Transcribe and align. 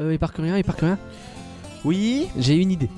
Euh, 0.00 0.10
Éparcurien, 0.12 0.56
Éparcurien, 0.56 0.98
Oui. 1.84 2.26
j'ai 2.36 2.56
une 2.56 2.72
idée. 2.72 2.88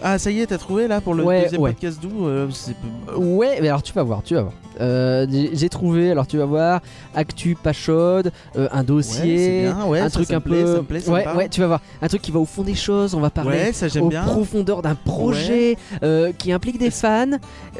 Ah, 0.00 0.16
ça 0.20 0.30
y 0.30 0.38
est, 0.40 0.46
t'as 0.46 0.58
trouvé 0.58 0.86
là 0.86 1.00
pour 1.00 1.12
le 1.14 1.24
Ouais, 1.24 1.42
deuxième 1.42 1.60
ouais. 1.62 1.72
podcast 1.72 1.98
d'où 2.00 2.26
euh, 2.28 2.48
c'est- 2.52 2.76
Ouais, 3.16 3.58
mais 3.60 3.66
alors 3.66 3.82
tu 3.82 3.92
vas 3.92 4.04
voir, 4.04 4.22
tu 4.22 4.34
vas 4.36 4.42
voir. 4.42 4.52
Euh, 4.80 5.26
j'ai 5.28 5.50
j'ai 5.56 5.68
trouvé, 5.68 6.12
alors 6.12 6.28
tu 6.28 6.38
vas 6.38 6.44
voir, 6.44 6.80
actu 7.16 7.56
pas 7.60 7.72
chaude, 7.72 8.30
euh, 8.54 8.68
un 8.70 8.84
dossier, 8.84 9.62
bien, 9.62 9.84
ouais, 9.86 9.98
un 9.98 10.04
ça, 10.04 10.10
truc 10.10 10.26
ça 10.28 10.34
me 10.34 10.38
un 10.38 10.40
plaît, 10.40 10.62
peu. 10.62 10.72
ça 10.76 10.78
me 10.78 10.84
plaît, 10.84 11.00
ça 11.00 11.10
me 11.10 11.16
ouais, 11.16 11.24
parle. 11.24 11.36
ouais, 11.38 11.48
tu 11.48 11.58
vas 11.60 11.66
voir, 11.66 11.80
un 12.00 12.06
truc 12.06 12.22
qui 12.22 12.30
va 12.30 12.38
au 12.38 12.44
fond 12.44 12.62
des 12.62 12.76
choses. 12.76 13.16
On 13.16 13.20
va 13.20 13.30
parler 13.30 13.50
Ouais, 13.58 13.72
ça 13.72 13.88
j'aime 13.88 14.04
aux 14.04 14.08
bien. 14.08 14.22
profondeurs 14.22 14.82
d'un 14.82 14.94
projet 14.94 15.76
euh, 16.04 16.30
qui 16.38 16.52
implique 16.52 16.78
des 16.78 16.92
fans, 16.92 17.26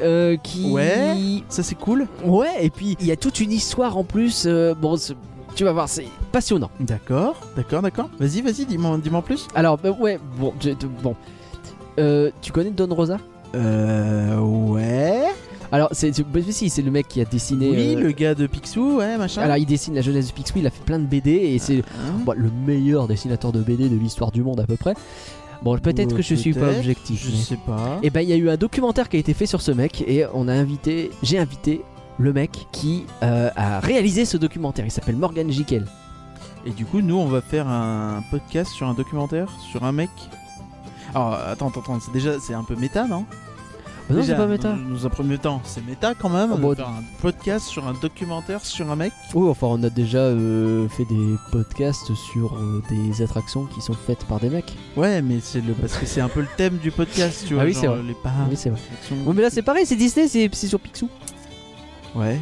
euh, 0.03 0.37
qui. 0.43 0.73
Ouais. 0.73 1.15
Ça 1.49 1.63
c'est 1.63 1.77
cool. 1.77 2.09
Ouais, 2.25 2.49
et 2.63 2.71
puis 2.71 2.97
il 2.99 3.07
y 3.07 3.13
a 3.13 3.17
toute 3.17 3.39
une 3.39 3.53
histoire 3.53 3.97
en 3.97 4.03
plus. 4.03 4.43
euh, 4.47 4.75
bon, 4.75 4.97
c'est- 4.97 5.15
tu 5.59 5.65
vas 5.65 5.73
voir, 5.73 5.89
c'est 5.89 6.07
passionnant. 6.31 6.71
D'accord, 6.79 7.35
d'accord, 7.57 7.83
d'accord. 7.83 8.09
Vas-y, 8.21 8.43
vas-y, 8.43 8.65
dis-moi 8.65 8.97
dis 9.03 9.11
en 9.11 9.23
plus. 9.23 9.49
Alors, 9.57 9.77
bah, 9.77 9.91
ouais, 9.91 10.21
bon, 10.39 10.55
bon. 11.03 11.17
Euh, 11.99 12.31
tu 12.41 12.53
connais 12.53 12.71
Don 12.71 12.87
Rosa? 12.95 13.19
Euh. 13.57 14.39
Ouais. 14.39 15.25
Alors, 15.73 15.89
c'est 15.91 16.15
c'est- 16.15 16.23
bah, 16.23 16.39
si, 16.49 16.71
c'est 16.71 16.83
le 16.83 16.93
mec 16.93 17.09
qui 17.09 17.21
a 17.21 17.25
dessiné. 17.25 17.71
Oui, 17.71 17.97
euh, 17.97 18.01
le 18.03 18.13
gars 18.13 18.37
de 18.37 18.47
Picsou, 18.47 18.99
ouais, 18.99 19.19
machin. 19.19 19.43
Alors, 19.43 19.57
il 19.57 19.67
dessine 19.67 19.97
la 19.97 20.01
jeunesse 20.01 20.29
de 20.29 20.33
Picsou, 20.33 20.59
il 20.59 20.67
a 20.69 20.71
fait 20.71 20.85
plein 20.85 21.01
de 21.01 21.07
BD 21.07 21.33
et 21.33 21.59
c'est 21.59 21.79
Hein 21.79 22.21
bon, 22.25 22.35
le 22.37 22.51
meilleur 22.65 23.09
dessinateur 23.09 23.51
de 23.51 23.61
BD 23.61 23.89
de 23.89 23.97
l'histoire 23.97 24.31
du 24.31 24.45
monde 24.45 24.61
à 24.61 24.65
peu 24.65 24.77
près. 24.77 24.95
Bon, 25.65 25.77
peut-être 25.77 26.15
que 26.15 26.23
je 26.23 26.37
suis 26.37 26.55
pas 26.55 26.61
peut-être, 26.61 26.79
objectif. 26.79 27.21
Je 27.21 27.33
mais- 27.33 27.43
sais 27.43 27.59
pas. 27.67 27.99
Et 28.05 28.11
ben, 28.11 28.21
il 28.21 28.29
y 28.29 28.33
a 28.33 28.37
eu 28.37 28.49
un 28.49 28.57
documentaire 28.57 29.09
qui 29.09 29.17
a 29.17 29.19
été 29.21 29.35
fait 29.35 29.47
sur 29.47 29.61
ce 29.61 29.73
mec 29.73 30.05
et 30.07 30.25
on 30.35 30.47
a 30.47 30.53
invité, 30.53 31.11
j'ai 31.25 31.37
invité 31.37 31.83
le 32.19 32.33
mec 32.33 32.67
qui 32.73 33.07
euh, 33.23 33.51
a 33.57 33.81
réalisé 33.81 34.25
ce 34.25 34.37
documentaire. 34.37 34.85
Il 34.85 34.91
s'appelle 34.91 35.17
Morgan 35.17 35.51
Jekyll. 35.51 35.87
Et 36.67 36.71
du 36.71 36.85
coup, 36.85 37.01
nous, 37.01 37.17
on 37.17 37.27
va 37.27 37.41
faire 37.41 37.69
un 37.69 38.23
podcast 38.31 38.73
sur 38.73 38.89
un 38.89 38.95
documentaire 38.95 39.49
sur 39.71 39.85
un 39.85 39.93
mec. 39.93 40.11
Alors, 41.15 41.35
attends, 41.35 41.69
attends, 41.69 41.81
attends, 41.81 42.01
c'est 42.01 42.13
déjà, 42.13 42.39
c'est 42.41 42.55
un 42.55 42.65
peu 42.65 42.75
méta, 42.77 43.07
non? 43.07 43.25
Oh 44.11 44.15
non, 44.15 44.23
c'est 44.23 44.35
pas 44.35 44.47
méta. 44.47 44.73
Dans, 44.73 44.95
dans 44.95 45.07
un 45.07 45.11
premier 45.11 45.37
temps, 45.37 45.61
c'est 45.65 45.85
méta 45.87 46.15
quand 46.15 46.31
même. 46.31 46.51
Oh, 46.53 46.57
de 46.57 46.63
bon, 46.63 46.75
faire 46.75 46.89
un 46.89 47.03
podcast 47.21 47.67
sur 47.67 47.87
un 47.87 47.93
documentaire 47.93 48.65
sur 48.65 48.91
un 48.91 48.97
mec. 48.97 49.13
Oui, 49.35 49.49
enfin, 49.49 49.67
on 49.69 49.83
a 49.83 49.91
déjà 49.91 50.19
euh, 50.19 50.89
fait 50.89 51.05
des 51.05 51.37
podcasts 51.53 52.15
sur 52.15 52.55
euh, 52.55 52.83
des 52.89 53.23
attractions 53.23 53.67
qui 53.67 53.83
sont 53.83 53.93
faites 53.93 54.25
par 54.25 54.41
des 54.41 54.49
mecs. 54.49 54.75
Ouais, 54.97 55.21
mais 55.21 55.41
c'est 55.43 55.61
le 55.61 55.75
parce 55.75 55.97
que 55.97 56.07
c'est 56.07 56.23
un 56.23 56.29
peu 56.29 56.41
le 56.41 56.49
thème 56.57 56.79
du 56.79 56.91
podcast, 56.91 57.45
tu 57.47 57.55
vois. 57.55 57.65
Ah 57.65 57.67
oui, 57.67 57.75
c'est 57.75 57.87
vrai. 57.87 58.03
Les 58.03 58.15
oui, 58.51 58.57
c'est 58.57 58.71
vrai. 58.71 58.81
Oui, 59.11 59.33
mais 59.37 59.43
là, 59.43 59.51
c'est 59.51 59.63
pareil, 59.63 59.85
c'est 59.85 59.97
Disney, 59.97 60.27
c'est 60.27 60.49
c'est 60.53 60.69
sur 60.69 60.81
Picsou. 60.81 61.11
Ouais. 62.15 62.39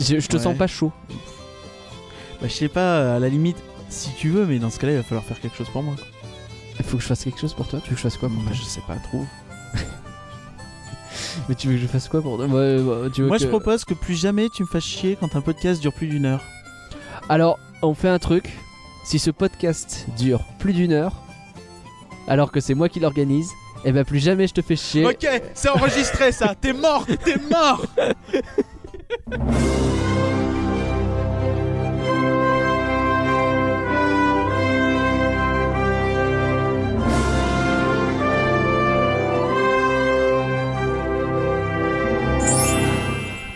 Je, 0.00 0.18
je 0.20 0.26
te 0.28 0.36
Ouais. 0.36 0.42
sens 0.42 0.56
pas 0.56 0.66
chaud. 0.66 0.92
Bah, 2.40 2.48
je 2.48 2.52
sais 2.52 2.68
pas, 2.68 3.16
à 3.16 3.18
la 3.18 3.28
limite, 3.28 3.56
si 3.88 4.10
tu 4.14 4.28
veux, 4.30 4.44
mais 4.46 4.58
dans 4.58 4.70
ce 4.70 4.78
cas-là, 4.78 4.92
il 4.94 4.96
va 4.96 5.02
falloir 5.02 5.24
faire 5.24 5.40
quelque 5.40 5.56
chose 5.56 5.68
pour 5.70 5.82
moi. 5.82 5.94
Il 6.78 6.84
faut 6.84 6.96
que 6.98 7.02
je 7.02 7.08
fasse 7.08 7.24
quelque 7.24 7.40
chose 7.40 7.54
pour 7.54 7.66
toi. 7.68 7.80
Tu 7.82 7.90
veux 7.90 7.94
que 7.96 8.02
je 8.02 8.08
fasse 8.08 8.18
quoi 8.18 8.28
pour 8.28 8.38
Bah, 8.38 8.50
toi 8.50 8.56
je 8.56 8.62
sais 8.64 8.82
pas 8.86 8.96
trop. 8.96 9.24
Mais 11.48 11.54
tu 11.54 11.68
veux 11.68 11.74
que 11.74 11.80
je 11.80 11.86
fasse 11.86 12.08
quoi 12.08 12.20
pour 12.22 12.36
toi? 12.36 12.46
Tu 12.46 12.52
veux 13.22 13.28
Moi, 13.28 13.38
que- 13.38 13.42
je 13.42 13.48
propose 13.48 13.84
que 13.84 13.94
plus 13.94 14.14
jamais 14.14 14.48
tu 14.48 14.62
me 14.62 14.68
fasses 14.68 14.84
chier 14.84 15.16
quand 15.18 15.34
un 15.36 15.40
podcast 15.40 15.80
dure 15.80 15.92
plus 15.94 16.06
d'une 16.08 16.26
heure. 16.26 16.42
Alors, 17.28 17.58
on 17.82 17.94
fait 17.94 18.08
un 18.08 18.18
truc. 18.18 18.52
Si 19.04 19.18
ce 19.18 19.30
podcast 19.30 20.06
dure 20.18 20.44
plus 20.58 20.72
d'une 20.72 20.92
heure, 20.92 21.14
alors 22.28 22.50
que 22.50 22.58
c'est 22.60 22.74
moi 22.74 22.88
qui 22.88 22.98
l'organise, 23.00 23.48
et 23.86 23.92
ben 23.92 24.04
plus 24.04 24.18
jamais 24.18 24.48
je 24.48 24.52
te 24.52 24.62
fais 24.62 24.74
chier. 24.74 25.06
Ok, 25.06 25.26
c'est 25.54 25.68
enregistré 25.68 26.32
ça. 26.32 26.56
T'es 26.60 26.72
mort, 26.72 27.06
t'es 27.24 27.36
mort. 27.48 27.86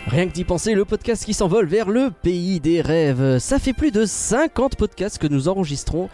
Rien 0.07 0.27
que 0.27 0.33
d'y 0.33 0.43
penser, 0.45 0.73
le 0.73 0.85
podcast 0.85 1.25
qui 1.25 1.33
s'envole 1.33 1.65
vers 1.65 1.89
le 1.89 2.09
pays 2.09 2.61
des 2.61 2.79
rêves. 2.79 3.39
Ça 3.39 3.59
fait 3.59 3.73
plus 3.73 3.91
de 3.91 4.05
50 4.05 4.77
podcasts 4.77 5.17
que 5.17 5.27
nous 5.27 5.49
enregistrons. 5.49 6.09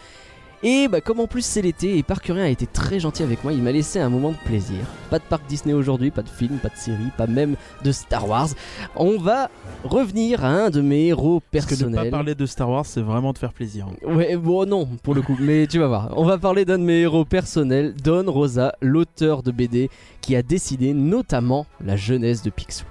Et 0.63 0.87
bah, 0.87 1.01
comme 1.01 1.19
en 1.19 1.27
plus 1.27 1.45
c'est 1.45 1.61
l'été 1.61 1.97
et 1.97 2.03
Parcurien 2.03 2.43
a 2.43 2.47
été 2.47 2.65
très 2.65 2.99
gentil 2.99 3.21
avec 3.21 3.43
moi, 3.43 3.53
il 3.53 3.61
m'a 3.61 3.71
laissé 3.71 3.99
un 3.99 4.09
moment 4.09 4.31
de 4.31 4.37
plaisir. 4.45 4.79
Pas 5.11 5.19
de 5.19 5.23
parc 5.23 5.45
Disney 5.47 5.73
aujourd'hui, 5.73 6.09
pas 6.09 6.23
de 6.23 6.29
film, 6.29 6.57
pas 6.57 6.69
de 6.69 6.77
série, 6.77 7.11
pas 7.15 7.27
même 7.27 7.55
de 7.83 7.91
Star 7.91 8.27
Wars. 8.27 8.49
On 8.95 9.17
va 9.17 9.51
revenir 9.83 10.43
à 10.43 10.49
un 10.49 10.69
de 10.71 10.81
mes 10.81 11.07
héros 11.07 11.43
Parce 11.51 11.65
que 11.65 11.75
de 11.75 11.81
personnels. 11.81 12.09
pas 12.09 12.17
parler 12.17 12.33
de 12.33 12.45
Star 12.47 12.69
Wars, 12.69 12.85
c'est 12.87 13.01
vraiment 13.01 13.33
te 13.33 13.39
faire 13.39 13.53
plaisir. 13.53 13.87
Ouais, 14.03 14.35
bon, 14.35 14.67
non, 14.67 14.87
pour 15.03 15.13
le 15.13 15.21
coup, 15.21 15.37
mais 15.39 15.67
tu 15.67 15.77
vas 15.77 15.87
voir. 15.87 16.09
On 16.17 16.25
va 16.25 16.39
parler 16.39 16.65
d'un 16.65 16.79
de 16.79 16.83
mes 16.83 17.01
héros 17.01 17.23
personnels, 17.23 17.93
Don 18.03 18.23
Rosa, 18.31 18.73
l'auteur 18.81 19.43
de 19.43 19.51
BD 19.51 19.89
qui 20.21 20.35
a 20.35 20.41
décidé 20.41 20.93
notamment 20.93 21.67
la 21.85 21.95
jeunesse 21.95 22.41
de 22.41 22.49
Picsou. 22.49 22.85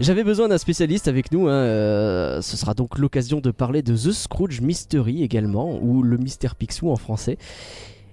J'avais 0.00 0.24
besoin 0.24 0.48
d'un 0.48 0.58
spécialiste 0.58 1.06
avec 1.06 1.30
nous, 1.32 1.48
hein, 1.48 1.52
euh, 1.52 2.40
ce 2.42 2.56
sera 2.56 2.74
donc 2.74 2.98
l'occasion 2.98 3.40
de 3.40 3.50
parler 3.50 3.82
de 3.82 3.94
The 3.94 4.10
Scrooge 4.12 4.60
Mystery 4.60 5.22
également, 5.22 5.78
ou 5.82 6.02
Le 6.02 6.16
Mystère 6.16 6.56
Picsou 6.56 6.90
en 6.90 6.96
français. 6.96 7.36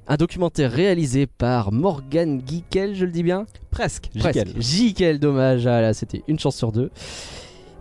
Un 0.07 0.17
documentaire 0.17 0.71
réalisé 0.71 1.25
par 1.25 1.71
Morgan 1.71 2.41
Geekel, 2.45 2.95
je 2.95 3.05
le 3.05 3.11
dis 3.11 3.23
bien 3.23 3.45
Presque. 3.71 4.09
Presque. 4.19 4.47
Jikel, 4.59 5.19
dommage. 5.19 5.67
Ah 5.67 5.81
là, 5.81 5.93
c'était 5.93 6.23
une 6.27 6.37
chance 6.39 6.55
sur 6.57 6.71
deux. 6.71 6.89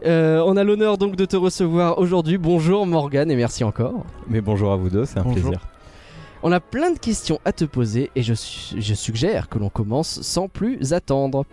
Euh, 0.06 0.42
on 0.46 0.56
a 0.56 0.62
l'honneur 0.62 0.96
donc 0.98 1.16
de 1.16 1.24
te 1.24 1.36
recevoir 1.36 1.98
aujourd'hui. 1.98 2.38
Bonjour 2.38 2.86
Morgan 2.86 3.30
et 3.30 3.36
merci 3.36 3.64
encore. 3.64 4.04
Mais 4.28 4.40
bonjour 4.40 4.70
à 4.72 4.76
vous 4.76 4.90
deux, 4.90 5.06
c'est 5.06 5.18
un 5.18 5.22
Bonjour. 5.22 5.40
plaisir. 5.50 5.66
On 6.42 6.52
a 6.52 6.60
plein 6.60 6.92
de 6.92 6.98
questions 6.98 7.40
à 7.44 7.52
te 7.52 7.64
poser 7.64 8.10
et 8.14 8.22
je, 8.22 8.34
su- 8.34 8.80
je 8.80 8.94
suggère 8.94 9.48
que 9.48 9.58
l'on 9.58 9.70
commence 9.70 10.20
sans 10.20 10.48
plus 10.48 10.92
attendre. 10.92 11.44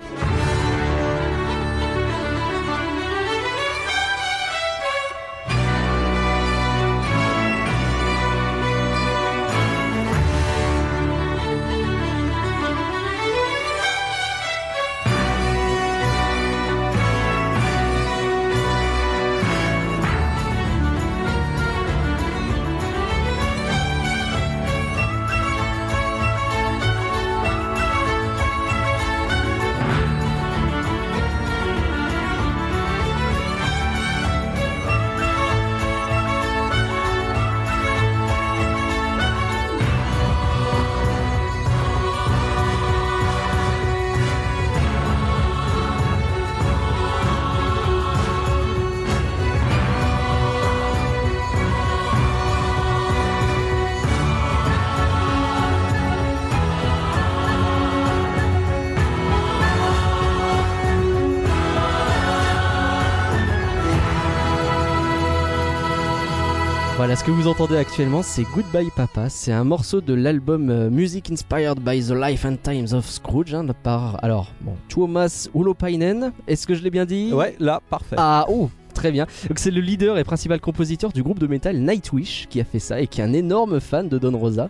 Que 67.25 67.31
vous 67.31 67.47
entendez 67.47 67.75
actuellement, 67.75 68.21
c'est 68.21 68.43
Goodbye 68.53 68.91
Papa. 68.95 69.29
C'est 69.29 69.51
un 69.51 69.63
morceau 69.63 69.99
de 69.99 70.13
l'album 70.13 70.69
euh, 70.69 70.91
Music 70.91 71.31
Inspired 71.31 71.79
by 71.79 72.03
the 72.05 72.11
Life 72.11 72.45
and 72.45 72.57
Times 72.61 72.93
of 72.93 73.09
Scrooge 73.09 73.55
hein, 73.55 73.65
par 73.81 74.23
alors 74.23 74.51
bon, 74.61 74.73
Tuomas 74.89 75.49
Ulopainen. 75.55 76.33
Est-ce 76.47 76.67
que 76.67 76.75
je 76.75 76.83
l'ai 76.83 76.91
bien 76.91 77.05
dit? 77.05 77.33
Ouais, 77.33 77.55
là, 77.59 77.81
parfait. 77.89 78.15
Ah, 78.19 78.45
oh, 78.47 78.69
très 78.93 79.11
bien. 79.11 79.25
Donc 79.47 79.57
c'est 79.57 79.71
le 79.71 79.81
leader 79.81 80.19
et 80.19 80.23
principal 80.23 80.61
compositeur 80.61 81.11
du 81.11 81.23
groupe 81.23 81.39
de 81.39 81.47
métal 81.47 81.79
Nightwish 81.79 82.45
qui 82.47 82.61
a 82.61 82.63
fait 82.63 82.77
ça 82.77 83.01
et 83.01 83.07
qui 83.07 83.21
est 83.21 83.23
un 83.23 83.33
énorme 83.33 83.79
fan 83.79 84.07
de 84.07 84.19
Don 84.19 84.37
Rosa 84.37 84.69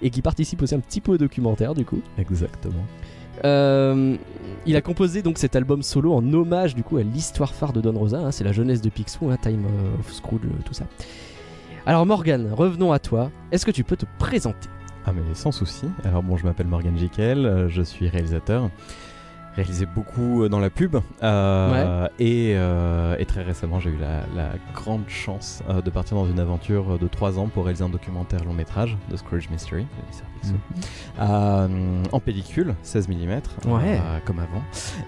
et 0.00 0.08
qui 0.08 0.22
participe 0.22 0.62
aussi 0.62 0.74
un 0.74 0.80
petit 0.80 1.02
peu 1.02 1.12
au 1.12 1.18
documentaire 1.18 1.74
du 1.74 1.84
coup. 1.84 2.00
Exactement. 2.16 2.86
Euh, 3.44 4.16
il 4.64 4.76
a 4.76 4.80
composé 4.80 5.20
donc 5.20 5.36
cet 5.36 5.56
album 5.56 5.82
solo 5.82 6.14
en 6.14 6.32
hommage 6.32 6.74
du 6.74 6.84
coup 6.84 6.96
à 6.96 7.02
l'histoire 7.02 7.52
phare 7.52 7.74
de 7.74 7.82
Don 7.82 7.98
Rosa. 7.98 8.18
hein, 8.18 8.30
c'est 8.30 8.44
la 8.44 8.52
jeunesse 8.52 8.80
de 8.80 8.88
Picsou, 8.88 9.28
hein, 9.30 9.36
Time 9.42 9.66
of 10.00 10.10
Scrooge, 10.10 10.40
euh, 10.46 10.62
tout 10.64 10.72
ça. 10.72 10.86
Alors 11.84 12.06
Morgan, 12.06 12.48
revenons 12.52 12.92
à 12.92 12.98
toi. 13.00 13.30
Est-ce 13.50 13.66
que 13.66 13.72
tu 13.72 13.82
peux 13.82 13.96
te 13.96 14.06
présenter? 14.18 14.68
Ah 15.04 15.12
mais 15.12 15.34
sans 15.34 15.50
souci. 15.50 15.86
Alors 16.04 16.22
bon, 16.22 16.36
je 16.36 16.44
m'appelle 16.44 16.68
Morgan 16.68 16.96
Jekyll, 16.96 17.44
euh, 17.44 17.68
je 17.68 17.82
suis 17.82 18.08
réalisateur. 18.08 18.70
Réalisé 19.54 19.86
beaucoup 19.86 20.42
euh, 20.44 20.48
dans 20.48 20.58
la 20.60 20.70
pub. 20.70 20.96
euh, 21.22 22.08
et, 22.18 22.54
euh, 22.56 23.16
et 23.18 23.24
très 23.26 23.42
récemment, 23.42 23.80
j'ai 23.80 23.90
eu 23.90 23.98
la, 23.98 24.20
la 24.34 24.52
grande 24.74 25.08
chance 25.08 25.62
euh, 25.68 25.82
de 25.82 25.90
partir 25.90 26.16
dans 26.16 26.26
une 26.26 26.40
aventure 26.40 26.98
de 26.98 27.06
3 27.06 27.38
ans 27.38 27.48
pour 27.48 27.64
réaliser 27.64 27.84
un 27.84 27.88
documentaire 27.90 28.44
long 28.44 28.54
métrage 28.54 28.96
de 29.10 29.16
Scrooge 29.16 29.48
Mystery. 29.50 29.82
de. 29.82 30.24
Picsou. 30.40 30.54
Euh, 31.20 32.02
en 32.12 32.20
pellicule, 32.20 32.74
16 32.82 33.08
mm, 33.08 33.40
Ouais. 33.68 34.00
comme 34.24 34.38
avant, 34.38 34.62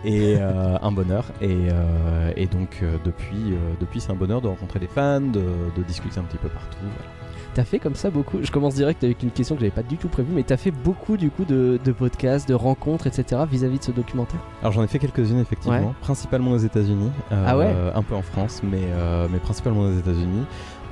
et 0.04 0.36
euh, 0.38 0.76
un 0.80 0.92
bonheur. 0.92 1.26
Et, 1.40 1.68
euh, 1.70 2.32
et 2.36 2.46
donc 2.46 2.80
euh, 2.82 2.96
depuis, 3.04 3.52
euh, 3.52 3.56
depuis 3.80 4.00
c'est 4.00 4.12
un 4.12 4.16
bonheur 4.16 4.40
de 4.40 4.48
rencontrer 4.48 4.78
des 4.78 4.86
fans, 4.86 5.20
de, 5.20 5.42
de 5.76 5.82
discuter 5.86 6.20
un 6.20 6.24
petit 6.24 6.38
peu 6.38 6.48
partout. 6.48 6.76
voilà. 6.82 7.10
T'as 7.54 7.62
fait 7.64 7.78
comme 7.78 7.94
ça 7.94 8.10
beaucoup. 8.10 8.38
Je 8.42 8.50
commence 8.50 8.74
direct 8.74 9.04
avec 9.04 9.22
une 9.22 9.30
question 9.30 9.54
que 9.54 9.60
j'avais 9.60 9.70
pas 9.70 9.84
du 9.84 9.96
tout 9.96 10.08
prévue, 10.08 10.32
mais 10.34 10.42
t'as 10.42 10.56
fait 10.56 10.72
beaucoup 10.72 11.16
du 11.16 11.30
coup 11.30 11.44
de, 11.44 11.78
de 11.84 11.92
podcasts, 11.92 12.48
de 12.48 12.54
rencontres, 12.54 13.06
etc. 13.06 13.42
vis-à-vis 13.48 13.78
de 13.78 13.84
ce 13.84 13.90
documentaire? 13.92 14.40
Alors 14.60 14.72
j'en 14.72 14.82
ai 14.82 14.88
fait 14.88 14.98
quelques-unes 14.98 15.38
effectivement, 15.38 15.74
Ouais. 15.78 15.94
principalement 16.00 16.50
aux 16.50 16.58
États-Unis, 16.58 17.10
euh, 17.30 17.44
Ah 17.46 17.56
ouais? 17.56 17.72
un 17.94 18.02
peu 18.02 18.16
en 18.16 18.22
France, 18.22 18.60
mais, 18.64 18.80
euh, 18.82 19.28
mais 19.30 19.38
principalement 19.38 19.82
aux 19.82 19.92
États-Unis. 19.96 20.44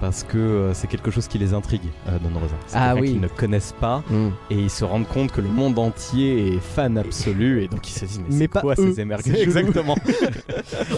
Parce 0.02 0.24
que 0.24 0.36
euh, 0.36 0.74
c'est 0.74 0.88
quelque 0.88 1.12
chose 1.12 1.28
qui 1.28 1.38
les 1.38 1.54
intrigue, 1.54 1.80
euh, 2.08 2.18
Don 2.18 2.36
Rosa. 2.36 2.56
C'est 2.66 2.76
Ah 2.76 2.96
oui. 2.96 3.12
qu'ils 3.12 3.20
ne 3.20 3.28
connaissent 3.28 3.74
pas 3.80 4.02
et 4.50 4.56
ils 4.56 4.68
se 4.68 4.84
rendent 4.84 5.06
compte 5.06 5.30
que 5.30 5.40
le 5.40 5.46
monde 5.46 5.78
entier 5.78 6.56
est 6.56 6.58
fan 6.58 6.98
absolu 6.98 7.62
et 7.62 7.68
donc 7.68 7.88
ils 7.88 7.92
se 7.92 8.04
disent 8.04 8.18
mais, 8.18 8.24
Mais 8.30 8.36
c'est 8.38 8.48
pas 8.48 8.60
quoi 8.62 8.74
eux. 8.78 8.92
ces 8.92 9.00
émergents 9.00 9.26
chelou. 9.32 9.38
Exactement. 9.42 9.96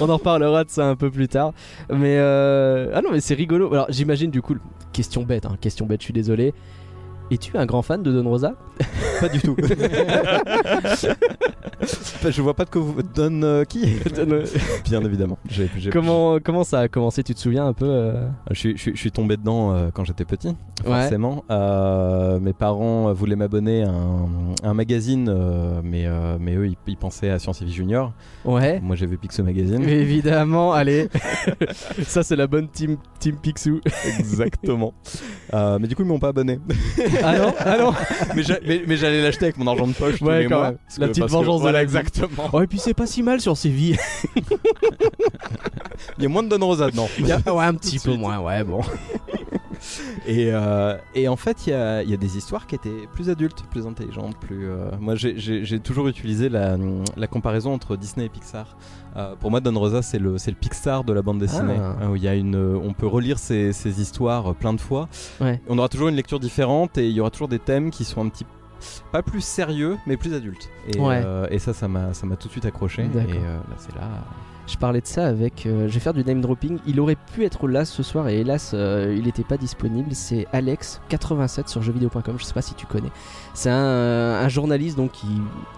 On 0.01 0.09
en 0.09 0.17
reparlera 0.17 0.65
de 0.65 0.71
ça 0.71 0.87
un 0.89 0.97
peu 0.97 1.11
plus 1.11 1.29
tard. 1.29 1.53
Mais 1.91 2.17
euh... 2.17 2.93
ah 2.95 3.03
non, 3.03 3.11
mais 3.12 3.21
c'est 3.21 3.35
rigolo. 3.35 3.71
Alors 3.75 3.87
j'imagine 3.91 4.31
du 4.31 4.41
coup, 4.41 4.56
question 4.95 5.23
bête, 5.23 5.45
hein, 5.45 5.59
question 5.61 5.85
bête. 5.85 6.00
Je 6.00 6.05
suis 6.07 6.15
désolé. 6.15 6.55
Es-tu 7.35 7.57
un 7.59 7.67
grand 7.67 7.83
fan 7.83 8.01
de 8.01 8.13
Don 8.13 8.29
Rosa? 8.29 8.55
Pas 9.21 9.29
du 9.29 9.41
tout. 9.41 9.57
Je 12.31 12.41
vois 12.43 12.55
pas 12.55 12.65
de 12.65 12.71
quoi 12.71 12.81
vous 12.81 13.03
donne 13.03 13.43
euh, 13.43 13.65
qui 13.65 13.85
Bien 14.85 15.05
évidemment. 15.05 15.37
J'ai- 15.49 15.69
j'ai- 15.77 15.91
Comment 15.91 16.39
comment 16.39 16.63
ça 16.63 16.79
a 16.81 16.89
commencé? 16.89 17.23
Tu 17.25 17.35
te 17.35 17.41
souviens 17.41 17.67
un 17.67 17.73
peu 17.73 17.87
euh? 17.89 18.29
Je 18.53 18.59
suis, 18.59 18.77
je 18.77 18.81
suis- 18.83 18.93
je 18.95 18.99
suis 19.01 19.11
tombé 19.11 19.37
dedans 19.37 19.73
euh, 19.75 19.89
quand 19.93 20.05
j'étais 20.05 20.25
petit, 20.25 20.55
forcément. 20.85 21.45
Euh, 21.51 22.39
mes 22.39 22.53
parents 22.53 23.09
euh, 23.09 23.13
voulaient 23.13 23.35
m'abonner 23.37 23.83
à 23.83 23.91
un, 23.91 24.29
un 24.63 24.75
magazine, 24.75 25.29
euh, 25.29 25.81
mais, 25.83 26.07
euh, 26.07 26.37
mais 26.41 26.55
eux, 26.55 26.69
ils, 26.69 26.77
ils 26.87 26.97
pensaient 26.97 27.31
à 27.31 27.39
Science 27.41 27.61
et 27.63 27.65
Vie 27.65 27.73
Junior. 27.73 28.13
Ouais. 28.45 28.79
Moi, 28.81 28.95
j'ai 28.97 29.07
vu 29.07 29.19
Pixel 29.19 29.45
Magazine. 29.45 29.83
Évidemment, 29.83 30.73
allez. 30.73 31.09
ça 32.05 32.23
c'est 32.23 32.37
la 32.37 32.47
bonne 32.47 32.69
team 32.69 32.97
team 33.19 33.37
Picsou. 33.37 33.81
Exactement. 34.19 34.95
Euh, 35.53 35.79
mais 35.81 35.89
du 35.89 35.97
coup, 35.97 36.03
ils 36.03 36.09
m'ont 36.09 36.19
pas 36.21 36.29
abonné. 36.29 36.59
ah 37.25 37.38
non, 37.38 37.55
ah 37.59 37.76
non. 37.79 37.93
mais 38.35 38.43
j'a- 38.43 38.59
mais- 38.67 38.82
mais 38.87 38.97
j'allais 38.97 39.23
l'acheter 39.23 39.47
avec 39.47 39.56
mon 39.59 39.67
argent 39.67 39.87
de 39.87 39.93
poche 39.93 40.19
tous 40.19 40.25
Ouais, 40.25 40.41
les 40.43 40.49
quand 40.49 40.56
mois. 40.56 40.67
même. 40.69 40.76
Parce 40.87 40.99
La 40.99 41.09
petite 41.09 41.21
parce 41.23 41.32
vengeance 41.32 41.56
de 41.56 41.62
voilà, 41.62 41.79
la 41.79 41.85
vie. 41.85 41.97
exactement. 41.97 42.49
Oh 42.53 42.61
et 42.61 42.67
puis 42.67 42.79
c'est 42.79 42.94
pas 42.94 43.06
si 43.06 43.23
mal 43.23 43.41
sur 43.41 43.56
ses 43.56 43.71
vies. 43.71 43.97
Il 46.19 46.23
y 46.23 46.26
a 46.26 46.29
moins 46.29 46.43
de 46.43 46.49
Don 46.56 46.65
Rosa 46.67 46.91
dedans. 46.91 47.09
Il 47.19 47.26
y 47.26 47.32
a- 47.32 47.38
ouais 47.53 47.65
un 47.65 47.75
petit 47.75 47.99
peu 47.99 48.15
moins. 48.15 48.38
Ouais 48.41 48.62
bon. 48.65 48.81
Et, 50.26 50.50
euh, 50.53 50.97
et 51.15 51.29
en 51.29 51.37
fait, 51.37 51.67
il 51.67 51.71
y 51.71 51.73
a, 51.75 52.03
il 52.03 52.11
y 52.11 52.15
a 52.15 52.17
des 52.17 52.37
histoires 52.38 52.67
qui 52.67 52.75
étaient 52.75 53.06
plus 53.12 53.29
adultes, 53.29 53.65
plus 53.71 53.87
intelligentes, 53.87 54.37
plus. 54.38 54.67
euh, 54.69 54.91
Moi, 54.99 55.15
j'ai- 55.17 55.81
toujours 55.81 56.09
utilisé 56.09 56.49
la, 56.49 56.76
la 57.17 57.26
comparaison 57.26 57.75
entre 57.75 57.97
Disney 57.97 58.26
et 58.26 58.29
Pixar. 58.31 58.76
Euh, 59.17 59.35
pour 59.38 59.50
moi, 59.50 59.61
Don 59.61 59.79
Rosa, 59.79 60.03
c'est 60.03 60.19
le, 60.19 60.37
Pixar 60.59 61.05
de 61.05 61.12
la 61.12 61.23
bande 61.23 61.38
dessinée. 61.38 61.76
Ah. 61.79 62.11
Où 62.11 62.17
il 62.17 62.23
y 62.23 62.29
a 62.29 62.35
une, 62.35 62.56
on 62.56 62.93
peut 62.94 63.06
relire 63.06 63.38
ces, 63.38 63.73
ces 63.73 64.00
histoires 64.00 64.55
plein 64.55 64.73
de 64.73 64.81
fois. 64.81 65.09
Ouais. 65.41 65.61
On 65.69 65.76
aura 65.79 65.88
toujours 65.88 66.09
une 66.09 66.17
lecture 66.17 66.41
différente 66.41 66.97
et 66.99 67.06
il 67.09 67.12
y 67.15 67.21
aura 67.21 67.31
toujours 67.31 67.49
des 67.49 67.59
thèmes 67.59 67.91
qui 67.91 68.05
sont 68.05 68.25
un 68.25 68.29
petit 68.29 68.47
pas 69.12 69.23
plus 69.23 69.41
sérieux, 69.43 69.97
mais 70.06 70.17
plus 70.17 70.35
adultes. 70.35 70.69
Et, 70.94 71.00
Ouais. 71.00 71.23
euh, 71.25 71.47
et 71.50 71.59
ça, 71.59 71.73
ça 71.73 71.88
m'a, 71.88 72.12
tout 72.38 72.49
de 72.49 72.53
suite 72.53 72.67
accroché. 72.67 73.03
Et 73.03 73.06
euh, 73.17 73.56
là, 73.56 73.75
c'est 73.79 73.94
là. 73.94 74.09
Je 74.66 74.78
parlais 74.78 75.02
de 75.02 75.06
ça 75.06 75.26
avec. 75.26 75.66
euh, 75.66 75.88
je 75.88 75.94
vais 75.94 76.00
faire 76.00 76.14
du 76.14 76.25
name 76.25 76.40
dropping. 76.40 76.78
Il 76.87 76.99
aurait 76.99 77.16
pu 77.34 77.44
être 77.44 77.69
là 77.69 77.84
ce 77.84 78.02
soir 78.02 78.28
et 78.28 78.40
hélas, 78.40 78.70
euh, 78.72 79.14
il 79.16 79.25
n'était 79.25 79.43
pas 79.44 79.58
disponible. 79.58 80.08
C'est 80.14 80.46
Alex87 80.55 81.69
sur 81.69 81.82
jeuxvideo.com. 81.82 82.37
Je 82.38 82.44
sais 82.44 82.55
pas 82.55 82.62
si 82.62 82.75
tu 82.75 82.87
connais. 82.87 83.11
C'est 83.52 83.69
un, 83.70 83.76
un 83.76 84.49
journaliste 84.49 84.96
donc 84.96 85.12
qui 85.12 85.26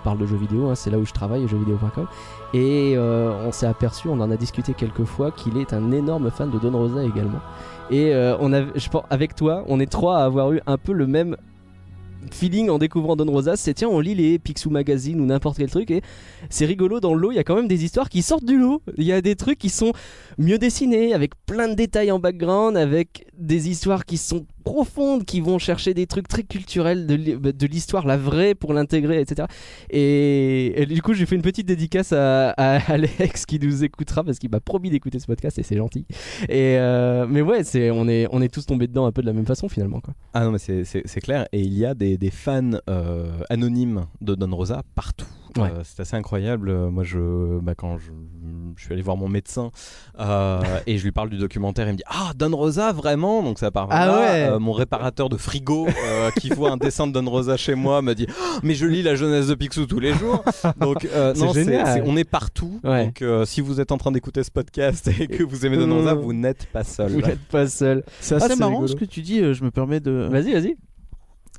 parle 0.04 0.18
de 0.18 0.26
jeux 0.26 0.36
vidéo. 0.36 0.68
hein, 0.70 0.76
c'est 0.76 0.90
là 0.90 0.98
où 0.98 1.04
je 1.04 1.12
travaille, 1.12 1.46
jeuxvideo.com. 1.48 2.06
Et 2.54 2.94
euh, 2.96 3.32
on 3.44 3.50
s'est 3.50 3.66
aperçu, 3.66 4.08
on 4.08 4.20
en 4.20 4.30
a 4.30 4.36
discuté 4.36 4.72
quelques 4.72 5.04
fois, 5.04 5.32
qu'il 5.32 5.58
est 5.58 5.72
un 5.72 5.90
énorme 5.90 6.30
fan 6.30 6.50
de 6.50 6.58
Don 6.58 6.70
Rosa 6.78 7.02
également. 7.02 7.40
Et 7.90 8.14
euh, 8.14 8.36
on 8.38 8.52
a, 8.52 8.62
je 8.76 8.88
pense, 8.88 9.02
avec 9.10 9.34
toi, 9.34 9.64
on 9.66 9.80
est 9.80 9.90
trois 9.90 10.18
à 10.20 10.24
avoir 10.24 10.52
eu 10.52 10.60
un 10.66 10.78
peu 10.78 10.92
le 10.92 11.06
même 11.08 11.36
feeling 12.34 12.70
en 12.70 12.78
découvrant 12.78 13.17
Don 13.17 13.31
Rosa, 13.31 13.56
c'est 13.56 13.75
tiens 13.75 13.88
on 13.88 14.00
lit 14.00 14.14
les 14.14 14.38
Picsou 14.38 14.70
Magazine 14.70 15.20
ou 15.20 15.26
n'importe 15.26 15.58
quel 15.58 15.70
truc 15.70 15.90
et 15.90 16.02
c'est 16.50 16.67
rigolo 16.67 17.00
dans 17.00 17.14
le 17.14 17.20
lot, 17.20 17.32
il 17.32 17.37
y 17.37 17.38
a 17.38 17.44
quand 17.44 17.56
même 17.56 17.69
des 17.69 17.84
histoires 17.84 18.08
qui 18.08 18.23
sortent 18.23 18.44
du 18.44 18.58
lot. 18.58 18.82
Il 18.96 19.05
y 19.05 19.12
a 19.12 19.20
des 19.20 19.37
trucs 19.37 19.58
qui 19.58 19.69
sont 19.69 19.93
mieux 20.38 20.58
dessinés, 20.58 21.14
avec 21.14 21.32
plein 21.46 21.69
de 21.69 21.75
détails 21.75 22.11
en 22.11 22.19
background, 22.19 22.76
avec 22.76 23.26
des 23.38 23.69
histoires 23.69 24.05
qui 24.05 24.17
sont 24.17 24.46
profondes, 24.66 25.24
qui 25.24 25.40
vont 25.40 25.60
chercher 25.60 25.94
des 25.94 26.08
trucs 26.08 26.26
très 26.26 26.42
culturels 26.42 27.06
de, 27.06 27.16
de 27.52 27.66
l'histoire, 27.66 28.04
la 28.04 28.16
vraie 28.16 28.56
pour 28.56 28.74
l'intégrer, 28.74 29.20
etc. 29.20 29.46
Et, 29.90 30.84
du 30.90 31.00
coup 31.02 31.14
j'ai 31.14 31.24
fait 31.24 31.36
une 31.36 31.42
petite 31.42 31.66
dédicace 31.66 32.12
à, 32.12 32.50
à 32.50 32.78
Alex 32.92 33.46
qui 33.46 33.60
nous 33.60 33.84
écoutera 33.84 34.24
parce 34.24 34.40
qu'il 34.40 34.50
m'a 34.50 34.58
promis 34.60 34.90
d'écouter 34.90 35.20
ce 35.20 35.26
podcast 35.26 35.56
et 35.60 35.62
c'est 35.62 35.76
gentil. 35.76 36.04
Et 36.48 36.76
euh, 36.78 37.26
mais 37.28 37.42
ouais, 37.42 37.62
c'est 37.62 37.92
on 37.92 38.08
est 38.08 38.26
on 38.32 38.42
est 38.42 38.52
tous 38.52 38.66
tombés 38.66 38.88
dedans 38.88 39.06
un 39.06 39.12
peu 39.12 39.22
de 39.22 39.26
la 39.26 39.32
même 39.32 39.46
façon 39.46 39.68
finalement 39.68 40.00
quoi. 40.00 40.14
Ah 40.34 40.44
non, 40.44 40.50
mais 40.50 40.58
c'est- 40.58 41.20
clair. 41.20 41.46
Et 41.52 41.60
il 41.60 41.72
y 41.78 41.86
a 41.86 41.94
des, 41.94 42.19
des 42.19 42.30
fans 42.30 42.72
euh, 42.90 43.38
anonymes 43.48 44.06
de 44.20 44.34
Don 44.34 44.54
Rosa 44.54 44.82
partout. 44.96 45.26
Ouais. 45.58 45.70
Euh, 45.70 45.82
c'est 45.85 46.00
assez 46.00 46.17
incroyable. 46.17 46.69
Euh, 46.70 46.91
Moi, 46.91 47.05
je, 47.05 47.58
bah, 47.61 47.75
quand 47.76 47.99
je, 47.99 48.11
je 48.76 48.82
suis 48.85 48.93
allé 48.93 49.03
voir 49.03 49.17
mon 49.17 49.29
médecin 49.29 49.70
euh, 50.20 50.61
et 50.87 50.99
je 50.99 51.05
lui 51.05 51.12
parle 51.12 51.31
du 51.31 51.38
documentaire, 51.38 51.87
il 51.88 51.93
me 51.93 51.97
dit 51.97 52.03
Ah, 52.06 52.32
Don 52.37 52.55
Rosa, 52.56 52.93
vraiment? 52.93 53.43
Donc 53.43 53.58
ça 53.58 53.70
part. 53.70 53.88
Ah 53.91 54.06
là. 54.06 54.19
ouais. 54.19 54.49
Euh, 54.53 54.58
mon 54.58 54.73
réparateur 54.73 55.29
de 55.29 55.37
frigo 55.37 55.87
euh, 55.88 56.31
qui 56.32 56.49
voit 56.50 56.70
un 56.70 56.76
dessin 56.76 57.06
de 57.06 57.12
Don 57.12 57.29
Rosa 57.31 57.56
chez 57.56 57.75
moi 57.75 58.03
me 58.03 58.14
dit 58.14 58.26
Ah, 58.31 58.58
Mais 58.62 58.75
je 58.75 58.87
lis 58.87 59.03
la 59.03 59.14
jeunesse 59.14 59.47
de 59.49 59.55
Picsou 59.55 59.87
tous 59.87 60.00
les 60.00 60.12
jours. 60.14 60.43
Donc, 60.81 61.05
euh, 61.06 61.32
C'est 61.37 61.44
non, 61.44 61.53
c'est- 61.53 62.03
on 62.06 62.17
est 62.17 62.25
partout. 62.25 62.81
Ouais. 62.85 63.06
Donc, 63.06 63.23
euh, 63.23 63.44
si 63.44 63.61
vous 63.61 63.81
êtes 63.81 63.93
en 63.93 63.99
train 63.99 64.12
d'écouter 64.12 64.43
ce 64.44 64.50
podcast 64.50 65.08
et 65.20 65.26
que 65.26 65.43
vous 65.43 65.64
aimez 65.67 65.76
Don 65.76 65.93
Rosa, 65.94 66.14
vous 66.14 66.32
n'êtes 66.32 66.67
pas 66.67 66.85
seul. 66.85 67.12
Vous 67.12 67.20
n'êtes 67.20 67.41
pas 67.49 67.67
seul. 67.67 68.05
C'est 68.20 68.35
Ah, 68.35 68.38
assez 68.38 68.49
c'est 68.49 68.56
marrant 68.58 68.73
rigolo. 68.81 68.88
ce 68.88 68.97
que 68.97 69.05
tu 69.05 69.23
dis, 69.23 69.41
euh, 69.41 69.55
je 69.55 69.64
me 69.64 69.70
permets 69.70 70.00
de... 70.00 70.29
Vas-y, 70.31 70.53
vas-y. 70.53 70.76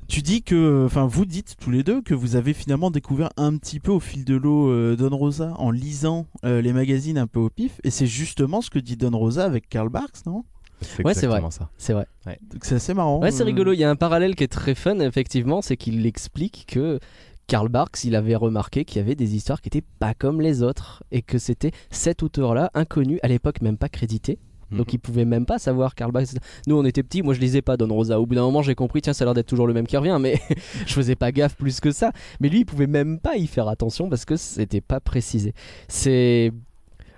Tu 0.07 0.21
dis 0.21 0.42
que, 0.42 0.86
enfin, 0.86 1.06
vous 1.06 1.25
dites 1.25 1.56
tous 1.59 1.69
les 1.69 1.83
deux 1.83 2.01
que 2.01 2.13
vous 2.13 2.38
avez 2.38 2.54
finalement 2.54 2.92
découvert 2.92 3.30
un 3.36 3.57
petit 3.57 3.80
peu 3.80 3.92
au 3.92 4.00
fil 4.00 4.24
de 4.24 4.36
l'eau 4.36 4.69
euh, 4.69 4.95
Don 4.95 5.15
Rosa 5.15 5.54
en 5.57 5.69
lisant 5.69 6.27
euh, 6.45 6.62
les 6.62 6.71
magazines 6.71 7.18
un 7.18 7.27
peu 7.27 7.39
au 7.39 7.50
pif, 7.50 7.81
et 7.83 7.89
c'est 7.89 8.07
justement 8.07 8.62
ce 8.62 8.69
que 8.69 8.80
dit 8.80 8.95
Don 8.95 9.18
Rosa 9.18 9.44
avec 9.44 9.68
Karl 9.68 9.89
Barks, 9.89 10.25
non? 10.25 10.45
C'est 10.81 11.04
Ouais, 11.04 11.13
c'est 11.13 11.25
vrai. 11.25 11.38
exactement 11.38 11.51
ça. 11.51 11.69
C'est 11.77 11.94
vrai. 11.94 12.07
Donc 12.25 12.63
c'est 12.63 12.75
assez 12.75 12.94
marrant. 12.94 13.19
Ouais, 13.19 13.31
c'est 13.31 13.42
euh. 13.42 13.48
rigolo. 13.48 13.74
Il 13.74 13.80
y 13.80 13.83
a 13.83 13.89
un 13.89 13.95
parallèle 13.95 14.36
qui 14.36 14.44
est 14.44 14.48
très 14.48 14.75
fun, 14.75 15.00
effectivement, 15.00 15.62
c'est 15.62 15.75
qu'il 15.75 16.05
explique 16.05 16.65
que 16.67 17.00
Karl 17.48 17.67
Barks, 17.67 18.03
il 18.03 18.15
avait 18.15 18.36
remarqué 18.36 18.86
qu'il 18.86 18.98
y 18.98 19.01
avait 19.01 19.15
des 19.15 19.36
histoires 19.36 19.62
qui 19.62 19.70
étaient 19.70 19.84
pas 20.00 20.13
comme 20.13 20.39
les 20.39 20.63
autres 20.63 21.03
et 21.12 21.22
que 21.22 21.38
c'était 21.38 21.72
cet 21.89 22.22
auteur-là, 22.22 22.72
inconnu, 22.74 23.20
à 23.24 23.27
l'époque 23.27 23.62
même 23.62 23.77
pas 23.77 23.89
crédité. 23.89 24.38
Donc 24.71 24.93
il 24.93 24.97
pouvait 24.97 25.25
même 25.25 25.45
pas 25.45 25.59
savoir 25.59 25.95
Karl 25.95 26.12
Barks. 26.12 26.27
Nous 26.67 26.75
on 26.75 26.86
était 26.86 27.03
petits, 27.03 27.21
moi 27.21 27.33
je 27.33 27.39
lisais 27.39 27.62
pas 27.62 27.77
Don 27.77 27.88
Rosa. 27.93 28.19
Au 28.19 28.25
bout 28.25 28.36
d'un 28.36 28.41
moment 28.41 28.62
j'ai 28.62 28.75
compris, 28.75 29.01
tiens 29.01 29.13
ça 29.13 29.24
a 29.24 29.25
l'air 29.27 29.33
d'être 29.33 29.47
toujours 29.47 29.67
le 29.67 29.74
même 29.74 29.88
qui 29.88 29.97
revient, 29.97 30.17
mais 30.19 30.39
je 30.86 30.93
faisais 30.93 31.15
pas 31.15 31.31
gaffe 31.31 31.55
plus 31.55 31.79
que 31.79 31.91
ça. 31.91 32.12
Mais 32.39 32.50
lui 32.50 32.59
il 32.59 32.65
pouvait 32.65 32.88
même 32.88 33.19
pas 33.19 33.38
y 33.38 33.47
faire 33.47 33.67
attention 33.67 34.09
parce 34.09 34.25
que 34.25 34.36
c'était 34.36 34.81
pas 34.81 35.00
précisé. 35.00 35.53
C'est 35.88 36.51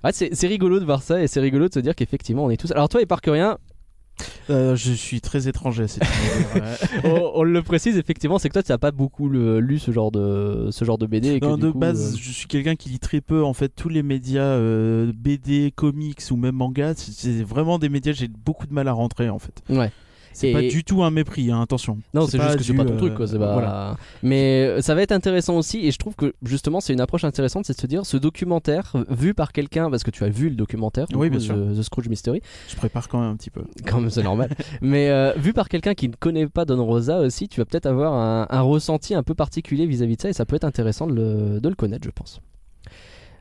Ouais, 0.03 0.11
c'est 0.13 0.47
rigolo 0.47 0.79
de 0.79 0.85
voir 0.85 1.03
ça 1.03 1.21
et 1.21 1.27
c'est 1.27 1.41
rigolo 1.41 1.67
de 1.67 1.73
se 1.73 1.79
dire 1.79 1.93
qu'effectivement 1.93 2.45
on 2.45 2.49
est 2.49 2.55
tous. 2.55 2.71
Alors 2.71 2.87
toi, 2.87 3.01
Éparcurien, 3.01 3.57
Euh, 4.49 4.75
je 4.75 4.91
suis 4.93 5.21
très 5.21 5.47
étranger 5.47 5.83
à 5.83 5.87
cette 5.87 6.03
on, 7.03 7.31
on 7.35 7.43
le 7.43 7.61
précise 7.61 7.97
effectivement, 7.97 8.39
c'est 8.39 8.49
que 8.49 8.53
toi 8.53 8.63
tu 8.63 8.71
n'as 8.71 8.77
pas 8.77 8.91
beaucoup 8.91 9.29
le- 9.29 9.59
lu 9.59 9.79
ce 9.79 9.91
genre 9.91 10.11
de 10.11 10.69
ce 10.71 10.85
genre 10.85 10.97
de 10.97 11.05
BD. 11.05 11.35
Et 11.35 11.39
que, 11.39 11.45
Non, 11.45 11.55
du 11.55 11.61
de 11.63 11.71
coup, 11.71 11.77
base, 11.79 12.13
euh, 12.15 12.17
je 12.19 12.31
suis 12.31 12.47
quelqu'un 12.47 12.75
qui 12.75 12.89
lit 12.89 12.99
très 12.99 13.21
peu 13.21 13.43
en 13.43 13.53
fait 13.53 13.69
tous 13.69 13.89
les 13.89 14.03
médias 14.03 14.41
euh, 14.41 15.11
BD, 15.15 15.71
comics 15.75 16.21
ou 16.31 16.35
même 16.35 16.55
manga. 16.55 16.93
C'est- 16.95 17.11
C'est 17.13 17.43
vraiment 17.43 17.79
des 17.79 17.89
médias 17.89 18.13
j'ai 18.13 18.27
beaucoup 18.27 18.65
de 18.67 18.73
mal 18.73 18.87
à 18.87 18.93
rentrer 18.93 19.29
en 19.29 19.39
fait. 19.39 19.61
Ouais. 19.69 19.91
C'est 20.33 20.51
pas 20.53 20.61
du 20.61 20.83
tout 20.83 21.03
un 21.03 21.11
mépris, 21.11 21.51
hein, 21.51 21.61
attention. 21.61 21.97
Non, 22.13 22.25
c'est 22.27 22.39
juste 22.39 22.57
que 22.57 22.63
c'est 22.63 22.73
pas 22.73 22.85
ton 22.85 22.93
euh, 22.93 22.97
truc, 22.97 23.15
quoi. 23.15 23.27
c'est 23.27 23.37
pas- 23.37 23.53
Voilà. 23.53 23.97
Mais 24.23 24.65
euh, 24.65 24.81
ça 24.81 24.95
va 24.95 25.01
être 25.01 25.11
intéressant 25.11 25.57
aussi, 25.57 25.85
et 25.85 25.91
je 25.91 25.97
trouve 25.97 26.15
que 26.15 26.33
justement, 26.43 26.79
c'est 26.79 26.93
une 26.93 27.01
approche 27.01 27.23
intéressante, 27.23 27.65
c'est 27.65 27.75
de 27.75 27.81
se 27.81 27.87
dire, 27.87 28.05
ce 28.05 28.15
documentaire, 28.17 28.91
euh, 28.95 29.03
vu 29.09 29.33
par 29.33 29.51
quelqu'un, 29.51 29.89
parce 29.89 30.03
que 30.03 30.11
tu 30.11 30.23
as 30.23 30.29
vu 30.29 30.49
le 30.49 30.55
documentaire, 30.55 31.07
Oui, 31.13 31.27
coup, 31.27 31.31
bien 31.37 31.39
sûr. 31.39 31.55
The, 31.55 31.77
The 31.77 31.81
Scrooge 31.81 32.07
Mystery, 32.09 32.41
Je 32.69 32.75
prépare 32.75 33.07
quand 33.09 33.19
même 33.19 33.31
un 33.31 33.35
petit 33.35 33.49
peu. 33.49 33.63
quand 33.87 33.99
même 33.99 34.09
c'est 34.09 34.23
normal, 34.23 34.49
mais 34.81 35.09
euh, 35.09 35.33
vu 35.35 35.51
par 35.53 35.67
quelqu'un 35.69 35.93
qui 35.93 36.07
ne 36.09 36.15
connaît 36.15 36.47
pas 36.47 36.65
Don 36.65 36.83
Rosa 36.85 37.19
aussi, 37.19 37.47
tu 37.49 37.59
vas 37.59 37.65
peut-être 37.65 37.85
avoir 37.87 38.13
un, 38.13 38.47
un 38.49 38.61
ressenti 38.61 39.15
un 39.15 39.23
peu 39.23 39.33
particulier 39.35 39.85
vis-à-vis 39.87 40.15
de 40.17 40.21
ça, 40.21 40.29
et 40.29 40.33
ça 40.33 40.45
peut 40.45 40.55
être 40.55 40.63
intéressant 40.65 41.07
de 41.07 41.13
le, 41.15 41.59
de 41.59 41.69
le 41.69 41.75
connaître, 41.75 42.05
je 42.05 42.11
pense. 42.11 42.39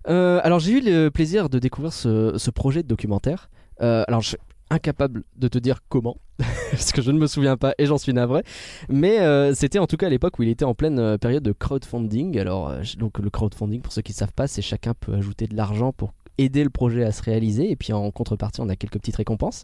Euh, 0.08 0.40
alors 0.42 0.58
j'ai 0.58 0.72
eu 0.72 0.80
le 0.80 1.10
plaisir 1.10 1.48
de 1.50 1.58
découvrir 1.58 1.92
ce, 1.92 2.34
ce 2.38 2.50
projet 2.50 2.82
de 2.82 2.88
documentaire. 2.88 3.50
Euh, 3.82 4.04
alors 4.08 4.22
je- 4.22 4.36
incapable 4.70 5.24
de 5.36 5.48
te 5.48 5.58
dire 5.58 5.80
comment, 5.88 6.16
parce 6.70 6.92
que 6.92 7.02
je 7.02 7.10
ne 7.10 7.18
me 7.18 7.26
souviens 7.26 7.56
pas 7.56 7.74
et 7.78 7.86
j'en 7.86 7.98
suis 7.98 8.12
navré. 8.12 8.42
Mais 8.88 9.20
euh, 9.20 9.54
c'était 9.54 9.78
en 9.78 9.86
tout 9.86 9.96
cas 9.96 10.06
à 10.06 10.10
l'époque 10.10 10.38
où 10.38 10.42
il 10.42 10.48
était 10.48 10.64
en 10.64 10.74
pleine 10.74 10.98
euh, 10.98 11.18
période 11.18 11.42
de 11.42 11.52
crowdfunding. 11.52 12.38
Alors, 12.38 12.68
euh, 12.68 12.82
donc 12.98 13.18
le 13.18 13.30
crowdfunding, 13.30 13.80
pour 13.80 13.92
ceux 13.92 14.02
qui 14.02 14.12
ne 14.12 14.16
savent 14.16 14.32
pas, 14.34 14.46
c'est 14.46 14.62
chacun 14.62 14.94
peut 14.94 15.14
ajouter 15.14 15.46
de 15.46 15.56
l'argent 15.56 15.92
pour 15.92 16.12
aider 16.38 16.62
le 16.62 16.70
projet 16.70 17.04
à 17.04 17.12
se 17.12 17.22
réaliser. 17.22 17.70
Et 17.70 17.76
puis 17.76 17.92
en 17.92 18.10
contrepartie, 18.10 18.60
on 18.60 18.68
a 18.68 18.76
quelques 18.76 18.98
petites 18.98 19.16
récompenses. 19.16 19.62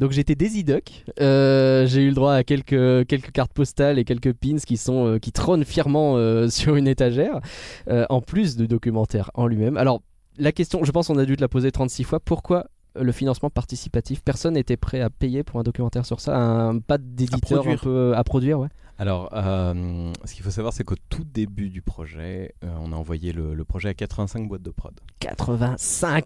Donc 0.00 0.12
j'étais 0.12 0.34
Duck. 0.34 1.04
Euh, 1.20 1.86
j'ai 1.86 2.02
eu 2.02 2.08
le 2.08 2.14
droit 2.14 2.32
à 2.32 2.44
quelques, 2.44 3.06
quelques 3.06 3.30
cartes 3.30 3.52
postales 3.52 3.98
et 3.98 4.04
quelques 4.04 4.32
pins 4.32 4.56
qui, 4.56 4.78
sont, 4.78 5.18
qui 5.20 5.32
trônent 5.32 5.64
fièrement 5.64 6.16
sur 6.48 6.76
une 6.76 6.88
étagère, 6.88 7.40
en 7.88 8.20
plus 8.22 8.56
de 8.56 8.64
documentaire 8.64 9.30
en 9.34 9.46
lui-même. 9.46 9.76
Alors 9.76 10.00
la 10.38 10.52
question, 10.52 10.82
je 10.82 10.90
pense 10.92 11.08
qu'on 11.08 11.18
a 11.18 11.26
dû 11.26 11.36
te 11.36 11.42
la 11.42 11.48
poser 11.48 11.70
36 11.70 12.04
fois. 12.04 12.20
Pourquoi 12.20 12.66
le 12.94 13.12
financement 13.12 13.50
participatif 13.50 14.22
Personne 14.22 14.54
n'était 14.54 14.76
prêt 14.76 15.00
à 15.00 15.10
payer 15.10 15.42
pour 15.42 15.58
un 15.60 15.62
documentaire 15.62 16.04
sur 16.06 16.20
ça 16.20 16.36
Un 16.36 16.78
pas 16.78 16.98
d'éditeur 16.98 17.60
un 17.60 17.62
produire. 17.62 17.80
peu 17.80 18.12
à 18.16 18.24
produire, 18.24 18.58
ouais. 18.60 18.68
Alors, 18.98 19.30
euh, 19.32 20.12
ce 20.24 20.34
qu'il 20.34 20.44
faut 20.44 20.50
savoir, 20.50 20.72
c'est 20.72 20.84
qu'au 20.84 20.94
tout 21.08 21.24
début 21.24 21.70
du 21.70 21.82
projet, 21.82 22.54
euh, 22.62 22.68
on 22.80 22.92
a 22.92 22.96
envoyé 22.96 23.32
le, 23.32 23.54
le 23.54 23.64
projet 23.64 23.88
à 23.88 23.94
85 23.94 24.46
boîtes 24.48 24.62
de 24.62 24.70
prod. 24.70 24.92
85 25.20 26.24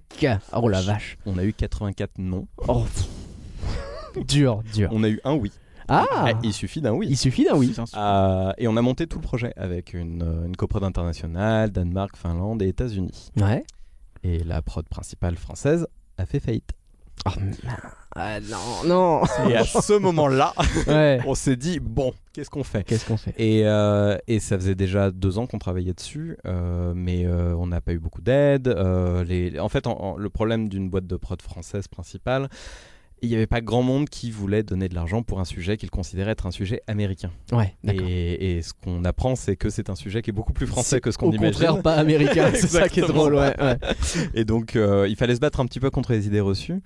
Oh 0.53 0.69
la 0.69 0.83
vache 0.83 1.17
On 1.27 1.39
a 1.39 1.45
eu 1.45 1.53
84 1.53 2.13
non. 2.19 2.47
Oh. 2.69 2.85
Dur, 4.29 4.63
dur. 4.75 4.89
On 4.93 5.05
a 5.05 5.09
eu 5.09 5.21
un 5.25 5.35
oui. 5.35 5.53
Ah 5.89 6.07
Eh, 6.29 6.35
Il 6.43 6.53
suffit 6.53 6.81
d'un 6.81 6.93
oui. 6.93 7.07
Il 7.11 7.17
suffit 7.17 7.45
d'un 7.45 7.55
oui. 7.57 7.75
Euh, 7.97 8.53
et 8.59 8.67
on 8.67 8.77
a 8.77 8.83
monté 8.83 9.07
tout 9.07 9.19
le 9.19 9.23
projet 9.23 9.53
avec 9.57 9.95
une, 9.95 10.23
euh, 10.23 10.47
une 10.47 10.57
coprod 10.57 10.83
internationale, 10.83 11.71
Danemark, 11.71 12.17
Finlande 12.17 12.63
et 12.63 12.69
États-Unis. 12.69 13.31
Ouais. 13.37 13.63
Et 14.25 14.43
la 14.43 14.63
prod 14.63 14.87
principale 14.89 15.37
française 15.37 15.87
a 16.19 16.27
fait 16.27 16.41
faillite. 16.41 16.71
Oh, 17.27 17.31
ah, 18.15 18.41
non, 18.41 18.85
non 18.87 19.23
Et 19.49 19.57
à 19.57 19.65
ce 19.65 19.93
moment-là, 19.99 20.53
Ouais. 20.87 21.19
on 21.27 21.35
s'est 21.35 21.57
dit 21.57 21.81
bon, 21.81 22.13
qu'est-ce 22.33 22.51
qu'on 22.51 22.63
fait? 22.63 22.85
Qu'est-ce 22.85 23.05
qu'on 23.07 23.17
fait? 23.17 23.35
Et, 23.39 23.67
euh, 23.67 24.17
et 24.29 24.39
ça 24.39 24.57
faisait 24.57 24.75
déjà 24.75 25.11
deux 25.11 25.39
ans 25.39 25.47
qu'on 25.47 25.59
travaillait 25.59 25.93
dessus, 25.95 26.37
euh, 26.47 26.93
mais 26.95 27.25
euh, 27.27 27.55
on 27.57 27.67
n'a 27.67 27.81
pas 27.81 27.93
eu 27.93 27.99
beaucoup 27.99 28.23
d'aide. 28.23 28.69
euh, 28.69 29.25
les... 29.25 29.59
En 29.59 29.69
fait, 29.69 29.87
en- 29.87 29.99
en- 30.01 30.17
le 30.17 30.31
problème 30.31 30.69
d'une 30.69 30.89
boîte 30.89 31.07
de 31.07 31.17
prod 31.17 31.41
française 31.43 31.89
principale, 31.89 32.49
il 33.23 33.29
n'y 33.31 33.35
avait 33.35 33.47
pas 33.47 33.61
grand 33.61 33.83
monde 33.83 34.09
qui 34.09 34.31
voulait 34.31 34.63
donner 34.63 34.89
de 34.89 34.95
l'argent 34.95 35.23
pour 35.23 35.41
un 35.41 35.45
sujet 35.45 35.77
qu'il 35.77 35.91
considérait 35.91 36.33
être 36.33 36.47
un 36.47 36.51
sujet 36.51 36.83
américain. 36.87 37.31
Ouais. 37.53 37.75
Et, 37.85 38.59
et 38.59 38.63
ce 38.63 38.73
qu'on 38.75 39.05
apprend, 39.05 39.37
c'est 39.37 39.57
que 39.57 39.71
c'est 39.71 39.89
un 39.91 39.95
sujet 39.95 40.21
qui 40.23 40.31
est 40.31 40.33
beaucoup 40.33 40.53
plus 40.53 40.67
français 40.67 41.01
que 41.01 41.11
ce 41.11 41.19
qu'on 41.19 41.29
Au 41.29 41.33
imagine. 41.33 41.53
contraire, 41.53 41.83
pas 41.83 41.95
américain. 41.95 42.51
c'est 42.55 42.67
ça 42.69 42.89
qui 42.89 43.01
est 43.01 43.07
drôle, 43.07 43.35
ouais. 43.35 43.55
ouais. 43.61 43.79
Et 44.35 44.45
donc, 44.45 44.77
euh, 44.77 45.07
il 45.09 45.17
fallait 45.17 45.35
se 45.35 45.41
battre 45.41 45.61
un 45.61 45.67
petit 45.67 45.81
peu 45.81 45.91
contre 45.91 46.13
les 46.13 46.27
idées 46.27 46.41
reçues. 46.41 46.81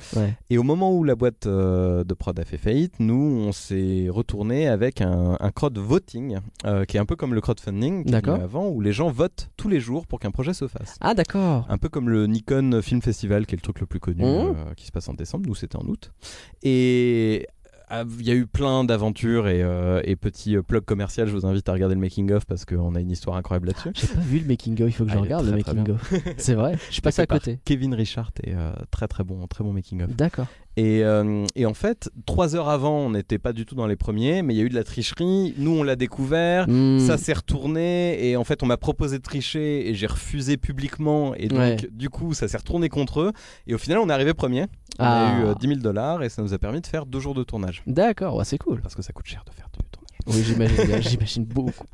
Et 0.50 0.58
au 0.58 0.62
moment 0.62 0.92
où 0.94 1.02
la 1.04 1.14
boîte 1.16 1.46
euh, 1.46 2.04
de 2.04 2.14
prod 2.14 2.38
a 2.38 2.44
fait 2.44 2.58
faillite, 2.58 2.94
nous, 3.00 3.44
on 3.48 3.52
s'est 3.52 4.06
retourné 4.08 4.68
avec 4.68 5.00
un, 5.00 5.36
un 5.40 5.50
crowd 5.50 5.76
voting, 5.78 6.38
euh, 6.64 6.84
qui 6.84 6.96
est 6.96 7.00
un 7.00 7.06
peu 7.06 7.16
comme 7.16 7.34
le 7.34 7.40
crowdfunding 7.40 8.14
avait 8.14 8.30
avant, 8.30 8.68
où 8.68 8.80
les 8.80 8.92
gens 8.92 9.10
votent 9.10 9.50
tous 9.56 9.68
les 9.68 9.80
jours 9.80 10.06
pour 10.06 10.20
qu'un 10.20 10.30
projet 10.30 10.54
se 10.54 10.68
fasse. 10.68 10.96
Ah, 11.00 11.14
d'accord. 11.14 11.66
Un 11.68 11.78
peu 11.78 11.88
comme 11.88 12.08
le 12.08 12.26
Nikon 12.26 12.80
Film 12.82 13.02
Festival, 13.02 13.46
qui 13.46 13.54
est 13.54 13.58
le 13.58 13.62
truc 13.62 13.80
le 13.80 13.86
plus 13.86 13.98
connu, 14.00 14.20
Mmh. 14.20 14.74
qui 14.76 14.86
se 14.86 14.92
passe 14.92 15.08
en 15.08 15.14
décembre. 15.14 15.46
Nous, 15.48 15.54
c'était 15.54 15.76
en 15.76 15.86
août. 15.86 16.12
Et 16.62 17.46
euh, 17.92 18.04
il 18.20 18.26
y 18.26 18.30
a 18.30 18.34
eu 18.34 18.46
plein 18.46 18.84
d'aventures 18.84 19.48
et, 19.48 19.62
euh, 19.62 20.00
et 20.04 20.14
petits 20.14 20.56
euh, 20.56 20.62
plugs 20.62 20.84
commerciaux. 20.84 21.26
Je 21.26 21.32
vous 21.32 21.46
invite 21.46 21.68
à 21.68 21.72
regarder 21.72 21.94
le 21.96 22.00
making 22.00 22.30
of 22.32 22.46
parce 22.46 22.64
qu'on 22.64 22.94
a 22.94 23.00
une 23.00 23.10
histoire 23.10 23.36
incroyable 23.36 23.66
là-dessus. 23.68 23.90
J'ai 23.94 24.06
pas 24.06 24.20
vu 24.20 24.38
le 24.38 24.46
making 24.46 24.80
of, 24.82 24.88
il 24.88 24.92
faut 24.92 25.04
que 25.04 25.10
je 25.10 25.16
Ah, 25.16 25.20
regarde 25.20 25.46
le 25.46 25.60
très, 25.62 25.74
making 25.74 25.94
of. 25.94 26.14
C'est 26.36 26.54
vrai, 26.54 26.76
je 26.88 26.92
suis 26.92 27.02
passé 27.02 27.22
à 27.22 27.26
côté. 27.26 27.58
Kevin 27.64 27.94
Richard 27.94 28.30
est 28.44 28.54
euh, 28.54 28.72
très 28.90 29.08
très 29.08 29.24
bon, 29.24 29.44
très 29.48 29.64
bon 29.64 29.72
making 29.72 30.02
of. 30.02 30.14
D'accord. 30.14 30.46
Et, 30.80 31.04
euh, 31.04 31.44
et 31.56 31.66
en 31.66 31.74
fait, 31.74 32.10
trois 32.24 32.56
heures 32.56 32.70
avant, 32.70 33.00
on 33.00 33.10
n'était 33.10 33.38
pas 33.38 33.52
du 33.52 33.66
tout 33.66 33.74
dans 33.74 33.86
les 33.86 33.96
premiers, 33.96 34.40
mais 34.42 34.54
il 34.54 34.56
y 34.56 34.60
a 34.60 34.64
eu 34.64 34.70
de 34.70 34.74
la 34.74 34.82
tricherie. 34.84 35.52
Nous, 35.58 35.70
on 35.72 35.82
l'a 35.82 35.94
découvert. 35.96 36.66
Hmm. 36.68 36.98
Ça 37.00 37.18
s'est 37.18 37.34
retourné 37.34 38.26
et 38.30 38.36
en 38.36 38.44
fait 38.44 38.62
on 38.62 38.66
m'a 38.66 38.76
proposé 38.78 39.18
de 39.18 39.22
tricher 39.22 39.88
et 39.90 39.94
j'ai 39.94 40.06
refusé 40.06 40.56
publiquement 40.56 41.34
et 41.34 41.48
donc 41.48 41.58
Ouais. 41.58 41.76
du 41.92 42.08
coup 42.08 42.32
ça 42.32 42.48
s'est 42.48 42.56
retourné 42.56 42.88
contre 42.88 43.20
eux 43.20 43.32
et 43.66 43.74
au 43.74 43.78
final 43.78 43.98
on 43.98 44.08
est 44.08 44.12
arrivé 44.12 44.32
premier. 44.32 44.62
On 44.98 45.04
Ah. 45.04 45.28
a 45.36 45.40
eu 45.40 45.44
euh, 45.46 45.54
10 45.54 45.66
000 45.68 45.80
dollars 45.80 46.22
et 46.22 46.28
ça 46.30 46.40
nous 46.42 46.54
a 46.54 46.58
permis 46.58 46.80
de 46.80 46.86
faire 46.86 47.04
deux 47.06 47.20
jours 47.20 47.34
de 47.34 47.42
tournage 47.42 47.82
D'accord, 47.86 48.36
ouais, 48.36 48.44
c'est 48.44 48.58
cool. 48.58 48.80
parce 48.80 48.94
que 48.94 49.02
ça 49.02 49.12
coûte 49.12 49.26
cher 49.26 49.44
de 49.46 49.52
faire 49.52 49.66
du 49.72 49.78
tournage. 49.90 49.99
Oui, 50.26 50.42
j'imagine 51.00 51.44
beaucoup. 51.44 51.86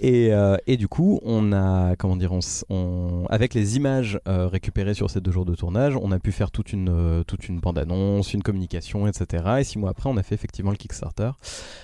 et, 0.00 0.32
euh, 0.32 0.56
et 0.66 0.76
du 0.76 0.88
coup 0.88 1.20
on 1.22 1.52
a 1.52 1.96
comment 1.96 2.16
dire 2.16 2.32
on, 2.68 3.26
avec 3.28 3.54
les 3.54 3.76
images 3.76 4.18
euh, 4.28 4.46
récupérées 4.48 4.94
sur 4.94 5.10
ces 5.10 5.20
deux 5.20 5.30
jours 5.32 5.44
de 5.44 5.54
tournage 5.54 5.96
on 6.00 6.12
a 6.12 6.18
pu 6.18 6.32
faire 6.32 6.50
toute 6.50 6.72
une 6.72 6.88
euh, 6.90 7.22
toute 7.24 7.48
une 7.48 7.60
bande 7.60 7.78
annonce, 7.78 8.34
une 8.34 8.42
communication 8.42 9.06
etc. 9.06 9.44
Et 9.60 9.64
six 9.64 9.78
mois 9.78 9.90
après 9.90 10.08
on 10.08 10.16
a 10.16 10.22
fait 10.22 10.34
effectivement 10.34 10.70
le 10.70 10.76
Kickstarter 10.76 11.30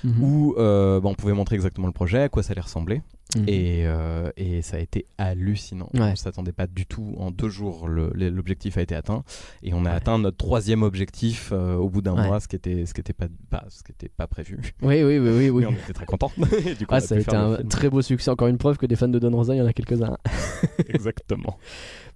Mhm. 0.04 0.22
où 0.22 0.54
bah, 0.56 1.00
on 1.04 1.14
pouvait 1.14 1.32
montrer 1.32 1.56
exactement 1.56 1.86
le 1.86 1.92
projet, 1.92 2.22
à 2.22 2.28
quoi 2.28 2.42
ça 2.42 2.52
allait 2.52 2.60
ressembler. 2.60 3.02
Mhm. 3.36 3.44
Et, 3.48 3.82
euh, 3.86 4.30
et 4.36 4.62
ça 4.62 4.76
a 4.76 4.80
été 4.80 5.06
hallucinant. 5.18 5.88
Ouais. 5.94 6.00
On 6.00 6.10
ne 6.10 6.14
s'attendait 6.16 6.52
pas 6.52 6.66
du 6.66 6.86
tout. 6.86 7.14
En 7.18 7.30
deux 7.30 7.48
jours, 7.48 7.88
l'objectif 7.88 8.76
a 8.78 8.82
été 8.82 8.94
atteint. 8.94 9.22
Et 9.62 9.74
on 9.74 9.84
a 9.84 9.90
Ouais. 9.90 9.94
atteint 9.96 10.18
notre 10.18 10.36
troisième 10.36 10.82
objectif 10.82 11.50
euh, 11.52 11.76
au 11.76 11.88
bout 11.88 12.02
d'un 12.02 12.14
Ouais. 12.16 12.26
mois, 12.26 12.40
ce 12.40 12.48
qui 12.48 12.56
était, 12.56 12.86
ce 12.86 12.94
qui 12.94 13.00
était 13.00 13.12
pas, 13.12 13.26
pas- 13.50 13.64
ce 13.68 13.82
qui 13.82 13.92
était 13.92 14.08
pas 14.08 14.26
prévu. 14.26 14.58
Oui, 14.82 15.02
oui, 15.02 15.18
oui, 15.18 15.28
oui. 15.30 15.50
oui. 15.50 15.60
Mais 15.66 15.66
on 15.66 15.72
était 15.72 15.92
très 15.92 16.06
contents. 16.06 16.32
Du 16.78 16.86
coup, 16.86 16.94
Ah, 16.94 16.96
a 16.96 17.00
ça 17.00 17.14
a 17.14 17.18
été 17.18 17.34
un 17.36 17.56
très 17.64 17.90
beau 17.90 18.02
succès. 18.02 18.30
Encore 18.30 18.48
une 18.48 18.58
preuve 18.58 18.76
que 18.78 18.86
des 18.86 18.96
fans 18.96 19.08
de 19.08 19.18
Don 19.18 19.30
Rosa, 19.36 19.54
il 19.54 19.58
y 19.58 19.62
en 19.62 19.66
a 19.66 19.72
quelques-uns. 19.72 20.16
Exactement. 20.88 21.58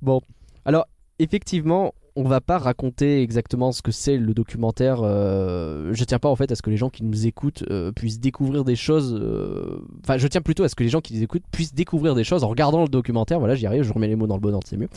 Bon, 0.03 0.21
alors 0.65 0.87
effectivement, 1.19 1.93
on 2.23 2.29
va 2.29 2.41
pas 2.41 2.59
raconter 2.59 3.23
exactement 3.23 3.73
ce 3.73 3.81
que 3.83 3.93
c'est 3.93 4.17
le 4.19 4.35
documentaire. 4.35 5.01
euh, 5.03 5.91
je 5.95 6.05
tiens 6.05 6.19
pas 6.19 6.29
en 6.29 6.37
fait 6.37 6.53
à 6.53 6.55
ce 6.55 6.63
que 6.63 6.71
les 6.71 6.77
gens 6.77 6.91
qui 6.91 7.03
nous 7.03 7.27
écoutent 7.27 7.65
euh, 7.71 7.93
puissent 7.93 8.21
découvrir 8.21 8.65
des 8.65 8.77
choses. 8.77 9.15
euh, 9.21 9.79
Enfin, 10.05 10.19
je 10.19 10.27
tiens 10.29 10.43
plutôt 10.43 10.63
à 10.65 10.69
ce 10.69 10.75
que 10.75 10.83
les 10.83 10.89
gens 10.91 11.01
qui 11.01 11.15
nous 11.15 11.23
écoutent 11.23 11.45
puissent 11.51 11.75
découvrir 11.75 12.15
des 12.15 12.25
choses 12.25 12.45
en 12.45 12.49
regardant 12.49 12.83
le 12.83 12.89
documentaire. 12.89 13.39
Voilà, 13.39 13.55
j'y 13.55 13.67
arrive, 13.67 13.83
je 13.85 13.93
remets 13.93 14.09
les 14.09 14.17
mots 14.17 14.27
dans 14.27 14.35
le 14.37 14.41
bon 14.41 14.53
ordre, 14.53 14.67
c'est 14.69 14.77
mieux. 14.77 14.89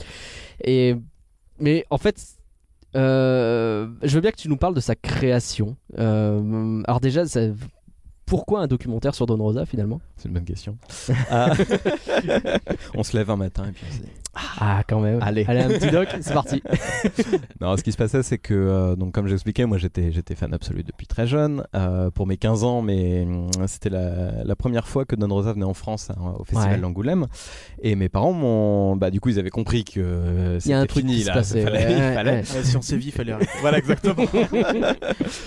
Et 0.63 0.96
mais 1.60 1.86
en 1.89 1.98
fait. 1.98 2.22
euh, 2.96 3.88
je 4.03 4.13
veux 4.15 4.22
bien 4.22 4.32
que 4.32 4.38
tu 4.38 4.50
nous 4.50 4.58
parles 4.58 4.75
de 4.75 4.80
sa 4.80 4.96
création. 4.96 5.75
Alors 5.98 7.00
déjà, 7.01 7.25
ça- 7.25 7.48
pourquoi 8.25 8.62
un 8.62 8.68
documentaire 8.68 9.13
sur 9.15 9.25
Don 9.25 9.38
Rosa 9.38 9.65
finalement 9.65 10.00
C'est 10.18 10.27
une 10.27 10.34
bonne 10.34 10.46
question. 10.46 10.77
Ah. 11.30 11.51
on 12.96 13.03
se 13.03 13.15
lève 13.18 13.30
un 13.30 13.36
matin 13.38 13.65
et 13.68 13.72
puis 13.72 13.84
on 13.89 13.94
se 13.94 14.00
dit, 14.01 14.08
Ah, 14.60 14.84
quand 14.88 15.00
même. 15.00 15.20
Allez. 15.22 15.46
Allez, 15.48 15.62
un 15.62 15.68
petit 15.70 15.92
doc, 15.92 16.08
c'est 16.22 16.34
parti. 16.34 16.62
Non, 17.62 17.77
ce 17.77 17.84
qui 17.84 17.92
se 17.92 17.98
passait, 17.98 18.24
c'est 18.24 18.38
que, 18.38 18.53
euh, 18.53 18.96
donc, 18.96 19.13
comme 19.13 19.27
j'expliquais, 19.27 19.65
moi 19.65 19.77
j'étais, 19.77 20.12
j'étais 20.12 20.36
fan 20.36 20.53
absolu 20.53 20.84
depuis 20.84 21.08
très 21.08 21.27
jeune. 21.27 21.63
Euh, 21.75 22.10
pour 22.12 22.27
mes 22.27 22.38
15 22.38 22.63
ans, 22.63 22.82
mais 22.82 23.24
hum, 23.24 23.50
c'était 23.68 23.89
la, 23.89 24.44
la 24.44 24.56
première 24.56 24.88
fois 24.88 25.06
que 25.06 25.15
Don 25.15 25.27
Rosa 25.34 25.53
venait 25.53 25.63
en 25.65 25.74
France 25.74 26.10
hein, 26.12 26.34
au 26.39 26.44
Festival 26.44 26.75
Ouais. 26.75 26.80
d'Angoulême. 26.82 27.27
Et 27.82 27.96
mes 27.96 28.10
parents 28.10 28.34
m'ont. 28.34 28.96
Bah, 28.96 29.12
du 29.12 29.20
coup, 29.20 29.30
ils 29.30 29.39
avaient 29.39 29.50
compris 29.50 29.84
que 29.84 30.00
euh, 30.00 30.60
Il 30.65 30.72
y 30.72 30.74
a 30.74 30.80
un 30.80 30.82
c'était 30.82 30.88
truc 30.94 31.06
fini 31.06 31.15
qui 31.18 31.24
se 31.24 31.27
là. 31.27 31.34
passait. 31.36 31.62
Fallait- 31.63 31.86
ouais, 31.86 31.94
il 32.10 32.13
fallait- 32.13 32.32
ouais. 32.32 32.44
Si 32.44 32.77
on 32.77 32.82
s'est 32.82 32.98
vu, 32.98 33.03
il 33.06 33.12
fallait 33.12 33.32
arrêter. 33.34 33.51
Voilà, 33.62 33.77
exactement. 33.77 34.25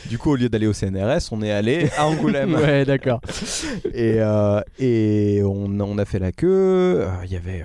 du 0.09 0.19
coup, 0.19 0.31
au 0.33 0.37
lieu 0.37 0.49
d'aller 0.49 0.67
au 0.67 0.73
CNRS, 0.73 1.29
on 1.33 1.43
est 1.43 1.51
allé 1.51 1.89
à 1.99 2.07
Angoulême. 2.07 2.55
Ouais, 2.67 2.85
d'accord. 2.85 3.21
Et, 3.95 4.17
euh, 4.21 4.61
et 4.79 5.41
on, 5.45 5.79
on 5.81 5.99
a 5.99 6.05
fait 6.05 6.19
la 6.19 6.33
queue. 6.33 7.01
Euh, 7.03 7.09
Il 7.25 7.33
y 7.33 7.37
avait. 7.37 7.65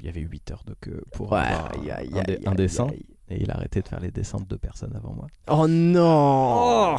Il 0.00 0.06
y 0.06 0.08
avait 0.08 0.20
8 0.22 0.50
heures 0.52 0.64
de 0.66 0.74
queue 0.80 1.02
pour 1.12 1.32
Ouais, 1.32 1.40
un, 1.40 1.90
aïe, 1.90 2.40
un 2.46 2.54
dessin. 2.54 2.88
Et 3.32 3.42
il 3.42 3.50
a 3.50 3.54
arrêté 3.54 3.80
de 3.80 3.86
faire 3.86 4.00
les 4.00 4.10
dessins 4.10 4.38
de 4.38 4.44
deux 4.44 4.58
personnes 4.58 4.92
avant 4.96 5.14
moi. 5.14 5.26
Oh 5.48 5.68
non 5.68 6.96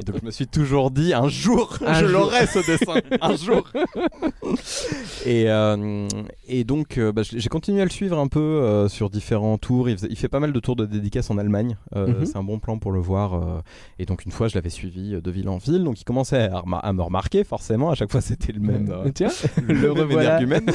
Et 0.00 0.04
donc 0.04 0.16
je 0.20 0.26
me 0.26 0.30
suis 0.32 0.48
toujours 0.48 0.90
dit 0.90 1.14
un 1.14 1.28
jour 1.28 1.78
Un 1.86 1.94
je 1.94 2.06
l'aurai 2.06 2.46
ce 2.46 2.58
dessin 2.66 3.00
un 3.20 3.36
jour. 3.36 3.62
et, 5.26 5.48
euh, 5.48 6.08
et 6.48 6.64
donc 6.64 6.98
euh, 6.98 7.12
bah, 7.12 7.22
j'ai 7.24 7.48
continué 7.48 7.80
à 7.80 7.84
le 7.84 7.90
suivre 7.90 8.18
un 8.18 8.26
peu 8.26 8.40
euh, 8.40 8.88
sur 8.88 9.10
différents 9.10 9.58
tours. 9.58 9.88
Il, 9.88 9.96
faisait- 9.96 10.08
il 10.10 10.16
fait 10.16 10.28
pas 10.28 10.40
mal 10.40 10.52
de 10.52 10.60
tours 10.60 10.76
de 10.76 10.86
dédicaces 10.86 11.30
en 11.30 11.38
Allemagne. 11.38 11.76
Euh, 11.96 12.04
Mhm. 12.14 12.26
C'est 12.26 12.36
un 12.36 12.42
bon 12.44 12.58
plan 12.58 12.78
pour 12.78 12.92
le 12.92 13.00
voir. 13.00 13.34
euh, 13.34 13.60
et 13.98 14.06
donc 14.06 14.24
une 14.24 14.32
fois 14.32 14.48
je 14.48 14.54
l'avais 14.56 14.70
suivi 14.70 15.20
de 15.20 15.30
ville 15.30 15.48
en 15.48 15.58
ville. 15.58 15.84
Donc 15.84 16.00
il 16.00 16.04
commençait 16.04 16.50
à, 16.52 16.92
me 16.92 17.02
remarquer 17.02 17.44
forcément. 17.44 17.90
À 17.90 17.94
chaque 17.94 18.10
fois 18.10 18.20
c'était 18.20 18.52
le 18.52 18.60
même. 18.60 18.90
euh, 18.90 19.10
Tiens, 19.14 19.28
le, 19.62 19.72
le 19.74 19.94
même 19.94 20.10
énergumène. 20.10 20.66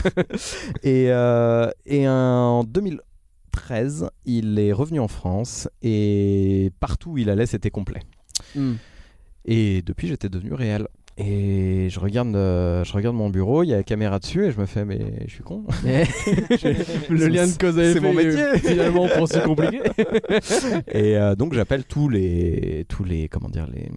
et, 0.84 1.08
euh, 1.10 1.70
et 1.86 2.08
en 2.08 2.64
2013, 3.60 4.10
il 4.26 4.60
est 4.60 4.74
revenu 4.74 5.00
en 5.00 5.08
France 5.08 5.68
et 5.82 6.72
partout 6.80 7.12
où 7.12 7.18
il 7.18 7.30
allait, 7.30 7.46
c'était 7.46 7.72
complet. 7.72 8.02
Hmm. 8.56 8.74
Et 9.46 9.82
depuis, 9.82 10.08
j'étais 10.08 10.30
devenu 10.30 10.54
réel. 10.54 10.88
Et 11.22 11.90
je 11.90 12.00
regarde, 12.00 12.34
euh, 12.34 12.86
je 12.86 12.94
regarde 12.94 13.14
mon 13.14 13.30
bureau, 13.30 13.64
il 13.64 13.68
y 13.68 13.74
a 13.74 13.78
la 13.78 13.84
caméra 13.84 14.20
dessus 14.20 14.46
et 14.46 14.52
je 14.52 14.60
me 14.60 14.66
fais, 14.66 14.86
mais 14.86 15.26
je 15.28 15.34
suis 15.34 15.44
con. 15.44 15.66
Le 15.84 17.28
lien 17.28 17.46
de 17.46 17.58
cause 17.58 17.78
à 17.78 17.92
c'est 17.92 18.00
mon 18.00 18.18
est 18.18 18.24
métier. 18.24 18.58
finalement 18.60 19.06
pas 19.10 19.28
si 19.28 19.42
compliqué. 19.42 19.82
et 20.94 21.18
euh, 21.18 21.36
donc 21.36 21.54
j'appelle 21.54 21.84
tous 21.84 22.08
les, 22.08 22.86
tous 22.88 23.04
les, 23.04 23.28
comment 23.28 23.50
dire, 23.50 23.68
les, 23.68 23.90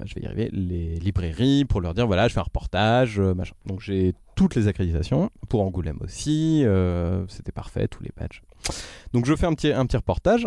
euh, 0.00 0.02
je 0.06 0.14
vais 0.16 0.22
y 0.22 0.26
arriver, 0.26 0.48
les 0.52 0.96
librairies 0.96 1.64
pour 1.64 1.80
leur 1.80 1.94
dire, 1.94 2.08
voilà, 2.08 2.26
je 2.26 2.32
fais 2.32 2.40
un 2.40 2.44
reportage, 2.44 3.20
euh, 3.20 3.32
machin. 3.32 3.54
Donc 3.66 3.80
j'ai 3.80 4.14
toutes 4.34 4.54
les 4.54 4.68
accréditations 4.68 5.30
pour 5.48 5.62
Angoulême 5.62 5.98
aussi, 6.00 6.62
euh, 6.64 7.24
c'était 7.28 7.52
parfait, 7.52 7.88
tous 7.88 8.02
les 8.02 8.10
badges. 8.16 8.42
Donc 9.12 9.26
je 9.26 9.34
fais 9.36 9.46
un 9.46 9.54
petit, 9.54 9.72
un 9.72 9.86
petit 9.86 9.96
reportage. 9.96 10.46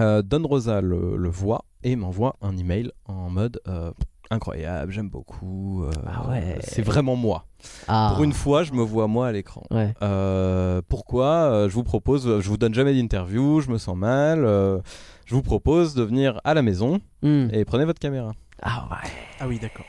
Euh, 0.00 0.22
Don 0.22 0.42
Rosa 0.46 0.80
le, 0.80 1.16
le 1.16 1.28
voit 1.28 1.64
et 1.82 1.96
m'envoie 1.96 2.36
un 2.40 2.56
email 2.56 2.90
en 3.06 3.28
mode 3.28 3.60
euh, 3.68 3.90
incroyable, 4.30 4.90
j'aime 4.90 5.10
beaucoup. 5.10 5.84
euh, 5.84 5.90
Ah 6.06 6.28
ouais. 6.30 6.58
C'est 6.62 6.80
vraiment 6.82 7.14
moi. 7.16 7.44
Ah. 7.88 8.12
Pour 8.14 8.24
une 8.24 8.32
fois, 8.32 8.62
je 8.64 8.72
me 8.72 8.82
vois 8.82 9.06
moi 9.06 9.26
à 9.26 9.32
l'écran. 9.32 9.62
Ouais. 9.70 9.92
Euh, 10.00 10.80
pourquoi 10.88 11.66
Je 11.68 11.74
vous 11.74 11.82
propose, 11.84 12.40
je 12.40 12.48
vous 12.48 12.56
donne 12.56 12.72
jamais 12.72 12.94
d'interview, 12.94 13.60
je 13.60 13.70
me 13.70 13.76
sens 13.78 13.96
mal. 13.96 14.44
euh, 14.46 14.78
je 15.26 15.34
vous 15.34 15.42
propose 15.42 15.94
de 15.94 16.02
venir 16.02 16.40
à 16.44 16.54
la 16.54 16.62
maison 16.62 17.00
Hmm. 17.22 17.48
et 17.52 17.64
prenez 17.64 17.84
votre 17.84 18.00
caméra. 18.00 18.32
Ah 18.62 18.88
ouais. 18.90 19.10
Ah 19.40 19.46
oui, 19.46 19.58
d'accord. 19.60 19.84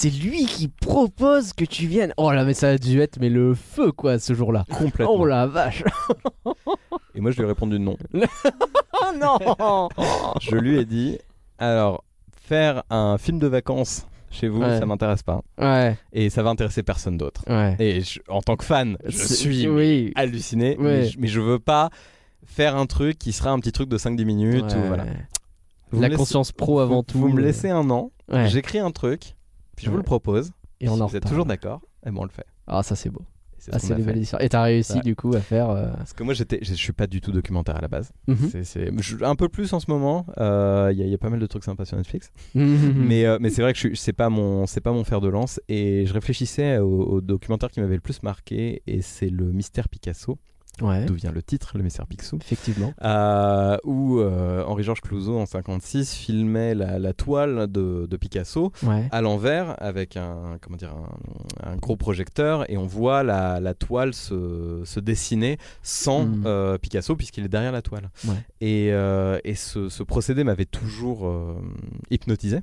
C'est 0.00 0.10
lui 0.10 0.46
qui 0.46 0.68
propose 0.68 1.52
que 1.52 1.64
tu 1.64 1.88
viennes. 1.88 2.14
Oh 2.18 2.30
là, 2.30 2.44
mais 2.44 2.54
ça 2.54 2.68
a 2.68 2.78
dû 2.78 3.00
être 3.00 3.18
mais 3.18 3.28
le 3.30 3.52
feu 3.56 3.90
quoi 3.90 4.20
ce 4.20 4.32
jour-là. 4.32 4.64
Complètement. 4.70 5.12
Oh 5.12 5.24
la 5.26 5.48
vache. 5.48 5.82
Et 7.16 7.20
moi, 7.20 7.32
je 7.32 7.38
lui 7.38 7.42
ai 7.42 7.46
répondu 7.48 7.80
non. 7.80 7.96
Non. 9.20 9.88
je 10.40 10.54
lui 10.54 10.78
ai 10.78 10.84
dit 10.84 11.18
alors, 11.58 12.04
faire 12.40 12.84
un 12.90 13.18
film 13.18 13.40
de 13.40 13.48
vacances 13.48 14.06
chez 14.30 14.46
vous, 14.46 14.60
Ouais. 14.60 14.78
ça 14.78 14.86
m'intéresse 14.86 15.24
pas. 15.24 15.40
Ouais. 15.60 15.96
Et 16.12 16.30
ça 16.30 16.44
va 16.44 16.50
intéresser 16.50 16.84
personne 16.84 17.16
d'autre. 17.16 17.42
Ouais. 17.48 17.74
Et 17.80 18.00
je- 18.02 18.20
en 18.28 18.40
tant 18.40 18.54
que 18.54 18.64
fan, 18.64 18.96
je 19.04 19.24
suis 19.26 19.66
Oui. 19.66 20.12
halluciné, 20.14 20.76
mais, 20.78 21.06
je, 21.06 21.18
mais 21.18 21.26
je 21.26 21.40
veux 21.40 21.58
pas 21.58 21.90
faire 22.46 22.76
un 22.76 22.86
truc 22.86 23.18
qui 23.18 23.32
sera 23.32 23.50
un 23.50 23.58
petit 23.58 23.72
truc 23.72 23.88
de 23.88 23.98
5-10 23.98 24.24
minutes. 24.24 24.62
Ouais. 24.72 24.76
Ou 24.78 24.86
voilà. 24.86 25.06
Vous 25.90 26.00
La 26.00 26.06
laissez- 26.08 26.18
conscience 26.18 26.52
pro 26.52 26.78
avant 26.78 26.96
vous, 26.96 27.02
tout. 27.02 27.18
Vous 27.18 27.28
me 27.30 27.40
laissez 27.40 27.70
un 27.70 27.90
an, 27.90 28.12
Ouais. 28.30 28.46
j'écris 28.48 28.78
un 28.78 28.90
truc, 28.92 29.34
puis 29.78 29.86
je 29.86 29.90
vous 29.90 29.96
le 29.96 30.02
propose. 30.02 30.50
Et 30.80 30.88
on 30.88 30.96
si 30.96 31.02
en 31.02 31.06
vous 31.06 31.16
êtes 31.16 31.26
toujours 31.26 31.46
d'accord, 31.46 31.80
et 32.06 32.10
bon, 32.10 32.20
on 32.20 32.24
le 32.24 32.30
fait. 32.30 32.46
Ah 32.66 32.82
ça 32.82 32.94
c'est 32.96 33.10
beau. 33.10 33.22
Et 33.22 33.60
c'est 33.60 33.70
Ah 33.74 33.78
c'est 33.80 33.94
fait. 34.00 34.44
Et 34.44 34.48
t'as 34.48 34.62
réussi 34.62 34.94
Ouais. 34.94 35.00
du 35.00 35.16
coup 35.16 35.34
à 35.34 35.40
faire. 35.40 35.70
euh, 35.70 35.90
Parce 35.96 36.12
que 36.12 36.22
moi, 36.22 36.32
j'étais, 36.34 36.60
je 36.62 36.72
suis 36.74 36.92
pas 36.92 37.06
du 37.08 37.20
tout 37.20 37.32
documentaire 37.32 37.76
à 37.76 37.80
la 37.80 37.88
base. 37.88 38.12
mhm. 38.28 38.50
C'est, 38.62 38.90
un 39.24 39.34
peu 39.34 39.48
plus 39.48 39.72
en 39.72 39.80
ce 39.80 39.90
moment. 39.90 40.26
euh, 40.38 40.90
Il 40.92 40.98
y, 40.98 41.02
a- 41.02 41.06
il 41.06 41.10
y 41.10 41.14
a 41.14 41.18
pas 41.18 41.30
mal 41.30 41.40
de 41.40 41.46
trucs 41.46 41.64
sympas 41.64 41.84
sur 41.84 41.96
Netflix. 41.96 42.30
Mhm. 42.54 42.94
Mais, 42.96 43.24
euh, 43.26 43.38
mais 43.40 43.50
c'est 43.50 43.62
vrai 43.62 43.72
que 43.72 43.78
je 43.80 43.94
c'est 43.94 44.12
pas 44.12 44.28
mon, 44.30 44.66
c'est 44.66 44.80
pas 44.80 44.92
mon 44.92 45.02
fer 45.04 45.20
de 45.20 45.28
lance. 45.28 45.60
Et 45.68 46.06
je 46.06 46.12
réfléchissais 46.12 46.78
au, 46.78 47.02
au 47.02 47.20
documentaire 47.20 47.70
qui 47.70 47.80
m'avait 47.80 47.96
le 47.96 48.00
plus 48.00 48.22
marqué, 48.22 48.82
et 48.86 49.02
c'est 49.02 49.30
le 49.30 49.46
Mystère 49.52 49.88
Picasso, 49.88 50.38
Ouais. 50.80 51.04
d'où 51.04 51.14
vient 51.14 51.32
le 51.32 51.42
titre, 51.42 51.76
le 51.76 51.82
Mystère 51.82 52.06
Picsou. 52.06 52.36
Effectivement. 52.40 52.92
Euh, 53.02 53.76
où 53.84 54.18
euh, 54.20 54.64
Henri-Georges 54.64 55.00
Clouzot 55.00 55.38
en 55.38 55.46
56 55.46 56.14
filmait 56.14 56.74
la, 56.74 56.98
la 56.98 57.12
toile 57.12 57.66
de, 57.70 58.06
de 58.08 58.16
Picasso 58.16 58.72
Ouais. 58.82 59.08
à 59.10 59.20
l'envers 59.20 59.74
avec 59.82 60.16
un, 60.16 60.58
comment 60.60 60.76
dire, 60.76 60.94
un, 61.64 61.70
un 61.72 61.76
gros 61.76 61.96
projecteur 61.96 62.70
et 62.70 62.76
on 62.76 62.86
voit 62.86 63.22
la, 63.22 63.60
la 63.60 63.74
toile 63.74 64.14
se, 64.14 64.82
se 64.84 65.00
dessiner 65.00 65.58
sans 65.82 66.24
Mm. 66.24 66.42
euh, 66.46 66.78
Picasso 66.78 67.14
puisqu'il 67.16 67.44
est 67.44 67.48
derrière 67.48 67.72
la 67.72 67.82
toile. 67.82 68.10
Ouais. 68.26 68.34
Et, 68.60 68.88
et 68.88 69.54
ce, 69.54 69.88
ce 69.88 70.02
procédé 70.02 70.44
m'avait 70.44 70.64
toujours 70.64 71.30
hypnotisé. 72.10 72.60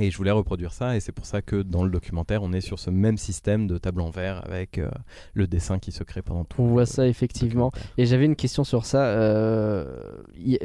Et 0.00 0.10
je 0.10 0.16
voulais 0.16 0.30
reproduire 0.30 0.72
ça, 0.72 0.96
et 0.96 1.00
c'est 1.00 1.12
pour 1.12 1.26
ça 1.26 1.42
que 1.42 1.62
dans 1.62 1.82
le 1.82 1.90
documentaire, 1.90 2.42
on 2.42 2.52
est 2.52 2.60
sur 2.60 2.78
ce 2.78 2.88
même 2.90 3.16
système 3.18 3.66
de 3.66 3.78
table 3.78 4.00
en 4.00 4.10
verre 4.10 4.42
avec 4.44 4.78
euh, 4.78 4.88
le 5.34 5.46
dessin 5.48 5.78
qui 5.78 5.90
se 5.92 6.04
crée 6.04 6.22
pendant 6.22 6.44
tout. 6.44 6.62
On 6.62 6.66
voit 6.68 6.86
ça 6.86 7.06
effectivement. 7.08 7.72
Et 7.96 8.06
j'avais 8.06 8.24
une 8.26 8.36
question 8.36 8.62
sur 8.64 8.84
ça. 8.84 9.04
euh, 9.06 9.84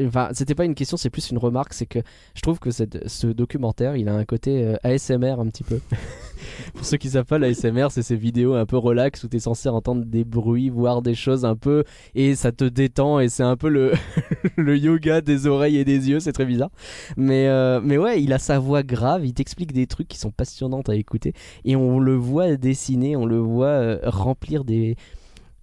Enfin, 0.06 0.30
c'était 0.34 0.56
pas 0.56 0.66
une 0.66 0.76
question, 0.76 0.98
c'est 0.98 1.10
plus 1.10 1.32
une 1.32 1.38
remarque. 1.40 1.74
C'est 1.74 1.86
que 1.88 2.00
je 2.36 2.42
trouve 2.42 2.60
que 2.60 2.70
cette- 2.72 3.08
ce 3.08 3.28
documentaire, 3.28 3.96
il 3.96 4.08
a 4.08 4.14
un 4.14 4.26
côté 4.26 4.64
euh, 4.64 4.76
ASMR 4.84 5.40
un 5.40 5.48
petit 5.48 5.64
peu. 5.64 5.80
Pour 6.76 6.86
ceux 6.86 6.98
qui 6.98 7.10
savent 7.10 7.26
pas, 7.26 7.40
l'ASMR, 7.40 7.88
c'est 7.90 8.02
ces 8.02 8.16
vidéos 8.16 8.54
un 8.54 8.66
peu 8.66 8.78
relax 8.78 9.24
où 9.24 9.28
t'es 9.28 9.40
censé 9.40 9.70
entendre 9.70 10.04
des 10.06 10.24
bruits, 10.26 10.70
voir 10.70 11.02
des 11.02 11.16
choses 11.16 11.46
un 11.46 11.56
peu, 11.56 11.84
et 12.16 12.36
ça 12.36 12.52
te 12.52 12.66
détend. 12.66 13.20
Et 13.20 13.30
c'est 13.30 13.44
un 13.44 13.56
peu 13.56 13.70
le, 13.70 13.94
le 14.58 14.78
yoga 14.78 15.22
des 15.22 15.48
oreilles 15.48 15.78
et 15.78 15.86
des 15.86 16.10
yeux. 16.10 16.20
C'est 16.20 16.34
très 16.34 16.46
bizarre. 16.46 16.70
Mais, 17.18 17.48
euh, 17.48 17.80
mais 17.84 17.98
ouais, 17.98 18.22
il 18.22 18.32
a 18.34 18.40
sa 18.40 18.60
voix 18.60 18.84
grave. 18.84 19.23
Il 19.24 19.34
t'explique 19.34 19.74
des 19.74 19.88
trucs 19.88 20.08
qui 20.08 20.18
sont 20.18 20.32
passionnants 20.32 20.82
à 20.88 20.96
écouter. 20.96 21.34
Et 21.66 21.76
on 21.76 22.00
le 22.00 22.16
voit 22.16 22.56
dessiner, 22.56 23.16
on 23.16 23.26
le 23.26 23.38
voit 23.38 23.68
euh, 23.68 24.00
remplir 24.04 24.64
des 24.64 24.96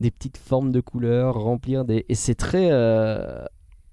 des 0.01 0.11
petites 0.11 0.39
formes 0.39 0.73
de 0.73 0.81
couleurs, 0.81 1.35
remplir 1.35 1.85
des. 1.85 2.07
Et 2.09 2.15
c'est 2.15 2.35
très. 2.35 2.69
euh, 2.71 3.45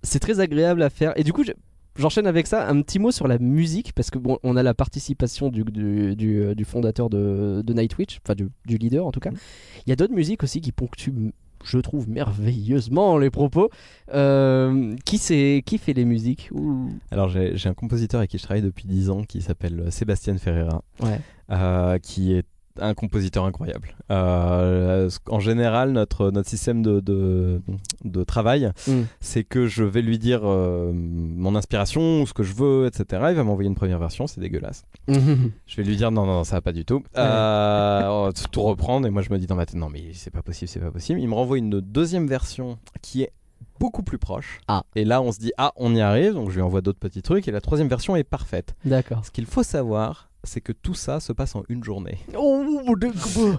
C'est 0.04 0.20
très 0.20 0.40
agréable 0.40 0.82
à 0.84 0.90
faire. 0.90 1.12
Et 1.20 1.24
du 1.24 1.34
coup, 1.34 1.44
je- 1.44 1.52
j'enchaîne 1.98 2.28
avec 2.28 2.48
ça. 2.48 2.70
Un 2.70 2.82
petit 2.82 2.98
mot 3.00 3.12
sur 3.12 3.28
la 3.28 3.40
musique, 3.40 3.92
parce 3.94 4.10
que 4.10 4.18
bon, 4.20 4.38
on 4.44 4.56
a 4.56 4.64
la 4.64 4.74
participation 4.74 5.50
du, 5.50 5.64
du, 5.66 6.16
du, 6.16 6.40
euh, 6.44 6.56
du 6.56 6.64
fondateur 6.64 7.10
de, 7.10 7.62
de 7.66 7.74
Nightwitch, 7.74 8.20
enfin 8.24 8.36
du, 8.36 8.48
du 8.66 8.78
leader 8.78 9.06
en 9.06 9.12
tout 9.12 9.20
cas. 9.20 9.32
Il 9.86 9.90
y 9.90 9.92
a 9.92 9.96
d'autres 9.98 10.14
musiques 10.14 10.44
aussi 10.44 10.62
qui 10.62 10.72
ponctuent, 10.72 11.34
je 11.64 11.78
trouve, 11.80 12.10
merveilleusement 12.10 13.18
les 13.18 13.30
propos. 13.30 13.70
Euh, 14.14 14.96
qui, 15.06 15.18
fait 15.18 15.94
les 15.94 16.06
musiques 16.06 16.50
Ouh. 16.54 16.90
Alors 17.12 17.30
j'ai 17.30 17.68
un 17.68 17.74
compositeur 17.74 18.20
avec 18.20 18.30
qui 18.32 18.38
je 18.38 18.44
travaille 18.44 18.62
depuis 18.64 18.88
10 18.88 19.10
ans 19.10 19.24
qui 19.24 19.42
s'appelle 19.42 19.92
Sébastien 19.92 20.38
Ferreira, 20.38 20.84
Ouais. 21.02 21.20
euh, 21.52 21.98
qui 22.00 22.34
est 22.34 22.46
un 22.80 22.94
compositeur 22.94 23.46
incroyable. 23.46 23.96
Euh, 24.12 25.10
en 25.30 25.40
général, 25.40 25.92
notre, 25.92 26.32
notre 26.32 26.50
système 26.50 26.82
de, 26.82 27.00
de, 27.00 27.62
de 28.04 28.24
travail, 28.24 28.72
Mm. 28.88 29.02
c'est 29.20 29.44
que 29.44 29.68
je 29.68 29.84
vais 29.84 30.02
lui 30.02 30.18
dire 30.20 30.42
euh, 30.44 30.92
mon 30.94 31.56
inspiration, 31.56 32.26
ce 32.26 32.34
que 32.34 32.44
je 32.44 32.54
veux, 32.54 32.86
etc. 32.88 33.24
Il 33.30 33.36
va 33.36 33.44
m'envoyer 33.44 33.68
une 33.70 33.76
première 33.76 34.00
version, 34.00 34.28
c'est 34.28 34.40
dégueulasse. 34.40 34.86
Je 35.08 35.76
vais 35.78 35.84
lui 35.84 35.96
dire 35.98 36.12
non, 36.12 36.26
non, 36.26 36.44
ça 36.44 36.56
va 36.58 36.62
pas 36.62 36.74
du 36.74 36.86
tout. 36.86 37.04
Euh, 37.18 38.32
tout 38.52 38.62
reprendre 38.62 39.08
et 39.08 39.10
moi 39.10 39.22
je 39.22 39.32
me 39.32 39.38
dis 39.38 39.48
dans 39.48 39.56
ma 39.56 39.66
tête 39.66 39.76
non, 39.76 39.90
mais 39.90 40.12
c'est 40.14 40.32
pas 40.32 40.42
possible, 40.42 40.70
c'est 40.70 40.80
pas 40.80 40.92
possible. 40.92 41.20
Il 41.20 41.28
me 41.28 41.34
renvoie 41.36 41.58
une 41.58 41.82
deuxième 41.82 42.28
version 42.28 42.78
qui 43.02 43.24
est 43.24 43.32
beaucoup 43.80 44.04
plus 44.04 44.18
proche. 44.18 44.60
Ah. 44.68 44.84
Et 44.96 45.06
là 45.06 45.22
on 45.22 45.32
se 45.32 45.40
dit 45.40 45.52
ah, 45.58 45.72
on 45.76 45.94
y 45.96 46.02
arrive, 46.02 46.34
donc 46.34 46.50
je 46.50 46.56
lui 46.56 46.62
envoie 46.62 46.82
d'autres 46.82 47.00
petits 47.00 47.22
trucs 47.22 47.48
et 47.48 47.52
la 47.52 47.62
troisième 47.62 47.88
version 47.88 48.16
est 48.16 48.24
parfaite. 48.24 48.76
D'accord. 48.86 49.26
Ce 49.26 49.32
qu'il 49.32 49.46
faut 49.46 49.64
savoir, 49.64 50.30
c'est 50.44 50.62
que 50.62 50.72
tout 50.72 50.94
ça 50.94 51.20
se 51.20 51.34
passe 51.34 51.56
en 51.56 51.64
une 51.70 51.84
journée. 51.84 52.18
Oh, 52.38 52.64
de- 52.98 53.12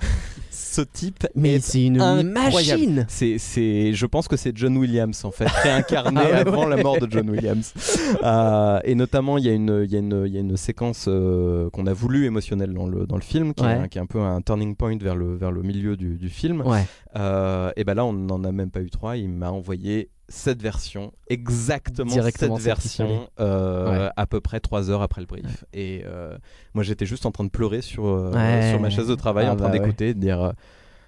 Ce 0.50 0.80
type 0.80 1.26
Mais 1.36 1.54
est 1.56 1.60
c'est 1.60 1.84
une 1.84 2.00
incroyable. 2.00 2.80
machine 2.82 3.06
c'est, 3.08 3.38
c'est, 3.38 3.92
je 3.92 4.06
pense 4.06 4.26
que 4.26 4.36
c'est 4.36 4.56
John 4.56 4.76
Williams 4.76 5.24
en 5.24 5.30
fait, 5.30 5.46
réincarné 5.46 6.20
Ah 6.32 6.38
avant 6.38 6.64
ouais. 6.68 6.76
la 6.76 6.82
mort 6.82 6.98
de 6.98 7.06
John 7.10 7.28
Williams. 7.30 7.72
Euh, 8.24 8.80
et 8.84 8.94
notamment, 8.94 9.38
il 9.38 9.44
y, 9.44 9.48
a 9.48 9.52
une- 9.52 9.82
il 9.84 9.92
y, 9.92 9.96
a 9.96 9.98
une- 9.98 10.24
il 10.26 10.32
y 10.32 10.36
a 10.36 10.40
une 10.40 10.56
séquence 10.56 11.04
euh, 11.08 11.68
qu'on 11.70 11.86
a 11.86 11.92
voulu 11.92 12.24
émotionnelle 12.24 12.72
dans 12.72 12.86
le, 12.86 13.06
dans 13.06 13.16
le 13.16 13.22
film, 13.22 13.54
qui, 13.54 13.62
est, 13.62 13.66
Ouais. 13.66 13.72
un- 13.74 13.88
qui 13.88 13.98
est 13.98 14.00
un 14.00 14.06
peu 14.06 14.20
un 14.20 14.40
turning 14.40 14.74
point 14.74 14.96
vers 14.96 15.14
le, 15.14 15.36
vers 15.36 15.52
le 15.52 15.62
milieu 15.62 15.96
du, 15.96 16.16
du 16.16 16.28
film. 16.30 16.62
Ouais. 16.62 16.84
Euh, 17.16 17.70
et 17.76 17.84
ben 17.84 17.94
là, 17.94 18.04
on 18.06 18.12
n'en 18.12 18.42
a 18.44 18.50
même 18.52 18.70
pas 18.70 18.80
eu 18.80 18.90
trois. 18.90 19.16
Il 19.16 19.28
m'a 19.28 19.50
envoyé 19.50 20.10
cette 20.28 20.60
version, 20.62 21.12
exactement 21.28 22.10
cette 22.10 22.50
version, 22.60 23.28
euh, 23.40 24.06
Ouais. 24.06 24.10
à 24.16 24.26
peu 24.26 24.40
près 24.40 24.60
trois 24.60 24.90
heures 24.90 25.02
après 25.02 25.20
le 25.22 25.26
brief. 25.26 25.64
Et 25.72 26.02
euh, 26.06 26.36
moi, 26.74 26.84
j'étais 26.84 27.06
juste 27.06 27.24
en 27.26 27.30
train 27.30 27.44
de 27.44 27.50
pleurer 27.50 27.80
sur, 27.82 28.06
euh, 28.06 28.30
Ouais. 28.32 28.70
sur 28.70 28.80
ma 28.80 28.90
chaise 28.90 29.08
de 29.08 29.14
travail, 29.14 29.46
Ah 29.48 29.52
en 29.52 29.56
train 29.56 29.68
bah 29.70 29.78
d'écouter, 29.78 30.12
de 30.14 30.20
dire 30.20 30.52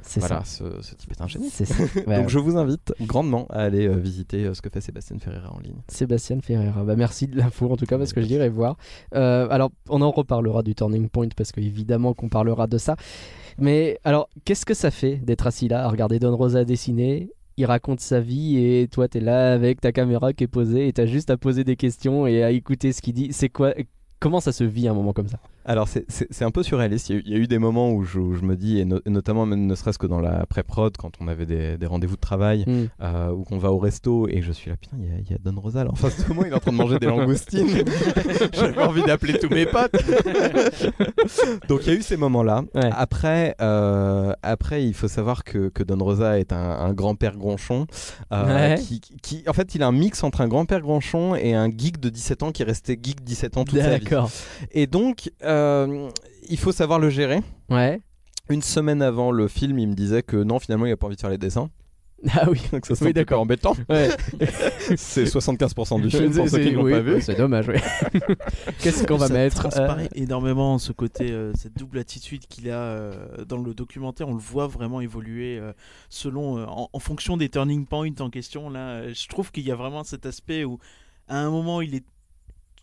C'est 0.03 0.21
voilà, 0.21 0.43
ça. 0.45 0.65
ce, 0.65 0.81
ce 0.83 0.95
type 0.95 1.11
est 1.13 1.21
un 1.21 1.27
génie. 1.27 1.51
C'est 1.51 1.67
ça. 1.67 1.75
Ouais, 2.07 2.17
Donc 2.17 2.25
ouais. 2.25 2.29
je 2.29 2.39
vous 2.39 2.57
invite 2.57 2.95
grandement 3.03 3.47
à 3.51 3.59
aller 3.65 3.87
euh, 3.87 3.97
visiter 3.97 4.45
euh, 4.47 4.55
ce 4.55 4.63
que 4.63 4.71
fait 4.71 4.81
Sébastien 4.81 5.19
Ferreira 5.19 5.53
en 5.55 5.59
ligne. 5.61 5.77
Sébastien 5.89 6.41
Ferreira. 6.41 6.83
Bah, 6.85 6.97
merci 6.97 7.27
de 7.29 7.37
l'info 7.37 7.71
en 7.71 7.77
tout 7.77 7.85
cas 7.85 7.99
parce 7.99 8.15
que 8.15 8.23
je 8.23 8.27
dirais 8.27 8.49
voir. 8.49 8.77
Euh, 9.15 9.47
alors 9.51 9.71
on 9.91 10.01
en 10.01 10.11
reparlera 10.11 10.63
du 10.63 10.75
Turning 10.75 11.11
Point 11.11 11.29
parce 11.37 11.53
qu'évidemment 11.53 12.15
qu'on 12.15 12.31
parlera 12.31 12.67
de 12.67 12.79
ça. 12.79 12.97
Mais 13.59 13.99
alors 14.05 14.31
qu'est-ce 14.47 14.65
que 14.65 14.73
ça 14.73 14.91
fait 14.91 15.17
d'être 15.17 15.47
assis 15.47 15.69
là 15.69 15.85
à 15.85 15.89
regarder 15.91 16.19
Don 16.19 16.35
Rosa 16.35 16.65
dessiner 16.65 17.31
il 17.61 17.67
raconte 17.67 18.01
sa 18.01 18.21
vie 18.21 18.57
et 18.57 18.89
toi 18.89 19.07
t'es 19.07 19.21
là 19.21 19.53
avec 19.53 19.81
ta 19.81 19.93
caméra 19.93 20.33
qui 20.33 20.45
est 20.45 20.49
posée 20.49 20.89
et 20.89 20.93
t'as 20.93 21.07
juste 21.07 21.31
à 21.31 21.37
poser 21.37 21.63
des 21.63 21.77
questions 21.77 22.27
et 22.27 22.43
à 22.43 22.51
écouter 22.51 22.93
ce 22.93 23.03
qu'il 23.03 23.15
dit. 23.15 23.29
C'est 23.33 23.51
quoi 23.51 23.75
Comment 24.19 24.41
ça 24.41 24.53
se 24.53 24.65
vit 24.65 24.87
un 24.87 24.95
moment 24.95 25.13
comme 25.13 25.29
ça? 25.29 25.39
Alors 25.71 25.87
c'est- 25.89 26.43
un 26.43 26.51
peu 26.51 26.63
surréaliste, 26.65 27.11
il 27.11 27.13
y, 27.13 27.17
a 27.17 27.19
eu, 27.21 27.23
il 27.27 27.33
y 27.33 27.35
a 27.37 27.39
eu 27.39 27.47
des 27.47 27.59
moments 27.59 27.93
où 27.93 28.03
je, 28.05 28.19
où 28.19 28.35
je 28.35 28.43
me 28.43 28.57
dis, 28.57 28.81
et, 28.81 28.85
no- 28.85 28.99
et 29.07 29.11
notamment 29.11 29.47
même 29.47 29.67
ne 29.67 29.75
serait-ce 29.77 29.99
que 29.99 30.07
dans 30.09 30.19
la 30.21 30.45
pré-prod, 30.47 30.97
quand 30.97 31.13
on 31.21 31.29
avait 31.29 31.47
des, 31.47 31.79
des 31.79 31.87
rendez-vous 31.87 32.17
de 32.17 32.21
travail, 32.21 32.65
Hmm. 32.67 32.87
euh, 33.03 33.31
ou 33.31 33.45
qu'on 33.45 33.59
va 33.59 33.71
au 33.71 33.79
resto, 33.79 34.27
et 34.29 34.43
je 34.43 34.51
suis 34.53 34.69
là, 34.71 34.77
putain, 34.77 34.97
il 35.01 35.09
y 35.09 35.13
a, 35.13 35.19
il 35.21 35.31
y 35.31 35.35
a 35.35 35.39
Don 35.43 35.59
Rosa 35.61 35.85
là 35.85 35.91
en 35.93 35.95
face 35.95 36.27
de 36.27 36.33
moi, 36.35 36.45
il 36.47 36.53
est 36.53 36.57
en 36.57 36.59
train 36.59 36.73
de 36.73 36.77
manger 36.77 36.99
des 36.99 37.07
langoustines, 37.07 37.69
j'avais 38.53 38.83
envie 38.83 39.03
d'appeler 39.03 39.39
tous 39.39 39.49
mes 39.49 39.67
potes. 39.67 39.93
Donc 41.69 41.81
il 41.87 41.93
y 41.93 41.97
a 41.97 41.99
eu 41.99 42.03
ces 42.03 42.17
moments-là. 42.17 42.65
Ouais. 42.75 42.91
Après, 42.93 43.55
euh, 43.61 44.33
après, 44.43 44.85
il 44.85 44.95
faut 44.95 45.09
savoir 45.09 45.45
que, 45.45 45.69
que 45.69 45.83
Don 45.83 46.03
Rosa 46.03 46.39
est 46.39 46.53
un, 46.53 46.57
un 46.59 46.93
grand-père 46.93 47.37
gronchon, 47.37 47.87
euh, 48.33 48.75
Ouais. 48.75 48.81
qui, 48.81 49.01
qui- 49.23 49.45
en 49.49 49.53
fait, 49.53 49.75
il 49.75 49.83
a 49.83 49.87
un 49.87 49.93
mix 49.93 50.25
entre 50.25 50.41
un 50.41 50.49
grand-père 50.49 50.81
gronchon 50.81 51.35
et 51.37 51.55
un 51.55 51.69
geek 51.71 52.01
de 52.01 52.09
17 52.09 52.43
ans 52.43 52.51
qui 52.53 52.63
est 52.63 52.67
resté 52.67 52.99
geek 53.01 53.23
17 53.23 53.57
ans 53.57 53.65
toute 53.65 53.79
sa 53.81 53.99
vie. 53.99 54.05
D'accord. 54.05 54.31
Et 54.73 54.87
donc, 54.87 55.31
euh, 55.45 55.60
il 56.49 56.59
faut 56.59 56.73
savoir 56.73 56.99
le 56.99 57.11
gérer. 57.11 57.41
Ouais. 57.69 58.01
Une 58.49 58.63
semaine 58.63 59.01
avant 59.03 59.31
le 59.31 59.47
film, 59.49 59.79
il 59.79 59.89
me 59.89 59.95
disait 59.95 60.23
que 60.23 60.37
non, 60.37 60.59
finalement, 60.59 60.87
il 60.87 60.93
a 60.93 60.97
pas 60.97 61.07
envie 61.07 61.17
de 61.17 61.21
faire 61.21 61.31
les 61.31 61.39
dessins. 61.39 61.71
Ah 62.35 62.51
oui. 62.51 62.61
Donc 62.71 62.85
ça 62.85 62.95
c'est 62.95 63.07
Oui, 63.07 63.13
d'accord. 63.15 63.41
embêtant. 63.41 63.75
Ouais. 63.89 64.11
C'est 64.97 65.25
75% 65.25 66.03
du 66.03 66.11
film 66.11 66.31
pour 66.31 66.49
C'est- 66.51 66.57
ceux 66.59 66.63
qui 66.65 66.71
l'ont 66.73 66.83
oui, 66.83 66.93
pas 66.93 67.01
vu. 67.01 67.23
C'est 67.23 67.35
dommage, 67.35 67.67
oui. 67.69 67.77
Qu'est-ce 68.81 69.07
qu'on 69.07 69.17
va 69.17 69.29
ça 69.29 69.33
mettre 69.33 69.57
transparaît 69.57 70.05
euh, 70.05 70.23
énormément 70.23 70.77
ce 70.77 70.93
côté, 70.93 71.31
euh, 71.31 71.53
cette 71.55 71.79
double 71.79 71.99
attitude 71.99 72.47
qu'il 72.47 72.69
a 72.71 72.75
euh, 72.79 73.45
dans 73.47 73.57
le 73.57 73.73
documentaire. 73.73 74.29
On 74.29 74.35
le 74.35 74.39
voit 74.39 74.67
vraiment 74.67 75.01
évoluer 75.01 75.59
euh, 75.59 75.73
selon, 76.11 76.59
euh, 76.59 76.67
en, 76.67 76.91
en 76.93 76.99
fonction 76.99 77.39
des 77.39 77.49
turning 77.49 77.87
points 77.87 78.11
en 78.21 78.29
question. 78.29 78.69
Là, 78.69 78.81
Euh, 79.01 79.13
je 79.15 79.27
trouve 79.29 79.51
qu'il 79.51 79.65
y 79.67 79.71
a 79.73 79.77
vraiment 79.77 80.05
cet 80.05 80.27
aspect 80.27 80.65
où, 80.65 80.79
à 81.27 81.39
un 81.39 81.49
moment, 81.51 81.81
il 81.81 81.95
est 81.95 82.05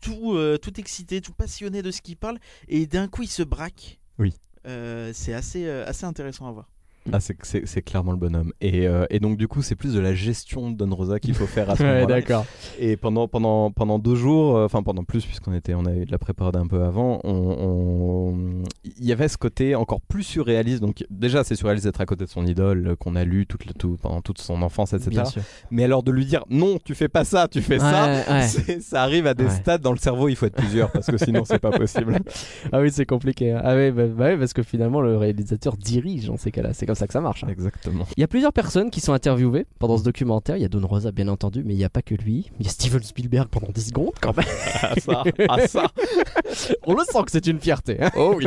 tout, 0.02 0.34
euh, 0.34 0.58
tout 0.58 0.80
excité, 0.80 1.22
tout 1.22 1.34
passionné 1.34 1.82
de 1.82 1.92
ce 1.92 2.02
qu'il 2.02 2.18
parle, 2.18 2.40
et 2.68 2.86
d'un 2.88 3.08
coup, 3.08 3.24
il 3.24 3.30
se 3.30 3.44
braque. 3.44 4.00
Oui. 4.20 4.34
Euh, 4.66 5.12
c'est 5.14 5.34
assez, 5.34 5.66
euh, 5.66 5.86
assez 5.88 6.06
intéressant 6.06 6.48
à 6.48 6.52
voir. 6.52 6.70
Ah, 7.14 7.20
c'est- 7.20 7.82
clairement 7.84 8.12
le 8.12 8.18
bonhomme. 8.18 8.52
Et, 8.62 8.88
euh, 8.88 9.06
et 9.10 9.20
donc, 9.20 9.38
du 9.38 9.48
coup, 9.48 9.62
c'est 9.62 9.76
plus 9.76 9.94
de 9.94 10.00
la 10.00 10.14
gestion 10.14 10.72
de 10.72 10.76
Don 10.76 10.94
Rosa 10.96 11.20
qu'il 11.20 11.34
faut 11.34 11.46
faire 11.48 11.70
à 11.70 11.76
ce 11.76 11.84
Ouais, 11.88 11.88
moment-là. 12.02 12.06
d'accord. 12.08 12.46
Et 12.80 12.98
pendant, 12.98 13.28
pendant, 13.28 13.72
pendant 13.72 14.00
deux 14.00 14.16
jours, 14.16 14.58
euh, 14.58 14.66
enfin 14.66 14.84
pendant 14.84 15.04
plus, 15.04 15.26
puisqu'on 15.26 15.54
était, 15.54 15.74
on 15.74 15.86
avait 15.86 16.02
eu 16.02 16.06
de 16.06 16.12
la 16.12 16.18
préparade 16.18 16.56
un 16.58 16.68
peu 16.68 16.84
avant, 16.84 17.20
on- 17.24 17.32
on- 17.32 18.64
il 19.00 19.06
y 19.06 19.12
avait 19.12 19.28
ce 19.28 19.38
côté 19.38 19.76
encore 19.76 20.02
plus 20.02 20.24
surréaliste. 20.24 20.82
Donc, 20.82 21.06
déjà, 21.10 21.44
c'est 21.44 21.56
surréaliste 21.56 21.86
d'être 21.86 22.02
à 22.02 22.06
côté 22.06 22.26
de 22.26 22.30
son 22.30 22.46
idole, 22.46 22.88
euh, 22.88 22.96
qu'on 22.96 23.16
a 23.16 23.24
lu 23.24 23.46
toute 23.46 23.66
le- 23.66 23.74
tout, 23.74 23.98
pendant 24.02 24.22
toute 24.22 24.40
son 24.40 24.62
enfance, 24.62 24.94
etc. 24.94 25.10
Bien 25.12 25.26
sûr. 25.26 25.42
Mais 25.72 25.84
alors 25.84 26.04
de 26.04 26.12
lui 26.12 26.26
dire 26.26 26.44
non, 26.50 26.78
tu 26.84 26.96
fais 26.96 27.08
pas 27.10 27.24
ça, 27.26 27.48
tu 27.48 27.62
fais 27.62 27.80
ça, 27.80 28.24
Ouais, 28.30 28.80
ça 28.82 29.04
arrive 29.04 29.28
à 29.28 29.34
des 29.34 29.50
stades 29.50 29.82
dans 29.82 29.92
le 29.92 29.98
cerveau, 29.98 30.28
il 30.30 30.36
faut 30.36 30.46
être 30.46 30.56
plusieurs, 30.56 30.92
parce 30.92 31.08
que 31.08 31.18
sinon, 31.18 31.44
c'est 31.46 31.60
pas 31.60 31.72
possible. 31.72 32.18
Ah 32.72 32.82
oui, 32.82 32.92
c'est 32.92 33.06
compliqué. 33.06 33.52
Ah 33.54 33.76
oui, 33.76 33.92
bah, 33.92 34.08
bah 34.08 34.38
parce 34.38 34.54
que 34.54 34.62
finalement, 34.64 35.00
le 35.02 35.16
réalisateur 35.18 35.78
dirige 35.78 36.28
dans 36.28 36.38
ces 36.38 36.52
cas-là. 36.52 36.74
C'est 36.74 36.86
comme 36.86 36.96
ça 36.98 37.08
que 37.08 37.14
ça 37.14 37.22
marche. 37.22 37.44
hein. 37.44 37.48
Exactement. 37.50 38.06
Il 38.18 38.22
y 38.22 38.24
a 38.24 38.28
plusieurs 38.28 38.54
personnes 38.54 38.90
qui 38.90 39.00
sont 39.02 39.14
interviewées 39.14 39.66
pendant 39.80 39.98
ce 39.98 40.04
documentaire. 40.04 40.58
Il 40.58 40.62
y 40.62 40.66
a 40.66 40.70
Don 40.70 40.86
Rosa, 40.86 41.12
bien 41.12 41.28
entendu, 41.28 41.64
mais 41.66 41.74
il 41.74 41.78
n'y 41.78 41.84
a 41.86 41.90
pas 41.90 42.02
que 42.02 42.16
lui. 42.16 42.52
Il 42.60 42.66
y 42.66 42.70
a 42.70 42.72
Steven 42.72 43.02
Spielberg 43.04 43.48
pendant 43.50 43.70
10 43.74 43.88
secondes, 43.88 44.14
quand 44.22 44.36
même. 44.36 44.46
Ah 44.82 44.94
ça, 45.00 45.24
ah 45.50 45.68
ça. 45.68 45.92
On 46.86 46.94
le 46.94 47.04
sent 47.04 47.20
que 47.26 47.32
c'est 47.32 47.48
une 47.48 47.60
fierté. 47.60 48.02
hein. 48.02 48.12
Oh 48.16 48.34
oui. 48.38 48.46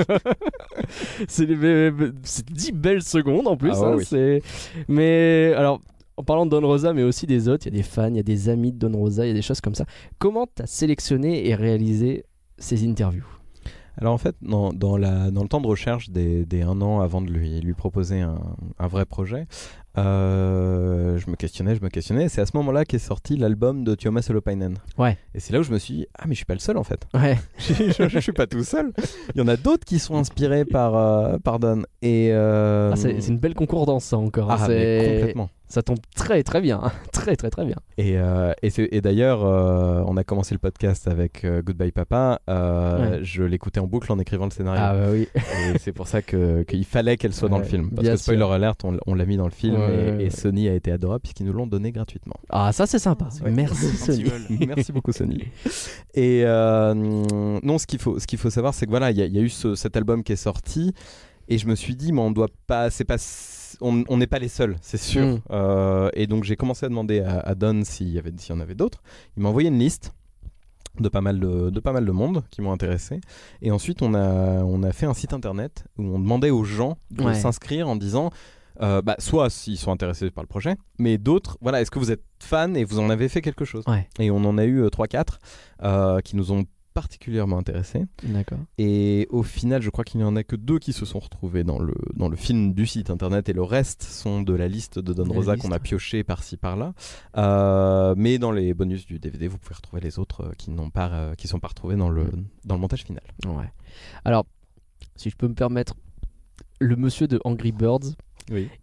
c'est 1.28 1.46
mais- 1.46 1.90
mais- 1.90 2.10
c'est 2.22 2.46
10 2.50 2.72
belles 2.72 3.02
secondes 3.02 3.46
en 3.46 3.56
plus. 3.56 3.72
Ah 3.74 3.80
ouais, 3.80 3.86
hein, 3.86 3.94
oui. 3.98 4.04
c'est- 4.04 4.42
Mais 4.88 5.52
alors, 5.56 5.80
en 6.16 6.22
parlant 6.24 6.46
de 6.46 6.50
Don 6.50 6.66
Rosa, 6.66 6.92
mais 6.92 7.02
aussi 7.02 7.26
des 7.26 7.48
autres, 7.48 7.66
il 7.66 7.72
y 7.74 7.76
a 7.76 7.78
des 7.78 7.88
fans, 7.88 8.08
il 8.08 8.16
y 8.16 8.20
a 8.20 8.22
des 8.22 8.48
amis 8.48 8.72
de 8.72 8.78
Don 8.88 8.96
Rosa, 8.98 9.24
il 9.24 9.28
y 9.28 9.32
a 9.32 9.34
des 9.34 9.42
choses 9.42 9.60
comme 9.60 9.74
ça. 9.74 9.84
Comment 10.18 10.46
tu 10.46 10.62
as 10.62 10.66
sélectionné 10.66 11.48
et 11.48 11.54
réalisé 11.54 12.24
ces 12.58 12.86
interviews? 12.86 13.24
Alors 13.98 14.12
en 14.14 14.18
fait, 14.18 14.36
dans, 14.42 14.72
dans, 14.72 14.96
la, 14.96 15.30
dans 15.30 15.42
le 15.42 15.48
temps 15.48 15.60
de 15.60 15.66
recherche 15.66 16.10
des, 16.10 16.44
des 16.46 16.62
un 16.62 16.80
an 16.80 17.00
avant 17.00 17.20
de 17.20 17.30
lui, 17.30 17.60
lui 17.60 17.74
proposer 17.74 18.20
un, 18.20 18.38
un 18.78 18.86
vrai 18.86 19.04
projet, 19.04 19.46
euh, 19.98 21.18
je 21.18 21.30
me 21.30 21.36
questionnais, 21.36 21.74
je 21.74 21.82
me 21.82 21.88
questionnais. 21.88 22.28
C'est 22.28 22.40
à 22.40 22.46
ce 22.46 22.56
moment-là 22.56 22.84
qu'est 22.84 22.98
sorti 22.98 23.36
l'album 23.36 23.84
de 23.84 23.94
Tuomas 23.94 24.26
Holopainen. 24.30 24.76
Ouais. 24.98 25.18
Et 25.34 25.40
c'est 25.40 25.52
là 25.52 25.60
où 25.60 25.62
je 25.62 25.72
me 25.72 25.78
suis 25.78 25.94
dit, 25.94 26.06
ah 26.18 26.24
mais 26.26 26.32
je 26.34 26.38
suis 26.38 26.44
pas 26.46 26.54
le 26.54 26.60
seul 26.60 26.76
en 26.76 26.84
fait. 26.84 27.06
Ouais. 27.14 27.38
je, 27.58 28.08
je 28.08 28.18
suis 28.18 28.32
pas 28.32 28.46
tout 28.46 28.62
seul. 28.64 28.92
Il 29.34 29.38
y 29.40 29.44
en 29.44 29.48
a 29.48 29.56
d'autres 29.56 29.84
qui 29.84 29.98
sont 29.98 30.16
inspirés 30.16 30.64
par, 30.64 30.96
euh, 30.96 31.38
par 31.38 31.58
Don. 31.58 31.82
Et 32.02 32.30
euh, 32.32 32.90
Ah, 32.92 32.96
c'est 32.96 33.26
une 33.28 33.38
belle 33.38 33.54
concordance, 33.54 34.04
ça 34.04 34.16
encore. 34.18 34.50
hein. 34.50 34.56
ah, 34.60 34.68
mais 34.68 35.16
complètement. 35.18 35.50
Ça 35.70 35.82
tombe 35.82 35.98
très 36.14 36.42
très 36.42 36.60
bien. 36.60 36.80
hein. 36.82 36.92
Très 37.12 37.36
très 37.36 37.50
très 37.50 37.64
bien. 37.66 37.76
Et, 37.98 38.16
euh, 38.16 38.52
et, 38.62 39.00
d'ailleurs, 39.02 39.44
euh, 39.44 40.02
on 40.06 40.16
a 40.16 40.24
commencé 40.24 40.54
le 40.54 40.58
podcast 40.58 41.06
avec 41.06 41.44
euh, 41.44 41.60
Goodbye 41.62 41.92
Papa. 41.92 42.40
Ouais. 42.48 43.18
Je 43.22 43.42
l'écoutais 43.42 43.78
en 43.78 43.86
boucle 43.86 44.10
en 44.10 44.18
écrivant 44.18 44.46
le 44.46 44.50
scénario. 44.52 44.80
Ah 44.82 44.94
bah 44.94 45.08
oui. 45.12 45.28
Et 45.34 45.78
c'est 45.78 45.92
pour 45.92 46.08
ça 46.08 46.22
que- 46.22 46.62
qu'il 46.62 46.84
fallait 46.86 47.16
qu'elle 47.18 47.34
soit 47.34 47.48
dans 47.50 47.58
le 47.58 47.64
film. 47.64 47.90
Parce 47.90 48.02
bien 48.02 48.12
que 48.14 48.20
spoiler 48.20 48.40
sûr. 48.40 48.52
alert, 48.52 48.84
on, 49.06 49.14
l'a 49.14 49.24
mis 49.26 49.36
dans 49.36 49.44
le 49.44 49.50
film 49.50 49.76
Ouais, 49.78 50.16
et. 50.24 50.30
Sony 50.30 50.68
a 50.68 50.74
été 50.74 50.90
adorable 50.92 51.20
puisqu'ils 51.22 51.44
nous 51.46 51.52
l'ont 51.52 51.66
donné 51.66 51.92
gratuitement. 51.92 52.36
Ah 52.48 52.72
ça 52.72 52.86
c'est 52.86 52.98
sympa. 52.98 53.28
Ouais. 53.44 53.50
Merci 53.50 53.86
Sony. 53.96 54.24
Merci 54.66 54.92
beaucoup 54.92 55.12
Sony. 55.12 55.44
Et 56.14 56.42
non, 56.44 57.78
ce 57.78 57.86
qu'il 57.86 57.98
faut, 58.00 58.18
ce 58.18 58.26
qu'il 58.26 58.38
faut 58.38 58.50
savoir, 58.50 58.72
c'est 58.74 58.86
que 58.86 58.90
voilà, 58.90 59.10
il 59.10 59.18
y, 59.18 59.22
a- 59.22 59.26
il 59.26 59.34
y 59.34 59.38
a 59.38 59.42
eu 59.42 59.48
ce- 59.50 59.74
cet 59.74 59.96
album 59.96 60.22
qui 60.24 60.32
est 60.32 60.36
sorti 60.36 60.94
et 61.48 61.58
je 61.58 61.66
me 61.66 61.74
suis 61.74 61.96
dit, 61.96 62.12
mais 62.12 62.20
on 62.20 62.30
doit 62.30 62.48
pas, 62.66 62.90
c'est 62.90 63.04
pas, 63.04 63.16
on 63.80 64.16
n'est 64.16 64.26
pas 64.26 64.38
les 64.38 64.48
seuls, 64.48 64.76
c'est 64.82 64.98
sûr. 65.00 65.26
Mm. 65.26 65.40
Euh, 65.50 66.10
et 66.14 66.26
donc 66.26 66.44
j'ai 66.44 66.56
commencé 66.56 66.86
à 66.86 66.88
demander 66.88 67.20
à, 67.20 67.40
à 67.40 67.54
Don 67.54 67.82
s'il 67.84 68.08
y 68.10 68.18
avait, 68.18 68.32
s'il 68.36 68.54
y 68.54 68.58
en 68.58 68.60
avait 68.60 68.74
d'autres. 68.74 69.02
Il 69.36 69.42
m'a 69.42 69.48
envoyé 69.48 69.68
une 69.68 69.78
liste 69.78 70.12
de 70.98 71.08
pas 71.08 71.20
mal 71.20 71.38
de, 71.38 71.70
de 71.70 71.80
pas 71.80 71.92
mal 71.92 72.04
de 72.04 72.10
monde 72.12 72.42
qui 72.50 72.60
m'ont 72.62 72.72
intéressé 72.72 73.20
et 73.62 73.70
ensuite 73.70 74.02
on 74.02 74.12
a 74.14 74.62
on 74.64 74.82
a 74.82 74.92
fait 74.92 75.06
un 75.06 75.14
site 75.14 75.32
internet 75.32 75.84
où 75.98 76.02
on 76.02 76.18
demandait 76.18 76.50
aux 76.50 76.64
gens 76.64 76.98
de 77.12 77.22
Ouais. 77.22 77.34
s'inscrire 77.34 77.88
en 77.88 77.94
disant 77.94 78.30
euh, 78.82 79.00
bah, 79.00 79.14
soit 79.20 79.50
s'ils 79.50 79.78
sont 79.78 79.92
intéressés 79.92 80.30
par 80.32 80.42
le 80.42 80.48
projet 80.48 80.74
mais 80.98 81.16
d'autres 81.16 81.56
voilà 81.60 81.80
est-ce 81.80 81.92
que 81.92 82.00
vous 82.00 82.10
êtes 82.10 82.24
fan 82.40 82.76
et 82.76 82.84
vous 82.84 82.98
en 82.98 83.08
avez 83.08 83.28
fait 83.28 83.40
quelque 83.40 83.64
chose? 83.64 83.84
Ouais. 83.86 84.08
et 84.18 84.32
on 84.32 84.44
en 84.44 84.58
a 84.58 84.64
eu 84.64 84.82
3-4 84.86 86.22
qui 86.22 86.34
nous 86.36 86.50
ont 86.52 86.64
particulièrement 87.00 87.56
intéressés 87.56 88.04
D'accord. 88.22 88.58
et 88.76 89.26
au 89.30 89.42
final, 89.42 89.80
je 89.80 89.88
crois 89.88 90.04
qu'il 90.04 90.20
n'y 90.20 90.26
en 90.26 90.36
a 90.36 90.44
que 90.44 90.54
deux 90.54 90.78
qui 90.78 90.92
se 90.92 91.06
sont 91.06 91.18
retrouvés 91.18 91.64
dans 91.64 91.78
le, 91.78 91.94
dans 92.14 92.28
le 92.28 92.36
film 92.36 92.74
du 92.74 92.86
site 92.86 93.08
internet 93.08 93.48
et 93.48 93.54
le 93.54 93.62
reste 93.62 94.02
sont 94.02 94.42
de 94.42 94.52
la 94.52 94.68
liste 94.68 94.98
de 94.98 95.14
Don 95.14 95.24
Rosa 95.32 95.56
qu'on 95.56 95.72
a 95.72 95.78
pioché 95.78 96.24
par-ci 96.24 96.58
par-là. 96.58 96.92
Euh, 97.38 98.14
mais 98.18 98.38
dans 98.38 98.52
les 98.52 98.74
bonus 98.74 99.06
du 99.06 99.18
DVD, 99.18 99.48
vous 99.48 99.56
pouvez 99.56 99.74
retrouver 99.74 100.02
les 100.02 100.18
autres 100.18 100.42
euh, 100.42 100.52
qui 100.58 100.70
n'ont 100.70 100.90
pas, 100.90 101.08
euh, 101.08 101.34
qui 101.36 101.48
sont 101.48 101.58
pas 101.58 101.68
retrouvés 101.68 101.96
dans 101.96 102.10
le, 102.10 102.26
dans 102.66 102.74
le 102.74 102.80
montage 102.82 103.04
final. 103.04 103.22
Ouais. 103.46 103.72
Alors, 104.26 104.44
si 105.16 105.30
je 105.30 105.36
peux 105.36 105.48
me 105.48 105.54
permettre, 105.54 105.94
le 106.80 106.96
monsieur 106.96 107.26
de 107.26 107.40
Angry 107.44 107.72
Birds, 107.72 108.14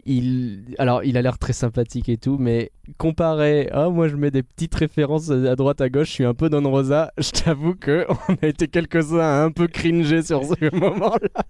Il, 0.06 0.75
alors 0.77 1.03
il 1.03 1.17
a 1.17 1.21
l'air 1.21 1.38
très 1.38 1.53
sympathique 1.53 2.10
et 2.10 2.17
tout, 2.17 2.38
mais 2.39 2.71
comparé, 2.97 3.69
ah 3.71 3.89
moi 3.89 4.08
je 4.08 4.15
mets 4.15 4.32
des 4.32 4.43
petites 4.43 4.75
références 4.75 5.30
à 5.30 5.56
droite 5.56 5.82
à 5.82 5.89
gauche, 5.89 6.08
je 6.08 6.13
suis 6.13 6.25
un 6.25 6.34
peu 6.34 6.49
Don 6.49 6.69
Rosa. 6.69 7.12
Je 7.17 7.32
t'avoue 7.32 7.75
que 7.75 8.06
on 8.30 8.34
a 8.41 8.47
été 8.47 8.67
quelques-uns 8.67 9.19
à 9.19 9.43
un 9.43 9.51
peu 9.51 9.67
cringer 9.67 10.21
sur 10.21 10.43
ce 10.43 10.73
moment-là. 10.75 11.43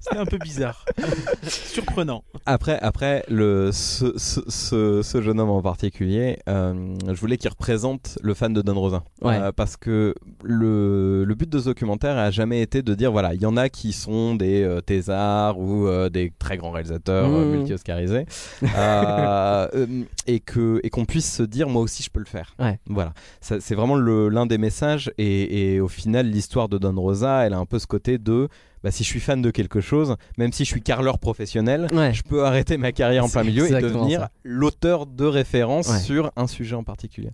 C'était 0.00 0.16
un 0.18 0.24
peu 0.26 0.38
bizarre. 0.38 0.84
Surprenant. 1.42 2.24
Après, 2.46 2.78
après 2.80 3.24
le, 3.28 3.70
ce, 3.72 4.12
ce, 4.16 4.40
ce- 4.48 5.02
ce 5.02 5.20
jeune 5.22 5.40
homme 5.40 5.50
en 5.50 5.62
particulier, 5.62 6.38
euh, 6.48 6.94
je 7.06 7.20
voulais 7.20 7.36
qu'il 7.36 7.50
représente 7.50 8.18
le 8.22 8.34
fan 8.34 8.52
de 8.52 8.62
Don 8.62 8.78
Rosa. 8.80 9.02
Ouais. 9.22 9.36
Euh, 9.36 9.52
parce 9.52 9.76
que 9.76 10.14
le, 10.42 11.24
le 11.24 11.34
but 11.34 11.48
de 11.48 11.58
ce 11.58 11.66
documentaire 11.66 12.16
a 12.16 12.30
jamais 12.30 12.62
été 12.62 12.82
de 12.82 12.94
dire 12.94 13.12
voilà, 13.12 13.34
il 13.34 13.40
y 13.42 13.46
en 13.46 13.56
a 13.56 13.68
qui 13.68 13.92
sont 13.92 14.34
des 14.34 14.62
euh, 14.62 14.80
thésards 14.80 15.58
ou 15.58 15.86
euh, 15.86 16.08
des 16.08 16.32
très 16.38 16.56
grands 16.56 16.70
réalisateurs 16.70 17.26
euh, 17.28 17.44
Mmh. 17.44 17.56
multi-oscarisés. 17.56 18.26
Euh, 18.62 18.66
euh, 19.74 19.86
et 20.26 20.40
que 20.40 20.80
et 20.82 20.90
qu'on 20.90 21.04
puisse 21.04 21.30
se 21.32 21.42
dire 21.42 21.68
moi 21.68 21.82
aussi 21.82 22.02
je 22.02 22.10
peux 22.10 22.20
le 22.20 22.26
faire. 22.26 22.54
Ouais. 22.58 22.78
Voilà. 22.86 23.12
C'est 23.40 23.74
vraiment 23.74 23.96
le- 23.96 24.28
l'un 24.28 24.46
des 24.46 24.58
messages. 24.58 25.10
Et, 25.18 25.74
et 25.74 25.80
au 25.80 25.88
final, 25.88 26.26
l'histoire 26.26 26.68
de 26.68 26.78
Don 26.78 26.94
Rosa, 27.00 27.46
elle 27.46 27.52
a 27.54 27.58
un 27.58 27.66
peu 27.66 27.78
ce 27.78 27.86
côté 27.86 28.18
de 28.18 28.48
bah, 28.82 28.90
si 28.90 29.04
je 29.04 29.08
suis 29.08 29.20
fan 29.20 29.42
de 29.42 29.50
quelque 29.50 29.80
chose, 29.80 30.16
même 30.38 30.52
si 30.52 30.64
je 30.64 30.70
suis 30.70 30.80
carreleur 30.82 31.18
professionnel, 31.18 31.86
Ouais. 31.92 32.12
je 32.14 32.22
peux 32.22 32.44
arrêter 32.44 32.76
ma 32.76 32.92
carrière 32.92 33.24
en 33.24 33.28
plein 33.28 33.44
milieu 33.44 33.66
et 33.66 33.80
devenir 33.80 34.28
l'auteur 34.44 35.06
de 35.06 35.24
référence 35.24 35.88
Ouais. 35.88 35.98
sur 35.98 36.30
un 36.36 36.46
sujet 36.46 36.74
en 36.76 36.84
particulier. 36.84 37.30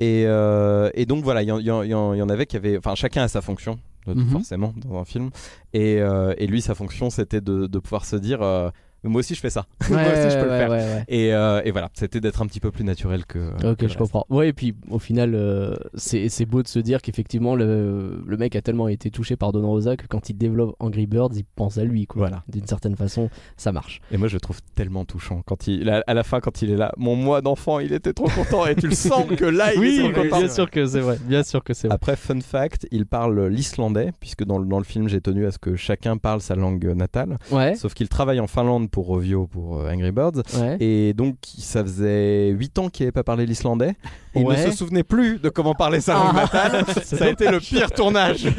Et, 0.00 0.24
euh, 0.26 0.90
et 0.94 1.06
donc 1.06 1.24
voilà, 1.24 1.42
il 1.42 1.48
y, 1.48 1.52
en- 1.52 1.58
y 1.60 1.64
y 1.64 2.18
y 2.18 2.20
avait 2.32 2.46
qui 2.46 2.56
avaient. 2.56 2.78
Enfin, 2.78 2.94
chacun 2.94 3.22
a 3.22 3.28
sa 3.28 3.40
fonction, 3.40 3.78
Mhm. 4.06 4.28
forcément, 4.30 4.74
dans 4.76 4.98
un 4.98 5.04
film. 5.04 5.30
Et, 5.72 5.96
euh, 6.00 6.34
et 6.38 6.46
lui, 6.46 6.60
sa 6.60 6.74
fonction, 6.74 7.10
c'était 7.10 7.40
de, 7.40 7.66
de 7.66 7.78
pouvoir 7.78 8.04
se 8.04 8.16
dire 8.16 8.42
euh, 8.42 8.70
Moi 9.04 9.20
aussi, 9.20 9.34
je 9.34 9.40
fais 9.40 9.50
ça. 9.50 9.66
Moi 9.90 10.00
aussi, 10.00 10.30
je 10.30 10.38
peux 10.38 10.44
le 10.44 10.50
ouais, 10.50 10.58
faire. 10.58 10.70
ouais, 10.70 10.76
ouais. 10.76 11.04
Et, 11.08 11.32
euh, 11.34 11.60
et 11.64 11.70
voilà, 11.70 11.90
c'était 11.94 12.20
d'être 12.20 12.42
un 12.42 12.46
petit 12.46 12.60
peu 12.60 12.70
plus 12.70 12.84
naturel 12.84 13.24
que. 13.26 13.50
Ok, 13.70 13.76
que 13.78 13.82
le 13.84 13.88
je 13.88 13.98
comprends. 13.98 14.24
Ouais, 14.30 14.48
et 14.48 14.52
puis 14.52 14.74
au 14.90 14.98
final, 14.98 15.34
euh, 15.34 15.74
c'est 15.94 16.46
beau 16.46 16.62
de 16.62 16.68
se 16.68 16.78
dire 16.78 17.02
qu'effectivement, 17.02 17.54
le, 17.54 18.22
le 18.26 18.36
mec 18.36 18.56
a 18.56 18.62
tellement 18.62 18.88
été 18.88 19.10
touché 19.10 19.36
par 19.36 19.52
Don 19.52 19.66
Rosa 19.66 19.96
que 19.96 20.06
quand 20.06 20.30
il 20.30 20.34
développe 20.36 20.74
Angry 20.80 21.06
Birds, 21.06 21.32
il 21.34 21.44
pense 21.44 21.78
à 21.78 21.84
lui. 21.84 22.06
Quoi. 22.06 22.20
Voilà. 22.20 22.42
D'une 22.48 22.66
certaine 22.66 22.96
façon, 22.96 23.30
ça 23.56 23.72
marche. 23.72 24.00
Et 24.10 24.16
moi, 24.16 24.28
je 24.28 24.34
le 24.34 24.40
trouve 24.40 24.60
tellement 24.74 25.04
touchant. 25.04 25.42
Quand 25.44 25.66
il, 25.66 25.88
à 25.90 26.02
à 26.06 26.14
la 26.14 26.22
fin, 26.22 26.40
quand 26.40 26.62
il 26.62 26.70
est 26.70 26.76
là, 26.76 26.92
mon 26.96 27.16
moi 27.16 27.40
d'enfant, 27.40 27.78
il 27.80 27.92
était 27.92 28.12
trop 28.12 28.28
content. 28.28 28.66
Et 28.66 28.74
tu 28.74 28.86
le 28.88 28.94
sens 28.94 29.24
que 29.36 29.44
là, 29.44 29.74
il 29.74 29.84
est 29.84 30.12
trop 30.12 30.22
content. 30.22 30.38
bien 30.38 30.48
sûr 30.48 30.70
que 30.70 30.86
c'est 30.86 31.00
vrai. 31.00 31.18
Bien 31.22 31.42
sûr 31.42 31.62
que 31.64 31.74
c'est 31.74 31.88
vrai. 31.88 31.94
Après, 31.94 32.16
fun 32.16 32.40
fact, 32.40 32.86
il 32.90 33.06
parle 33.06 33.46
l'islandais, 33.48 34.12
puisque 34.20 34.44
dans 34.44 34.58
le, 34.58 34.66
dans 34.66 34.78
le 34.78 34.84
film, 34.84 35.08
j'ai 35.08 35.20
tenu 35.20 35.46
à 35.46 35.50
ce 35.50 35.58
que 35.58 35.76
chacun 35.76 36.16
parle 36.16 36.40
sa 36.40 36.54
langue 36.54 36.84
natale. 36.94 37.38
Ouais. 37.50 37.74
Sauf 37.74 37.94
qu'il 37.94 38.08
travaille 38.08 38.40
en 38.40 38.46
Finlande 38.46 38.90
pour 38.94 39.06
Rovio, 39.06 39.48
pour 39.48 39.80
euh, 39.80 39.90
Angry 39.92 40.12
Birds. 40.12 40.40
Ouais. 40.56 40.76
Et 40.78 41.14
donc, 41.14 41.34
ça 41.58 41.82
faisait 41.82 42.50
8 42.50 42.78
ans 42.78 42.88
qu'il 42.90 43.02
n'avait 43.02 43.10
pas 43.10 43.24
parlé 43.24 43.44
l'islandais. 43.44 43.96
Et 44.36 44.40
Il 44.40 44.46
ne 44.46 44.54
se 44.54 44.70
souvenait 44.70 45.02
plus 45.02 45.40
de 45.40 45.48
comment 45.48 45.74
parler 45.74 46.00
sa 46.00 46.14
langue 46.14 46.36
Ah. 46.36 46.42
natale. 46.42 46.84
ça 47.04 47.24
a 47.24 47.28
été 47.28 47.50
le 47.50 47.58
pire 47.58 47.90
tournage. 47.90 48.46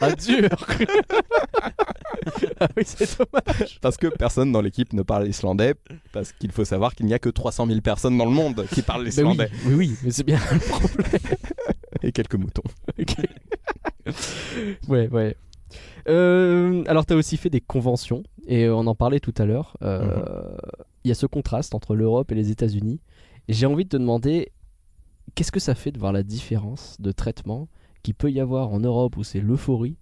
Ah, 0.00 0.12
dur 0.12 0.48
Ah 2.60 2.68
oui, 2.76 2.82
c'est 2.84 3.16
dommage. 3.18 3.78
Parce 3.80 3.96
que 3.96 4.08
personne 4.08 4.50
dans 4.50 4.60
l'équipe 4.60 4.92
ne 4.92 5.02
parle 5.02 5.28
islandais. 5.28 5.74
Parce 6.12 6.32
qu'il 6.32 6.50
faut 6.50 6.64
savoir 6.64 6.94
qu'il 6.96 7.06
n'y 7.06 7.14
a 7.14 7.20
que 7.20 7.28
300 7.28 7.66
000 7.68 7.80
personnes 7.80 8.18
dans 8.18 8.24
le 8.24 8.32
monde 8.32 8.66
qui 8.72 8.82
parlent 8.82 9.02
oui, 9.02 9.06
l'islandais. 9.06 9.50
oui, 9.66 9.74
oui, 9.74 9.96
mais 10.02 10.10
c'est 10.10 10.24
bien 10.24 10.40
le 10.52 10.58
problème. 10.58 11.20
Et 12.02 12.10
quelques 12.10 12.34
moutons. 12.34 12.62
Ok. 12.98 13.14
ouais, 14.88 15.08
ouais. 15.08 15.36
Euh, 16.08 16.82
alors, 16.86 17.06
tu 17.06 17.12
as 17.12 17.16
aussi 17.16 17.36
fait 17.36 17.50
des 17.50 17.60
conventions, 17.60 18.22
et 18.46 18.68
on 18.68 18.86
en 18.86 18.94
parlait 18.94 19.20
tout 19.20 19.34
à 19.38 19.46
l'heure. 19.46 19.76
Euh, 19.82 20.56
il 21.04 21.08
y 21.08 21.12
a 21.12 21.14
ce 21.14 21.26
contraste 21.26 21.74
entre 21.74 21.94
l'Europe 21.94 22.32
et 22.32 22.34
les 22.34 22.50
États-Unis. 22.50 23.00
J'ai 23.48 23.66
envie 23.66 23.84
de 23.84 23.90
te 23.90 23.96
demander, 23.96 24.52
qu'est-ce 25.34 25.52
que 25.52 25.60
ça 25.60 25.74
fait 25.74 25.92
de 25.92 25.98
voir 25.98 26.12
la 26.12 26.22
différence 26.22 26.96
de 27.00 27.12
traitement 27.12 27.68
qu'il 28.02 28.14
peut 28.14 28.30
y 28.30 28.40
avoir 28.40 28.70
en 28.70 28.80
Europe 28.80 29.16
où 29.16 29.24
c'est 29.24 29.40
l'euphorie 29.40 29.96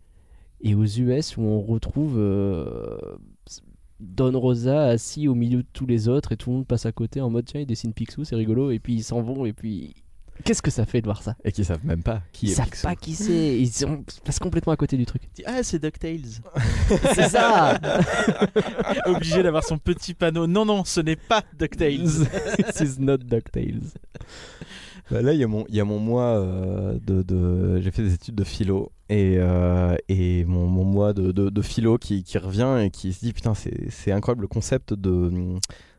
et 0.62 0.74
aux 0.74 0.84
US 0.84 1.36
où 1.36 1.42
on 1.42 1.60
retrouve 1.60 2.16
euh, 2.18 2.98
Don 4.00 4.38
Rosa 4.38 4.88
assis 4.88 5.28
au 5.28 5.34
milieu 5.34 5.62
de 5.62 5.68
tous 5.72 5.86
les 5.86 6.08
autres 6.08 6.32
et 6.32 6.36
tout 6.36 6.50
le 6.50 6.56
monde 6.56 6.66
passe 6.66 6.86
à 6.86 6.92
côté 6.92 7.20
en 7.20 7.30
mode 7.30 7.44
tiens, 7.44 7.60
il 7.60 7.66
dessine 7.66 7.92
Picsou, 7.92 8.24
c'est 8.24 8.36
rigolo, 8.36 8.70
et 8.70 8.78
puis 8.78 8.94
ils 8.94 9.04
s'en 9.04 9.22
vont 9.22 9.44
et 9.44 9.52
puis. 9.52 9.94
Qu'est-ce 10.44 10.62
que 10.62 10.70
ça 10.70 10.84
fait 10.86 11.00
de 11.00 11.06
voir 11.06 11.22
ça 11.22 11.36
Et 11.44 11.52
qui 11.52 11.64
savent 11.64 11.84
même 11.84 12.02
pas 12.02 12.22
qui 12.32 12.46
Ils 12.46 12.52
est 12.52 12.54
savent 12.54 12.68
Picsou. 12.70 12.86
pas 12.86 12.96
qui 12.96 13.14
c'est, 13.14 13.58
ils 13.58 13.68
sont- 13.70 14.04
passent 14.24 14.38
complètement 14.38 14.72
à 14.72 14.76
côté 14.76 14.96
du 14.96 15.06
truc. 15.06 15.22
Ah, 15.46 15.62
c'est 15.62 15.78
DuckTales. 15.78 16.40
c'est 17.14 17.28
ça 17.28 17.78
Obligé 19.06 19.42
d'avoir 19.42 19.64
son 19.64 19.78
petit 19.78 20.14
panneau. 20.14 20.46
Non, 20.46 20.64
non, 20.64 20.84
ce 20.84 21.00
n'est 21.00 21.16
pas 21.16 21.42
DuckTales. 21.58 22.26
This 22.56 22.80
is 22.80 23.00
not 23.00 23.18
DuckTales. 23.18 23.80
Bah 25.10 25.22
là, 25.22 25.32
il 25.32 25.40
y 25.40 25.44
a 25.44 25.48
mon, 25.48 25.64
il 25.68 25.74
y 25.74 25.80
a 25.80 25.84
mon 25.84 25.98
mois 25.98 26.36
euh, 26.38 26.96
de, 27.04 27.22
de- 27.22 27.80
J'ai 27.80 27.90
fait 27.90 28.02
des 28.02 28.14
études 28.14 28.36
de 28.36 28.44
philo. 28.44 28.92
Et, 29.08 29.34
euh, 29.38 29.96
et 30.08 30.44
mon, 30.44 30.66
mon 30.68 30.84
mois 30.84 31.12
de, 31.12 31.32
de- 31.32 31.50
de 31.50 31.62
philo 31.62 31.98
qui, 31.98 32.22
qui 32.22 32.38
revient 32.38 32.78
et 32.84 32.90
qui 32.90 33.12
se 33.12 33.18
dit 33.24 33.32
Putain, 33.32 33.54
c'est 33.54 33.90
c'est 33.90 34.12
incroyable 34.12 34.42
le 34.42 34.46
concept 34.48 34.94
de, 34.94 35.32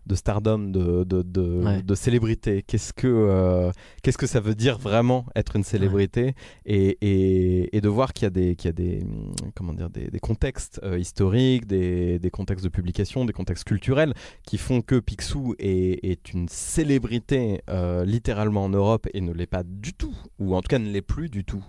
de 0.06 0.16
stardom, 0.16 0.60
de, 0.72 1.04
de, 1.04 1.22
de, 1.22 1.42
Ouais. 1.64 1.82
de 1.84 1.96
célébrité. 1.96 2.64
Qu'est-ce 2.64 2.92
que, 2.94 3.08
euh, 3.08 3.72
qu'est-ce 4.02 4.18
que 4.18 4.28
ça 4.28 4.40
veut 4.40 4.56
dire 4.56 4.78
vraiment 4.80 5.26
être 5.36 5.56
une 5.56 5.64
célébrité 5.64 6.34
et, 6.66 6.98
et, 7.02 7.76
et 7.78 7.82
de 7.82 7.88
voir 7.90 8.14
qu'il 8.14 8.26
y 8.26 8.28
a 8.28 8.30
des, 8.32 8.56
qu'il 8.56 8.68
y 8.68 8.70
a 8.70 8.74
des, 8.74 9.02
hum, 9.04 9.32
comment 9.56 9.74
dire, 9.74 9.90
des, 9.90 10.10
des 10.10 10.20
contextes 10.20 10.80
euh, 10.84 10.98
historiques, 11.00 11.68
des, 11.68 12.18
des 12.20 12.30
contextes 12.32 12.64
de 12.64 12.70
publication, 12.70 13.26
des 13.26 13.34
contextes 13.34 13.64
culturels 13.66 14.14
qui 14.44 14.58
font 14.58 14.82
que 14.82 15.00
Picsou 15.00 15.56
est, 15.60 16.04
est 16.04 16.34
une 16.34 16.48
célébrité 16.50 17.62
euh, 17.70 18.04
littéralement 18.06 18.64
en 18.66 18.70
Europe 18.70 19.08
et 19.14 19.22
ne 19.22 19.32
l'est 19.34 19.46
pas 19.46 19.64
du 19.64 19.94
tout, 19.94 20.16
ou 20.40 20.56
en 20.56 20.62
tout 20.62 20.68
cas 20.68 20.80
ne 20.80 20.90
l'est 20.92 21.02
plus 21.02 21.30
du 21.30 21.46
tout 21.46 21.64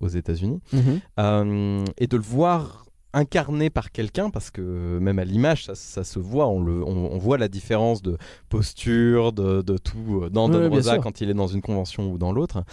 aux 0.00 0.08
États-Unis. 0.08 0.60
Mhm. 0.72 1.00
Euh, 1.18 1.84
et 1.98 2.06
de 2.06 2.16
le 2.16 2.22
voir 2.22 2.85
incarné 3.12 3.70
par 3.70 3.92
quelqu'un, 3.92 4.30
parce 4.30 4.50
que 4.50 4.98
même 4.98 5.18
à 5.18 5.24
l'image, 5.24 5.64
ça, 5.64 5.74
ça 5.74 6.04
se 6.04 6.18
voit, 6.18 6.48
on, 6.48 6.60
le, 6.62 6.82
on, 6.84 7.12
on 7.12 7.18
voit 7.18 7.38
la 7.38 7.48
différence 7.48 8.02
de 8.02 8.18
posture, 8.48 9.32
de, 9.32 9.62
de 9.62 9.78
tout 9.78 10.22
euh, 10.22 10.30
dans 10.30 10.48
Don 10.48 10.68
Rosa 10.68 10.98
quand 10.98 11.20
il 11.20 11.30
est 11.30 11.34
dans 11.34 11.46
une 11.46 11.62
convention 11.62 12.10
ou 12.12 12.18
dans 12.18 12.32
l'autre. 12.32 12.64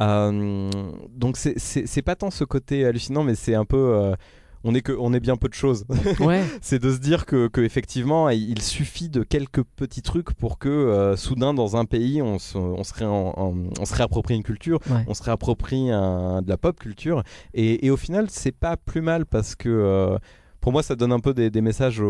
Euh, 0.00 0.70
donc 1.10 1.36
c'est 1.36 2.02
pas 2.02 2.16
tant 2.16 2.30
ce 2.30 2.44
côté 2.44 2.84
hallucinant, 2.84 3.22
mais 3.22 3.34
c'est 3.34 3.54
un 3.54 3.64
peu... 3.64 3.76
euh, 3.76 4.14
on 4.64 4.74
est, 4.74 4.82
que, 4.82 4.92
on 4.98 5.12
est 5.12 5.20
bien 5.20 5.36
peu 5.36 5.48
de 5.48 5.54
choses. 5.54 5.84
Ouais, 6.20 6.42
c'est 6.60 6.78
de 6.80 6.92
se 6.92 6.98
dire 6.98 7.26
que, 7.26 7.48
que 7.48 7.60
effectivement 7.60 8.28
il 8.28 8.60
suffit 8.62 9.08
de 9.08 9.22
quelques 9.22 9.62
petits 9.62 10.02
trucs 10.02 10.32
pour 10.34 10.58
que 10.58 10.68
euh, 10.68 11.16
soudain 11.16 11.54
dans 11.54 11.76
un 11.76 11.84
pays 11.84 12.22
on 12.22 12.38
se, 12.38 12.56
on 12.58 12.84
se, 12.84 12.92
on 13.02 13.84
se 13.84 13.94
réapproprie 13.94 14.34
une 14.36 14.42
culture, 14.42 14.78
Ouais. 14.90 15.04
on 15.06 15.14
se 15.14 15.22
réapproprie 15.22 15.90
un- 15.90 16.42
de 16.42 16.48
la 16.48 16.56
pop 16.56 16.78
culture 16.78 17.22
et, 17.54 17.86
et 17.86 17.90
au 17.90 17.96
final 17.96 18.26
c'est 18.30 18.52
pas 18.52 18.76
plus 18.76 19.00
mal 19.00 19.26
parce 19.26 19.54
que 19.54 19.68
euh, 19.68 20.18
pour 20.62 20.72
moi 20.72 20.82
ça 20.82 20.96
donne 20.96 21.12
un 21.12 21.20
peu 21.20 21.34
des, 21.34 21.50
des 21.50 21.60
messages 21.60 22.00
au- 22.00 22.06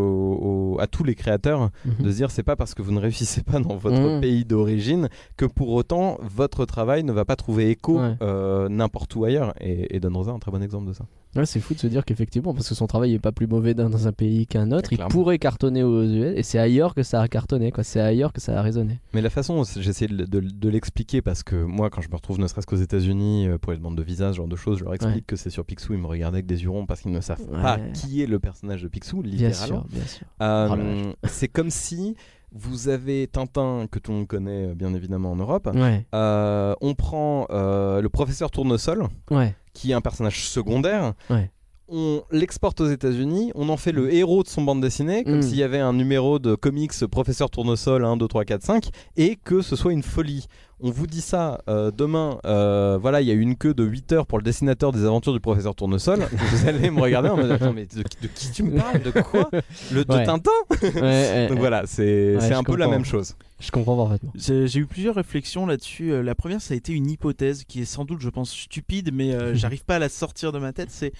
au- 0.76 0.80
à 0.80 0.86
tous 0.86 1.02
les 1.02 1.16
créateurs 1.16 1.70
Mhm. 1.84 2.04
de 2.04 2.10
se 2.12 2.16
dire 2.16 2.30
c'est 2.30 2.44
pas 2.44 2.54
parce 2.54 2.74
que 2.74 2.82
vous 2.82 2.92
ne 2.92 3.00
réussissez 3.00 3.42
pas 3.42 3.58
dans 3.58 3.76
votre 3.76 3.98
Mhm. 4.14 4.20
pays 4.20 4.44
d'origine 4.44 5.08
que 5.36 5.44
pour 5.46 5.70
autant 5.70 6.18
votre 6.22 6.64
travail 6.66 7.02
ne 7.02 7.12
va 7.12 7.24
pas 7.24 7.34
trouver 7.34 7.70
écho 7.70 7.98
Ouais. 7.98 8.14
euh, 8.22 8.68
n'importe 8.68 9.16
où 9.16 9.24
ailleurs 9.24 9.54
et, 9.60 9.96
et 9.96 9.98
Don 10.00 10.12
Rosa 10.14 10.30
est 10.30 10.34
un 10.34 10.38
très 10.38 10.52
bon 10.52 10.62
exemple 10.62 10.86
de 10.86 10.92
ça. 10.92 11.04
Ouais, 11.34 11.46
c'est 11.46 11.60
fou 11.60 11.72
de 11.72 11.78
se 11.78 11.86
dire 11.86 12.04
qu'effectivement, 12.04 12.52
parce 12.52 12.68
que 12.68 12.74
son 12.74 12.86
travail 12.86 13.14
est 13.14 13.18
pas 13.18 13.32
plus 13.32 13.46
mauvais 13.46 13.72
dans, 13.72 13.88
dans 13.88 14.06
un 14.06 14.12
pays 14.12 14.46
qu'un 14.46 14.70
autre, 14.70 14.92
il 14.92 14.98
pourrait 14.98 15.38
cartonner 15.38 15.82
aux 15.82 16.02
US, 16.04 16.34
et 16.36 16.42
c'est 16.42 16.58
ailleurs 16.58 16.94
que 16.94 17.02
ça 17.02 17.22
a 17.22 17.26
cartonné, 17.28 17.72
quoi. 17.72 17.82
C'est 17.84 18.00
ailleurs 18.00 18.34
que 18.34 18.40
ça 18.42 18.58
a 18.58 18.60
résonné. 18.60 19.00
Mais 19.14 19.22
la 19.22 19.30
façon 19.30 19.62
essayé 19.62 20.08
de, 20.08 20.26
de- 20.26 20.40
de 20.40 20.68
l'expliquer, 20.68 21.22
parce 21.22 21.42
que 21.42 21.56
moi, 21.56 21.88
quand 21.88 22.02
je 22.02 22.10
me 22.10 22.16
retrouve 22.16 22.38
ne 22.38 22.46
serait-ce 22.46 22.66
qu'aux 22.66 22.76
États-Unis 22.76 23.48
euh, 23.48 23.56
pour 23.56 23.72
les 23.72 23.78
demandes 23.78 23.96
de 23.96 24.02
visa, 24.02 24.30
ce 24.30 24.36
genre 24.36 24.46
de 24.46 24.56
choses, 24.56 24.76
je 24.80 24.84
leur 24.84 24.92
explique 24.92 25.14
Ouais. 25.16 25.22
que 25.26 25.36
c'est 25.36 25.48
sur 25.48 25.64
Picsou, 25.64 25.94
ils 25.94 25.98
me 26.00 26.06
regardaient 26.06 26.36
avec 26.36 26.46
des 26.46 26.64
hurons 26.64 26.84
parce 26.84 27.00
qu'ils 27.00 27.12
ne 27.12 27.20
savent 27.22 27.46
pas 27.62 27.78
qui 27.94 28.22
est 28.22 28.26
le 28.26 28.38
personnage 28.42 28.82
de 28.82 28.88
Picsou, 28.88 29.22
Bien 29.22 29.48
littéralement. 29.48 29.82
sûr, 29.82 29.88
bien 29.88 30.04
sûr. 30.06 30.26
Euh, 30.42 31.12
Oh 31.12 31.26
c'est 31.28 31.48
comme 31.48 31.70
si 31.70 32.14
vous 32.54 32.88
avez 32.88 33.26
Tintin, 33.28 33.86
que 33.90 33.98
tout 33.98 34.10
le 34.10 34.18
monde 34.18 34.26
connaît 34.26 34.68
euh, 34.68 34.74
bien 34.74 34.92
évidemment 34.92 35.32
en 35.32 35.36
Europe. 35.36 35.70
Ouais, 35.74 36.04
Euh, 36.14 36.74
on 36.82 36.94
prend 36.94 37.46
euh, 37.50 38.02
le 38.02 38.08
professeur 38.10 38.50
Tournesol, 38.50 39.06
ouais, 39.30 39.54
qui 39.72 39.92
est 39.92 39.94
un 39.94 40.02
personnage 40.02 40.46
secondaire. 40.46 41.14
Ouais. 41.30 41.50
On 41.94 42.22
l'exporte 42.30 42.80
aux 42.80 42.86
États-Unis, 42.88 43.52
on 43.54 43.68
en 43.68 43.76
fait 43.76 43.92
le 43.92 44.14
héros 44.14 44.42
de 44.42 44.48
son 44.48 44.62
bande 44.62 44.80
dessinée, 44.80 45.24
comme 45.24 45.38
Mm. 45.38 45.42
s'il 45.42 45.58
y 45.58 45.62
avait 45.62 45.78
un 45.78 45.92
numéro 45.92 46.38
de 46.38 46.54
comics 46.54 46.92
Professeur 47.10 47.50
Tournesol 47.50 48.02
1, 48.06 48.16
2, 48.16 48.26
3, 48.28 48.44
4, 48.46 48.62
5, 48.62 48.88
et 49.18 49.36
que 49.36 49.60
ce 49.60 49.76
soit 49.76 49.92
une 49.92 50.02
folie. 50.02 50.46
On 50.84 50.90
vous 50.90 51.06
dit 51.06 51.20
ça 51.20 51.60
euh, 51.68 51.90
demain, 51.90 52.38
euh, 52.46 52.98
voilà, 53.00 53.20
il 53.20 53.28
y 53.28 53.30
a 53.30 53.34
eu 53.34 53.40
une 53.40 53.56
queue 53.56 53.74
de 53.74 53.84
8 53.84 54.12
heures 54.12 54.26
pour 54.26 54.38
le 54.38 54.42
dessinateur 54.42 54.90
des 54.90 55.04
aventures 55.04 55.34
du 55.34 55.38
Professeur 55.38 55.74
Tournesol. 55.74 56.20
vous 56.32 56.66
allez 56.66 56.90
me 56.90 57.00
regarder 57.02 57.28
en 57.28 57.36
me 57.36 57.42
disant, 57.42 57.54
Attends, 57.56 57.72
mais 57.74 57.84
de, 57.86 57.98
de 58.02 58.26
qui 58.34 58.50
tu 58.50 58.62
me 58.62 58.78
parles? 58.78 59.02
De 59.02 59.10
quoi? 59.20 59.50
Le, 59.92 60.04
De 60.06 60.12
Ouais. 60.14 60.24
Tintin? 60.24 60.50
Ouais, 60.82 60.94
ouais, 61.00 61.46
Donc 61.50 61.58
voilà, 61.58 61.82
c'est 61.86 62.36
Ouais, 62.38 62.52
un 62.52 62.62
peu 62.64 62.76
la 62.76 62.88
même 62.88 63.04
chose. 63.04 63.36
Je 63.60 63.70
comprends 63.70 63.96
parfaitement. 63.96 64.32
J'ai 64.34 64.66
j'ai 64.66 64.80
eu 64.80 64.86
plusieurs 64.86 65.14
réflexions 65.14 65.66
là-dessus. 65.66 66.10
Euh, 66.10 66.22
La 66.22 66.34
première, 66.34 66.60
ça 66.62 66.72
a 66.74 66.76
été 66.76 66.92
une 66.94 67.08
hypothèse 67.10 67.62
qui 67.64 67.82
est 67.82 67.84
sans 67.84 68.04
doute, 68.06 68.20
je 68.20 68.30
pense, 68.30 68.50
stupide, 68.50 69.10
mais 69.12 69.34
euh, 69.34 69.54
j'arrive 69.54 69.84
pas 69.84 69.96
à 69.96 69.98
la 70.00 70.08
sortir 70.08 70.50
de 70.52 70.58
ma 70.58 70.72
tête. 70.72 70.88
C'est 70.90 71.12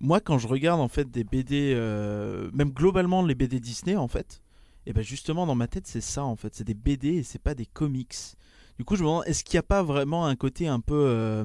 moi 0.00 0.20
quand 0.20 0.38
je 0.38 0.48
regarde 0.48 0.80
en 0.80 0.88
fait 0.88 1.10
des 1.10 1.24
BD, 1.24 1.72
euh, 1.74 2.50
même 2.52 2.70
globalement 2.70 3.22
les 3.22 3.34
BD 3.34 3.60
Disney 3.60 3.96
en 3.96 4.08
fait, 4.08 4.42
et 4.86 4.92
ben 4.92 5.02
justement 5.02 5.46
dans 5.46 5.54
ma 5.54 5.68
tête 5.68 5.86
c'est 5.86 6.00
ça 6.00 6.24
en 6.24 6.36
fait, 6.36 6.54
c'est 6.54 6.64
des 6.64 6.74
BD 6.74 7.16
et 7.16 7.22
c'est 7.22 7.42
pas 7.42 7.54
des 7.54 7.66
comics. 7.66 8.14
Du 8.78 8.84
coup, 8.84 8.94
je 8.94 9.02
me 9.02 9.08
demande, 9.08 9.24
est-ce 9.26 9.42
qu'il 9.42 9.56
n'y 9.56 9.60
a 9.60 9.64
pas 9.64 9.82
vraiment 9.82 10.26
un 10.26 10.36
côté 10.36 10.68
un 10.68 10.78
peu 10.78 10.94
euh, 10.94 11.44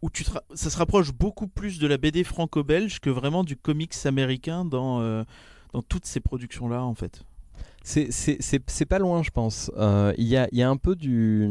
où 0.00 0.10
tu 0.10 0.24
ça 0.24 0.70
se 0.70 0.76
rapproche 0.76 1.12
beaucoup 1.12 1.48
plus 1.48 1.78
de 1.80 1.86
la 1.88 1.96
BD 1.96 2.22
franco-belge 2.22 3.00
que 3.00 3.10
vraiment 3.10 3.42
du 3.42 3.56
comics 3.56 3.94
américain 4.04 4.64
dans 4.64 5.00
euh, 5.00 5.24
dans 5.72 5.82
toutes 5.82 6.06
ces 6.06 6.20
productions 6.20 6.68
là 6.68 6.84
en 6.84 6.94
fait? 6.94 7.24
C'est- 7.86 8.10
C'est 8.10 8.38
c'est- 8.40 8.62
c'est 8.66 8.86
pas 8.86 8.98
loin, 8.98 9.22
je 9.22 9.28
pense. 9.30 9.70
Euh, 9.76 10.12
Il 10.16 10.24
y, 10.26 10.38
a, 10.38 10.48
il 10.52 10.58
y 10.58 10.62
a 10.62 10.70
un 10.70 10.76
peu 10.78 10.96
du. 10.96 11.46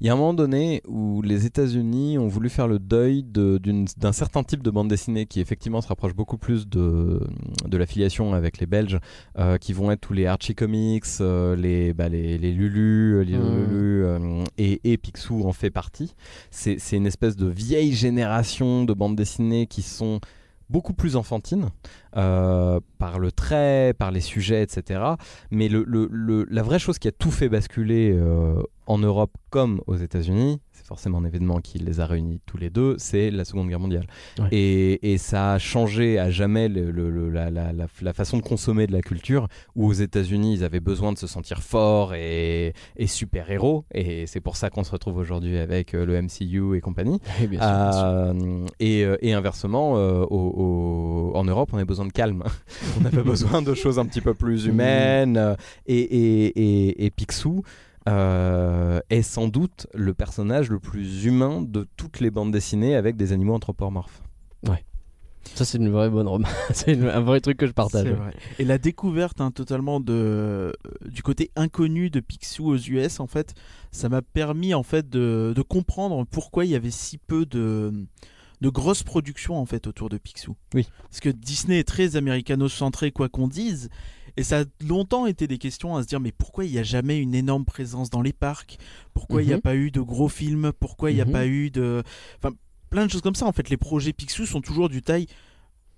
Il 0.00 0.06
y 0.06 0.08
a 0.08 0.12
un 0.12 0.16
moment 0.16 0.32
donné 0.32 0.80
où 0.86 1.20
les 1.22 1.44
États-Unis 1.44 2.18
ont 2.18 2.28
voulu 2.28 2.48
faire 2.48 2.68
le 2.68 2.78
deuil 2.78 3.24
de- 3.24 3.58
d'une- 3.58 3.86
d'un 3.98 4.12
certain 4.12 4.44
type 4.44 4.62
de 4.62 4.70
bande 4.70 4.88
dessinée 4.88 5.26
qui, 5.26 5.40
effectivement, 5.40 5.80
se 5.82 5.88
rapproche 5.88 6.14
beaucoup 6.14 6.38
plus 6.38 6.68
de, 6.68 7.20
de 7.66 7.76
l'affiliation 7.76 8.32
avec 8.32 8.58
les 8.58 8.66
Belges, 8.66 8.98
euh, 9.38 9.58
qui 9.58 9.72
vont 9.72 9.90
être 9.90 10.00
tous 10.00 10.12
les 10.14 10.26
Archie 10.26 10.54
Comics, 10.54 11.04
euh, 11.20 11.56
les, 11.56 11.92
bah, 11.94 12.08
les, 12.08 12.38
les 12.38 12.52
Lulu, 12.52 13.24
les 13.24 13.36
Mm. 13.36 13.56
Lulu, 13.56 14.04
euh, 14.04 14.44
et, 14.56 14.80
et 14.84 14.96
Picsou 14.98 15.44
en 15.46 15.52
fait 15.52 15.70
partie. 15.70 16.14
C'est 16.52 16.78
c'est 16.78 16.96
une 16.96 17.06
espèce 17.06 17.34
de 17.36 17.48
vieille 17.48 17.92
génération 17.92 18.84
de 18.84 18.94
bandes 18.94 19.16
dessinées 19.16 19.66
qui 19.66 19.82
sont 19.82 20.20
beaucoup 20.70 20.94
plus 20.94 21.16
enfantines 21.16 21.70
euh, 22.16 22.80
par 22.98 23.18
le 23.18 23.32
trait, 23.32 23.92
par 23.98 24.10
les 24.10 24.20
sujets, 24.20 24.62
etc. 24.62 25.02
Mais 25.50 25.68
la 25.68 26.62
vraie 26.62 26.78
chose 26.78 26.98
qui 26.98 27.08
a 27.08 27.12
tout 27.12 27.30
fait 27.30 27.48
basculer 27.48 28.12
euh, 28.12 28.62
en 28.86 28.98
Europe 28.98 29.32
comme 29.50 29.82
aux 29.86 29.96
États-Unis, 29.96 30.60
forcément 30.90 31.18
un 31.18 31.24
événement 31.24 31.60
qui 31.60 31.78
les 31.78 32.00
a 32.00 32.06
réunis 32.06 32.40
tous 32.46 32.56
les 32.58 32.68
deux, 32.68 32.96
c'est 32.98 33.30
la 33.30 33.44
Seconde 33.44 33.68
Guerre 33.68 33.78
mondiale. 33.78 34.06
Ouais. 34.40 34.48
Et, 34.50 35.12
et 35.12 35.18
ça 35.18 35.52
a 35.52 35.58
changé 35.60 36.18
à 36.18 36.30
jamais 36.32 36.66
le- 36.68 36.90
le- 36.90 37.10
le- 37.10 37.30
la, 37.30 37.48
la- 37.48 37.72
la- 37.72 37.86
la 38.02 38.12
façon 38.12 38.36
de 38.38 38.42
consommer 38.42 38.88
de 38.88 38.92
la 38.92 39.00
culture, 39.00 39.46
où 39.76 39.86
aux 39.86 39.92
États-Unis, 39.92 40.54
ils 40.54 40.64
avaient 40.64 40.80
besoin 40.80 41.12
de 41.12 41.18
se 41.18 41.28
sentir 41.28 41.62
forts 41.62 42.12
et, 42.14 42.72
et 42.96 43.06
super-héros. 43.06 43.84
Et 43.94 44.26
c'est 44.26 44.40
pour 44.40 44.56
ça 44.56 44.68
qu'on 44.68 44.82
se 44.82 44.90
retrouve 44.90 45.16
aujourd'hui 45.18 45.58
avec 45.58 45.94
euh, 45.94 46.04
le 46.04 46.20
MCU 46.20 46.76
et 46.76 46.80
compagnie. 46.80 47.20
Oui, 47.40 47.46
bien 47.46 47.60
sûr, 47.60 47.68
bien 47.70 47.92
sûr. 47.92 48.02
Euh, 48.04 48.66
et, 48.80 49.04
euh, 49.04 49.16
et 49.22 49.32
inversement, 49.32 49.96
euh, 49.96 50.22
au- 50.28 51.30
au- 51.32 51.36
en 51.36 51.44
Europe, 51.44 51.70
on 51.72 51.78
a 51.78 51.84
besoin 51.84 52.06
de 52.06 52.12
calme. 52.12 52.42
on 53.00 53.04
avait 53.04 53.22
besoin 53.34 53.62
de 53.62 53.74
choses 53.74 54.00
un 54.00 54.06
petit 54.06 54.20
peu 54.20 54.34
plus 54.34 54.66
humaines. 54.66 55.54
et, 55.86 57.04
et 57.06 57.10
Picsou 57.10 57.62
euh, 58.10 59.00
est 59.10 59.22
sans 59.22 59.48
doute 59.48 59.86
le 59.94 60.12
personnage 60.14 60.68
le 60.70 60.78
plus 60.78 61.24
humain 61.24 61.62
de 61.62 61.86
toutes 61.96 62.20
les 62.20 62.30
bandes 62.30 62.50
dessinées 62.52 62.94
avec 62.96 63.16
des 63.16 63.32
animaux 63.32 63.54
anthropomorphes. 63.54 64.22
Ça, 65.54 65.64
c'est 65.64 65.78
une 65.78 65.88
vraie 65.88 66.10
bonne 66.10 66.28
remarque. 66.28 66.54
c'est 66.74 66.92
une- 66.92 67.06
un 67.08 67.20
vrai 67.22 67.40
truc 67.40 67.56
que 67.56 67.66
je 67.66 67.72
partage. 67.72 68.06
Vrai. 68.08 68.34
Et 68.58 68.64
la 68.64 68.76
découverte 68.76 69.40
hein, 69.40 69.50
totalement 69.50 69.98
de, 69.98 70.12
euh, 70.12 70.72
du 71.08 71.22
côté 71.22 71.50
inconnu 71.56 72.10
de 72.10 72.20
Picsou 72.20 72.66
aux 72.68 72.76
US, 72.76 73.20
en 73.20 73.26
fait, 73.26 73.54
ça 73.90 74.10
m'a 74.10 74.20
permis 74.20 74.74
en 74.74 74.82
fait 74.82 75.08
de, 75.08 75.54
de 75.56 75.62
comprendre 75.62 76.26
pourquoi 76.30 76.66
il 76.66 76.70
y 76.70 76.74
avait 76.74 76.90
si 76.90 77.16
peu 77.16 77.46
de, 77.46 77.90
de 78.60 78.68
grosses 78.68 79.02
productions 79.02 79.56
en 79.56 79.64
fait 79.64 79.86
autour 79.86 80.10
de 80.10 80.18
Picsou. 80.18 80.56
Oui. 80.74 80.86
Parce 81.04 81.20
que 81.20 81.30
Disney 81.30 81.78
est 81.78 81.88
très 81.88 82.16
américano-centré, 82.16 83.10
quoi 83.10 83.30
qu'on 83.30 83.48
dise. 83.48 83.88
Et 84.36 84.42
ça 84.42 84.60
a 84.60 84.64
longtemps 84.86 85.26
été 85.26 85.46
des 85.46 85.58
questions 85.58 85.96
à 85.96 86.02
se 86.02 86.08
dire 86.08 86.20
mais 86.20 86.32
pourquoi 86.32 86.64
il 86.64 86.72
n'y 86.72 86.78
a 86.78 86.82
jamais 86.82 87.18
une 87.18 87.34
énorme 87.34 87.64
présence 87.64 88.10
dans 88.10 88.22
les 88.22 88.32
parcs? 88.32 88.78
Pourquoi 89.14 89.42
il 89.42 89.46
n'y 89.48 89.52
a 89.52 89.56
Mhm. 89.56 89.62
pas 89.62 89.74
eu 89.76 89.90
de 89.90 90.00
gros 90.00 90.28
films? 90.28 90.72
Pourquoi 90.78 91.10
il 91.10 91.14
n'y 91.14 91.20
a 91.20 91.24
Mhm. 91.26 91.32
pas 91.32 91.46
eu 91.46 91.70
de... 91.70 92.02
Enfin, 92.42 92.54
plein 92.90 93.06
de 93.06 93.10
choses 93.10 93.22
comme 93.22 93.34
ça. 93.34 93.46
En 93.46 93.52
fait, 93.52 93.68
les 93.70 93.76
projets 93.76 94.12
Picsou 94.12 94.46
sont 94.46 94.60
toujours 94.60 94.88
du 94.88 95.02
taille 95.02 95.26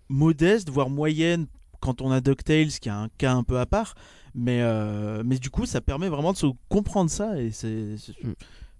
modeste, 0.09 0.68
voire 0.71 0.90
moyenne 0.90 1.47
quand 1.81 2.01
on 2.01 2.11
a 2.11 2.21
DuckTales, 2.21 2.68
qui 2.81 2.88
a 2.88 2.97
un 2.97 3.09
cas 3.18 3.33
un 3.35 3.42
peu 3.42 3.59
à 3.59 3.66
part, 3.66 3.95
mais, 4.35 4.61
euh, 4.62 5.23
mais 5.25 5.38
du 5.38 5.51
coup, 5.51 5.66
ça 5.66 5.81
permet 5.81 6.09
vraiment 6.09 6.33
de 6.33 6.37
se 6.38 6.47
comprendre 6.68 7.11
ça. 7.11 7.40
Et 7.40 7.51
c'est. 7.51 7.97
Mm. 8.23 8.33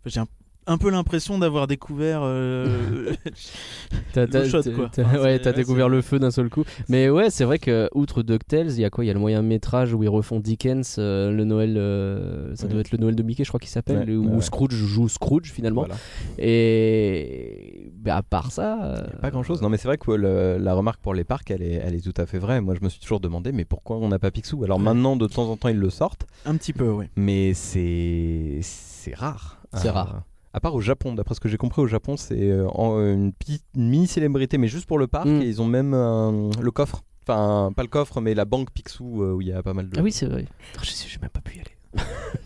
Enfin, 0.07 0.27
un, 0.67 0.79
peu 0.79 0.91
l'impression 0.91 1.39
d'avoir 1.39 1.67
découvert. 1.67 2.21
euh, 2.23 3.13
T'as, 4.13 4.27
l'eau 4.27 4.33
t'as- 4.33 4.49
chaude, 4.49 4.65
t'as- 4.65 4.71
quoi. 4.73 4.89
t'as- 4.93 5.03
Enfin, 5.05 5.19
ouais, 5.23 5.39
t'as 5.39 5.51
ouais, 5.51 5.57
découvert 5.57 5.87
c'est- 5.87 5.93
le 5.95 6.03
feu 6.03 6.19
d'un 6.19 6.31
seul 6.31 6.49
coup. 6.49 6.65
Mais 6.89 7.09
ouais, 7.11 7.31
c'est 7.31 7.45
vrai 7.45 7.59
que 7.59 7.89
outre 7.95 8.23
DuckTales, 8.23 8.71
il 8.71 8.81
y 8.81 8.85
a 8.85 8.91
quoi? 8.91 9.05
Il 9.05 9.09
y 9.09 9.11
a 9.11 9.15
le 9.15 9.21
moyen 9.21 9.43
métrage 9.43 9.95
où 9.95 10.03
ils 10.03 10.09
refont 10.09 10.41
Dickens, 10.41 10.97
euh, 10.99 11.31
le 11.31 11.45
Noël, 11.45 11.75
euh, 11.77 12.55
ça 12.55 12.65
Ouais. 12.67 12.73
doit 12.73 12.81
être 12.81 12.93
le 12.93 12.99
Noël 12.99 13.15
de 13.15 13.23
Mickey, 13.23 13.45
je 13.45 13.49
crois 13.51 13.61
qu'il 13.61 13.71
s'appelle, 13.71 14.09
Ouais, 14.09 14.17
où 14.17 14.35
ouais. 14.37 14.41
Scrooge 14.41 14.73
joue 14.75 15.09
Scrooge 15.09 15.51
finalement. 15.53 15.83
Voilà. 15.83 15.97
Et 16.39 17.91
bah, 17.97 18.17
à 18.17 18.23
part 18.23 18.51
ça, 18.53 18.83
euh, 18.85 19.03
Pas 19.21 19.31
grand 19.31 19.43
chose. 19.43 19.63
Non, 19.63 19.69
mais 19.69 19.77
c'est 19.77 19.89
vrai 19.89 19.99
que 19.99 20.11
le- 20.11 20.59
la 20.59 20.75
remarque 20.75 21.01
pour 21.01 21.15
les 21.15 21.25
parcs, 21.25 21.51
elle 21.51 21.63
est, 21.63 21.81
elle 21.85 21.95
est 21.95 22.01
tout 22.01 22.21
à 22.21 22.27
fait 22.27 22.39
vraie. 22.39 22.61
Moi, 22.61 22.75
je 22.79 22.85
me 22.85 22.89
suis 22.89 23.01
toujours 23.01 23.21
demandé, 23.21 23.53
mais 23.53 23.65
pourquoi 23.65 23.97
on 23.97 24.09
n'a 24.09 24.19
pas 24.19 24.31
Picsou? 24.31 24.63
Alors 24.65 24.79
Ouais. 24.79 24.85
maintenant, 24.85 25.17
de 25.17 25.27
temps 25.27 25.49
en 25.51 25.57
temps, 25.57 25.69
ils 25.69 25.77
le 25.79 25.91
sortent, 25.91 26.27
un 26.47 26.57
petit 26.57 26.73
peu, 26.73 26.89
oui. 26.91 27.07
mais 27.17 27.55
c'est 27.55 28.59
c'est 28.63 29.15
rare. 29.15 29.59
C'est 29.75 29.91
rare. 29.91 30.23
À 30.55 30.61
part 30.61 30.75
au 30.75 30.81
Japon, 30.81 31.15
d'après 31.15 31.35
ce 31.35 31.41
que 31.41 31.49
j'ai 31.49 31.57
compris, 31.57 31.81
au 31.83 31.87
Japon, 31.87 32.17
c'est 32.17 32.51
euh, 32.51 32.69
en- 32.71 32.99
une, 33.01 33.33
petite- 33.33 33.65
une 33.75 33.89
mini 33.89 34.07
célébrité, 34.07 34.59
mais 34.59 34.69
juste 34.69 34.87
pour 34.87 34.99
le 34.99 35.07
parc. 35.07 35.27
Mm. 35.27 35.43
Et 35.43 35.47
ils 35.47 35.63
ont 35.63 35.67
même 35.67 35.95
un- 35.95 36.51
le 36.61 36.71
coffre. 36.71 37.03
Enfin, 37.27 37.73
pas 37.75 37.83
le 37.83 37.89
coffre, 37.89 38.21
mais 38.21 38.35
la 38.35 38.45
banque 38.45 38.71
Picsou 38.73 39.23
euh, 39.23 39.33
où 39.33 39.41
il 39.41 39.49
y 39.49 39.53
a 39.53 39.63
pas 39.63 39.75
mal 39.75 39.89
de. 39.89 39.99
Ah 39.99 40.03
oui, 40.03 40.11
c'est 40.13 40.27
vrai. 40.27 40.45
Je 40.83 40.91
sais, 40.91 41.07
j'ai 41.09 41.19
même 41.21 41.31
pas 41.31 41.41
pu 41.41 41.57
y 41.57 41.61
aller. 41.61 41.71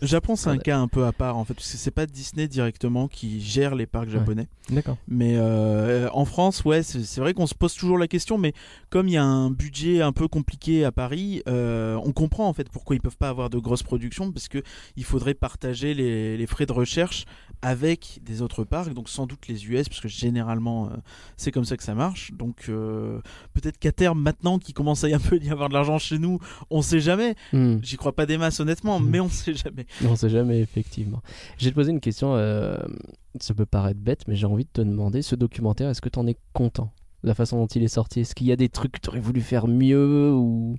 Le 0.03 0.09
Japon, 0.09 0.35
c'est 0.35 0.51
un 0.51 0.59
cas 0.59 0.77
un 0.77 0.89
peu 0.89 1.05
à 1.07 1.13
part 1.13 1.37
en 1.37 1.45
fait, 1.45 1.55
parce 1.55 1.71
que 1.71 1.77
c'est 1.79 1.93
pas 1.93 2.05
Disney 2.07 2.49
directement 2.49 3.07
qui 3.07 3.41
gère 3.41 3.77
les 3.77 3.87
parcs 3.87 4.09
japonais. 4.09 4.49
D'accord. 4.71 4.97
Mais 5.07 5.35
euh, 5.37 6.09
en 6.13 6.25
France, 6.25 6.65
ouais, 6.65 6.83
c'est 6.83 7.05
c'est 7.05 7.21
vrai 7.21 7.33
qu'on 7.33 7.47
se 7.47 7.55
pose 7.55 7.73
toujours 7.73 7.97
la 7.97 8.09
question, 8.09 8.39
mais 8.39 8.53
comme 8.91 9.07
il 9.07 9.13
y 9.13 9.17
a 9.17 9.23
un 9.25 9.51
budget 9.53 10.03
un 10.03 10.11
peu 10.11 10.27
compliqué 10.27 10.85
à 10.85 10.91
Paris, 10.91 11.43
euh, 11.49 11.97
on 12.05 12.11
comprend 12.11 12.49
en 12.49 12.53
fait 12.55 12.69
pourquoi 12.69 12.97
ils 12.97 13.01
peuvent 13.01 13.17
pas 13.17 13.29
avoir 13.29 13.49
de 13.49 13.59
grosses 13.59 13.85
productions, 13.85 14.33
parce 14.33 14.49
que 14.49 14.65
il 14.97 15.05
faudrait 15.05 15.35
partager 15.35 15.95
les, 15.95 16.37
les 16.37 16.47
frais 16.49 16.67
de 16.67 16.73
recherche 16.73 17.25
avec 17.63 18.21
des 18.23 18.43
autres 18.43 18.65
parcs, 18.65 18.93
donc 18.95 19.09
sans 19.09 19.27
doute 19.27 19.49
les 19.49 19.67
US, 19.67 19.89
parce 19.89 20.01
que 20.01 20.09
généralement 20.09 20.87
euh, 20.87 20.97
c'est 21.37 21.51
comme 21.53 21.65
ça 21.65 21.77
que 21.77 21.83
ça 21.83 21.95
marche. 21.95 22.33
Donc 22.33 22.67
euh, 22.69 23.21
peut-être 23.55 23.79
qu'à 23.79 23.93
terme, 23.93 24.21
maintenant 24.21 24.59
qu'il 24.59 24.75
commence 24.75 25.05
à 25.05 25.09
y 25.09 25.15
un 25.15 25.19
peu 25.19 25.39
y 25.39 25.51
avoir 25.51 25.69
de 25.69 25.75
l'argent 25.75 25.99
chez 25.99 26.19
nous, 26.19 26.39
on 26.71 26.83
sait 26.83 27.01
jamais. 27.01 27.35
Hmm. 27.53 27.79
J'y 27.83 27.97
crois 27.97 28.15
pas 28.15 28.27
des 28.27 28.39
masses 28.39 28.61
honnêtement, 28.61 29.01
Mhm. 29.01 29.09
mais 29.11 29.21
on 29.21 29.29
sait 29.29 29.55
jamais. 29.55 29.87
On 30.07 30.17
sait 30.17 30.29
jamais, 30.31 30.61
effectivement. 30.61 31.23
Te 31.59 31.69
poser 31.71 31.91
une 31.93 32.01
question, 32.01 32.35
euh, 32.37 32.77
ça 33.41 33.53
peut 33.55 33.67
paraître 33.67 34.01
bête, 34.01 34.29
mais 34.29 34.37
j'ai 34.37 34.47
envie 34.47 34.65
de 34.65 34.71
te 34.73 34.81
demander, 34.81 35.21
ce 35.23 35.35
documentaire, 35.35 35.91
est-ce 35.91 36.01
que 36.01 36.09
tu 36.09 36.19
en 36.19 36.27
es 36.27 36.37
content? 36.53 36.93
De 37.23 37.29
la 37.29 37.35
façon 37.35 37.57
dont 37.59 37.67
il 37.67 37.83
est 37.83 37.89
sorti 37.89 38.21
Est-ce 38.21 38.35
qu'il 38.35 38.47
y 38.47 38.53
a 38.53 38.57
des 38.57 38.69
trucs 38.69 38.93
que 38.93 39.01
tu 39.01 39.09
aurais 39.09 39.21
voulu 39.21 39.41
faire 39.41 39.67
mieux 39.67 40.33
ou... 40.33 40.77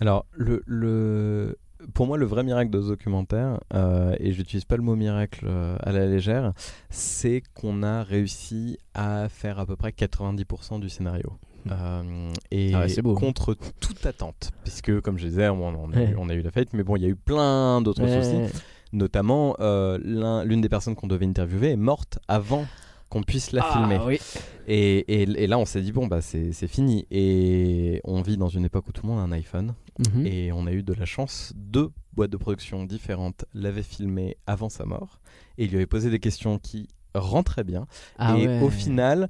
Alors, 0.00 0.26
le, 0.32 0.62
le... 0.66 1.58
pour 1.94 2.06
moi, 2.06 2.16
le 2.18 2.26
vrai 2.26 2.42
miracle 2.42 2.70
de 2.70 2.80
ce 2.82 2.88
documentaire, 2.88 3.60
euh, 3.74 4.14
et 4.18 4.32
j'utilise 4.32 4.64
pas 4.64 4.76
le 4.76 4.82
mot 4.82 4.96
miracle 4.96 5.44
euh, 5.48 5.76
à 5.80 5.92
la 5.92 6.06
légère, 6.06 6.52
c'est 6.90 7.42
qu'on 7.54 7.82
a 7.82 8.02
réussi 8.02 8.78
à 8.94 9.28
faire 9.28 9.58
à 9.58 9.66
peu 9.66 9.76
près 9.76 9.90
90% 9.90 10.80
du 10.80 10.88
scénario. 10.88 11.32
Mhm. 11.64 11.72
Euh, 11.72 12.32
et 12.50 12.72
Ah 12.74 12.80
ouais, 12.80 12.88
c'est 12.88 13.02
beau. 13.02 13.14
contre 13.14 13.54
toute 13.80 14.04
attente, 14.06 14.50
puisque 14.64 15.00
comme 15.00 15.18
je 15.18 15.26
disais, 15.26 15.48
on, 15.48 15.62
on 15.66 15.92
a, 15.92 15.96
Ouais. 15.96 16.10
eu, 16.10 16.16
on 16.18 16.28
a 16.28 16.34
eu 16.34 16.42
la 16.42 16.50
fête, 16.50 16.72
mais 16.72 16.82
bon, 16.82 16.96
il 16.96 17.02
y 17.02 17.06
a 17.06 17.08
eu 17.08 17.16
plein 17.16 17.80
d'autres 17.82 18.02
Ouais. 18.02 18.22
soucis. 18.22 18.60
Notamment, 18.92 19.54
euh, 19.60 19.98
l'un- 20.02 20.44
l'une 20.44 20.60
des 20.62 20.68
personnes 20.70 20.94
qu'on 20.94 21.08
devait 21.08 21.26
interviewer 21.26 21.70
est 21.72 21.76
morte 21.76 22.18
avant 22.26 22.64
qu'on 23.08 23.22
puisse 23.22 23.52
la 23.52 23.64
Ah, 23.64 23.72
filmer. 23.72 23.98
oui. 24.04 24.18
Et, 24.66 24.98
et- 24.98 25.22
et 25.44 25.46
là, 25.46 25.58
on 25.58 25.64
s'est 25.64 25.80
dit, 25.80 25.92
bon, 25.92 26.06
bah, 26.06 26.20
c'est 26.20 26.52
fini. 26.66 27.06
Et 27.10 28.00
on 28.04 28.20
vit 28.22 28.36
dans 28.36 28.48
une 28.48 28.64
époque 28.66 28.86
où 28.88 28.92
tout 28.92 29.06
le 29.06 29.12
monde 29.12 29.20
a 29.20 29.22
un 29.22 29.32
iPhone. 29.32 29.74
Mhm. 29.98 30.26
Et 30.26 30.52
on 30.52 30.66
a 30.66 30.72
eu 30.72 30.82
de 30.82 30.92
la 30.92 31.04
chance, 31.06 31.52
deux 31.56 31.90
boîtes 32.12 32.30
de 32.30 32.36
production 32.36 32.84
différentes 32.84 33.44
l'avaient 33.54 33.82
filmé 33.82 34.36
avant 34.46 34.68
sa 34.68 34.84
mort. 34.84 35.20
Et 35.56 35.64
il 35.64 35.70
lui 35.70 35.76
avait 35.76 35.86
posé 35.86 36.10
des 36.10 36.18
questions 36.20 36.58
qui 36.58 36.88
rentraient 37.14 37.64
bien. 37.64 37.86
Ah 38.18 38.36
et 38.38 38.46
ouais. 38.46 38.60
au 38.62 38.68
final, 38.70 39.28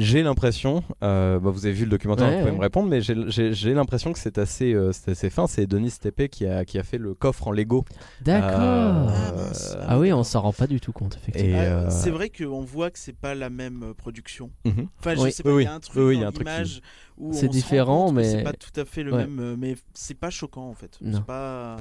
j'ai 0.00 0.22
l'impression, 0.22 0.82
euh, 1.02 1.38
bah, 1.38 1.50
vous 1.50 1.66
avez 1.66 1.74
vu 1.74 1.84
le 1.84 1.90
documentaire, 1.90 2.26
Ouais, 2.28 2.32
vous 2.34 2.38
pouvez 2.40 2.50
ouais. 2.52 2.56
me 2.56 2.62
répondre, 2.62 2.88
mais 2.88 3.00
j'ai- 3.00 3.74
l'impression 3.74 4.12
que 4.12 4.18
c'est 4.18 4.38
assez, 4.38 4.72
euh, 4.72 4.90
assez 5.06 5.30
fin. 5.30 5.46
C'est 5.46 5.66
Denis 5.66 5.92
Tepe 6.00 6.28
qui 6.28 6.46
a, 6.46 6.64
qui 6.64 6.78
a 6.78 6.82
fait 6.82 6.98
le 6.98 7.14
coffre 7.14 7.48
en 7.48 7.52
Lego. 7.52 7.84
D'accord. 8.22 8.60
Euh, 8.60 9.06
Ah. 9.08 9.86
Ah 9.88 9.98
oui, 9.98 10.12
on 10.12 10.22
s'en 10.24 10.40
rend 10.42 10.52
pas 10.52 10.66
du 10.66 10.80
tout 10.80 10.92
compte, 10.92 11.16
effectivement. 11.16 11.58
Ah, 11.58 11.62
euh, 11.64 11.86
C'est 11.90 12.10
vrai 12.10 12.30
qu'on 12.30 12.62
voit 12.62 12.90
que 12.90 12.98
c'est 12.98 13.16
pas 13.16 13.34
la 13.34 13.50
même 13.50 13.94
production. 13.96 14.50
Mhm. 14.64 14.88
Enfin, 15.00 15.14
je 15.14 15.20
Oui. 15.20 15.32
sais 15.32 15.42
pas, 15.42 15.50
Oui, 15.52 15.62
il 15.64 15.66
y 15.66 15.68
a 15.68 15.74
un 15.74 15.80
truc 15.80 15.96
Oui, 15.96 16.02
oui, 16.04 16.14
il 16.16 16.18
y 16.18 16.22
a 16.22 16.24
dans 16.24 16.28
un 16.28 16.32
truc 16.32 16.46
qui- 16.46 16.52
l'image 16.52 16.80
où 17.16 17.32
C'est 17.32 17.48
différent, 17.48 18.12
mais- 18.12 18.24
c'est 18.30 18.42
pas 18.42 18.52
tout 18.52 18.78
à 18.80 18.84
fait 18.84 19.02
le 19.02 19.12
Ouais. 19.12 19.26
même, 19.26 19.56
mais 19.58 19.74
c'est 19.94 20.14
pas 20.18 20.30
choquant 20.30 20.68
en 20.68 20.74
fait. 20.74 20.98
Non. 21.00 21.18
C'est 21.18 21.24
pas, 21.24 21.76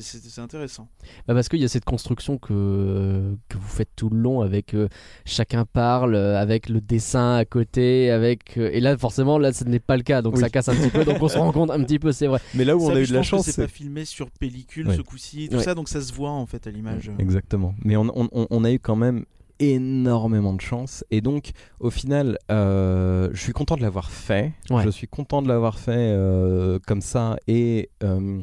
c'est 0.00 0.40
intéressant. 0.40 0.88
Bah, 1.28 1.34
parce 1.34 1.48
qu'il 1.48 1.60
y 1.60 1.64
a 1.64 1.68
cette 1.68 1.84
construction 1.84 2.38
que, 2.38 3.34
que 3.48 3.58
vous 3.58 3.68
faites 3.68 3.90
tout 3.96 4.08
le 4.08 4.18
long 4.18 4.40
avec 4.40 4.74
euh, 4.74 4.88
chacun 5.24 5.64
parle, 5.64 6.14
euh, 6.14 6.40
avec 6.40 6.68
le 6.68 6.80
dessin 6.80 7.34
à 7.36 7.44
côté, 7.44 8.10
avec 8.10 8.56
euh, 8.56 8.70
et 8.72 8.80
là 8.80 8.96
forcément 8.96 9.38
là 9.38 9.52
ce 9.52 9.64
n'est 9.64 9.78
pas 9.80 9.96
le 9.96 10.02
cas 10.02 10.22
donc 10.22 10.36
Oui. 10.36 10.40
ça 10.40 10.48
casse 10.50 10.68
un 10.68 10.74
petit 10.74 10.90
peu 10.90 11.04
donc 11.04 11.18
on 11.20 11.28
se 11.28 11.36
rend 11.38 11.52
compte 11.52 11.70
un 11.70 11.82
petit 11.84 11.98
peu 11.98 12.12
c'est 12.12 12.26
vrai. 12.26 12.40
Mais 12.54 12.64
là 12.64 12.76
où 12.76 12.80
Ça, 12.80 12.86
on 12.86 12.96
a 12.96 13.00
eu 13.00 13.06
de 13.06 13.12
la 13.14 13.22
chance, 13.22 13.44
c'est 13.44 13.56
pas 13.62 13.68
filmé 13.68 14.04
sur 14.04 14.30
pellicule 14.30 14.88
Ouais. 14.88 14.96
ce 14.96 15.02
coup-ci, 15.02 15.48
tout 15.50 15.56
Ouais. 15.58 15.62
ça, 15.62 15.74
donc 15.74 15.88
ça 15.88 16.00
se 16.00 16.12
voit 16.12 16.30
en 16.30 16.46
fait 16.46 16.66
à 16.66 16.70
l'image. 16.70 17.10
Exactement. 17.18 17.74
Mais 17.84 17.96
on, 17.96 18.06
on- 18.18 18.28
on- 18.32 18.46
on 18.50 18.64
a 18.64 18.72
eu 18.72 18.78
quand 18.78 18.96
même 18.96 19.24
énormément 19.60 20.52
de 20.52 20.60
chance. 20.60 21.04
Et 21.10 21.20
donc, 21.20 21.50
au 21.80 21.90
final, 21.90 22.38
euh, 22.50 23.30
je 23.32 23.40
suis 23.40 23.52
content 23.52 23.76
de 23.76 23.82
l'avoir 23.82 24.10
fait. 24.10 24.52
Ouais. 24.70 24.82
Je 24.84 24.90
suis 24.90 25.06
content 25.06 25.42
de 25.42 25.48
l'avoir 25.48 25.78
fait 25.78 25.92
euh, 25.96 26.78
comme 26.86 27.00
ça. 27.00 27.36
Et 27.46 27.88
euh, 28.02 28.40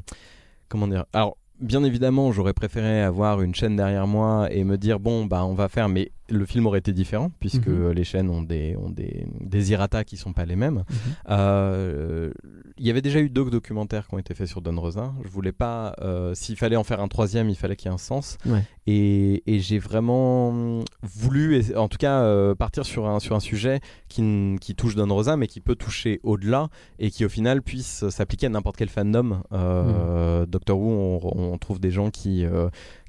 comment 0.71 0.87
dire 0.87 1.05
Alors, 1.13 1.37
bien 1.59 1.83
évidemment, 1.83 2.31
j'aurais 2.31 2.53
préféré 2.53 3.01
avoir 3.01 3.41
une 3.41 3.53
chaîne 3.53 3.75
derrière 3.75 4.07
moi 4.07 4.47
et 4.51 4.63
me 4.63 4.77
dire 4.77 4.99
bon, 4.99 5.25
bah, 5.25 5.45
on 5.45 5.53
va 5.53 5.67
faire. 5.67 5.89
Mais 5.89 6.11
le 6.31 6.45
film 6.45 6.65
aurait 6.65 6.79
été 6.79 6.93
différent 6.93 7.29
puisque 7.39 7.67
Mhm. 7.67 7.91
les 7.91 8.03
chaînes 8.03 8.29
ont 8.29 8.41
des, 8.41 8.75
ont 8.77 8.89
des, 8.89 9.25
des 9.39 9.73
errata 9.73 10.03
qui 10.03 10.17
sont 10.17 10.33
pas 10.33 10.45
les 10.45 10.55
mêmes. 10.55 10.83
Mhm. 10.89 10.95
Euh, 11.29 12.31
Il 12.77 12.87
y 12.87 12.89
avait 12.89 13.01
déjà 13.03 13.19
eu 13.19 13.29
deux 13.29 13.47
documentaires 13.49 14.07
qui 14.07 14.15
ont 14.15 14.17
été 14.17 14.33
faits 14.33 14.47
sur 14.47 14.61
Don 14.61 14.79
Rosa. 14.79 15.13
Je 15.23 15.29
voulais 15.29 15.51
pas. 15.51 15.93
euh, 16.01 16.33
S'il 16.33 16.55
fallait 16.55 16.75
en 16.77 16.83
faire 16.83 16.99
un 17.01 17.07
troisième, 17.07 17.49
il 17.49 17.55
fallait 17.55 17.75
qu'il 17.75 17.89
y 17.89 17.91
ait 17.91 17.93
un 17.93 17.99
sens. 17.99 18.37
Ouais. 18.45 18.63
Et, 18.87 19.43
et 19.45 19.59
j'ai 19.59 19.77
vraiment 19.77 20.83
voulu, 21.03 21.61
en 21.75 21.87
tout 21.87 21.99
cas, 21.99 22.21
euh, 22.21 22.55
partir 22.55 22.85
sur 22.85 23.07
un, 23.07 23.19
sur 23.19 23.35
un 23.35 23.39
sujet 23.39 23.79
qui, 24.09 24.55
qui 24.59 24.73
touche 24.73 24.95
Don 24.95 25.07
Rosa, 25.13 25.37
mais 25.37 25.45
qui 25.47 25.61
peut 25.61 25.75
toucher 25.75 26.19
au-delà 26.23 26.69
et 26.97 27.11
qui, 27.11 27.23
au 27.23 27.29
final, 27.29 27.61
puisse 27.61 28.09
s'appliquer 28.09 28.47
à 28.47 28.49
n'importe 28.49 28.77
quel 28.77 28.89
fandom. 28.89 29.43
Euh, 29.51 30.45
Doctor 30.47 30.79
Who, 30.79 31.19
on, 31.23 31.53
on 31.53 31.57
trouve 31.59 31.79
des 31.79 31.91
gens 31.91 32.09
qui, 32.09 32.45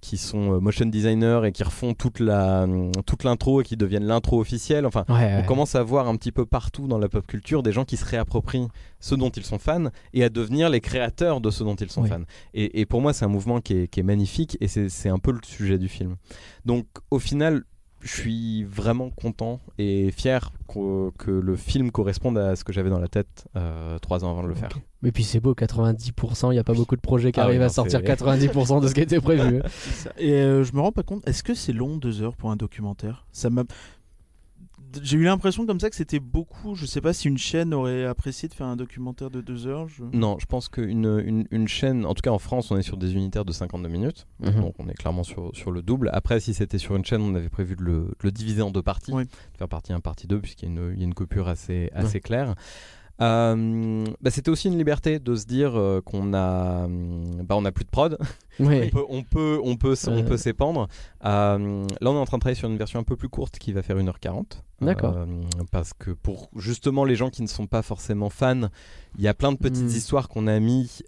qui 0.03 0.19
sont 0.19 0.53
euh, 0.55 0.59
motion 0.61 0.85
designers 0.85 1.41
et 1.45 1.53
qui 1.53 1.62
refont 1.62 1.95
toute 1.95 2.19
la 2.19 2.67
toute 3.07 3.23
l'intro 3.25 3.61
et 3.61 3.65
qui 3.65 3.77
deviennent 3.77 4.05
l'intro 4.05 4.41
officielle. 4.41 4.85
Enfin, 4.85 5.05
Ouais, 5.09 5.15
ouais. 5.15 5.38
on 5.43 5.47
commence 5.47 5.75
à 5.77 5.83
voir 5.83 6.09
un 6.09 6.17
petit 6.17 6.33
peu 6.33 6.45
partout 6.45 6.88
dans 6.88 6.99
la 6.99 7.09
pop 7.09 7.25
culture 7.27 7.62
des 7.62 7.71
gens 7.73 7.85
qui 7.85 7.97
se 7.97 8.05
réapproprient 8.05 8.67
ce 8.99 9.15
dont 9.15 9.31
ils 9.31 9.45
sont 9.45 9.59
fans 9.61 9.87
et 10.12 10.25
à 10.25 10.29
devenir 10.29 10.69
les 10.71 10.81
créateurs 10.81 11.41
de 11.41 11.51
ce 11.51 11.62
dont 11.62 11.77
ils 11.77 11.91
sont 11.91 12.03
Oui. 12.03 12.09
fans. 12.09 12.25
Et, 12.53 12.81
et 12.81 12.85
pour 12.85 13.01
moi, 13.01 13.12
c'est 13.12 13.25
un 13.25 13.29
mouvement 13.29 13.61
qui 13.61 13.75
est, 13.75 13.88
qui 13.88 14.01
est 14.01 14.03
magnifique 14.03 14.59
et 14.61 14.67
c'est 14.69 15.09
un 15.09 15.19
peu 15.19 15.31
le 15.31 15.38
sujet 15.45 15.79
du 15.79 15.88
film. 15.88 16.17
Donc, 16.67 16.85
au 17.12 17.21
final, 17.21 17.62
je 18.03 18.11
suis 18.21 18.65
vraiment 18.65 19.11
content 19.11 19.61
et 19.79 20.11
fier 20.11 20.51
que 20.69 21.31
le 21.31 21.57
film 21.57 21.91
corresponde 21.91 22.37
à 22.38 22.57
ce 22.57 22.65
que 22.65 22.73
j'avais 22.73 22.91
dans 22.91 22.99
la 22.99 23.09
tête 23.09 23.47
euh, 23.57 23.99
trois 23.99 24.25
ans 24.25 24.31
avant 24.31 24.43
de 24.43 24.49
le 24.49 24.55
faire. 24.55 24.71
Mais 25.03 25.12
puis 25.12 25.23
c'est 25.25 25.41
beau 25.41 25.55
90%, 25.55 26.53
il 26.53 26.57
y 26.57 26.59
a 26.59 26.65
pas 26.65 26.73
beaucoup 26.75 26.97
de 26.97 27.01
projets 27.01 27.31
qui 27.33 27.38
Ah 27.41 27.45
oui, 27.45 27.51
arrivent 27.51 27.62
à 27.62 27.69
sortir 27.69 28.01
c'est- 28.01 28.07
90% 28.07 28.81
de 28.81 28.88
ce 28.88 28.95
qui 28.95 29.01
était 29.03 29.21
prévu. 29.21 29.59
hein. 29.59 29.69
Et 30.19 30.33
euh, 30.35 30.65
je 30.65 30.73
me 30.73 30.81
rends 30.81 30.93
pas 30.93 31.03
compte. 31.03 31.27
Est-ce 31.29 31.43
que 31.43 31.55
c'est 31.55 31.73
long 31.73 31.97
deux 31.97 32.23
heures 32.23 32.35
pour 32.37 32.51
un 32.51 32.57
documentaire? 32.57 33.27
Ça 33.33 33.51
m'a. 33.51 33.65
J'ai 35.03 35.17
eu 35.17 35.25
l'impression 35.25 35.65
comme 35.67 35.81
ça 35.81 35.89
que 35.91 35.97
c'était 35.97 36.19
beaucoup. 36.21 36.75
Je 36.75 36.87
sais 36.87 37.01
pas 37.01 37.13
si 37.13 37.29
une 37.29 37.39
chaîne 37.39 37.73
aurait 37.73 38.05
apprécié 38.05 38.49
de 38.49 38.55
faire 38.55 38.67
un 38.67 38.77
documentaire 38.77 39.31
de 39.31 39.41
deux 39.41 39.67
heures. 39.67 39.89
je- 39.89 40.03
Non, 40.13 40.37
je 40.39 40.47
pense 40.47 40.69
qu'une 40.69 41.05
une, 41.25 41.47
une 41.51 41.69
chaîne, 41.69 42.05
en 42.05 42.15
tout 42.15 42.21
cas 42.23 42.31
en 42.31 42.39
France, 42.39 42.71
on 42.71 42.77
est 42.77 42.83
sur 42.83 42.97
des 42.97 43.15
unitaires 43.15 43.45
de 43.45 43.53
52 43.53 43.89
minutes. 43.89 44.27
Mhm. 44.41 44.61
Donc 44.61 44.75
on 44.79 44.89
est 44.89 44.95
clairement 44.95 45.23
sur, 45.25 45.51
sur 45.55 45.71
le 45.71 45.83
double. 45.83 46.11
Après, 46.13 46.41
si 46.41 46.53
c'était 46.55 46.79
sur 46.79 46.97
une 46.97 47.05
chaîne, 47.05 47.23
on 47.23 47.35
avait 47.35 47.49
prévu 47.49 47.77
de 47.77 47.83
le, 47.83 47.93
de 48.01 48.15
le 48.25 48.33
diviser 48.33 48.63
en 48.63 48.71
deux 48.71 48.83
parties. 48.83 49.13
Oui. 49.13 49.25
De 49.25 49.59
faire 49.59 49.69
partie 49.69 49.93
1, 49.93 50.01
partie 50.01 50.27
2, 50.27 50.41
puisqu'il 50.41 50.69
y, 50.69 50.69
a 50.69 50.75
une- 50.75 50.93
il 50.95 50.99
y 50.99 51.03
a 51.03 51.07
une 51.07 51.15
coupure 51.15 51.49
assez, 51.49 51.91
assez 51.95 52.21
claire. 52.21 52.55
Euh, 53.23 54.05
bah, 54.21 54.31
c'était 54.31 54.51
aussi 54.51 54.69
une 54.69 54.77
liberté 54.77 55.19
de 55.19 55.35
se 55.37 55.47
dire 55.47 55.73
euh, 55.79 56.01
qu'on 56.01 56.35
a, 56.35 56.85
hum, 56.85 57.43
bah, 57.45 57.55
on 57.57 57.65
a 57.65 57.73
plus 57.73 57.85
de 57.85 57.91
prod, 57.91 58.19
on 58.59 58.65
peut, 58.65 59.05
on 59.09 59.23
peut, 59.23 59.61
on 59.63 59.77
peut, 59.77 59.95
on 60.09 60.11
Euh. 60.19 60.23
peut 60.23 60.37
s'épandre. 60.37 60.89
Là, 61.23 61.57
on 61.59 61.87
est 62.03 62.07
en 62.07 62.25
train 62.25 62.39
de 62.39 62.41
travailler 62.41 62.59
sur 62.59 62.69
une 62.69 62.77
version 62.77 62.99
un 63.01 63.05
peu 63.05 63.17
plus 63.17 63.29
courte 63.29 63.59
qui 63.59 63.73
va 63.73 63.83
faire 63.83 63.97
1h40. 63.97 64.63
D'accord. 64.81 65.15
Parce 65.71 65.93
que 65.93 66.11
pour 66.11 66.51
justement 66.57 67.05
les 67.05 67.15
gens 67.15 67.31
qui 67.31 67.43
ne 67.43 67.47
sont 67.47 67.69
pas 67.69 67.83
forcément 67.83 68.31
fans, 68.31 68.69
il 69.17 69.23
y 69.23 69.29
a 69.29 69.35
plein 69.35 69.53
de 69.53 69.57
petites 69.59 69.85
Mm. 69.85 69.97
histoires 69.97 70.29
qu'on 70.29 70.47
a 70.49 70.59
mis 70.59 70.99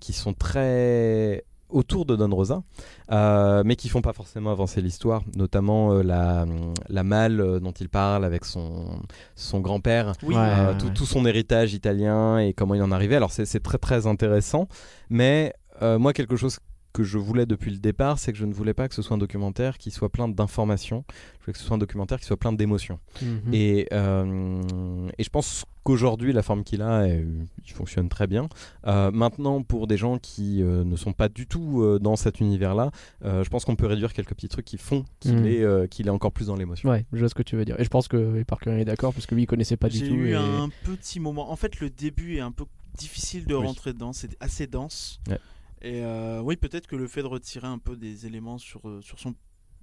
qui 0.00 0.12
sont 0.12 0.32
très 0.34 1.44
autour 1.74 2.06
de 2.06 2.14
Don 2.16 2.30
Rosa, 2.34 2.62
euh, 3.10 3.62
mais 3.66 3.76
qui 3.76 3.88
font 3.88 4.00
pas 4.00 4.12
forcément 4.12 4.50
avancer 4.50 4.80
l'histoire, 4.80 5.22
notamment 5.36 5.92
euh, 5.92 6.02
la, 6.02 6.46
la 6.88 7.02
malle 7.02 7.40
euh, 7.40 7.60
dont 7.60 7.72
il 7.72 7.88
parle 7.88 8.24
avec 8.24 8.44
son, 8.44 9.00
son 9.34 9.60
grand-père, 9.60 10.12
Oui. 10.22 10.36
Ouais. 10.36 10.76
tout, 10.78 10.90
tout 10.90 11.04
son 11.04 11.26
héritage 11.26 11.74
italien 11.74 12.38
et 12.38 12.52
comment 12.54 12.74
il 12.74 12.82
en 12.82 12.92
arrivé. 12.92 13.16
Alors 13.16 13.32
c'est 13.32 13.44
c'est 13.44 13.60
très 13.60 13.78
très 13.78 14.06
intéressant, 14.06 14.68
mais 15.10 15.52
moi 15.82 16.12
quelque 16.12 16.36
chose 16.36 16.58
que 16.94 17.02
je 17.02 17.18
voulais 17.18 17.44
depuis 17.44 17.70
le 17.72 17.78
départ, 17.78 18.18
c'est 18.18 18.32
que 18.32 18.38
je 18.38 18.46
ne 18.46 18.54
voulais 18.54 18.72
pas 18.72 18.88
que 18.88 18.94
ce 18.94 19.02
soit 19.02 19.16
un 19.16 19.18
documentaire 19.18 19.76
qui 19.78 19.90
soit 19.90 20.08
plein 20.10 20.28
d'informations, 20.28 21.04
je 21.40 21.44
voulais 21.44 21.52
que 21.52 21.58
ce 21.58 21.64
soit 21.64 21.74
un 21.74 21.78
documentaire 21.78 22.18
qui 22.20 22.24
soit 22.24 22.36
plein 22.38 22.52
d'émotions. 22.52 23.00
Mhm. 23.20 23.40
Et, 23.52 23.88
euh, 23.92 25.10
et 25.18 25.24
je 25.24 25.28
pense 25.28 25.64
qu'aujourd'hui, 25.82 26.32
la 26.32 26.42
forme 26.42 26.62
qu'il 26.64 26.82
a, 26.82 27.02
elle- 27.08 27.46
il 27.66 27.72
fonctionne 27.72 28.08
très 28.08 28.26
bien. 28.28 28.48
Euh, 28.86 29.10
maintenant, 29.10 29.62
pour 29.62 29.86
des 29.88 29.96
gens 29.96 30.18
qui 30.18 30.62
euh, 30.62 30.84
ne 30.84 30.94
sont 30.96 31.12
pas 31.12 31.28
du 31.28 31.46
tout 31.46 31.82
euh, 31.82 31.98
dans 31.98 32.14
cet 32.16 32.38
univers-là, 32.40 32.90
euh, 33.24 33.42
je 33.44 33.50
pense 33.50 33.64
qu'on 33.64 33.76
peut 33.76 33.86
réduire 33.86 34.12
quelques 34.12 34.32
petits 34.34 34.48
trucs 34.48 34.64
qui 34.64 34.78
font 34.78 35.04
qu'il 35.20 35.36
Mm. 35.40 35.46
est, 35.46 35.62
euh, 35.62 35.86
qu'il 35.88 36.06
est 36.06 36.10
encore 36.10 36.32
plus 36.32 36.46
dans 36.46 36.56
l'émotion. 36.56 36.88
Ouais, 36.88 37.04
je 37.12 37.18
vois 37.18 37.28
ce 37.28 37.34
que 37.34 37.42
tu 37.42 37.56
veux 37.56 37.64
dire. 37.64 37.78
Et 37.80 37.84
je 37.84 37.90
pense 37.90 38.06
que 38.08 38.42
Parker 38.44 38.70
est 38.80 38.84
d'accord 38.84 39.12
parce 39.12 39.26
que 39.26 39.34
lui 39.34 39.42
il 39.42 39.46
connaissait 39.46 39.76
pas 39.76 39.88
du 39.88 39.98
J'ai 39.98 40.08
tout. 40.08 40.14
eu 40.14 40.30
et- 40.30 40.34
un 40.36 40.70
petit 40.84 41.18
moment. 41.20 41.50
En 41.50 41.56
fait, 41.56 41.80
le 41.80 41.90
début 41.90 42.36
est 42.36 42.40
un 42.40 42.52
peu 42.52 42.64
difficile 42.96 43.44
de 43.46 43.54
Oui. 43.56 43.66
rentrer 43.66 43.92
dedans. 43.92 44.12
C'est 44.12 44.36
assez 44.40 44.68
dense. 44.68 45.20
Ouais. 45.28 45.38
Et 45.84 46.02
euh, 46.02 46.40
oui, 46.40 46.56
peut-être 46.56 46.86
que 46.86 46.96
le 46.96 47.06
fait 47.06 47.20
de 47.22 47.26
retirer 47.26 47.66
un 47.66 47.78
peu 47.78 47.94
des 47.96 48.24
éléments 48.26 48.56
sur, 48.56 48.88
euh, 48.88 49.02
sur 49.02 49.18
son 49.20 49.34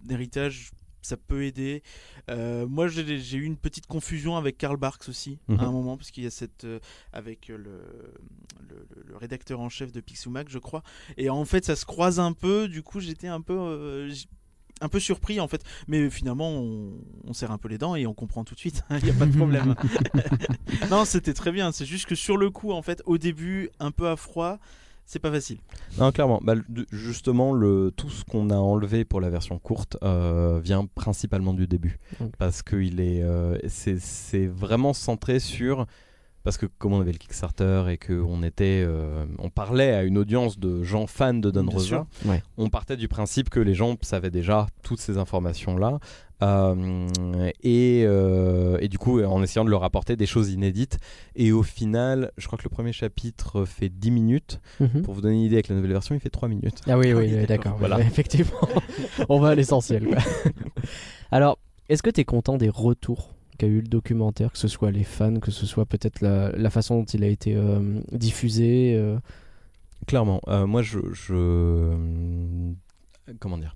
héritage, 0.09 0.71
ça 1.03 1.15
peut 1.15 1.43
aider. 1.45 1.83
Euh, 2.29 2.65
moi, 2.67 2.87
j'ai 2.87 3.37
eu 3.37 3.43
une 3.43 3.55
petite 3.57 3.85
confusion 3.85 4.35
avec 4.35 4.57
Karl 4.57 4.77
Barks 4.77 5.07
aussi, 5.09 5.37
Mhm. 5.47 5.59
à 5.59 5.63
un 5.63 5.71
moment, 5.71 5.97
parce 5.97 6.09
qu'il 6.09 6.23
y 6.23 6.27
a 6.27 6.31
cette. 6.31 6.63
euh, 6.63 6.79
avec 7.13 7.49
le, 7.49 7.57
le, 9.07 9.15
rédacteur 9.15 9.59
en 9.59 9.69
chef 9.69 9.91
de 9.91 10.01
Pixumac, 10.01 10.49
je 10.49 10.57
crois. 10.57 10.81
Et 11.17 11.29
en 11.29 11.45
fait, 11.45 11.65
ça 11.65 11.75
se 11.75 11.85
croise 11.85 12.19
un 12.19 12.33
peu. 12.33 12.67
Du 12.67 12.81
coup, 12.81 12.99
j'étais 12.99 13.27
un 13.27 13.41
peu. 13.41 14.09
un 14.83 14.89
peu 14.89 14.99
surpris 14.99 15.39
en 15.39 15.47
fait, 15.47 15.63
mais 15.87 16.09
finalement 16.09 16.49
on, 16.49 16.93
on 17.25 17.33
serre 17.33 17.51
un 17.51 17.59
peu 17.59 17.67
les 17.69 17.77
dents 17.77 17.95
et 17.95 18.07
on 18.07 18.15
comprend 18.15 18.43
tout 18.43 18.55
de 18.55 18.59
suite, 18.59 18.81
il 18.89 19.03
n'y 19.03 19.11
a 19.11 19.13
pas 19.13 19.27
de 19.27 19.37
problème. 19.37 19.75
non, 20.89 21.05
c'était 21.05 21.35
très 21.35 21.51
bien, 21.51 21.71
c'est 21.71 21.85
juste 21.85 22.07
que 22.07 22.15
sur 22.15 22.35
le 22.35 22.49
coup 22.49 22.71
en 22.71 22.81
fait, 22.81 23.03
au 23.05 23.19
début, 23.19 23.69
un 23.79 23.91
peu 23.91 24.07
à 24.07 24.15
froid, 24.15 24.57
c'est 25.05 25.19
pas 25.19 25.31
facile. 25.31 25.57
Non, 25.97 26.11
clairement. 26.11 26.39
Bah, 26.43 26.55
justement, 26.91 27.53
le, 27.53 27.91
tout 27.95 28.09
ce 28.09 28.23
qu'on 28.23 28.49
a 28.49 28.55
enlevé 28.55 29.05
pour 29.05 29.19
la 29.19 29.29
version 29.29 29.59
courte 29.59 29.97
euh, 30.03 30.59
vient 30.63 30.85
principalement 30.85 31.53
du 31.53 31.67
début. 31.67 31.99
Parce 32.37 32.61
que 32.61 32.75
est, 32.75 33.23
euh, 33.23 33.57
c'est, 33.67 33.99
c'est 33.99 34.47
vraiment 34.47 34.93
centré 34.93 35.39
sur. 35.39 35.85
Parce 36.43 36.57
que 36.57 36.65
comme 36.65 36.93
on 36.93 37.01
avait 37.01 37.11
le 37.11 37.17
Kickstarter 37.17 37.83
et 37.89 37.97
qu'on 37.97 38.41
était, 38.43 38.83
euh, 38.85 39.25
on 39.37 39.49
parlait 39.49 39.93
à 39.93 40.03
une 40.03 40.17
audience 40.17 40.57
de 40.59 40.83
gens 40.83 41.05
fans 41.07 41.33
de 41.33 41.51
Don 41.51 41.63
Bien 41.63 41.73
Rosa, 41.73 41.85
sûr. 41.87 42.05
Ouais. 42.25 42.41
on 42.57 42.69
partait 42.69 42.97
du 42.97 43.07
principe 43.07 43.49
que 43.49 43.59
les 43.59 43.73
gens 43.75 43.95
savaient 44.01 44.31
déjà 44.31 44.67
toutes 44.83 44.99
ces 44.99 45.17
informations-là. 45.17 45.99
Euh, 46.43 47.07
et, 47.63 48.03
euh, 48.07 48.77
et 48.81 48.87
du 48.87 48.97
coup, 48.97 49.21
en 49.21 49.43
essayant 49.43 49.63
de 49.63 49.69
leur 49.69 49.83
apporter 49.83 50.15
des 50.15 50.25
choses 50.25 50.51
inédites. 50.51 50.97
Et 51.35 51.51
au 51.51 51.61
final, 51.61 52.31
je 52.37 52.47
crois 52.47 52.57
que 52.57 52.63
le 52.63 52.69
premier 52.69 52.93
chapitre 52.93 53.63
fait 53.65 53.89
10 53.89 54.09
minutes. 54.09 54.59
Mhm. 54.79 55.03
Pour 55.03 55.13
vous 55.13 55.21
donner 55.21 55.35
une 55.35 55.41
idée, 55.41 55.57
avec 55.57 55.67
la 55.67 55.75
nouvelle 55.75 55.91
version, 55.91 56.15
il 56.15 56.21
fait 56.21 56.31
3 56.31 56.49
minutes. 56.49 56.81
Ah 56.87 56.97
oui, 56.97 57.13
oui, 57.13 57.25
oui, 57.27 57.35
oui, 57.41 57.45
d'accord. 57.45 57.75
Voilà. 57.77 57.99
Effectivement. 58.01 58.67
On 59.29 59.39
va 59.39 59.49
à 59.49 59.55
l'essentiel. 59.55 60.05
quoi. 60.07 60.17
Alors, 61.31 61.59
est-ce 61.89 62.01
que 62.01 62.09
tu 62.09 62.21
es 62.21 62.25
content 62.25 62.57
des 62.57 62.69
retours? 62.69 63.35
Qu'a 63.61 63.67
eu 63.67 63.81
le 63.81 63.87
documentaire, 63.87 64.51
que 64.51 64.57
ce 64.57 64.67
soit 64.67 64.89
les 64.89 65.03
fans, 65.03 65.39
que 65.39 65.51
ce 65.51 65.67
soit 65.67 65.85
peut-être 65.85 66.21
la, 66.21 66.69
façon 66.71 66.97
dont 66.97 67.05
il 67.05 67.23
a 67.23 67.27
été 67.27 67.55
euh, 67.55 68.01
diffusé 68.11 68.95
euh, 68.95 69.19
Clairement, 70.07 70.41
euh, 70.47 70.65
moi 70.65 70.81
je- 70.81 71.95
Comment 73.39 73.59
dire? 73.59 73.75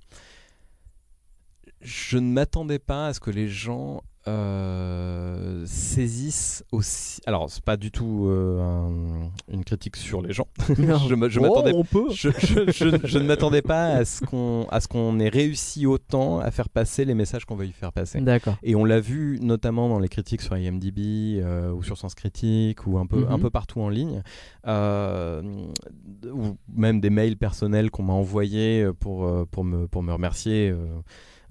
Je 1.80 2.18
ne 2.18 2.32
m'attendais 2.32 2.80
pas 2.80 3.06
à 3.06 3.14
ce 3.14 3.20
que 3.20 3.30
les 3.30 3.46
gens 3.46 4.02
euh, 4.28 5.62
saisissent 5.66 6.64
aussi. 6.72 7.20
Alors, 7.26 7.50
c'est 7.50 7.62
pas 7.64 7.76
du 7.76 7.90
tout 7.90 8.26
euh, 8.28 8.60
un- 8.60 9.30
une 9.52 9.64
critique 9.64 9.96
sur 9.96 10.22
les 10.22 10.32
gens. 10.32 10.46
je 10.68 11.14
me- 11.14 11.28
je 11.28 11.38
Oh, 11.40 11.42
m'attendais 11.42 11.72
on 11.74 11.84
peut. 11.84 12.06
je, 12.10 12.30
je- 12.38 12.70
je- 12.70 12.96
je 13.06 13.18
ne 13.18 13.24
m'attendais 13.24 13.62
pas 13.62 13.86
à 13.88 14.04
ce 14.04 14.24
qu'on 14.24 14.66
à 14.70 14.80
ce 14.80 14.88
qu'on 14.88 15.18
ait 15.20 15.28
réussi 15.28 15.86
autant 15.86 16.38
à 16.40 16.50
faire 16.50 16.68
passer 16.68 17.04
les 17.04 17.14
messages 17.14 17.44
qu'on 17.44 17.56
veut 17.56 17.66
y 17.66 17.72
faire 17.72 17.92
passer. 17.92 18.20
D'accord. 18.20 18.56
Et 18.62 18.74
on 18.74 18.84
l'a 18.84 19.00
vu 19.00 19.38
notamment 19.42 19.88
dans 19.88 19.98
les 19.98 20.08
critiques 20.08 20.42
sur 20.42 20.56
IMDb 20.56 20.98
euh, 21.42 21.72
ou 21.72 21.82
sur 21.82 21.96
Sens 21.98 22.14
Critique 22.14 22.86
ou 22.86 22.98
un 22.98 23.06
peu, 23.06 23.20
Mhm. 23.24 23.30
un 23.32 23.38
peu 23.38 23.50
partout 23.50 23.80
en 23.80 23.88
ligne, 23.88 24.22
euh, 24.66 25.42
ou 26.32 26.56
même 26.74 27.00
des 27.00 27.10
mails 27.10 27.36
personnels 27.36 27.90
qu'on 27.90 28.02
m'a 28.04 28.12
envoyés 28.12 28.86
pour, 29.00 29.24
euh, 29.24 29.44
pour, 29.50 29.64
me, 29.64 29.86
pour 29.86 30.02
me 30.02 30.12
remercier. 30.12 30.70
euh, 30.70 30.86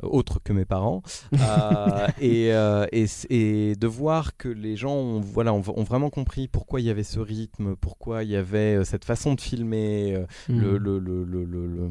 autres 0.02 0.39
que 0.43 0.54
mes 0.54 0.66
parents 0.66 1.02
Euh, 1.34 2.08
et, 2.22 2.54
euh, 2.54 2.86
et, 2.91 3.06
et 3.30 3.76
de 3.76 3.88
voir 3.88 4.38
que 4.38 4.48
les 4.50 4.76
gens 4.76 4.93
ont, 4.96 5.20
voilà, 5.22 5.54
ont, 5.54 5.64
ont 5.76 5.84
vraiment 5.84 6.10
compris 6.10 6.48
pourquoi 6.48 6.80
il 6.82 6.86
y 6.86 6.89
avait 6.89 7.04
ce 7.04 7.20
rythme, 7.20 7.76
pourquoi 7.76 8.24
il 8.24 8.30
y 8.30 8.36
avait 8.36 8.76
euh, 8.78 8.84
cette 8.84 9.06
façon 9.06 9.34
de 9.36 9.41
filmer, 9.41 10.16
euh, 10.16 10.26
Mhm. 10.50 10.60
le, 10.62 10.78
le, 10.78 11.00
le, 11.00 11.24
le, 11.46 11.89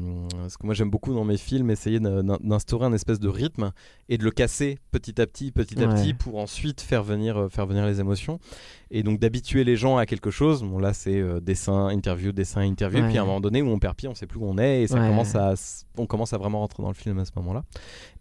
ce 0.49 0.57
que 0.57 0.65
moi 0.65 0.73
j'aime 0.73 0.89
beaucoup 0.89 1.13
dans 1.13 1.25
mes 1.25 1.37
films, 1.37 1.69
essayer 1.71 1.99
d'in- 1.99 2.23
d'instaurer 2.23 2.85
un 2.85 2.93
espèce 2.93 3.19
de 3.19 3.27
rythme 3.29 3.71
et 4.09 4.17
de 4.17 4.23
le 4.23 4.31
casser 4.31 4.77
petit 4.91 5.19
à 5.21 5.25
petit, 5.27 5.51
petit 5.51 5.81
à 5.83 5.87
Ouais. 5.87 5.93
petit, 5.95 6.13
pour 6.13 6.37
ensuite 6.37 6.81
faire 6.81 7.03
venir, 7.03 7.37
euh, 7.37 7.49
faire 7.49 7.65
venir 7.65 7.85
les 7.85 7.99
émotions. 7.99 8.39
Et 8.91 9.03
donc 9.03 9.19
d'habituer 9.19 9.63
les 9.63 9.75
gens 9.75 9.97
à 9.97 10.05
quelque 10.05 10.29
chose. 10.31 10.63
Bon 10.63 10.79
là 10.79 10.93
c'est 10.93 11.19
euh, 11.19 11.39
dessin, 11.39 11.87
interview, 11.89 12.31
dessin, 12.31 12.61
interview. 12.61 13.01
Ouais. 13.01 13.09
Puis 13.09 13.17
à 13.17 13.23
un 13.23 13.25
moment 13.25 13.41
donné 13.41 13.61
où 13.61 13.67
on 13.67 13.79
perd 13.79 13.95
pied, 13.95 14.07
on 14.07 14.15
sait 14.15 14.27
plus 14.27 14.39
où 14.39 14.45
on 14.45 14.57
est 14.57 14.83
et 14.83 14.87
ça 14.87 14.99
Ouais. 14.99 15.07
commence 15.07 15.35
à, 15.35 15.53
on 15.97 16.05
commence 16.05 16.33
à 16.33 16.37
vraiment 16.37 16.59
rentrer 16.59 16.81
dans 16.83 16.89
le 16.89 16.95
film 16.95 17.19
à 17.19 17.25
ce 17.25 17.31
moment-là. 17.37 17.63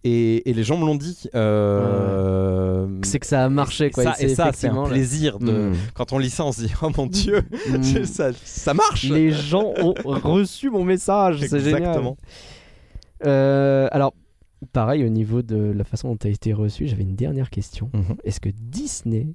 Et, 0.06 0.50
et 0.50 0.52
les 0.52 0.64
gens 0.64 0.76
me 0.76 0.84
l'ont 0.84 0.96
dit. 0.96 1.28
euh, 1.34 2.86
C'est 3.02 3.18
que 3.18 3.26
ça 3.26 3.44
a 3.44 3.48
marché, 3.48 3.90
quoi. 3.90 4.04
Ça, 4.04 4.14
et 4.22 4.34
ça, 4.34 4.50
c'est 4.52 4.68
un 4.68 4.84
plaisir 4.84 5.38
de. 5.38 5.50
Mhm. 5.70 5.74
Quand 5.94 6.12
on 6.12 6.18
lit 6.18 6.28
ça, 6.30 6.44
on 6.44 6.52
se 6.52 6.62
dit 6.62 6.72
oh 6.82 6.90
mon 6.96 7.06
dieu, 7.06 7.42
Mhm. 7.70 8.04
ça, 8.04 8.30
ça 8.44 8.74
marche. 8.74 9.04
Les 9.08 9.30
gens 9.30 9.72
ont 9.82 9.94
reçu 10.04 10.68
mon 10.70 10.84
message, 10.84 11.38
c'est 11.40 11.58
génial. 11.58 11.78
Exactement. 11.80 12.16
Euh, 13.24 13.88
alors, 13.92 14.12
pareil, 14.72 15.04
au 15.04 15.08
niveau 15.08 15.42
de 15.42 15.56
la 15.56 15.84
façon 15.84 16.08
dont 16.10 16.16
tu 16.16 16.26
as 16.26 16.30
été 16.30 16.52
reçu, 16.52 16.86
j'avais 16.86 17.02
une 17.04 17.16
dernière 17.16 17.48
question. 17.50 17.90
Mhm. 17.94 18.16
Est-ce 18.24 18.40
que 18.40 18.50
Disney 18.50 19.28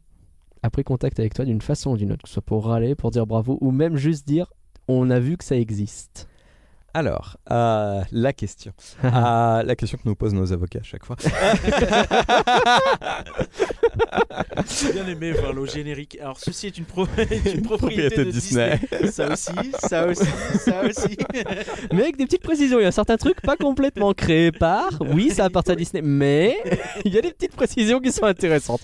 a 0.62 0.70
pris 0.70 0.84
contact 0.84 1.20
avec 1.20 1.34
toi 1.34 1.46
d'une 1.46 1.62
façon 1.62 1.92
ou 1.92 1.98
d'une 1.98 2.12
autre, 2.12 2.22
que 2.24 2.30
ce 2.30 2.34
soit 2.34 2.44
pour 2.44 2.66
râler, 2.66 2.94
pour 2.94 3.10
dire 3.12 3.26
bravo, 3.26 3.58
ou 3.62 3.72
même 3.72 3.96
juste 3.96 4.28
dire 4.28 4.54
on 4.88 5.10
a 5.10 5.20
vu 5.20 5.36
que 5.38 5.44
ça 5.44 5.56
existe? 5.56 6.28
Alors, 6.94 7.38
euh, 7.52 8.02
la 8.12 8.34
question. 8.34 8.74
Euh, 9.04 9.64
la 9.64 9.76
question 9.76 9.98
que 9.98 10.04
nous 10.06 10.16
posent 10.16 10.34
nos 10.34 10.52
avocats 10.54 10.80
à 10.80 10.84
chaque 10.84 11.06
fois. 11.06 11.16
J'ai 14.68 14.94
bien 14.94 15.08
aimé 15.08 15.32
voir 15.34 15.54
le 15.54 15.66
générique. 15.66 16.18
Alors 16.22 16.40
ceci 16.40 16.68
est 16.68 16.78
une, 16.78 16.86
pro- 16.86 17.08
une 17.18 17.62
propriété 17.62 17.62
Propriété 17.62 18.18
de 18.18 18.24
de 18.26 18.32
Disney. 18.32 18.80
Disney. 18.92 19.12
Ça 19.12 19.28
aussi, 19.32 19.52
ça 19.80 20.08
aussi, 20.08 20.26
ça 20.60 20.82
aussi. 20.84 21.18
Mais 21.94 22.04
avec 22.04 22.18
des 22.18 22.26
petites 22.26 22.44
précisions, 22.44 22.80
il 22.80 22.84
y 22.84 22.86
a 22.86 22.92
certains 22.92 23.18
trucs 23.18 23.42
pas 23.42 23.56
complètement 23.58 24.14
créés 24.14 24.52
par. 24.52 24.90
Oui, 25.02 25.32
ça 25.32 25.46
appartient 25.46 25.72
à 25.72 25.76
Disney, 25.76 26.02
mais 26.04 26.58
il 27.06 27.14
y 27.14 27.18
a 27.18 27.22
des 27.22 27.32
petites 27.32 27.56
précisions 27.56 28.00
qui 28.00 28.12
sont 28.12 28.26
intéressantes. 28.26 28.82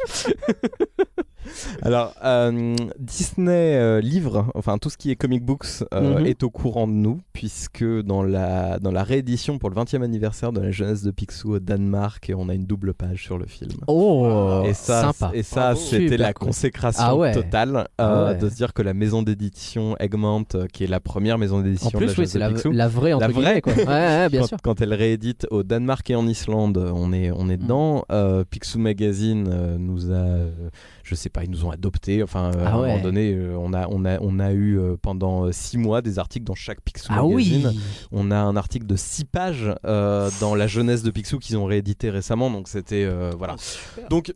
Alors, 1.82 2.14
euh, 2.24 2.76
Disney 3.00 3.76
euh, 3.76 4.02
livre, 4.02 4.48
enfin 4.56 4.78
tout 4.78 4.90
ce 4.90 4.98
qui 4.98 5.12
est 5.12 5.16
comic 5.16 5.44
books 5.44 5.84
euh, 5.94 6.20
Mhm. 6.20 6.26
est 6.26 6.44
au 6.44 6.50
courant 6.50 6.88
de 6.88 6.94
nous, 6.94 7.20
puisque 7.34 7.84
dans 7.84 8.24
la, 8.24 8.80
dans 8.80 8.92
la 8.92 9.04
réédition 9.04 9.58
pour 9.58 9.70
le 9.70 9.76
20e 9.76 10.02
anniversaire 10.04 10.52
de 10.52 10.60
la 10.62 10.72
jeunesse 10.72 11.02
de 11.04 11.12
Picsou 11.12 11.54
au 11.56 11.60
Danemark, 11.60 12.32
on 12.36 12.50
a 12.50 12.54
une 12.54 12.66
double 12.66 12.94
page 12.94 13.24
sur 13.24 13.38
le 13.38 13.46
film. 13.46 13.72
Oh, 13.88 14.64
et 14.66 14.74
ça, 14.74 15.12
sympa. 15.14 15.32
et 15.34 15.44
ça 15.44 15.76
c'était 15.76 16.18
la 16.18 16.34
cool. 16.34 16.48
consécration 16.48 17.04
Ah 17.06 17.16
ouais. 17.16 17.34
totale 17.34 17.88
Ah 17.98 18.04
euh, 18.12 18.34
ouais. 18.34 18.38
de 18.40 18.50
se 18.50 18.56
dire 18.56 18.74
que 18.74 18.82
la 18.82 18.94
maison 18.94 19.22
d'édition 19.24 19.96
Eggmont, 20.00 20.46
euh, 20.56 20.68
qui 20.72 20.84
est 20.84 20.88
la 20.88 21.00
première 21.00 21.38
maison 21.38 21.58
En 21.58 21.62
d'édition 21.62 21.90
de 21.90 22.00
la 22.00 22.06
oui, 22.08 22.14
jeunesse 22.16 22.32
c'est 22.32 22.38
de 22.40 22.44
la, 22.44 22.50
Picsou, 22.52 22.72
la 22.72 22.88
vraie 22.88 23.14
entre 23.14 23.28
La 23.28 23.34
vraie. 23.34 23.62
quoi. 23.62 23.74
Ouais, 23.74 24.30
bien 24.30 24.42
quand, 24.42 24.48
sûr. 24.48 24.58
quand 24.64 24.82
elle 24.82 24.94
réédite 24.94 25.48
au 25.52 25.64
Danemark 25.64 26.10
et 26.10 26.16
en 26.16 26.28
Islande, 26.28 26.78
on 26.94 27.12
est, 27.14 27.32
on 27.32 27.50
est 27.50 27.56
Mm. 27.58 27.62
dedans. 27.62 28.06
Euh, 28.12 28.44
Picsou 28.50 28.80
Magazine 28.80 29.78
nous 29.78 30.12
a, 30.12 30.38
je 31.06 31.16
sais 31.16 31.30
pas, 31.30 31.44
ils 31.44 31.50
nous 31.52 31.64
ont 31.66 31.72
adoptés. 31.72 32.22
Enfin, 32.24 32.52
euh, 32.56 32.64
Ah 32.66 32.70
à 32.70 32.74
un 32.74 32.78
moment 32.78 33.00
donné, 33.00 33.34
euh, 33.34 33.56
on, 33.58 33.74
a, 33.74 33.88
on, 33.90 34.04
a, 34.06 34.20
on 34.20 34.40
a 34.40 34.52
eu 34.52 34.78
euh, 34.80 34.96
pendant 35.02 35.52
six 35.52 35.78
mois 35.78 36.02
des 36.02 36.18
articles 36.20 36.46
dans 36.46 36.56
chaque 36.56 36.82
Picsou 36.82 37.08
Ah 37.12 37.22
Magazine. 37.24 37.68
oui. 37.68 37.80
On 38.12 38.32
a 38.32 38.38
un 38.38 38.56
article 38.58 38.86
de 38.88 38.96
six 38.96 39.24
pages 39.26 39.74
dans 39.84 40.56
la 40.56 40.68
jeunesse 40.68 41.04
de 41.04 41.12
Picsou 41.12 41.40
qu'ils 41.40 41.58
ont 41.58 41.66
réédité 41.66 42.10
récemment. 42.10 42.50
Donc 42.50 42.68
c'était 42.68 43.08
voilà. 43.38 43.54
Oh, 43.58 43.62
super. 43.62 44.10
Donc 44.10 44.34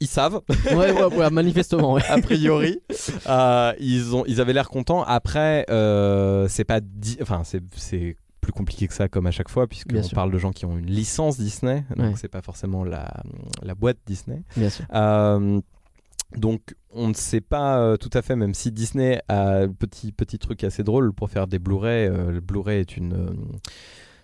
ils 0.00 0.06
savent 0.08 0.40
Ouais, 0.72 0.92
ouais, 0.92 1.04
ouais, 1.16 1.30
manifestement. 1.30 1.94
Ouais. 1.94 2.02
a 2.08 2.20
priori. 2.20 2.80
Euh, 3.26 3.72
ils, 3.80 4.14
ont, 4.14 4.24
ils 4.26 4.40
avaient 4.40 4.52
l'air 4.52 4.68
contents. 4.68 5.02
Après, 5.02 5.64
euh, 5.70 6.46
c'est 6.48 6.64
pas. 6.64 6.80
Enfin, 7.22 7.42
c'est. 7.44 7.60
plus 8.40 8.52
compliqué 8.52 8.86
que 8.86 8.92
ça 8.92 9.08
comme 9.08 9.26
à 9.26 9.30
chaque 9.30 9.48
fois 9.48 9.66
Bien 9.86 10.02
sûr. 10.02 10.14
parle 10.14 10.30
de 10.30 10.36
gens 10.36 10.52
qui 10.52 10.66
ont 10.66 10.76
une 10.76 10.84
licence 10.90 11.38
Disney 11.38 11.82
donc 11.96 12.18
c'est 12.18 12.28
pas 12.28 12.42
forcément 12.42 12.84
la, 12.84 13.10
la 13.62 13.74
boîte 13.74 13.96
Disney 14.04 14.42
Bien 14.54 14.68
sûr. 14.68 14.84
Euh, 14.92 15.60
Donc 16.36 16.74
on 16.90 17.08
ne 17.08 17.14
sait 17.14 17.40
pas 17.40 17.78
euh, 17.78 17.96
tout 17.96 18.10
à 18.12 18.22
fait, 18.22 18.36
même 18.36 18.54
si 18.54 18.72
Disney 18.72 19.20
a 19.28 19.66
petit 19.66 20.12
petit 20.12 20.38
truc 20.38 20.64
assez 20.64 20.82
drôle 20.82 21.12
pour 21.12 21.30
faire 21.30 21.46
des 21.46 21.58
Blu-ray. 21.58 22.08
euh, 22.08 22.30
le 22.30 22.40
Blu-ray 22.40 22.80
est 22.80 22.96
une 22.96 23.12
euh, 23.14 23.30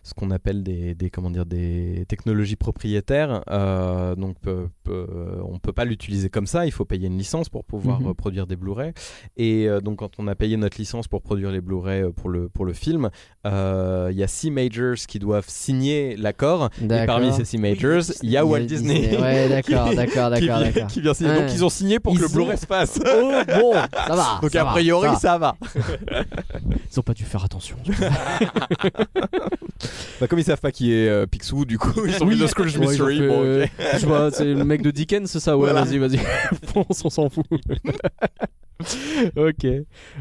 ce 0.02 0.14
qu'on 0.14 0.30
appelle 0.30 0.62
des, 0.62 0.94
des 0.94 1.10
comment 1.10 1.30
dire 1.30 1.44
des 1.46 2.04
technologies 2.08 2.56
propriétaires. 2.56 3.42
Euh, 3.50 4.14
donc 4.16 4.38
peu- 4.40 4.68
peu- 4.82 5.06
on 5.44 5.58
peut 5.58 5.72
pas 5.72 5.84
l'utiliser 5.84 6.30
comme 6.30 6.46
ça. 6.46 6.64
Il 6.66 6.72
faut 6.72 6.84
payer 6.86 7.06
une 7.08 7.18
licence 7.18 7.48
pour 7.48 7.64
pouvoir 7.64 8.00
Mhm. 8.00 8.08
euh, 8.08 8.14
produire 8.14 8.46
des 8.46 8.56
Blu-ray. 8.56 8.92
Et 9.36 9.68
euh, 9.68 9.80
donc 9.80 9.98
quand 9.98 10.12
on 10.18 10.26
a 10.26 10.34
payé 10.34 10.56
notre 10.56 10.78
licence 10.78 11.06
pour 11.06 11.20
produire 11.22 11.50
les 11.50 11.60
Blu-ray 11.60 12.10
pour 12.16 12.30
le 12.30 12.48
pour 12.48 12.64
le 12.64 12.72
film, 12.72 13.10
euh, 13.46 14.08
il 14.10 14.16
y 14.18 14.22
a 14.22 14.26
six 14.28 14.50
majors 14.50 14.96
qui 15.06 15.18
doivent 15.18 15.48
signer 15.48 16.16
l'accord. 16.16 16.70
Et 16.82 17.06
parmi 17.06 17.32
ces 17.32 17.44
six 17.44 17.58
majors, 17.58 18.02
il 18.22 18.30
y 18.30 18.36
a 18.36 18.44
Walt 18.46 18.60
Disney. 18.60 19.16
Ouais, 19.20 19.48
d'accord, 19.50 19.90
qui- 19.90 19.96
d'accord, 19.96 20.32
qui 20.34 20.46
d'accord, 20.46 20.86
qui 20.88 21.00
vient 21.02 21.14
signer. 21.14 21.30
Ouais. 21.30 21.40
Donc 21.42 21.52
ils 21.52 21.64
ont 21.64 21.68
signé 21.70 22.00
pour 22.00 22.14
que 22.16 22.20
le 22.22 22.28
Blu-ray 22.28 22.56
se 22.56 22.66
passe. 22.66 22.98
Oh 23.04 23.32
bon, 23.46 23.72
ça 23.72 24.14
va. 24.16 24.38
Donc 24.42 24.50
ça 24.50 24.62
a 24.62 24.64
va, 24.64 24.70
priori 24.70 25.08
ça 25.18 25.36
va. 25.38 25.56
ça 25.64 25.72
va. 25.74 25.84
Ils 26.90 26.98
ont 26.98 27.02
pas 27.02 27.14
dû 27.14 27.24
faire 27.24 27.44
attention. 27.44 27.76
Bah, 30.20 30.26
comme 30.28 30.38
ils 30.38 30.44
savent 30.44 30.60
pas 30.60 30.72
qui 30.72 30.92
est 30.92 31.08
euh, 31.08 31.26
Picsou, 31.26 31.64
du 31.64 31.78
coup 31.78 31.92
ils 32.06 32.22
ont 32.22 32.26
mis 32.26 32.36
le 32.36 32.46
Scrooge 32.46 32.76
Ouais, 32.78 32.94
ils 32.94 33.02
ont 33.02 33.06
Mystery. 33.06 33.18
fait, 33.18 33.28
Bon, 33.28 33.42
euh. 33.44 33.66
Je 34.00 34.06
vois, 34.06 34.30
c'est 34.30 34.44
le 34.44 34.64
mec 34.64 34.82
de 34.82 34.90
Dickens, 34.90 35.30
c'est 35.30 35.40
ça 35.40 35.56
Ouais, 35.56 35.70
Voilà. 35.70 35.84
vas-y, 35.84 35.98
vas-y. 35.98 36.18
Fonce, 36.72 37.04
on 37.04 37.10
s'en 37.10 37.28
fout. 37.28 37.46
ok. 39.36 39.66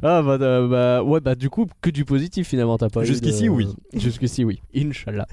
Ah 0.03 0.21
bah, 0.21 0.37
euh, 0.41 0.67
bah, 0.67 1.03
ouais, 1.03 1.21
bah 1.21 1.35
du 1.35 1.49
coup, 1.49 1.65
que 1.81 1.89
du 1.89 2.03
positif 2.05 2.47
finalement, 2.47 2.77
t'as 2.77 2.89
pas 2.89 3.03
eu 3.03 3.05
Jusqu'ici, 3.05 3.45
de- 3.45 3.49
oui. 3.49 3.67
Jusqu'ici, 3.93 4.43
oui. 4.43 4.61
Inch'Allah. 4.75 5.25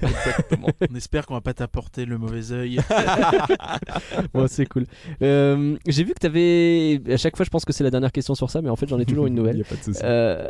On 0.89 0.95
espère 0.95 1.25
qu'on 1.25 1.33
va 1.33 1.41
pas 1.41 1.53
t'apporter 1.53 2.05
le 2.05 2.17
mauvais 2.17 2.51
œil. 2.53 2.79
bon, 4.33 4.47
c'est 4.47 4.65
cool. 4.65 4.85
Euh, 5.21 5.75
J'ai 5.87 6.03
vu 6.03 6.13
que 6.13 6.19
t'avais. 6.19 7.01
À 7.11 7.17
chaque 7.17 7.35
fois, 7.35 7.43
je 7.45 7.49
pense 7.49 7.65
que 7.65 7.73
c'est 7.73 7.83
la 7.83 7.91
dernière 7.91 8.11
question 8.11 8.33
sur 8.35 8.49
ça, 8.49 8.61
mais 8.61 8.69
en 8.69 8.75
fait, 8.75 8.87
j'en 8.87 8.99
ai 8.99 9.05
toujours 9.05 9.27
une 9.27 9.35
nouvelle. 9.35 9.57
Y 9.57 9.61
a 9.61 9.65
pas 9.65 9.75
de 9.75 9.83
souci. 9.83 9.99
Euh, 10.03 10.49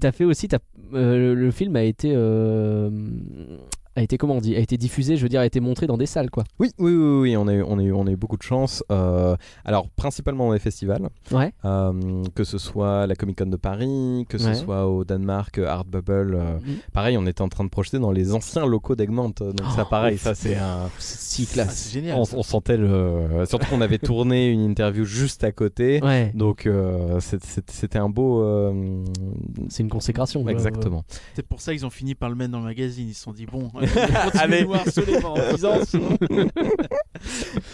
T'as 0.00 0.10
fait 0.12 0.24
aussi, 0.24 0.48
t'as- 0.48 0.58
euh, 0.94 1.16
le- 1.18 1.34
le 1.34 1.50
film 1.52 1.76
a 1.76 1.82
été, 1.84 2.12
euh, 2.14 2.90
a 3.96 4.02
été 4.02 4.18
comment 4.18 4.34
on 4.34 4.40
dit, 4.40 4.56
a 4.56 4.58
été 4.58 4.76
diffusé, 4.76 5.16
je 5.16 5.22
veux 5.22 5.28
dire, 5.28 5.40
a 5.40 5.46
été 5.46 5.60
montré 5.60 5.86
dans 5.86 5.96
des 5.96 6.06
salles, 6.06 6.30
quoi. 6.30 6.44
Oui, 6.58 6.70
oui, 6.78 6.92
oui, 6.92 7.20
oui, 7.20 7.36
on 7.36 7.46
a, 7.46 7.54
eu- 7.54 7.62
on, 7.62 7.78
a 7.78 7.82
eu, 7.82 7.92
on 7.92 8.06
a 8.06 8.10
eu 8.10 8.16
beaucoup 8.16 8.36
de 8.36 8.42
chance. 8.42 8.82
Euh, 8.90 9.36
alors, 9.64 9.88
principalement 9.90 10.46
dans 10.46 10.52
les 10.52 10.58
festivals, 10.58 11.08
Ouais. 11.30 11.52
euh, 11.64 12.22
que 12.34 12.42
ce 12.44 12.58
soit 12.58 13.06
la 13.06 13.14
Comic 13.14 13.38
Con 13.38 13.46
de 13.46 13.56
Paris, 13.56 14.26
que 14.28 14.38
ce 14.38 14.48
Ouais. 14.48 14.54
soit 14.54 14.86
au 14.88 15.04
Danemark, 15.04 15.58
euh, 15.58 15.66
Art 15.68 15.84
Bubble. 15.84 16.34
euh, 16.34 16.54
Mhm. 16.58 16.76
pareil, 16.92 17.16
on 17.18 17.26
était 17.26 17.42
en 17.42 17.48
train 17.48 17.64
de 17.64 17.68
projeter 17.70 17.98
dans 17.98 18.10
les 18.12 18.32
anciens 18.34 18.66
locaux 18.66 18.96
d'Egmont. 18.96 19.32
Donc, 19.38 19.60
ça, 19.76 19.82
Oh, 19.82 19.88
pareil, 19.88 20.16
ouf. 20.16 20.22
ça, 20.22 20.34
c'est 20.34 20.56
un. 20.56 20.90
C'est 20.98 21.18
si 21.18 21.46
classe. 21.46 21.74
c'est 21.76 21.92
génial. 22.00 22.16
On, 22.18 22.24
on 22.38 22.42
sentait 22.42 22.76
le. 22.76 23.44
Surtout 23.46 23.66
qu'on 23.68 23.80
avait 23.80 23.98
tourné 23.98 24.48
une 24.48 24.60
interview 24.64 25.04
juste 25.04 25.44
à 25.44 25.52
côté. 25.52 26.00
Ouais. 26.02 26.32
Donc, 26.34 26.66
euh, 26.66 27.20
c'était 27.20 27.98
un 27.98 28.08
beau. 28.08 28.42
euh, 28.42 29.04
C'est 29.68 29.82
une 29.82 29.88
consécration. 29.88 30.46
Exactement. 30.48 31.04
C'est 31.34 31.46
pour 31.46 31.60
ça 31.60 31.72
qu'ils 31.72 31.86
ont 31.86 31.90
fini 31.90 32.14
par 32.14 32.28
le 32.28 32.34
mettre 32.36 32.52
dans 32.52 32.58
le 32.58 32.64
magazine. 32.64 33.08
Ils 33.08 33.14
se 33.14 33.22
sont 33.22 33.32
dit, 33.32 33.46
bon, 33.46 33.70
Allez. 34.38 34.60
de 34.62 34.66
nous 34.66 34.74
harceler 34.74 35.20
pendant 35.20 35.40
10 35.54 35.64
ans. 35.64 35.78
sinon- 35.86 36.16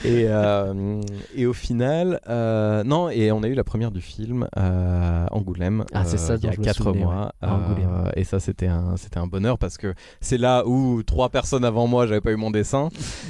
et, 0.05 0.25
euh, 0.29 1.01
et 1.35 1.47
au 1.47 1.53
final, 1.53 2.21
euh, 2.29 2.83
non, 2.85 3.11
et 3.11 3.33
on 3.33 3.43
a 3.43 3.49
eu 3.49 3.55
la 3.55 3.65
première 3.65 3.91
du 3.91 4.01
film 4.01 4.47
à 4.57 5.27
Angoulême 5.35 5.85
Ah, 5.93 6.05
c'est 6.05 6.19
ça 6.19 6.35
euh, 6.35 6.39
il 6.41 6.47
y 6.47 6.49
a 6.49 6.53
je 6.53 6.59
me 6.61 6.65
4 6.65 6.77
souvenais, 6.77 7.05
mois. 7.05 7.33
ouais. 7.43 7.49
À 7.49 7.55
Angoulême. 7.55 7.89
Euh, 8.07 8.11
et 8.17 8.25
ça, 8.25 8.41
c'était 8.41 8.67
un, 8.69 8.97
c'était 8.97 9.19
un 9.19 9.27
bonheur 9.27 9.59
parce 9.59 9.77
que 9.79 9.95
c'est 10.21 10.39
là 10.39 10.67
où 10.67 11.03
trois 11.03 11.29
personnes 11.29 11.65
avant 11.65 11.87
moi, 11.87 12.07
j'avais 12.07 12.21
pas 12.21 12.33
eu 12.33 12.37
mon 12.37 12.51
dessin. 12.51 12.89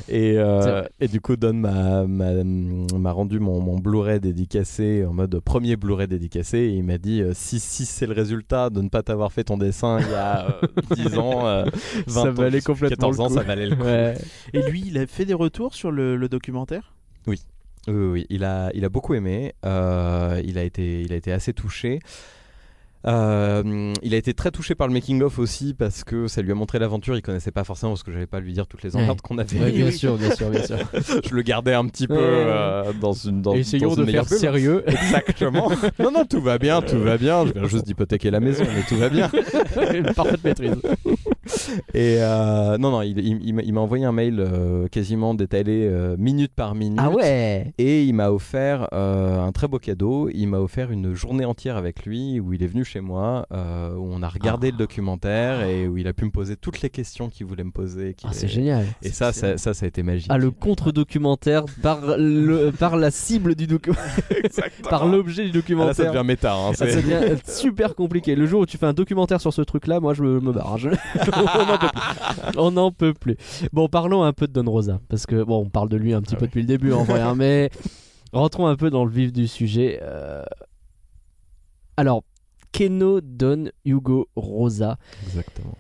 Et, 0.09 0.35
euh, 0.39 0.83
et 1.01 1.09
du 1.09 1.21
coup, 1.21 1.37
Don 1.37 1.55
m'a, 1.55 2.05
m'a, 2.07 2.31
m'a 2.45 3.13
rendu 3.13 3.41
mon, 3.41 3.61
mon 3.61 3.79
Blu-ray 3.79 4.21
dédicacé 4.21 5.05
en 5.09 5.13
mode 5.13 5.39
premier 5.41 5.77
Blu-ray 5.77 6.07
dédicacé. 6.09 6.59
Et 6.59 6.69
il 6.75 6.85
m'a 6.85 6.99
dit 6.99 7.23
euh, 7.23 7.33
si, 7.35 7.61
si 7.61 7.87
c'est 7.87 8.07
le 8.07 8.13
résultat 8.15 8.71
de 8.71 8.81
ne 8.83 8.89
pas 8.89 9.03
t'avoir 9.03 9.33
fait 9.33 9.45
ton 9.45 9.57
dessin 9.57 9.99
il 10.01 10.11
y 10.11 10.15
a 10.15 10.47
euh, 10.63 10.95
10 10.97 11.19
ans, 11.19 11.47
euh, 11.47 11.65
20 12.07 12.13
Ça 12.23 12.29
ans, 12.29 12.33
valait 12.33 12.61
complètement 12.75 13.09
14 13.11 13.17
le 13.19 13.23
ans, 13.25 13.29
coup. 13.29 13.35
ça 13.35 13.43
valait 13.43 13.67
le 13.69 13.77
coup. 13.77 13.83
Ouais. 13.85 14.15
Et 14.53 14.63
lui, 14.71 14.83
il 14.87 14.99
a 14.99 15.07
fait 15.07 15.25
des 15.25 15.35
retours 15.35 15.75
sur 15.75 15.91
le, 15.91 16.17
le 16.17 16.29
documentaire? 16.29 16.95
Oui, 17.27 17.41
oui, 17.89 17.95
oui, 17.95 18.27
il 18.31 18.45
a, 18.45 18.71
il 18.75 18.85
a 18.85 18.89
beaucoup 18.89 19.15
aimé. 19.15 19.55
euh, 19.65 20.41
il, 20.45 20.59
a 20.59 20.63
été, 20.65 21.03
il 21.03 21.13
a 21.13 21.17
été 21.17 21.33
assez 21.33 21.53
touché. 21.53 22.01
Euh, 23.07 23.95
il 24.03 24.13
a 24.13 24.19
été 24.19 24.35
très 24.35 24.51
touché 24.51 24.75
par 24.75 24.87
le 24.87 24.93
making 24.93 25.23
of 25.23 25.39
aussi 25.39 25.73
parce 25.73 26.05
que 26.05 26.27
ça 26.27 26.43
lui 26.43 26.53
a 26.53 26.55
montré 26.55 26.79
l'aventure. 26.79 27.17
Il 27.17 27.23
connaissait 27.23 27.51
pas 27.51 27.65
forcément 27.65 27.93
parce 27.93 28.03
que 28.03 28.13
j'avais 28.13 28.27
pas 28.27 28.41
lui 28.41 28.53
dire 28.53 28.67
toutes 28.67 28.83
les 28.83 28.95
emmerdes 28.95 29.13
Ouais. 29.13 29.17
qu'on 29.23 29.39
avait. 29.39 29.59
Ouais, 29.59 29.73
bien 29.73 29.91
sûr, 29.91 30.19
bien 30.19 30.31
sûr, 30.35 30.51
bien 30.51 30.63
sûr. 30.63 30.77
Je 31.27 31.35
le 31.35 31.41
gardais 31.41 31.73
un 31.73 31.87
petit 31.87 32.07
peu 32.07 32.15
Ouais. 32.15 32.21
euh, 32.23 32.93
dans 33.01 33.15
une 33.15 33.41
dans, 33.41 33.55
Essayons 33.55 33.89
dans 33.89 33.95
de 33.97 34.01
une 34.01 34.07
meilleure 34.09 34.29
faire 34.29 34.37
pub. 34.37 34.41
sérieux. 34.41 34.85
Exactement. 34.87 35.71
non, 35.99 36.11
non, 36.13 36.27
tout 36.27 36.43
va 36.43 36.59
bien, 36.59 36.83
tout 36.83 36.99
va 37.01 37.17
bien. 37.17 37.47
Je 37.47 37.53
viens 37.55 37.69
juste 37.69 37.87
d'hypothéquer 37.87 38.31
la 38.31 38.41
maison, 38.41 38.65
mais 38.77 38.83
tout 38.87 38.97
va 38.99 39.09
bien. 39.09 39.31
Une 39.95 40.13
parfaite 40.13 40.45
maîtrise. 40.45 40.77
Et 41.95 42.17
euh, 42.21 42.79
non, 42.79 42.91
non, 42.91 43.03
il, 43.03 43.19
il- 43.19 43.41
il 43.65 43.73
m'a- 43.75 43.81
envoyé 43.81 44.05
un 44.05 44.13
mail 44.13 44.39
euh, 44.41 44.89
quasiment 44.89 45.35
détaillé 45.35 45.87
euh, 45.89 46.17
minute 46.19 46.53
par 46.55 46.75
minute. 46.75 46.99
Ah 47.03 47.11
ouais 47.11 47.73
Et 47.79 48.05
il 48.05 48.13
m'a 48.15 48.31
offert 48.31 48.89
un 48.93 49.51
très 49.53 49.69
beau 49.69 49.79
cadeau. 49.79 50.29
Il 50.33 50.47
m'a 50.49 50.59
offert 50.59 50.91
une 50.91 51.15
journée 51.15 51.45
entière 51.45 51.77
avec 51.77 52.05
lui 52.05 52.41
où 52.41 52.53
il 52.53 52.63
est 52.63 52.67
venu 52.67 52.85
chez 52.85 53.01
moi, 53.01 53.47
où 53.51 53.55
on 54.13 54.23
a 54.23 54.29
regardé 54.29 54.69
Ah. 54.69 54.73
le 54.73 54.77
documentaire 54.79 55.63
et 55.63 55.89
où 55.89 55.97
il 55.97 56.07
a 56.09 56.13
pu 56.13 56.25
me 56.25 56.31
poser 56.31 56.57
toutes 56.57 56.81
les 56.83 56.91
questions 56.91 57.29
qu'il 57.29 57.47
voulait 57.47 57.65
me 57.65 57.71
poser. 57.71 58.15
Ah, 58.25 58.29
c'est 58.33 58.47
est- 58.47 58.49
génial. 58.49 58.85
Et 59.03 59.09
ça, 59.11 59.33
ça, 59.33 59.57
ça, 59.59 59.75
ça 59.75 59.85
a 59.85 59.89
été 59.89 60.03
magique. 60.03 60.27
Ah, 60.31 60.39
le 60.39 60.51
contre-documentaire 60.51 61.65
par, 61.83 62.01
le, 62.19 62.71
par 62.71 62.97
la 62.97 63.11
cible 63.11 63.55
du 63.55 63.67
documentaire, 63.67 64.05
par 64.91 65.07
l'objet 65.07 65.49
du 65.49 65.51
Ah, 65.51 65.53
là, 65.53 65.53
ça 65.53 65.59
documentaire. 65.61 66.13
devient 66.13 66.27
méta. 66.27 66.55
hein, 66.55 66.69
Ah, 66.71 66.75
c'est- 66.75 66.91
ça 66.91 67.01
devient 67.03 67.37
super 67.47 67.95
compliqué. 67.95 68.35
Le 68.35 68.47
jour 68.47 68.61
où 68.63 68.67
tu 68.67 68.77
fais 68.79 68.87
un 68.87 68.93
documentaire 68.93 69.41
sur 69.41 69.53
ce 69.53 69.63
truc-là, 69.63 70.01
moi 70.01 70.15
je 70.15 70.23
me, 70.23 70.41
me 70.41 70.53
barre. 70.53 70.77
On 71.41 71.65
n'en 71.67 71.79
peut 71.79 71.89
plus. 71.89 72.59
On 72.59 72.71
n'en 72.71 72.93
peut 72.93 73.15
plus. 73.15 73.37
Bon, 73.73 73.89
parlons 73.89 74.23
un 74.23 74.33
peu 74.33 74.47
de 74.47 74.53
Don 74.53 74.71
Rosa. 74.71 75.01
Parce 75.09 75.27
que, 75.27 75.43
bon, 75.43 75.63
on 75.65 75.69
parle 75.71 75.89
de 75.89 75.97
lui 75.97 76.13
un 76.15 76.21
petit 76.23 76.35
Ah 76.35 76.39
peu 76.39 76.43
ouais. 76.45 76.49
depuis 76.49 76.61
le 76.63 76.67
début 76.67 76.93
en 76.93 77.05
vrai, 77.05 77.21
hein, 77.21 77.35
mais 77.35 77.71
rentrons 78.33 78.67
un 78.67 78.77
peu 78.77 78.91
dans 78.91 79.05
le 79.05 79.11
vif 79.11 79.33
du 79.33 79.47
sujet. 79.49 80.01
Euh, 80.03 80.43
Alors, 81.97 82.23
Keno 82.73 83.21
Don 83.21 83.67
Hugo 83.85 84.29
Rosa. 84.37 84.97
Exactement. 85.27 85.77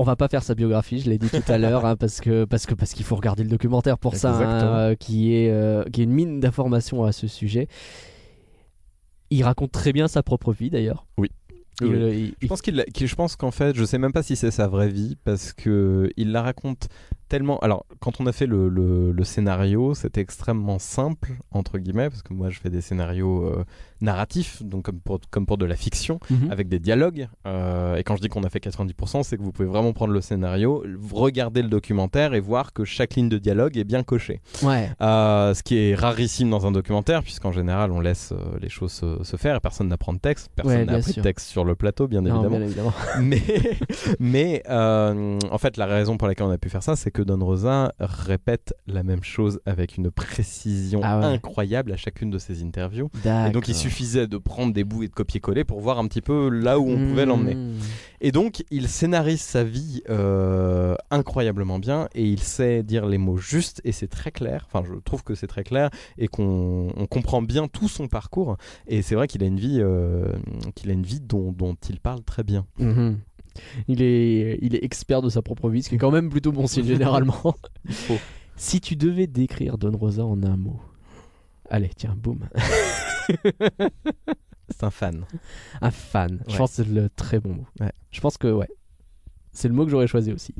On 0.00 0.04
va 0.04 0.14
pas 0.14 0.28
faire 0.28 0.44
sa 0.44 0.54
biographie, 0.54 1.00
je 1.00 1.10
l'ai 1.10 1.18
dit 1.18 1.28
tout 1.28 1.42
à 1.50 1.58
l'heure, 1.58 1.84
hein, 1.84 1.96
parce 1.96 2.20
que 2.20 2.44
parce 2.44 2.66
que 2.66 2.74
parce 2.74 2.94
qu'il 2.94 3.04
faut 3.04 3.16
regarder 3.16 3.42
le 3.42 3.48
documentaire 3.48 3.98
pour 3.98 4.14
ça, 4.14 4.30
hein, 4.30 4.40
Exactement. 4.40 4.74
euh, 4.76 4.94
qui 4.94 5.34
est 5.34 5.50
euh, 5.50 5.82
qui 5.92 6.02
est 6.02 6.04
une 6.04 6.12
mine 6.12 6.38
d'informations 6.38 7.02
à 7.02 7.10
ce 7.10 7.26
sujet. 7.26 7.66
Il 9.30 9.42
raconte 9.42 9.72
très 9.72 9.92
bien 9.92 10.06
sa 10.06 10.22
propre 10.22 10.52
vie 10.52 10.70
d'ailleurs. 10.70 11.04
Oui. 11.18 11.30
Oui. 11.86 11.88
il- 11.90 12.34
Je 12.42 12.46
pense 12.48 12.62
qu'il- 12.62 12.84
je 12.94 13.14
pense 13.14 13.36
qu'en 13.36 13.50
fait, 13.50 13.76
je 13.76 13.84
sais 13.84 13.98
même 13.98 14.12
pas 14.12 14.22
si 14.22 14.36
c'est 14.36 14.50
sa 14.50 14.66
vraie 14.66 14.88
vie 14.88 15.16
parce 15.24 15.52
que 15.52 16.10
il 16.16 16.32
la 16.32 16.42
raconte 16.42 16.88
tellement. 17.28 17.58
Alors, 17.60 17.84
quand 18.00 18.20
on 18.20 18.26
a 18.26 18.32
fait 18.32 18.46
le, 18.46 18.68
le- 18.68 19.12
le 19.12 19.24
scénario, 19.24 19.94
c'était 19.94 20.20
extrêmement 20.20 20.78
simple 20.78 21.32
entre 21.52 21.78
guillemets 21.78 22.08
parce 22.10 22.22
que 22.22 22.32
moi, 22.34 22.48
je 22.50 22.58
fais 22.60 22.70
des 22.70 22.80
scénarios 22.80 23.44
euh, 23.46 23.64
narratifs, 24.00 24.62
donc 24.62 24.84
comme 24.86 25.00
pour, 25.00 25.20
comme 25.30 25.46
pour 25.46 25.58
de 25.58 25.64
la 25.66 25.76
fiction, 25.76 26.20
Mhm. 26.30 26.50
avec 26.50 26.68
des 26.68 26.78
dialogues. 26.78 27.28
Euh, 27.46 27.96
et 27.96 28.02
quand 28.04 28.16
je 28.16 28.22
dis 28.22 28.28
qu'on 28.28 28.44
a 28.44 28.48
fait 28.48 28.60
90%, 28.60 29.22
c'est 29.22 29.36
que 29.36 29.42
vous 29.42 29.52
pouvez 29.52 29.68
vraiment 29.68 29.92
prendre 29.92 30.12
le 30.12 30.20
scénario, 30.20 30.84
regarder 31.12 31.62
le 31.62 31.68
documentaire 31.68 32.34
et 32.34 32.40
voir 32.40 32.72
que 32.72 32.84
chaque 32.84 33.14
ligne 33.14 33.28
de 33.28 33.38
dialogue 33.38 33.76
est 33.76 33.84
bien 33.84 34.02
cochée. 34.02 34.40
Ouais. 34.62 34.90
Euh, 35.00 35.54
ce 35.54 35.62
qui 35.62 35.76
est 35.78 35.94
rarissime 35.94 36.50
dans 36.50 36.66
un 36.66 36.72
documentaire, 36.72 37.22
puisqu'en 37.22 37.52
général, 37.52 37.90
on 37.92 38.00
laisse 38.00 38.32
les 38.60 38.68
choses 38.68 38.92
se, 38.92 39.22
se 39.24 39.36
faire 39.36 39.56
et 39.56 39.60
personne 39.60 39.88
n'apprend 39.88 40.12
de 40.12 40.18
texte. 40.18 40.50
Personne 40.54 40.78
Ouais, 40.78 40.84
n'a 40.84 40.94
appris 40.94 41.14
de 41.14 41.20
texte 41.22 41.48
sur 41.48 41.64
le 41.64 41.74
plateau, 41.74 42.06
bien 42.08 42.20
Non, 42.22 42.34
évidemment. 42.42 42.56
bien 42.58 42.66
évidemment. 42.66 42.92
mais 43.20 43.42
mais 44.18 44.62
en 44.68 45.58
fait, 45.58 45.76
la 45.76 45.86
raison 45.86 46.16
pour 46.16 46.28
laquelle 46.28 46.46
on 46.46 46.50
a 46.50 46.58
pu 46.58 46.68
faire 46.68 46.82
ça, 46.82 46.96
c'est 46.96 47.10
que 47.10 47.17
Don 47.22 47.44
Rosa 47.44 47.92
répète 48.00 48.74
la 48.86 49.02
même 49.02 49.22
chose 49.22 49.60
avec 49.66 49.96
une 49.96 50.10
précision 50.10 51.00
Ah 51.02 51.18
ouais. 51.20 51.24
incroyable 51.26 51.92
à 51.92 51.96
chacune 51.96 52.30
de 52.30 52.38
ses 52.38 52.62
interviews. 52.62 53.10
Et 53.24 53.50
donc, 53.52 53.68
il 53.68 53.74
suffisait 53.74 54.26
de 54.26 54.38
prendre 54.38 54.72
des 54.72 54.84
bouts 54.84 55.02
et 55.02 55.08
de 55.08 55.12
copier-coller 55.14 55.64
pour 55.64 55.80
voir 55.80 55.98
un 55.98 56.06
petit 56.06 56.20
peu 56.22 56.48
là 56.48 56.78
où 56.78 56.88
on 56.88 57.08
pouvait 57.08 57.22
Mhm. 57.24 57.28
l'emmener. 57.28 57.56
Et 58.20 58.32
donc, 58.32 58.64
il 58.70 58.88
scénarise 58.88 59.40
sa 59.40 59.62
vie 59.64 60.02
euh, 60.10 60.94
incroyablement 61.10 61.78
bien 61.78 62.08
et 62.14 62.24
il 62.24 62.40
sait 62.40 62.82
dire 62.82 63.06
les 63.06 63.18
mots 63.18 63.36
justes 63.36 63.80
et 63.84 63.92
c'est 63.92 64.08
très 64.08 64.30
clair. 64.32 64.66
Enfin, 64.66 64.84
je 64.86 64.98
trouve 65.00 65.22
que 65.22 65.34
c'est 65.34 65.46
très 65.46 65.64
clair 65.64 65.90
et 66.18 66.26
qu'on 66.28 66.92
on 66.96 67.06
comprend 67.06 67.42
bien 67.42 67.68
tout 67.68 67.88
son 67.88 68.08
parcours. 68.08 68.56
Et 68.86 69.02
c'est 69.02 69.14
vrai 69.14 69.28
qu'il 69.28 69.42
a 69.42 69.46
une 69.46 69.58
vie, 69.60 69.78
euh, 69.80 70.32
qu'il 70.74 70.90
a 70.90 70.92
une 70.94 71.04
vie 71.04 71.20
dont, 71.20 71.52
dont 71.52 71.76
il 71.88 72.00
parle 72.00 72.22
très 72.22 72.42
bien. 72.42 72.66
Mhm. 72.78 73.18
Il 73.86 74.02
est, 74.02 74.58
il 74.62 74.74
est 74.74 74.84
expert 74.84 75.22
de 75.22 75.28
sa 75.28 75.42
propre 75.42 75.68
vie, 75.70 75.82
ce 75.82 75.88
qui 75.88 75.96
est 75.96 75.98
quand 75.98 76.10
même 76.10 76.30
plutôt 76.30 76.52
bon 76.52 76.66
signe 76.66 76.86
généralement. 76.86 77.54
Si 78.60 78.80
tu 78.80 78.96
devais 78.96 79.28
décrire 79.28 79.78
Don 79.78 79.96
Rosa 79.96 80.24
en 80.24 80.42
un 80.42 80.56
mot. 80.56 80.80
Allez, 81.70 81.90
tiens, 81.96 82.16
boum. 82.20 82.40
C'est 84.68 84.84
un 84.84 84.90
fan. 84.90 85.24
Un 85.80 85.90
fan. 85.92 86.40
Je 86.48 86.56
pense 86.56 86.70
que 86.70 86.82
c'est 86.82 86.88
le 86.88 87.08
très 87.08 87.38
bon 87.38 87.54
mot. 87.54 87.66
Ouais. 87.80 87.92
Je 88.10 88.20
pense 88.20 88.36
que, 88.36 88.48
ouais. 88.48 88.68
C'est 89.52 89.68
le 89.68 89.74
mot 89.74 89.84
que 89.84 89.90
j'aurais 89.90 90.06
choisi 90.06 90.32
aussi. 90.32 90.54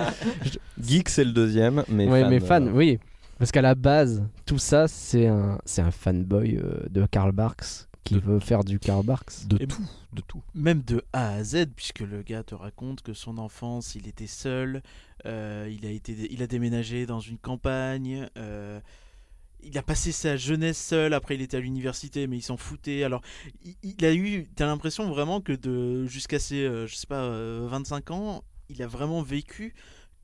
Geek, 0.80 1.08
c'est 1.08 1.24
le 1.24 1.32
deuxième, 1.32 1.82
mais 1.88 2.08
ouais, 2.08 2.20
fan, 2.22 2.30
mais 2.30 2.40
fan, 2.40 2.68
euh, 2.68 2.72
oui. 2.72 2.98
Parce 3.38 3.50
qu'à 3.50 3.62
la 3.62 3.74
base, 3.74 4.24
tout 4.46 4.58
ça, 4.58 4.86
c'est 4.86 5.26
un, 5.26 5.58
c'est 5.64 5.82
un 5.82 5.90
fanboy 5.90 6.56
euh, 6.56 6.84
de 6.90 7.06
Karl 7.06 7.32
Barks 7.32 7.88
qui 8.04 8.14
De- 8.14 8.20
veut 8.20 8.38
faire 8.40 8.64
du 8.64 8.78
Karl 8.78 9.04
Barks. 9.04 9.46
De 9.46 9.56
Et- 9.62 9.66
tout, 9.66 9.82
de 10.12 10.20
tout. 10.20 10.42
Même 10.54 10.82
de 10.82 11.02
A 11.12 11.30
à 11.34 11.42
Z, 11.44 11.66
puisque 11.74 12.00
le 12.00 12.22
gars 12.22 12.42
te 12.42 12.54
raconte 12.54 13.00
que 13.02 13.14
son 13.14 13.38
enfance, 13.38 13.94
il 13.94 14.06
était 14.06 14.26
seul, 14.26 14.82
euh, 15.26 15.68
il, 15.70 15.86
a 15.86 15.90
été, 15.90 16.12
il 16.30 16.42
a 16.42 16.46
déménagé 16.46 17.06
dans 17.06 17.20
une 17.20 17.38
campagne, 17.38 18.28
euh, 18.36 18.78
il 19.62 19.78
a 19.78 19.82
passé 19.82 20.12
sa 20.12 20.36
jeunesse 20.36 20.78
seul, 20.78 21.14
après 21.14 21.36
il 21.36 21.40
était 21.42 21.56
à 21.56 21.60
l'université, 21.60 22.26
mais 22.26 22.36
il 22.36 22.42
s'en 22.42 22.58
foutait. 22.58 23.02
Alors, 23.04 23.22
il, 23.64 23.74
il 23.82 24.04
a 24.04 24.12
eu, 24.12 24.46
t'as 24.54 24.66
l'impression 24.66 25.08
vraiment 25.08 25.40
que 25.40 25.52
de 25.54 26.04
jusqu'à 26.06 26.38
ses, 26.38 26.64
euh, 26.66 26.86
je 26.86 26.94
sais 26.96 27.06
pas, 27.06 27.22
euh, 27.22 27.66
25 27.70 28.10
ans, 28.10 28.44
il 28.68 28.82
a 28.82 28.86
vraiment 28.86 29.22
vécu 29.22 29.74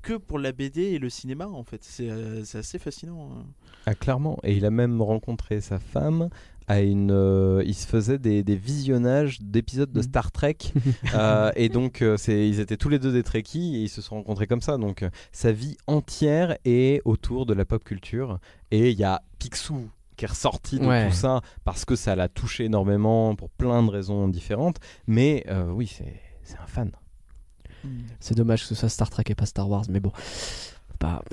que 0.02 0.14
pour 0.14 0.38
la 0.38 0.52
BD 0.52 0.82
et 0.82 0.98
le 0.98 1.08
cinéma, 1.10 1.46
en 1.46 1.62
fait. 1.64 1.82
C'est 1.84 2.10
euh, 2.10 2.42
c'est 2.44 2.58
assez 2.58 2.78
fascinant. 2.78 3.30
hein. 3.34 3.44
Ah, 3.86 3.94
clairement. 3.94 4.38
Et 4.42 4.54
il 4.54 4.64
a 4.66 4.70
même 4.70 5.00
rencontré 5.02 5.60
sa 5.60 5.78
femme. 5.78 6.28
À 6.70 6.80
une, 6.82 7.10
euh, 7.10 7.62
il 7.66 7.74
se 7.74 7.86
faisait 7.86 8.18
des, 8.18 8.44
des 8.44 8.54
visionnages 8.54 9.40
d'épisodes 9.40 9.90
de 9.90 9.98
Mhm. 9.98 10.04
Star 10.04 10.30
Trek 10.30 10.56
Euh, 11.14 11.50
et 11.56 11.68
donc 11.68 12.00
euh, 12.00 12.16
c'est, 12.16 12.48
ils 12.48 12.60
étaient 12.60 12.76
tous 12.76 12.88
les 12.88 12.98
deux 13.00 13.12
des 13.12 13.22
Trekkies 13.24 13.76
et 13.76 13.80
ils 13.80 13.88
se 13.88 14.00
sont 14.02 14.14
rencontrés 14.16 14.46
comme 14.46 14.60
ça 14.60 14.76
donc 14.78 15.04
sa 15.32 15.50
vie 15.50 15.76
entière 15.88 16.56
est 16.64 17.02
autour 17.04 17.44
de 17.46 17.54
la 17.54 17.64
pop 17.64 17.82
culture 17.82 18.38
et 18.70 18.90
il 18.92 18.98
y 18.98 19.02
a 19.04 19.20
Picsou 19.40 19.90
qui 20.16 20.26
est 20.26 20.28
ressorti 20.28 20.78
de 20.78 20.86
Ouais. 20.86 21.08
tout 21.08 21.14
ça 21.14 21.40
parce 21.64 21.84
que 21.84 21.96
ça 21.96 22.14
l'a 22.14 22.28
touché 22.28 22.66
énormément 22.66 23.34
pour 23.34 23.50
plein 23.50 23.82
de 23.82 23.90
raisons 23.90 24.28
différentes 24.28 24.76
mais 25.08 25.44
oui 25.74 25.88
c'est, 25.88 26.20
c'est 26.44 26.58
un 26.58 26.66
fan 26.68 26.92
C'est 28.20 28.36
dommage 28.36 28.60
que 28.62 28.68
ce 28.68 28.74
soit 28.76 28.88
Star 28.90 29.10
Trek 29.10 29.24
et 29.28 29.34
pas 29.34 29.46
Star 29.46 29.68
Wars, 29.68 29.84
mais 29.88 30.00
bon. 30.00 30.12
Bah, 31.00 31.22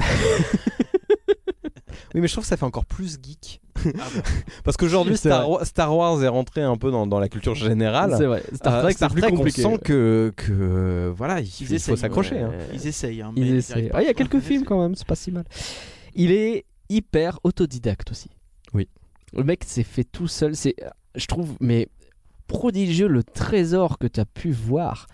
oui 2.15 2.21
mais 2.21 2.27
je 2.27 2.33
trouve 2.33 2.43
que 2.45 2.47
ça 2.47 2.57
fait 2.57 2.63
encore 2.65 2.85
plus 2.85 3.19
geek. 3.21 3.61
parce 4.63 4.78
qu'aujourd'hui 4.78 5.17
Star, 5.17 5.43
vrai. 5.47 5.57
Wa- 5.59 5.65
Star 5.65 5.95
Wars 5.95 6.23
est 6.23 6.28
rentré 6.28 6.61
un 6.61 6.78
peu 6.78 6.91
dans, 6.91 7.07
dans 7.07 7.19
la 7.19 7.30
culture 7.30 7.55
générale 7.55 8.13
c'est 8.17 8.25
vrai. 8.25 8.43
Star 8.53 8.75
Euh, 8.75 8.82
Trek, 8.84 8.93
Star 8.93 9.09
c'est 9.09 9.13
plus 9.13 9.21
Trek, 9.21 9.32
compliqué. 9.32 9.65
on 9.65 9.71
sent 9.75 9.80
que, 9.84 10.34
que 10.36 11.13
voilà, 11.15 11.39
il, 11.39 11.45
Ils 11.45 11.61
il 11.61 11.67
faut 11.67 11.73
essayent, 11.75 11.97
s'accrocher. 11.97 12.39
hein. 12.39 12.51
Ils 12.73 12.88
essayent. 12.88 13.21
Hein, 13.21 13.32
Ils 13.36 13.43
mais 13.43 13.71
arrivent 13.71 13.89
pas. 13.91 13.97
Ah, 13.97 14.01
Il 14.03 14.05
y 14.05 14.09
a 14.09 14.13
quelques 14.13 14.39
films 14.39 14.63
quand 14.63 14.82
même, 14.82 14.95
c'est 14.95 15.07
pas 15.07 15.15
si 15.15 15.32
mal. 15.32 15.45
Il 16.15 16.32
est 16.32 16.65
hyper 16.89 17.39
autodidacte 17.43 18.11
aussi. 18.11 18.30
Oui. 18.73 18.88
Le 19.36 19.43
mec 19.43 19.63
s'est 19.65 19.84
fait 19.84 20.03
tout 20.05 20.28
seul. 20.28 20.55
C'est, 20.55 20.75
je 21.15 21.25
trouve, 21.28 21.55
mais 21.59 21.88
prodigieux 22.47 23.07
le 23.07 23.23
trésor 23.23 23.97
que 23.97 24.07
tu 24.07 24.19
as 24.19 24.25
pu 24.25 24.51
voir, 24.51 25.07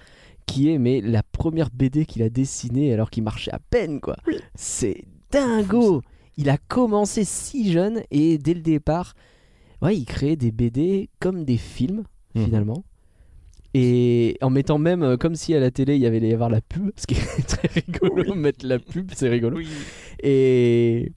qui 0.46 0.70
est 0.72 0.78
mais 0.78 1.02
la 1.02 1.24
première 1.24 1.70
BD 1.72 2.06
qu'il 2.06 2.22
a 2.22 2.30
dessinée 2.30 2.94
alors 2.94 3.10
qu'il 3.10 3.24
marchait 3.24 3.52
à 3.52 3.60
peine 3.70 4.00
quoi. 4.02 4.16
C'est 4.56 5.04
dingo. 5.32 6.02
Il 6.38 6.50
a 6.50 6.58
commencé 6.58 7.24
si 7.26 7.72
jeune 7.72 8.02
et 8.12 8.38
dès 8.38 8.54
le 8.54 8.62
départ, 8.62 9.14
ouais, 9.82 9.96
il 9.98 10.06
créait 10.06 10.36
des 10.36 10.52
BD 10.52 11.10
comme 11.20 11.44
des 11.46 11.58
films 11.58 12.04
Mhm. 12.36 12.46
finalement. 12.46 12.84
Et 13.76 14.38
en 14.42 14.50
mettant 14.52 14.78
même 14.78 15.02
euh, 15.04 15.18
comme 15.18 15.36
si 15.36 15.54
à 15.56 15.60
la 15.60 15.72
télé 15.72 15.96
il 15.96 16.02
y 16.02 16.06
avait 16.06 16.20
y 16.20 16.34
avoir 16.34 16.50
la 16.50 16.62
pub, 16.62 16.92
ce 16.96 17.06
qui 17.08 17.16
est 17.16 17.44
très 17.48 17.68
rigolo, 17.68 18.34
mettre 18.36 18.66
la 18.66 18.80
pub, 18.80 19.12
c'est 19.16 19.30
rigolo. 19.30 19.58
Oui. 19.58 19.68
Et, 20.22 21.12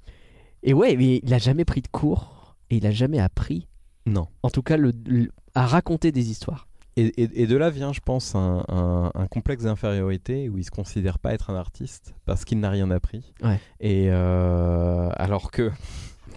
et 0.62 0.72
ouais, 0.74 0.96
mais 0.96 1.20
il 1.22 1.34
a 1.34 1.38
jamais 1.38 1.64
pris 1.64 1.82
de 1.82 1.88
cours 1.88 2.56
et 2.70 2.76
il 2.78 2.86
a 2.86 2.90
jamais 2.90 3.18
appris, 3.18 3.66
Non. 4.06 4.26
en 4.42 4.50
tout 4.50 4.62
cas, 4.62 4.76
le, 4.76 4.92
le- 5.06 5.30
à 5.54 5.66
raconter 5.66 6.12
des 6.12 6.30
histoires. 6.30 6.66
Et, 6.98 7.06
et- 7.22 7.42
et 7.42 7.46
de 7.46 7.56
là 7.56 7.68
vient, 7.70 7.92
je 7.92 8.00
pense, 8.00 8.34
un, 8.34 8.64
un- 8.68 9.10
un 9.14 9.26
complexe 9.26 9.64
d'infériorité 9.64 10.48
où 10.48 10.56
il 10.58 10.64
se 10.64 10.70
considère 10.70 11.18
pas 11.18 11.34
être 11.34 11.50
un 11.50 11.54
artiste 11.56 12.14
parce 12.24 12.44
qu'il 12.44 12.58
n'a 12.60 12.70
rien 12.70 12.90
appris. 12.90 13.32
Ouais. 13.42 13.60
Et 13.80 14.06
euh, 14.10 15.08
alors 15.16 15.50
que. 15.50 15.70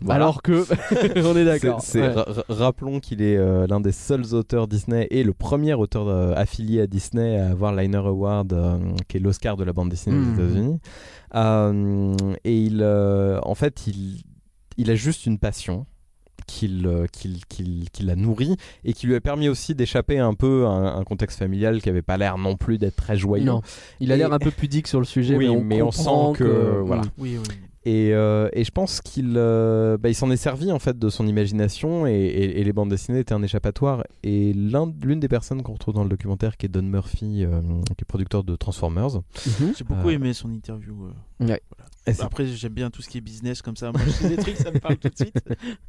Voilà. 0.01 0.23
Alors 0.23 0.41
que, 0.41 0.65
on 1.25 1.35
est 1.35 1.43
d'accord. 1.43 1.83
Ouais. 1.93 2.13
Rappelons 2.47 3.01
qu'il 3.01 3.21
est 3.21 3.35
euh, 3.35 3.67
l'un 3.67 3.81
des 3.81 3.91
seuls 3.91 4.33
auteurs 4.33 4.65
Disney 4.69 5.07
et 5.11 5.23
le 5.23 5.33
premier 5.33 5.73
auteur 5.73 6.07
euh, 6.07 6.33
affilié 6.37 6.79
à 6.79 6.87
Disney 6.87 7.37
à 7.37 7.49
avoir 7.49 7.73
l'Eisner 7.73 7.97
Award, 7.97 8.53
euh, 8.53 8.77
qui 9.09 9.17
est 9.17 9.19
l'Oscar 9.19 9.57
de 9.57 9.65
la 9.65 9.73
bande 9.73 9.89
dessinée 9.89 10.15
Mhm. 10.15 10.29
aux 10.29 10.41
États-Unis. 10.41 10.79
Et 12.45 12.57
il, 12.63 12.81
en 12.83 13.55
fait, 13.55 13.87
il, 13.87 14.23
il 14.77 14.89
a 14.89 14.95
juste 14.95 15.25
une 15.25 15.37
passion 15.37 15.85
qu'il 16.49 16.85
euh, 16.87 17.05
qu'il 17.11 17.45
qu'il- 17.45 17.89
qu'il 17.91 18.09
a 18.09 18.15
nourrie 18.15 18.55
et 18.83 18.93
qui 18.93 19.05
lui 19.07 19.15
a 19.15 19.21
permis 19.21 19.47
aussi 19.49 19.75
d'échapper 19.75 20.17
un 20.19 20.33
peu 20.33 20.65
à 20.65 20.69
un, 20.69 20.99
un 20.99 21.03
contexte 21.03 21.37
familial 21.39 21.81
qui 21.81 21.89
avait 21.89 22.01
pas 22.01 22.17
l'air 22.17 22.37
non 22.37 22.55
plus 22.55 22.77
d'être 22.77 22.95
très 22.95 23.15
joyeux. 23.17 23.45
Non, 23.45 23.61
il 23.99 24.11
a 24.11 24.15
Et- 24.15 24.17
l'air 24.17 24.33
un 24.33 24.39
peu 24.39 24.51
pudique 24.51 24.87
sur 24.87 24.99
le 24.99 25.05
sujet, 25.05 25.35
Oui, 25.35 25.45
mais 25.47 25.49
on, 25.55 25.63
mais 25.63 25.81
on 25.81 25.85
comprend 25.91 26.33
sent 26.33 26.39
que, 26.39 26.79
voilà. 26.83 27.03
Oui, 27.17 27.37
oui. 27.37 27.55
Et, 27.89 28.13
euh, 28.13 28.49
et 28.53 28.63
je 28.63 28.69
pense 28.69 29.01
qu'il 29.01 29.33
euh, 29.35 29.97
bah, 29.97 30.09
il 30.09 30.13
s'en 30.15 30.29
est 30.29 30.37
servi 30.37 30.71
en 30.71 30.77
fait 30.77 30.99
de 30.99 31.09
son 31.09 31.25
imagination 31.25 32.05
et, 32.05 32.11
et- 32.11 32.59
et 32.59 32.63
les 32.63 32.71
bandes 32.73 32.89
dessinées 32.89 33.19
étaient 33.19 33.33
un 33.33 33.41
échappatoire. 33.41 34.03
Et 34.21 34.53
l'un- 34.53 34.93
l'une 35.01 35.19
des 35.19 35.27
personnes 35.27 35.63
qu'on 35.63 35.73
retrouve 35.73 35.95
dans 35.95 36.03
le 36.03 36.09
documentaire, 36.09 36.55
qui 36.57 36.67
est 36.67 36.69
Don 36.69 36.83
Murphy, 36.83 37.45
euh, 37.45 37.61
qui 37.97 38.01
est 38.03 38.05
producteur 38.07 38.43
de 38.43 38.55
Transformers, 38.55 39.15
Mhm. 39.15 39.73
J'ai 39.77 39.83
beaucoup 39.85 40.09
Euh, 40.09 40.11
aimé 40.11 40.33
son 40.33 40.51
interview. 40.51 41.05
euh. 41.41 41.45
Ouais. 41.47 41.61
Après, 42.19 42.45
j'aime 42.45 42.73
bien 42.73 42.89
tout 42.91 43.01
ce 43.01 43.09
qui 43.09 43.17
est 43.17 43.21
business 43.21 43.61
comme 43.61 43.75
ça. 43.75 43.91
Moi, 43.91 44.01
je 44.21 44.27
des 44.27 44.37
trucs, 44.37 44.57
ça 44.57 44.71
me 44.71 44.79
parle 44.79 44.97
tout 44.97 45.09
de 45.09 45.15
suite. 45.15 45.35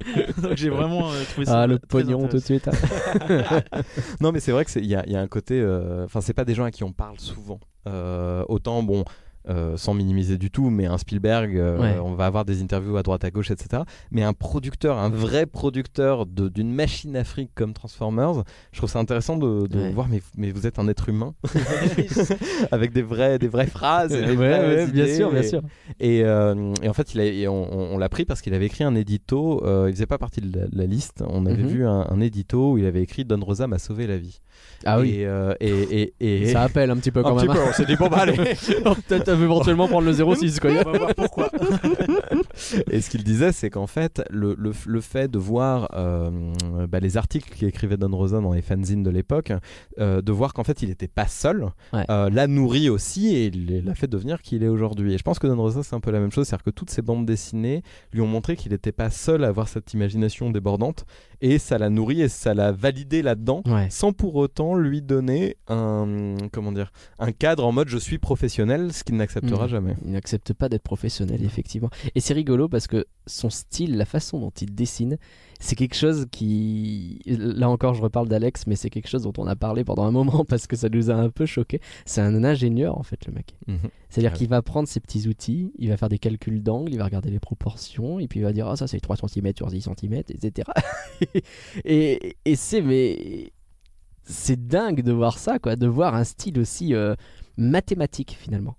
Donc, 0.43 0.57
j'ai 0.57 0.71
vraiment 0.71 1.11
euh, 1.11 1.23
trouvé 1.33 1.47
ça. 1.47 1.63
Ah, 1.63 1.67
le 1.67 1.79
très 1.79 1.87
pognon 2.03 2.29
tout 2.29 2.37
de 2.39 2.43
suite. 2.43 2.69
non 4.21 4.33
mais 4.33 4.41
c'est 4.41 4.53
vrai 4.53 4.65
que 4.65 4.71
c'est- 4.71 4.81
il 4.81 4.87
y 4.87 4.91
y 4.91 5.17
a 5.17 5.21
un 5.21 5.27
côté, 5.29 5.61
euh, 5.61 6.05
enfin 6.05 6.21
c'est 6.21 6.35
pas 6.35 6.45
des 6.45 6.55
gens 6.55 6.65
à 6.65 6.71
qui 6.71 6.85
on 6.85 6.93
parle 6.93 7.19
souvent. 7.19 7.61
Euh, 7.89 8.45
autant 8.49 8.83
bon. 8.83 9.05
Euh, 9.49 9.77
sans 9.77 9.95
minimiser 9.95 10.37
du 10.39 10.51
tout, 10.51 10.69
mais 10.71 10.87
un 10.87 10.99
Spielberg, 10.99 11.57
euh, 11.57 11.79
Ouais. 11.79 11.99
on 12.03 12.15
va 12.15 12.27
avoir 12.27 12.45
des 12.45 12.61
interviews 12.63 12.97
à 12.97 13.03
droite 13.03 13.25
à 13.25 13.31
gauche, 13.31 13.51
etc. 13.51 13.83
Mais 14.11 14.23
un 14.23 14.33
producteur, 14.35 14.99
un 14.99 15.09
vrai 15.09 15.47
producteur 15.47 16.27
d'une 16.27 16.73
machine 16.73 17.17
afrique 17.17 17.51
comme 17.55 17.73
Transformers, 17.73 18.45
je 18.73 18.79
trouve 18.79 18.91
ça 18.91 18.99
intéressant 18.99 19.37
de, 19.39 19.67
de 19.67 19.79
Ouais. 19.81 19.93
voir, 19.93 20.09
mais, 20.09 20.21
mais 20.37 20.51
vous 20.53 20.67
êtes 20.67 20.79
un 20.79 20.89
être 20.89 21.09
humain 21.09 21.35
avec 22.71 22.93
des 22.93 23.03
vraies, 23.03 23.39
des 23.39 23.49
vraies 23.49 23.67
phrases. 23.67 24.13
Et 24.13 24.21
des 24.23 24.37
Ouais, 24.37 24.37
vraies 24.37 24.87
bien 24.89 25.07
sûr, 25.07 25.31
bien 25.31 25.41
et- 25.43 25.49
sûr. 25.49 25.63
Et, 25.99 26.23
euh, 26.25 26.75
et 26.83 26.89
en 26.89 26.93
fait, 26.93 27.15
il 27.15 27.21
a, 27.21 27.25
et 27.25 27.49
on, 27.49 27.99
l'a 27.99 28.09
pris 28.09 28.25
parce 28.25 28.41
qu'il 28.43 28.55
avait 28.55 28.67
écrit 28.67 28.85
un 28.85 28.95
édito. 28.95 29.61
il 29.87 29.93
faisait 29.93 30.07
pas 30.07 30.19
partie 30.19 30.41
de 30.41 30.59
la, 30.59 30.67
la 30.73 30.87
liste. 30.87 31.23
On 31.27 31.47
avait 31.47 31.63
Mhm. 31.63 31.69
vu 31.69 31.87
un, 31.87 32.07
un 32.09 32.21
édito 32.21 32.73
où 32.73 32.79
il 32.79 32.87
avait 32.87 33.03
écrit 33.03 33.25
Don 33.25 33.41
Rosa 33.41 33.67
m'a 33.67 33.79
sauvé 33.79 34.07
la 34.07 34.17
vie. 34.19 34.41
Ah 34.87 34.99
oui. 34.99 35.17
Et, 35.21 35.27
euh, 35.27 35.53
et, 35.61 36.13
et, 36.21 36.43
et- 36.43 36.53
Ça 36.53 36.63
appelle 36.63 36.91
un 36.91 36.97
petit 36.97 37.11
peu 37.11 37.21
un 37.21 37.23
quand 37.23 37.37
petit 37.37 37.49
même. 37.49 37.57
peu, 37.57 37.63
on 37.69 37.73
s'est 37.75 37.85
dit 37.85 37.97
bon 37.97 38.09
bah 38.09 38.19
allez. 38.21 38.35
Peut-être 39.09 39.29
éventuellement 39.29 39.89
prendre 39.89 40.07
le 40.07 40.13
06 40.37 40.59
quoi. 40.59 40.71
On 40.87 40.91
va 40.93 40.99
voir 40.99 41.15
pourquoi. 41.15 41.51
Et 42.91 43.01
ce 43.01 43.11
qu'il 43.11 43.25
disait, 43.25 43.53
c'est 43.53 43.71
qu'en 43.71 43.87
fait, 43.87 44.23
le, 44.31 44.55
le, 44.59 44.73
le 44.87 45.01
fait 45.01 45.31
de 45.31 45.39
voir 45.39 45.89
euh, 45.95 46.31
bah, 46.89 47.01
les 47.01 47.17
articles 47.17 47.53
qu'écrivait 47.55 47.97
Don 47.97 48.15
Rosa 48.17 48.41
dans 48.41 48.53
les 48.53 48.63
fanzines 48.63 49.03
de 49.03 49.11
l'époque, 49.11 49.53
euh, 49.99 50.23
de 50.23 50.33
voir 50.33 50.53
qu'en 50.55 50.65
fait, 50.65 50.83
il 50.83 50.89
n'était 50.89 51.09
pas 51.09 51.27
seul, 51.27 51.67
Ouais. 51.93 52.05
euh, 52.11 52.31
l'a 52.31 52.47
nourri 52.47 52.89
aussi 52.89 53.35
et 53.37 53.51
l'a 53.51 53.95
fait 53.95 54.07
devenir 54.09 54.43
qui 54.43 54.57
il 54.57 54.63
est 54.63 54.69
aujourd'hui. 54.69 55.15
Et 55.15 55.19
je 55.19 55.23
pense 55.23 55.39
que 55.39 55.47
Don 55.47 55.57
Rosa, 55.57 55.83
c'est 55.83 55.95
un 55.95 56.01
peu 56.01 56.11
la 56.11 56.21
même 56.21 56.33
chose, 56.33 56.47
c'est-à-dire 56.47 56.65
que 56.65 56.71
toutes 56.71 56.91
ces 56.91 57.03
bandes 57.03 57.27
dessinées 57.27 57.83
lui 58.13 58.21
ont 58.21 58.27
montré 58.27 58.57
qu'il 58.57 58.73
n'était 58.73 58.93
pas 58.93 59.11
seul 59.11 59.45
à 59.45 59.49
avoir 59.49 59.69
cette 59.69 59.93
imagination 59.95 60.51
débordante 60.51 61.05
et 61.41 61.59
ça 61.59 61.79
l'a 61.79 61.89
nourri 61.91 62.21
et 62.23 62.29
ça 62.29 62.53
l'a 62.55 62.73
validé 62.73 63.23
là-dedans. 63.23 63.63
Ouais. 63.67 63.87
Sans 63.91 64.13
pour 64.13 64.37
autant 64.37 64.75
lui 64.75 65.01
donner 65.03 65.57
un 65.69 66.37
comment 66.53 66.73
dire 66.73 66.93
un 67.19 67.33
cadre 67.33 67.65
en 67.65 67.73
mode 67.73 67.89
je 67.89 67.99
suis 67.99 68.19
professionnel, 68.19 68.93
ce 68.93 69.05
qu'il 69.05 69.17
n'acceptera 69.17 69.65
Mhm. 69.65 69.71
jamais. 69.71 69.97
Il 70.05 70.13
n'accepte 70.13 70.53
pas 70.53 70.69
d'être 70.69 70.83
professionnel, 70.83 71.43
effectivement. 71.45 71.91
Et 72.15 72.21
c'est 72.21 72.35
rigolo 72.35 72.50
parce 72.69 72.87
que 72.87 73.07
son 73.27 73.51
style, 73.51 73.97
la 73.97 74.05
façon 74.05 74.41
dont 74.41 74.51
il 74.51 74.75
dessine, 74.75 75.19
c'est 75.61 75.77
quelque 75.77 75.95
chose 75.95 76.27
qui. 76.31 77.21
Là 77.27 77.69
encore, 77.69 77.95
je 77.95 78.03
reparle 78.03 78.29
d'Alex, 78.29 78.67
mais 78.67 78.77
c'est 78.77 78.91
quelque 78.91 79.09
chose 79.09 79.23
dont 79.23 79.33
on 79.39 79.47
a 79.47 79.57
parlé 79.57 79.85
pendant 79.85 80.05
un 80.05 80.11
moment 80.11 80.45
parce 80.49 80.67
que 80.67 80.77
ça 80.77 80.89
nous 80.89 81.11
a 81.11 81.15
un 81.15 81.31
peu 81.31 81.47
choqué. 81.47 81.81
C'est 82.07 82.21
un 82.21 82.45
ingénieur, 82.45 82.99
en 82.99 83.03
fait, 83.03 83.27
le 83.27 83.33
mec. 83.33 83.55
Mhm. 83.67 83.79
C'est-à-dire 84.09 84.33
Ah 84.35 84.37
qu'il 84.37 84.49
va 84.49 84.63
prendre 84.63 84.89
ses 84.89 85.01
petits 85.01 85.29
outils, 85.29 85.73
il 85.79 85.89
va 85.89 85.97
faire 85.97 86.09
des 86.09 86.19
calculs 86.19 86.63
d'angle, 86.63 86.93
il 86.93 86.99
va 86.99 87.05
regarder 87.05 87.31
les 87.31 87.41
proportions, 87.41 88.19
et 88.19 88.27
puis 88.27 88.41
il 88.41 88.43
va 88.43 88.53
dire 88.53 88.69
Ah, 88.69 88.77
ça 88.77 88.87
c'est 88.87 89.01
3 89.01 89.17
cm 89.17 89.53
sur 89.57 89.69
10 89.69 89.83
cm, 89.83 90.15
etc. 90.15 90.69
et 91.85 92.37
et 92.45 92.57
c'est 92.57 92.83
mais. 92.83 93.53
C'est 94.23 94.69
dingue 94.69 95.03
de 95.03 95.13
voir 95.13 95.39
ça, 95.39 95.59
quoi, 95.59 95.75
de 95.75 95.89
voir 95.89 96.15
un 96.15 96.23
style 96.25 96.61
aussi 96.61 96.95
euh, 96.95 97.17
mathématique 97.57 98.37
finalement. 98.39 98.77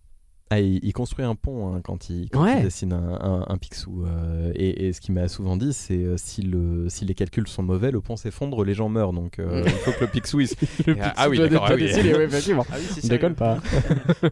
Ah, 0.54 0.60
il, 0.60 0.80
il 0.84 0.92
construit 0.92 1.24
un 1.24 1.34
pont 1.36 1.74
hein, 1.74 1.80
quand, 1.82 2.10
il, 2.10 2.30
quand 2.30 2.44
Ouais. 2.44 2.58
il 2.58 2.64
dessine 2.64 2.92
un, 2.92 3.14
un, 3.22 3.46
un 3.48 3.58
Picsou. 3.58 4.04
euh, 4.06 4.52
et, 4.54 4.88
et 4.88 4.94
ce 4.94 5.00
qu'il 5.00 5.14
m'a 5.16 5.30
souvent 5.30 5.56
dit, 5.56 5.72
c'est 5.72 5.94
euh, 6.04 6.16
si, 6.18 6.42
le, 6.42 6.88
si 6.90 7.06
les 7.06 7.14
calculs 7.16 7.48
sont 7.48 7.64
mauvais, 7.64 7.90
le 7.90 8.02
pont 8.02 8.18
s'effondre, 8.18 8.64
les 8.66 8.74
gens 8.74 8.90
meurent. 8.90 9.14
Donc 9.14 9.40
euh, 9.40 9.64
il 9.66 9.72
faut 9.72 9.92
que 9.94 10.02
le 10.02 10.08
Picsou. 10.08 10.42
il 10.42 10.48
se- 10.50 10.56
Le 10.86 10.98
Ah, 11.00 11.10
Picsou 11.10 11.14
ah 11.16 11.30
oui, 11.30 11.40
d'accord, 11.40 11.66
ah 11.70 11.74
oui. 11.76 11.84
ouais, 11.84 12.24
effectivement. 12.26 12.66
Ah 12.70 12.76
oui, 12.78 12.84
c'est 12.90 13.06
On 13.06 13.08
déconne 13.08 13.36
pas. 13.36 13.60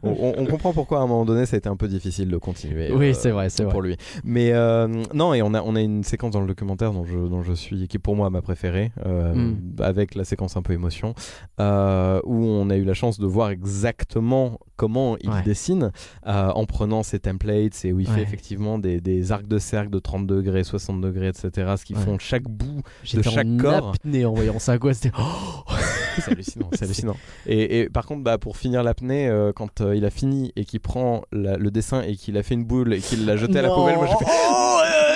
on, 0.03 0.45
comprend 0.45 0.74
pourquoi 0.74 0.99
à 0.99 1.03
un 1.03 1.07
moment 1.07 1.24
donné 1.26 1.45
ça 1.45 1.55
a 1.55 1.57
été 1.59 1.70
un 1.70 1.78
peu 1.78 1.88
difficile 1.88 2.30
de 2.30 2.38
continuer. 2.38 2.91
Oui, 2.91 3.11
euh, 3.11 3.13
c'est 3.13 3.32
vrai, 3.32 3.49
c'est 3.49 3.63
pour 3.63 3.80
vrai. 3.80 3.89
lui. 3.89 3.97
Mais 4.26 4.51
euh, 4.51 4.88
non, 5.13 5.34
et 5.34 5.41
on 5.41 5.53
a, 5.53 5.61
on 5.61 5.76
a 5.76 5.82
une 5.82 6.03
séquence 6.03 6.32
dans 6.32 6.41
le 6.41 6.47
documentaire 6.47 6.91
dont 6.91 7.05
je, 7.05 7.17
dont 7.17 7.43
je 7.43 7.53
suis, 7.53 7.88
qui 7.88 7.95
est 7.95 7.99
pour 7.99 8.15
moi 8.17 8.30
ma 8.30 8.41
préférée, 8.41 8.91
euh, 9.05 9.34
Mm. 9.34 9.57
avec 9.80 10.15
la 10.15 10.26
séquence 10.26 10.57
un 10.57 10.61
peu 10.61 10.74
émotion, 10.74 11.13
euh, 11.61 12.20
où 12.26 12.43
on 12.45 12.70
a 12.70 12.76
eu 12.76 12.84
la 12.84 12.93
chance 12.93 13.20
de 13.20 13.26
voir 13.28 13.51
exactement 13.51 14.59
comment 14.76 15.15
il 15.22 15.30
Ouais. 15.30 15.41
dessine. 15.43 15.91
En 16.26 16.66
prenant 16.66 17.03
ses 17.03 17.20
templates 17.20 17.86
et 17.86 17.93
où 17.93 17.99
il 17.99 18.07
fait 18.07 18.22
effectivement 18.22 18.80
des, 18.80 19.01
des, 19.01 19.32
arcs 19.32 19.47
de 19.47 19.57
cercle 19.57 19.89
de 19.89 19.99
30 19.99 20.28
degrés, 20.28 20.64
60 20.64 21.01
degrés, 21.01 21.28
etc. 21.28 21.74
Ce 21.78 21.86
qui 21.86 21.93
font 21.93 22.18
chaque 22.20 22.43
bout 22.43 22.82
de 23.14 23.22
chaque 23.22 23.45
en 23.45 23.57
corps. 23.57 23.89
apnée 23.95 24.26
en 24.26 24.34
voyant 24.34 24.60
ça, 24.60 24.78
quoi. 24.78 24.93
C'était. 24.93 25.12
c'est 26.20 26.32
hallucinant, 26.32 26.70
c'est 26.74 26.84
hallucinant. 26.86 27.16
Et, 27.45 27.80
et, 27.80 27.89
par 27.89 28.05
contre, 28.05 28.24
bah, 28.24 28.38
pour 28.38 28.57
finir 28.57 28.84
l'apnée, 28.84 29.32
quand 29.55 29.82
il 29.82 30.05
a 30.05 30.10
fini 30.10 30.51
et 30.55 30.66
qu'il 30.66 30.80
prend 30.80 31.24
le 31.32 31.70
dessin 31.70 32.01
et 32.01 32.16
qu'il 32.16 32.38
a 32.38 32.43
fait 32.43 32.55
une 32.55 32.66
boule 32.66 32.93
et 32.93 32.99
qu'il 32.99 33.26
l'a 33.26 33.38
jeté 33.38 33.60
à 33.60 33.62
la 33.62 33.70
poubelle, 33.70 33.97
moi 33.97 34.07
j'ai 34.07 34.26
fait. 34.26 34.32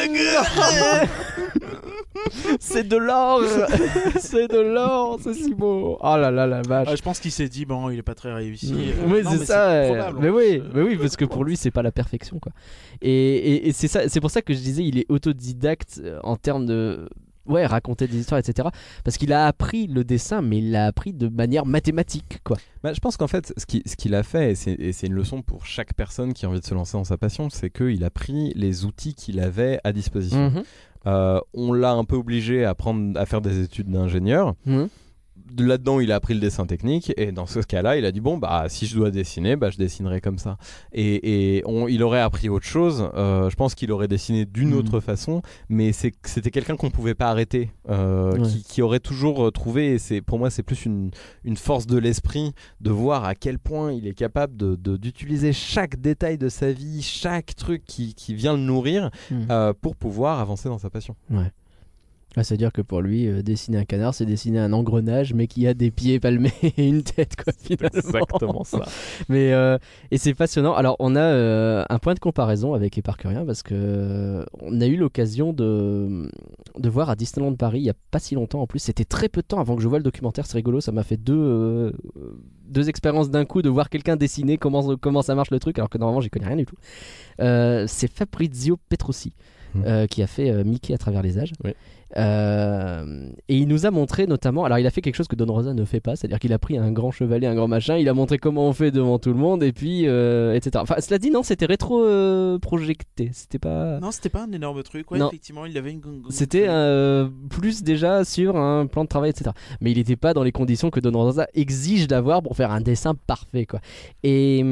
C'est 2.59 2.88
de 2.88 2.97
l'or 2.97 3.41
C'est 4.20 4.49
de 4.49 4.59
l'or, 4.59 5.20
c'est 5.22 5.34
si 5.34 5.53
beau 5.53 5.97
Oh 6.01 6.18
là 6.18 6.32
là 6.32 6.47
la 6.47 6.61
vache 6.61 6.88
ah, 6.91 6.95
Je 6.95 7.01
pense 7.01 7.20
qu'il 7.20 7.32
s'est 7.32 7.49
dit, 7.49 7.66
bon, 7.66 7.89
il 7.89 7.99
est 7.99 8.03
pas 8.03 8.16
très 8.16 8.34
réussi. 8.34 8.74
oui, 9.05 9.22
c'est 9.30 9.45
ça. 9.45 10.11
mais 10.20 10.30
oui, 10.30 10.61
mais 10.74 10.82
oui, 10.82 10.97
parce 10.97 11.16
que 11.16 11.26
pour 11.26 11.43
lui, 11.43 11.57
c'est 11.57 11.72
pas 11.72 11.82
la 11.82 11.91
perfection, 11.91 12.39
quoi. 12.39 12.51
Et, 13.01 13.68
et, 13.68 13.72
c'est 13.74 13.88
ça, 13.88 14.07
c'est 14.07 14.22
pour 14.22 14.32
ça 14.32 14.41
que 14.41 14.53
je 14.53 14.59
disais, 14.59 14.84
il 14.84 14.97
est 14.97 15.05
autodidacte 15.09 15.99
euh, 16.03 16.20
en 16.24 16.38
termes 16.38 16.66
de 16.66 17.09
ouais, 17.45 17.66
raconter 17.66 18.07
des 18.07 18.18
histoires, 18.18 18.39
etc. 18.39 18.70
Parce 19.03 19.18
qu'il 19.18 19.34
a 19.34 19.47
appris 19.47 19.88
le 19.88 20.03
dessin, 20.03 20.41
mais 20.41 20.59
il 20.59 20.72
l'a 20.72 20.86
appris 20.86 21.14
de 21.14 21.28
manière 21.28 21.66
mathématique, 21.66 22.39
quoi. 22.43 22.57
Bah, 22.84 22.93
je 22.93 22.99
pense 22.99 23.18
qu'en 23.18 23.28
fait, 23.28 23.53
ce 23.57 23.66
qu'il 23.66 23.84
ce 23.86 24.14
a 24.14 24.24
fait, 24.24 24.51
et 24.51 24.91
c'est 24.93 25.07
une 25.07 25.14
leçon 25.14 25.41
pour 25.41 25.66
chaque 25.66 25.93
personne 25.93 26.34
qui 26.34 26.45
a 26.45 26.49
envie 26.49 26.59
de 26.59 26.66
se 26.66 26.74
lancer 26.74 26.97
dans 26.97 27.03
sa 27.03 27.18
passion, 27.18 27.49
c'est 27.49 27.70
qu'il 27.70 28.03
a 28.03 28.09
pris 28.09 28.53
les 28.55 28.86
outils 28.86 29.14
qu'il 29.14 29.39
avait 29.39 29.80
à 29.84 29.93
disposition. 29.93 30.51
Mhm. 30.51 30.57
Euh, 30.57 30.64
on 31.05 31.73
l'a 31.73 31.91
un 31.91 32.03
peu 32.03 32.15
obligé 32.15 32.65
à, 32.65 32.75
prendre, 32.75 33.19
à 33.19 33.25
faire 33.25 33.41
des 33.41 33.61
études 33.61 33.89
d'ingénieur. 33.89 34.55
Mhm 34.65 34.89
là-dedans, 35.57 35.99
il 35.99 36.11
a 36.11 36.15
appris 36.15 36.33
le 36.33 36.39
dessin 36.39 36.65
technique 36.65 37.13
et 37.17 37.31
dans 37.31 37.45
ce 37.45 37.59
cas-là, 37.59 37.97
il 37.97 38.05
a 38.05 38.11
dit 38.11 38.21
bon 38.21 38.37
bah 38.37 38.65
si 38.69 38.85
je 38.85 38.95
dois 38.95 39.11
dessiner, 39.11 39.55
bah 39.55 39.69
je 39.69 39.77
dessinerai 39.77 40.21
comme 40.21 40.37
ça. 40.37 40.57
Et, 40.93 41.63
il 41.89 42.03
aurait 42.03 42.21
appris 42.21 42.49
autre 42.49 42.65
chose. 42.65 43.09
Euh, 43.15 43.49
je 43.49 43.55
pense 43.55 43.75
qu'il 43.75 43.91
aurait 43.91 44.07
dessiné 44.07 44.45
d'une 44.45 44.71
hmm. 44.71 44.77
autre 44.77 44.99
façon, 44.99 45.41
mais 45.69 45.91
c'était 45.91 46.51
quelqu'un 46.51 46.75
qu'on 46.75 46.89
pouvait 46.89 47.15
pas 47.15 47.29
arrêter, 47.29 47.71
euh, 47.89 48.37
qui, 48.67 48.81
aurait 48.81 48.99
toujours 48.99 49.51
trouvé. 49.51 49.93
Et 49.93 49.99
c'est 49.99 50.21
pour 50.21 50.39
moi, 50.39 50.49
c'est 50.49 50.63
plus 50.63 50.85
une, 50.85 51.11
force 51.55 51.85
de 51.87 51.97
l'esprit 51.97 52.53
de 52.81 52.89
voir 52.89 53.25
à 53.25 53.35
quel 53.35 53.59
point 53.59 53.91
il 53.91 54.07
est 54.07 54.13
capable 54.13 54.57
de 54.57 54.75
d'utiliser 54.97 55.53
chaque 55.53 55.99
détail 55.99 56.37
de 56.37 56.49
sa 56.49 56.71
vie, 56.71 57.01
chaque 57.01 57.55
truc 57.55 57.83
qui, 57.85 58.13
vient 58.33 58.53
le 58.53 58.63
nourrir 58.63 59.11
hmm. 59.29 59.41
euh, 59.51 59.73
pour 59.79 59.95
pouvoir 59.95 60.39
avancer 60.39 60.69
dans 60.69 60.77
sa 60.77 60.89
passion. 60.89 61.15
Ouais. 61.29 61.51
Ah, 62.36 62.43
C'est-à-dire 62.43 62.71
que 62.71 62.81
pour 62.81 63.01
lui, 63.01 63.27
euh, 63.27 63.43
dessiner 63.43 63.77
un 63.77 63.86
canard, 63.86 64.15
c'est 64.15 64.25
dessiner 64.25 64.57
un 64.57 64.73
engrenage, 64.73 65.36
mais 65.36 65.45
qui 65.45 65.67
a 65.67 65.75
des 65.75 65.91
pieds 65.91 66.19
palmés 66.19 66.51
et 66.77 66.88
une 66.88 67.03
tête, 67.03 67.36
quoi, 67.36 67.53
finalement. 67.55 67.99
Exactement 67.99 68.63
ça. 68.63 68.79
mais, 69.29 69.53
euh, 69.53 69.77
et 70.09 70.17
c'est 70.17 70.34
passionnant. 70.34 70.73
Alors, 70.73 70.95
on 70.97 71.15
a 71.15 71.21
euh, 71.21 71.86
un 71.88 71.99
point 71.99 72.15
de 72.15 72.19
comparaison 72.19 72.73
avec 72.73 72.97
Éparcurien, 72.97 73.45
parce 73.45 73.61
que 73.61 74.43
on 74.61 74.81
a 74.81 74.88
eu 74.88 74.97
l'occasion 74.97 75.53
de, 75.53 76.27
de 76.77 76.89
voir 76.89 77.11
à 77.11 77.15
Disneyland 77.15 77.53
Paris, 77.53 77.81
il 77.81 77.84
n'y 77.84 77.91
a 77.91 77.95
pas 78.09 78.19
si 78.19 78.34
longtemps 78.34 78.61
en 78.61 78.67
plus, 78.67 78.79
c'était 78.79 79.05
très 79.05 79.29
peu 79.29 79.41
de 79.41 79.47
temps 79.47 79.59
avant 79.59 79.75
que 79.75 79.84
je 79.84 79.88
vois 79.88 79.99
le 79.99 80.03
documentaire, 80.03 80.47
c'est 80.47 80.57
rigolo, 80.57 80.81
ça 80.81 80.91
m'a 80.91 81.03
fait 81.03 81.17
deux, 81.17 81.93
deux 82.65 82.89
expériences 82.89 83.29
d'un 83.29 83.45
coup 83.45 83.61
de 83.61 83.69
voir 83.69 83.89
quelqu'un 83.91 84.15
dessiner 84.15 84.57
comment, 84.57 84.97
comment 84.97 85.21
ça 85.21 85.36
marche 85.36 85.51
le 85.51 85.59
truc, 85.59 85.77
alors 85.77 85.89
que 85.89 85.99
normalement, 85.99 86.21
j'y 86.21 86.31
connais 86.31 86.47
rien 86.47 86.57
du 86.57 86.65
tout. 86.65 86.77
c'est 87.38 88.11
Fabrizio 88.11 88.77
Petrosi. 88.89 89.34
Mmh. 89.75 90.05
qui 90.05 90.21
a 90.21 90.27
fait 90.27 90.63
Mickey 90.63 90.93
à 90.93 90.99
travers 90.99 91.23
les 91.23 91.39
âges. 91.39 91.53
Oui. 91.63 91.71
Euh, 92.18 93.30
et 93.47 93.57
il 93.57 93.68
nous 93.68 93.86
a 93.86 93.91
montré 93.91 94.28
notamment, 94.28 94.66
alors 94.66 94.78
il 94.78 94.86
a 94.86 94.91
fait 94.91 95.01
quelque 95.01 95.16
chose 95.16 95.28
que 95.28 95.36
Don 95.36 95.51
Rosa 95.51 95.74
ne 95.74 95.86
fait 95.86 95.99
pas, 95.99 96.16
c'est-à-dire 96.16 96.39
qu'il 96.39 96.53
a 96.53 96.59
pris 96.59 96.78
un 96.78 96.91
grand 96.91 97.11
chevalier, 97.11 97.47
un 97.47 97.55
grand 97.55 97.68
machin, 97.68 97.97
il 97.97 98.07
a 98.07 98.14
montré 98.14 98.38
comment 98.38 98.68
on 98.68 98.74
fait 98.74 98.91
devant 98.91 99.20
tout 99.20 99.30
le 99.30 99.39
monde, 99.39 99.64
et 99.64 99.72
puis, 99.72 100.07
euh, 100.07 100.53
etc. 100.53 100.82
Enfin, 100.82 100.95
cela 100.99 101.18
dit, 101.18 101.32
non, 101.32 101.43
c'était 101.43 101.66
rétro 101.66 102.05
euh, 102.05 102.59
c'était 103.32 103.59
pas. 103.59 103.99
Non, 103.99 104.11
c'était 104.11 104.30
pas 104.30 104.43
un 104.43 104.51
énorme 104.51 104.84
truc, 104.84 105.09
ouais, 105.11 105.20
effectivement, 105.20 105.66
il 105.66 105.78
avait 105.78 105.91
une. 105.91 106.01
C'était 106.30 106.68
plus 107.49 107.84
déjà 107.84 108.24
sur 108.26 108.57
un 108.57 108.86
plan 108.88 109.03
de 109.03 109.09
travail, 109.09 109.32
etc. 109.32 109.51
Mais 109.82 109.91
il 109.91 109.97
n'était 109.97 110.16
pas 110.16 110.34
dans 110.34 110.43
les 110.43 110.51
conditions 110.51 110.89
que 110.89 110.99
Don 110.99 111.11
Rosa 111.11 111.47
exige 111.53 112.07
d'avoir 112.07 112.41
pour 112.41 112.55
faire 112.55 112.72
un 112.72 112.82
dessin 112.82 113.16
parfait, 113.16 113.66
quoi. 113.66 113.80
Et, 114.24 114.64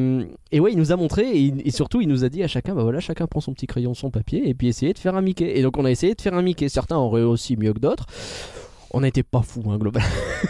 et 0.51 0.59
ouais, 0.59 0.71
il 0.71 0.77
nous 0.77 0.91
a 0.91 0.95
montré, 0.95 1.51
et, 1.65 1.71
surtout, 1.71 2.01
il 2.01 2.07
nous 2.07 2.23
a 2.23 2.29
dit 2.29 2.43
à 2.43 2.47
chacun, 2.47 2.75
bah 2.75 2.83
voilà, 2.83 2.99
chacun 2.99 3.27
prend 3.27 3.41
son 3.41 3.53
petit 3.53 3.67
crayon, 3.67 3.93
son 3.93 4.11
papier, 4.11 4.47
et 4.47 4.53
puis 4.53 4.67
essayez 4.67 4.93
de 4.93 4.99
faire 4.99 5.15
un 5.15 5.21
Mickey. 5.21 5.57
Et 5.57 5.61
donc, 5.61 5.77
on 5.77 5.85
a 5.85 5.91
essayé 5.91 6.15
de 6.15 6.21
faire 6.21 6.33
un 6.33 6.41
Mickey. 6.41 6.69
Certains 6.69 6.97
auraient 6.97 7.30
aussi 7.31 7.57
mieux 7.57 7.73
que 7.73 7.79
d'autres. 7.79 8.05
On 8.93 9.01
n'était 9.01 9.23
pas 9.23 9.41
fou, 9.41 9.63
hein, 9.69 9.77
globalement. 9.77 10.09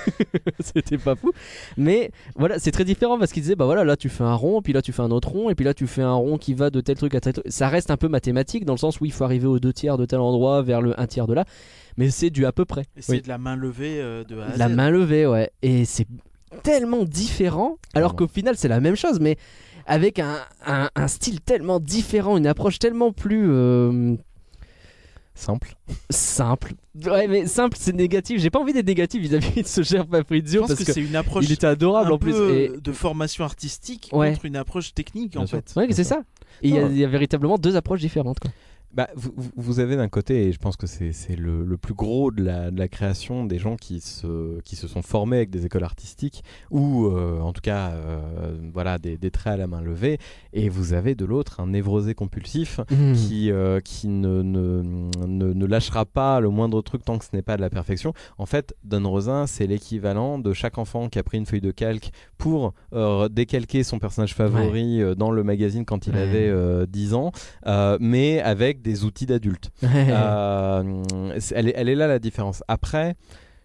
C'était 0.59 0.97
pas 0.97 1.15
fou. 1.15 1.31
Mais 1.77 2.11
voilà, 2.35 2.57
c'est 2.57 2.71
très 2.71 2.85
différent 2.85 3.19
parce 3.19 3.31
qu'il 3.31 3.43
disait, 3.43 3.55
bah 3.55 3.65
voilà, 3.65 3.83
là 3.83 3.95
tu 3.95 4.09
fais 4.09 4.23
un 4.23 4.33
rond, 4.33 4.63
puis 4.63 4.73
là 4.73 4.81
tu 4.81 4.91
fais 4.91 5.03
un 5.03 5.11
autre 5.11 5.29
rond, 5.29 5.51
et 5.51 5.55
puis 5.55 5.63
là 5.63 5.75
tu 5.75 5.85
fais 5.85 6.01
un 6.01 6.13
rond 6.13 6.39
qui 6.39 6.55
va 6.55 6.71
de 6.71 6.81
tel 6.81 6.97
truc 6.97 7.13
à 7.13 7.21
tel 7.21 7.33
truc. 7.33 7.45
Ça 7.49 7.69
reste 7.69 7.91
un 7.91 7.97
peu 7.97 8.07
mathématique 8.07 8.65
dans 8.65 8.73
le 8.73 8.79
sens 8.79 8.99
où 8.99 9.05
il 9.05 9.11
faut 9.11 9.23
arriver 9.23 9.45
aux 9.45 9.59
deux 9.59 9.73
tiers 9.73 9.97
de 9.97 10.05
tel 10.05 10.19
endroit 10.19 10.63
vers 10.63 10.81
le 10.81 10.99
un 10.99 11.05
tiers 11.05 11.27
de 11.27 11.35
là. 11.35 11.45
Mais 11.97 12.09
c'est 12.09 12.31
du 12.31 12.45
à 12.47 12.51
peu 12.51 12.65
près. 12.65 12.85
C'est 12.97 13.21
de 13.21 13.27
la 13.27 13.37
main 13.37 13.55
levée 13.55 14.01
euh, 14.01 14.23
de 14.23 14.35
La 14.57 14.69
main 14.69 14.89
levée, 14.89 15.27
ouais. 15.27 15.51
Et 15.61 15.85
c'est 15.85 16.07
tellement 16.63 17.03
différent, 17.03 17.77
alors 17.93 18.15
qu'au 18.15 18.27
final 18.27 18.55
c'est 18.57 18.67
la 18.67 18.79
même 18.79 18.95
chose, 18.95 19.19
mais 19.19 19.37
avec 19.85 20.19
un, 20.19 20.39
un, 20.65 21.07
style 21.07 21.41
tellement 21.41 21.79
différent, 21.79 22.37
une 22.37 22.47
approche 22.47 22.79
tellement 22.79 23.11
plus. 23.11 23.51
Euh, 23.51 24.15
Simple. 25.33 25.75
Simple. 26.09 26.73
Ouais, 27.05 27.27
mais 27.27 27.45
simple, 27.47 27.77
c'est 27.79 27.95
négatif. 27.95 28.39
J'ai 28.41 28.49
pas 28.49 28.59
envie 28.59 28.73
d'être 28.73 28.87
négatif 28.87 29.21
vis-à-vis 29.21 29.63
de 29.63 29.67
ce 29.67 29.81
cher 29.81 30.05
Fabrizio 30.09 30.65
parce 30.67 30.83
que, 30.83 30.91
c'est 30.91 31.01
une 31.01 31.15
approche. 31.15 31.45
Il 31.45 31.51
était 31.51 31.67
adorable 31.67 32.11
en 32.11 32.17
plus. 32.17 32.35
Et... 32.35 32.71
De 32.79 32.91
formation 32.91 33.43
artistique 33.43 34.09
contre 34.11 34.45
une 34.45 34.55
approche 34.55 34.93
technique 34.93 35.37
en 35.37 35.47
fait. 35.47 35.73
Ouais, 35.75 35.87
c'est 35.91 36.03
ça. 36.03 36.23
Il 36.61 36.75
y, 36.75 37.03
a 37.03 37.07
véritablement 37.07 37.57
deux 37.57 37.75
approches 37.75 38.01
différentes. 38.01 38.39
Quoi. 38.39 38.51
Bah, 38.93 39.07
vous, 39.15 39.31
vous, 39.55 39.79
avez 39.79 39.95
d'un 39.95 40.09
côté, 40.09 40.47
et 40.47 40.51
je 40.51 40.59
pense 40.59 40.75
que 40.75 40.85
c'est 40.85 41.13
le, 41.37 41.63
le, 41.63 41.77
plus 41.77 41.93
gros 41.93 42.29
de 42.29 42.43
la, 42.43 42.71
de 42.71 42.77
la, 42.77 42.89
création, 42.89 43.45
des 43.45 43.57
gens 43.57 43.77
qui 43.77 44.01
se, 44.01 44.59
qui 44.61 44.75
se 44.75 44.85
sont 44.85 45.01
formés 45.01 45.37
avec 45.37 45.49
des 45.49 45.65
écoles 45.65 45.85
artistiques, 45.85 46.43
ou 46.71 47.05
euh, 47.05 47.39
en 47.39 47.53
tout 47.53 47.61
cas 47.61 47.91
euh, 47.91 48.53
voilà, 48.73 48.97
des, 48.97 49.17
des, 49.17 49.31
traits 49.31 49.53
à 49.53 49.57
la 49.57 49.67
main 49.67 49.79
levée, 49.79 50.17
et 50.51 50.67
vous 50.67 50.91
avez 50.91 51.15
de 51.15 51.23
l'autre 51.23 51.61
un 51.61 51.67
névrosé 51.67 52.13
compulsif 52.15 52.81
mmh. 52.89 53.13
qui, 53.13 53.49
euh, 53.49 53.79
qui 53.79 54.09
ne, 54.09 54.41
ne, 54.41 54.83
ne, 55.25 55.65
lâchera 55.65 56.05
pas 56.05 56.41
le 56.41 56.49
moindre 56.49 56.81
truc 56.81 57.05
tant 57.05 57.17
que 57.17 57.23
ce 57.23 57.29
n'est 57.33 57.41
pas 57.41 57.55
de 57.55 57.61
la 57.61 57.69
perfection. 57.69 58.13
En 58.37 58.45
fait, 58.45 58.75
Don 58.83 59.09
Rosin, 59.09 59.47
c'est 59.47 59.67
l'équivalent 59.67 60.37
de 60.37 60.51
chaque 60.51 60.77
enfant 60.77 61.07
qui 61.07 61.17
a 61.17 61.23
pris 61.23 61.37
une 61.37 61.45
feuille 61.45 61.61
de 61.61 61.71
calque 61.71 62.11
pour 62.37 62.73
décalquer 63.29 63.83
son 63.83 63.99
personnage 63.99 64.33
favori 64.33 65.01
dans 65.15 65.31
le 65.31 65.43
magazine 65.43 65.85
quand 65.85 66.07
il 66.07 66.17
avait 66.17 66.51
10 66.87 67.13
ans, 67.13 67.31
mais 67.99 68.41
avec 68.41 68.80
des 68.81 69.03
outils 69.03 69.25
d'adultes. 69.25 69.71
Euh, 70.11 71.03
elle, 71.53 71.69
est, 71.69 71.73
elle 71.75 71.89
est 71.89 71.95
là 71.95 72.07
la 72.07 72.19
différence. 72.19 72.63
Après, 72.67 73.15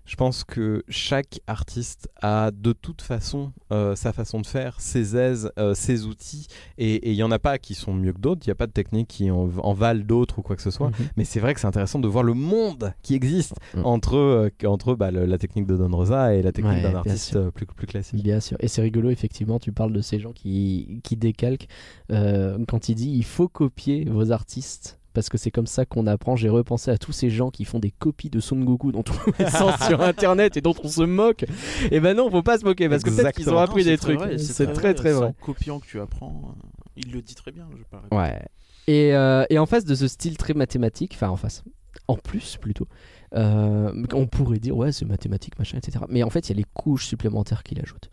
je 0.06 0.14
pense 0.14 0.44
que 0.44 0.84
chaque 0.88 1.40
artiste 1.46 2.08
a 2.22 2.50
de 2.52 2.72
toute 2.72 3.02
façon 3.02 3.52
euh, 3.72 3.96
sa 3.96 4.12
façon 4.12 4.40
de 4.40 4.46
faire, 4.46 4.80
ses 4.80 5.16
aises, 5.16 5.50
euh, 5.58 5.74
ses 5.74 6.04
outils, 6.04 6.46
et 6.78 7.10
il 7.10 7.16
n'y 7.16 7.22
en 7.24 7.32
a 7.32 7.40
pas 7.40 7.58
qui 7.58 7.74
sont 7.74 7.92
mieux 7.92 8.12
que 8.12 8.20
d'autres, 8.20 8.42
il 8.44 8.48
n'y 8.48 8.52
a 8.52 8.56
pas 8.56 8.68
de 8.68 8.72
technique 8.72 9.08
qui 9.08 9.30
en, 9.30 9.46
valent 9.46 10.04
d'autres 10.04 10.38
ou 10.38 10.42
quoi 10.42 10.54
que 10.54 10.62
ce 10.62 10.70
soit, 10.70 10.88
mhm. 10.88 11.08
mais 11.16 11.24
c'est 11.24 11.40
vrai 11.40 11.54
que 11.54 11.60
c'est 11.60 11.66
intéressant 11.66 11.98
de 11.98 12.08
voir 12.08 12.22
le 12.22 12.34
monde 12.34 12.94
qui 13.02 13.14
existe 13.14 13.54
mhm. 13.74 13.84
entre, 13.84 14.50
entre 14.64 14.94
bah, 14.94 15.10
la 15.10 15.38
technique 15.38 15.66
de 15.66 15.76
Don 15.76 15.94
Rosa 15.94 16.34
et 16.34 16.42
la 16.42 16.52
technique 16.52 16.82
d'un 16.82 16.94
artiste 16.94 17.50
plus, 17.50 17.66
plus 17.66 17.86
classique. 17.86 18.22
Bien 18.22 18.40
sûr, 18.40 18.56
et 18.60 18.68
c'est 18.68 18.82
rigolo, 18.82 19.10
effectivement, 19.10 19.58
tu 19.58 19.72
parles 19.72 19.92
de 19.92 20.00
ces 20.00 20.20
gens 20.20 20.32
qui, 20.32 21.00
qui 21.02 21.16
décalquent, 21.16 21.66
quand 22.08 22.88
il 22.88 22.94
dit 22.94 23.10
il 23.10 23.24
faut 23.24 23.48
copier 23.48 24.04
vos 24.04 24.30
artistes 24.30 25.00
parce 25.16 25.30
que 25.30 25.38
c'est 25.38 25.50
comme 25.50 25.66
ça 25.66 25.86
qu'on 25.86 26.06
apprend. 26.06 26.36
J'ai 26.36 26.50
repensé 26.50 26.90
à 26.90 26.98
tous 26.98 27.10
ces 27.10 27.30
gens 27.30 27.50
qui 27.50 27.64
font 27.64 27.78
des 27.78 27.90
copies 27.90 28.28
de 28.28 28.38
Son 28.38 28.58
Goku 28.58 28.92
dans 28.92 29.02
tous 29.02 29.18
les 29.38 29.48
sens 29.48 29.72
sur 29.86 30.02
internet 30.02 30.58
et 30.58 30.60
dont 30.60 30.74
on 30.84 30.88
se 30.88 31.04
moque. 31.04 31.44
Et 31.44 31.48
eh 31.92 32.00
ben 32.00 32.14
non, 32.14 32.30
faut 32.30 32.42
pas 32.42 32.58
se 32.58 32.66
moquer 32.66 32.90
parce 32.90 33.02
que 33.02 33.08
peut-être 33.08 33.34
qu'ils 33.34 33.48
ont 33.48 33.56
appris 33.56 33.82
des 33.82 33.96
trucs. 33.96 34.20
C'est 34.36 34.74
très 34.74 34.92
très 34.92 35.12
vrai. 35.12 35.32
C'est 35.34 35.42
en 35.42 35.46
copiant 35.46 35.80
que 35.80 35.86
tu 35.86 36.00
apprends. 36.02 36.54
Il 36.98 37.12
le 37.12 37.22
dit 37.22 37.34
très 37.34 37.50
bien, 37.50 37.66
je 37.78 37.82
parle. 37.84 38.04
Ouais. 38.12 38.42
Et, 38.88 39.14
euh, 39.14 39.46
et, 39.48 39.58
en 39.58 39.64
face 39.64 39.86
de 39.86 39.94
ce 39.94 40.06
style 40.06 40.36
très 40.36 40.52
mathématique, 40.52 41.12
enfin 41.14 41.30
en 41.30 41.36
face, 41.36 41.64
en 42.08 42.16
plus 42.16 42.58
plutôt, 42.58 42.86
euh, 43.34 43.90
on 44.12 44.26
pourrait 44.26 44.58
dire 44.58 44.76
ouais 44.76 44.92
c'est 44.92 45.06
mathématique 45.06 45.58
machin 45.58 45.78
etc. 45.78 46.04
Mais 46.10 46.22
en 46.24 46.30
fait 46.30 46.48
il 46.48 46.52
y 46.52 46.56
a 46.56 46.58
les 46.58 46.66
couches 46.74 47.06
supplémentaires 47.06 47.62
qu'il 47.62 47.80
ajoute. 47.80 48.10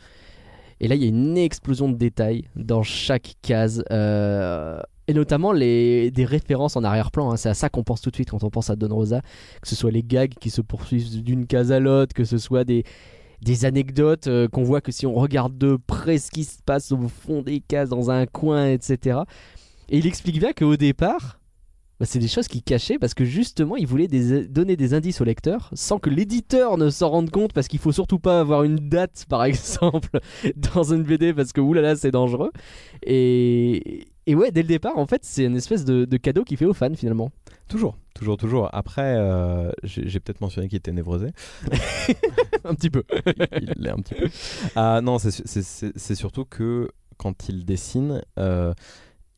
Et 0.83 0.89
là, 0.89 0.95
il 0.95 1.01
y 1.01 1.05
a 1.05 1.07
une 1.07 1.37
explosion 1.37 1.87
de 1.87 1.95
détails 1.95 2.43
dans 2.57 2.83
chaque 2.83 3.35
case. 3.41 3.85
Euh, 3.89 4.81
et 5.07 5.13
notamment 5.13 5.53
les, 5.53 6.11
des 6.11 6.25
références 6.25 6.75
en 6.75 6.83
arrière-plan. 6.83 7.31
Hein. 7.31 7.37
C'est 7.37 7.47
à 7.47 7.53
ça 7.53 7.69
qu'on 7.69 7.83
pense 7.83 8.01
tout 8.01 8.09
de 8.09 8.15
suite 8.15 8.31
quand 8.31 8.43
on 8.43 8.49
pense 8.49 8.69
à 8.69 8.75
Don 8.75 8.93
Rosa. 8.93 9.21
Que 9.61 9.69
ce 9.69 9.77
soit 9.77 9.91
les 9.91 10.03
gags 10.03 10.33
qui 10.33 10.49
se 10.49 10.59
poursuivent 10.59 11.23
d'une 11.23 11.47
case 11.47 11.71
à 11.71 11.79
l'autre, 11.79 12.13
que 12.13 12.25
ce 12.25 12.37
soit 12.37 12.65
des, 12.65 12.83
anecdotes 13.63 14.27
euh, 14.27 14.49
qu'on 14.49 14.63
voit 14.63 14.81
que 14.81 14.91
si 14.91 15.05
on 15.05 15.13
regarde 15.13 15.57
de 15.57 15.77
près 15.87 16.17
ce 16.17 16.29
qui 16.29 16.43
se 16.43 16.61
passe 16.61 16.91
au 16.91 17.07
fond 17.07 17.41
des 17.41 17.61
cases, 17.61 17.87
dans 17.87 18.11
un 18.11 18.25
coin, 18.25 18.67
etc. 18.67 19.19
Et 19.87 19.99
il 19.99 20.05
explique 20.05 20.37
bien 20.37 20.51
qu'au 20.51 20.75
départ, 20.75 21.39
bah, 22.03 22.07
c'est 22.09 22.19
des 22.19 22.27
choses 22.27 22.49
qu'il 22.49 22.63
cachait 22.63 22.99
parce 22.99 23.13
que 23.13 23.23
justement 23.23 23.77
il 23.77 23.87
voulait 23.87 24.09
des- 24.09 24.45
donner 24.45 24.75
des 24.75 24.93
indices 24.93 25.21
au 25.21 25.23
lecteur 25.23 25.69
sans 25.73 25.99
que 25.99 26.09
l'éditeur 26.09 26.77
ne 26.77 26.89
s'en 26.89 27.09
rende 27.09 27.29
compte 27.29 27.53
parce 27.53 27.69
qu'il 27.69 27.79
faut 27.79 27.93
surtout 27.93 28.19
pas 28.19 28.41
avoir 28.41 28.63
une 28.63 28.75
date 28.75 29.25
par 29.29 29.43
exemple 29.45 30.19
dans 30.73 30.83
une 30.83 31.03
BD 31.03 31.33
parce 31.33 31.53
que 31.53 31.61
oulala 31.61 31.95
c'est 31.95 32.11
dangereux 32.11 32.51
et, 33.03 34.07
et 34.27 34.35
ouais 34.35 34.51
dès 34.51 34.63
le 34.63 34.67
départ 34.67 34.97
en 34.97 35.05
fait 35.05 35.21
c'est 35.23 35.45
une 35.45 35.55
espèce 35.55 35.85
de, 35.85 36.03
de 36.03 36.17
cadeau 36.17 36.43
qu'il 36.43 36.57
fait 36.57 36.65
aux 36.65 36.73
fans 36.73 36.93
finalement 36.93 37.31
Toujours, 37.69 37.97
toujours, 38.13 38.35
toujours. 38.35 38.69
Après, 38.73 39.15
euh, 39.17 39.71
j'ai 39.83 40.19
peut-être 40.19 40.41
mentionné 40.41 40.67
qu'il 40.67 40.77
était 40.77 40.91
névrosé. 40.91 41.27
un 42.65 42.75
petit 42.75 42.89
peu 42.89 43.03
il 43.61 43.73
l'est 43.77 43.89
un 43.89 43.95
petit 43.95 44.13
peu. 44.15 44.27
Ah 44.75 44.99
non, 45.01 45.17
c'est 45.17 46.15
surtout 46.15 46.43
que 46.45 46.89
quand 47.17 47.47
il 47.47 47.63
dessine, 47.65 48.21
euh, 48.37 48.73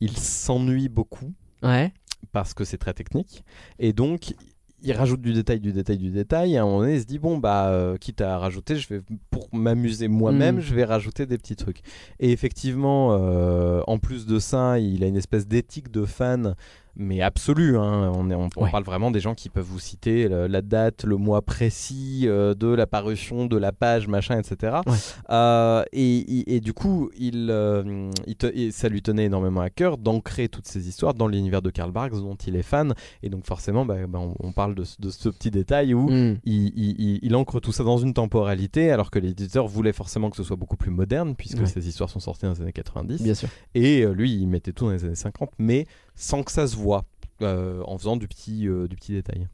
il 0.00 0.18
s'ennuie 0.18 0.88
beaucoup 0.88 1.32
ouais 1.62 1.92
parce 2.32 2.54
que 2.54 2.64
c'est 2.64 2.78
très 2.78 2.94
technique. 2.94 3.44
Et 3.78 3.92
donc, 3.92 4.34
il 4.82 4.92
rajoute 4.92 5.22
du 5.22 5.32
détail, 5.32 5.58
du 5.58 5.72
détail, 5.72 5.96
du 5.98 6.10
détail. 6.10 6.54
Et 6.54 6.58
à 6.58 6.62
un 6.62 6.66
moment 6.66 6.80
donné, 6.80 6.94
il 6.94 7.00
se 7.00 7.06
dit 7.06 7.18
bon, 7.18 7.38
bah, 7.38 7.68
euh, 7.68 7.96
quitte 7.96 8.20
à 8.20 8.38
rajouter, 8.38 8.76
je 8.76 8.88
vais, 8.88 9.00
pour 9.30 9.48
m'amuser 9.54 10.06
moi-même, 10.08 10.56
Mm. 10.56 10.60
je 10.60 10.74
vais 10.74 10.84
rajouter 10.84 11.26
des 11.26 11.38
petits 11.38 11.56
trucs. 11.56 11.80
Et 12.20 12.30
effectivement, 12.30 13.16
euh, 13.18 13.80
en 13.86 13.98
plus 13.98 14.26
de 14.26 14.38
ça, 14.38 14.78
il 14.78 15.02
a 15.02 15.06
une 15.06 15.16
espèce 15.16 15.46
d'éthique 15.48 15.90
de 15.90 16.04
fan. 16.04 16.54
Mais 16.98 17.20
absolue, 17.20 17.76
hein. 17.76 18.10
on, 18.14 18.30
est- 18.30 18.34
on- 18.34 18.48
parle 18.48 18.84
vraiment 18.84 19.10
des 19.10 19.20
gens 19.20 19.34
qui 19.34 19.48
peuvent 19.50 19.64
vous 19.66 19.78
citer 19.78 20.28
le- 20.28 20.46
la 20.46 20.62
date, 20.62 21.04
le 21.04 21.16
mois 21.16 21.42
précis 21.42 22.22
euh, 22.24 22.54
de 22.54 22.68
la 22.68 22.86
parution 22.86 23.46
de 23.46 23.56
la 23.56 23.72
page, 23.72 24.08
machin, 24.08 24.38
etc. 24.38 24.78
Ouais. 24.86 24.94
Euh, 25.30 25.84
et, 25.92 26.16
et- 26.18 26.56
et 26.56 26.60
du 26.60 26.72
coup, 26.72 27.10
il, 27.18 27.48
euh, 27.50 28.10
il 28.26 28.36
te- 28.36 28.46
et 28.46 28.70
ça 28.70 28.88
lui 28.88 29.02
tenait 29.02 29.24
énormément 29.26 29.60
à 29.60 29.70
cœur 29.70 29.98
d'ancrer 29.98 30.48
toutes 30.48 30.66
ces 30.66 30.88
histoires 30.88 31.14
dans 31.14 31.28
l'univers 31.28 31.62
de 31.62 31.70
Karl 31.70 31.90
Barks 31.92 32.12
dont 32.14 32.34
il 32.46 32.56
est 32.56 32.62
fan. 32.62 32.94
Et 33.22 33.28
donc 33.28 33.44
forcément, 33.46 33.84
bah, 33.84 34.06
bah, 34.08 34.18
on, 34.20 34.34
on 34.40 34.52
parle 34.52 34.74
de, 34.74 34.84
ce- 34.84 34.96
de 35.00 35.10
ce 35.10 35.28
petit 35.28 35.50
détail 35.50 35.92
où 35.94 36.08
Mm. 36.08 36.38
il, 36.44 36.72
il- 36.76 36.96
il- 36.98 37.18
il 37.22 37.36
ancre 37.36 37.60
tout 37.60 37.72
ça 37.72 37.84
dans 37.84 37.98
une 37.98 38.14
temporalité, 38.14 38.90
alors 38.90 39.10
que 39.10 39.18
l'éditeur 39.18 39.66
voulait 39.66 39.92
forcément 39.92 40.30
que 40.30 40.36
ce 40.36 40.42
soit 40.44 40.56
beaucoup 40.56 40.76
plus 40.76 40.90
moderne, 40.90 41.34
puisque 41.36 41.58
Ouais. 41.60 41.66
ces 41.66 41.88
histoires 41.88 42.10
sont 42.10 42.20
sorties 42.20 42.46
dans 42.46 42.52
les 42.52 42.60
années 42.62 42.72
90. 42.72 43.22
bien 43.22 43.34
sûr 43.34 43.48
Et 43.74 44.04
lui, 44.06 44.32
il 44.34 44.46
mettait 44.46 44.72
tout 44.72 44.86
dans 44.86 44.92
les 44.92 45.04
années 45.04 45.14
50, 45.14 45.50
mais 45.58 45.86
sans 46.16 46.42
que 46.42 46.50
ça 46.50 46.66
se 46.66 46.74
voit, 46.76 47.04
euh, 47.42 47.82
en 47.86 47.96
faisant 47.98 48.16
du 48.16 48.26
petit, 48.26 48.66
euh, 48.68 48.88
du 48.88 48.96
petit 48.96 49.12
détail. 49.12 49.46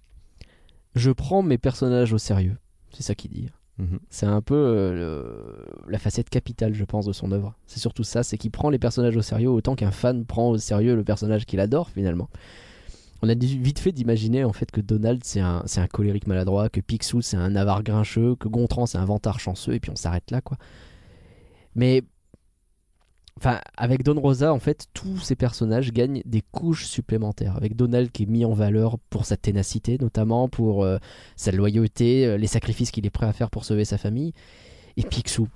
je 0.95 1.11
prends 1.11 1.43
mes 1.43 1.59
personnages 1.59 2.13
au 2.13 2.19
sérieux 2.19 2.57
c'est 2.93 3.03
ça 3.03 3.15
qu'il 3.15 3.31
dit 3.33 3.49
Mhm. 3.79 3.99
C'est 4.11 4.27
un 4.27 4.43
peu 4.43 4.55
euh, 4.55 4.93
le- 4.93 5.91
la 5.91 5.99
facette 5.99 6.29
capitale, 6.29 6.75
je 6.75 6.85
pense, 6.85 7.07
de 7.07 7.13
son 7.15 7.33
œuvre. 7.33 7.55
C'est 7.67 7.81
surtout 7.81 8.05
ça, 8.05 8.23
c'est 8.23 8.37
qu'il 8.37 8.51
prend 8.51 8.69
les 8.69 8.79
personnages 8.79 9.17
au 9.17 9.23
sérieux 9.23 9.49
autant 9.49 9.75
qu'un 9.77 9.91
fan 9.91 10.27
prend 10.27 10.51
au 10.51 10.59
sérieux 10.59 10.95
le 10.95 11.03
personnage 11.05 11.47
qu'il 11.47 11.59
adore 11.59 11.89
finalement. 11.89 12.29
On 13.23 13.31
a 13.31 13.35
vite 13.35 13.79
fait 13.79 13.91
d'imaginer 13.93 14.45
en 14.45 14.53
fait 14.53 14.71
que 14.71 14.83
Donald 14.83 15.23
c'est 15.25 15.41
un, 15.41 15.63
c'est 15.65 15.81
un 15.81 15.87
colérique 15.87 16.27
maladroit, 16.27 16.69
que 16.69 16.81
Picsou 16.83 17.23
c'est 17.23 17.39
un 17.39 17.57
avare 17.57 17.83
grincheux, 17.83 18.37
que 18.37 18.47
Gontran 18.47 18.85
c'est 18.85 18.99
un 18.99 19.07
vantard 19.07 19.41
chanceux, 19.41 19.73
et 19.73 19.81
puis 19.81 19.91
on 19.91 19.97
s'arrête 19.97 20.31
là 20.31 20.43
quoi. 20.43 20.59
Mais 21.75 22.03
Enfin, 23.39 23.61
avec 23.77 24.05
Don 24.05 24.21
Rosa, 24.21 24.53
en 24.53 24.59
fait, 24.59 24.87
tous 24.95 25.19
ces 25.19 25.35
personnages 25.35 25.93
gagnent 25.93 26.23
des 26.25 26.43
couches 26.53 26.87
supplémentaires. 26.87 27.57
Avec 27.57 27.77
Donald 27.77 28.11
qui 28.13 28.25
est 28.25 28.27
mis 28.27 28.45
en 28.45 28.53
valeur 28.53 28.99
pour 29.11 29.25
sa 29.25 29.37
ténacité, 29.37 29.99
notamment 30.01 30.49
pour 30.49 30.85
euh, 30.85 30.99
sa 31.37 31.51
loyauté, 31.51 32.27
euh, 32.27 32.37
les 32.37 32.47
sacrifices 32.47 32.91
qu'il 32.91 33.07
est 33.07 33.11
prêt 33.11 33.27
à 33.27 33.33
faire 33.33 33.51
pour 33.51 33.65
sauver 33.65 33.85
sa 33.85 33.99
famille. 33.99 34.33
Et 34.97 35.03
Picsou. 35.03 35.49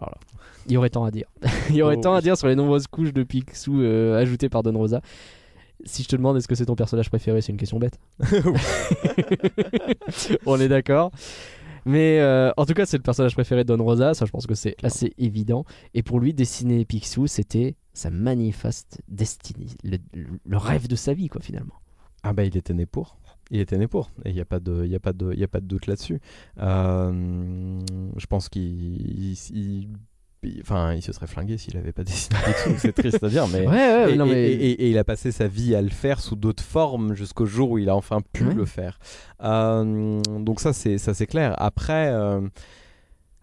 Alors 0.00 0.10
là, 0.10 0.18
il 0.66 0.72
y 0.72 0.76
aurait 0.76 0.90
tant 0.90 1.04
à 1.04 1.10
dire. 1.10 1.26
il 1.70 1.76
y 1.76 1.82
aurait 1.82 1.96
Oh, 1.98 2.02
tant 2.02 2.14
à 2.14 2.20
dire 2.20 2.36
sur 2.36 2.46
les 2.46 2.54
nombreuses 2.54 2.86
couches 2.86 3.12
de 3.12 3.22
Picsou 3.22 3.82
euh, 3.82 4.18
ajoutées 4.18 4.48
par 4.48 4.62
Don 4.62 4.76
Rosa. 4.78 5.00
Si 5.84 6.02
je 6.02 6.08
te 6.08 6.16
demande 6.16 6.36
est-ce 6.36 6.46
que 6.46 6.54
c'est 6.54 6.66
ton 6.66 6.76
personnage 6.76 7.08
préféré, 7.08 7.40
c'est 7.40 7.52
une 7.52 7.58
question 7.58 7.78
bête. 7.78 7.98
On 10.46 10.60
est 10.60 10.68
d'accord. 10.68 11.10
Mais 11.84 12.20
euh, 12.20 12.50
en 12.56 12.66
tout 12.66 12.74
cas, 12.74 12.86
c'est 12.86 12.96
le 12.96 13.02
personnage 13.02 13.34
préféré 13.34 13.64
de 13.64 13.74
Don 13.74 13.82
Rosa, 13.82 14.14
ça 14.14 14.26
je 14.26 14.30
pense 14.30 14.46
que 14.46 14.54
c'est 14.54 14.76
assez 14.84 15.12
évident. 15.18 15.64
Et 15.94 16.02
pour 16.02 16.20
lui, 16.20 16.34
dessiner 16.34 16.84
Picsou, 16.84 17.26
c'était 17.26 17.76
sa 17.92 18.10
manifeste 18.10 19.00
destinée, 19.08 19.66
le, 19.84 20.56
rêve 20.56 20.88
de 20.88 20.96
sa 20.96 21.14
vie, 21.14 21.28
quoi, 21.28 21.40
finalement. 21.40 21.74
Ah 22.22 22.32
bah 22.32 22.44
il 22.44 22.56
était 22.56 22.74
né 22.74 22.86
pour. 22.86 23.16
Il 23.50 23.60
était 23.60 23.78
né 23.78 23.88
pour. 23.88 24.10
Et 24.24 24.30
il 24.30 24.34
n'y 24.34 24.40
a, 24.40 24.44
pas 24.44 24.60
de- 24.60 24.84
y 24.84 24.94
a, 24.94 25.00
pas 25.00 25.12
de- 25.12 25.42
a 25.42 25.48
pas 25.48 25.60
de 25.60 25.66
doute 25.66 25.86
là-dessus. 25.86 26.20
Euh, 26.58 27.80
je 28.16 28.26
pense 28.26 28.48
qu'il... 28.48 29.36
Enfin, 30.62 30.94
il 30.94 31.02
se 31.02 31.12
serait 31.12 31.26
flingué 31.26 31.58
s'il 31.58 31.74
n'avait 31.76 31.92
pas 31.92 32.02
dessiné 32.04 32.36
c'est 32.78 32.92
triste 32.94 33.22
à 33.22 33.28
dire, 33.28 33.46
mais... 33.48 33.60
Ouais, 33.66 33.74
ouais, 34.04 34.12
Et, 34.14 34.16
non, 34.16 34.24
et- 34.26 34.30
mais. 34.30 34.44
et- 34.52 34.70
et 34.84 34.90
il 34.90 34.96
a 34.96 35.04
passé 35.04 35.32
sa 35.32 35.46
vie 35.48 35.74
à 35.74 35.82
le 35.82 35.90
faire 35.90 36.18
sous 36.20 36.34
d'autres 36.36 36.62
formes 36.62 37.14
jusqu'au 37.14 37.44
jour 37.44 37.72
où 37.72 37.78
il 37.78 37.90
a 37.90 37.94
enfin 37.94 38.20
pu 38.32 38.44
Ouais. 38.44 38.54
le 38.54 38.64
faire. 38.64 38.98
Euh, 39.42 40.20
donc 40.38 40.60
ça 40.60 40.72
c'est 40.72 40.96
ça 40.96 41.12
c'est 41.12 41.26
clair. 41.26 41.54
Après 41.58 42.08
euh, 42.10 42.40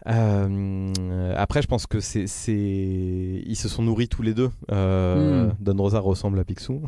euh, 0.07 1.33
après 1.35 1.61
je 1.61 1.67
pense 1.67 1.85
que 1.87 1.99
c'est 1.99 2.27
c'est 2.27 2.53
ils 2.55 3.55
se 3.55 3.67
sont 3.67 3.83
nourris 3.83 4.07
tous 4.07 4.21
les 4.21 4.33
deux. 4.33 4.49
Euh, 4.71 5.47
Hmm. 5.47 5.53
Don 5.59 5.75
Rosa 5.77 5.99
ressemble 5.99 6.39
à 6.39 6.43
Picsou 6.43 6.81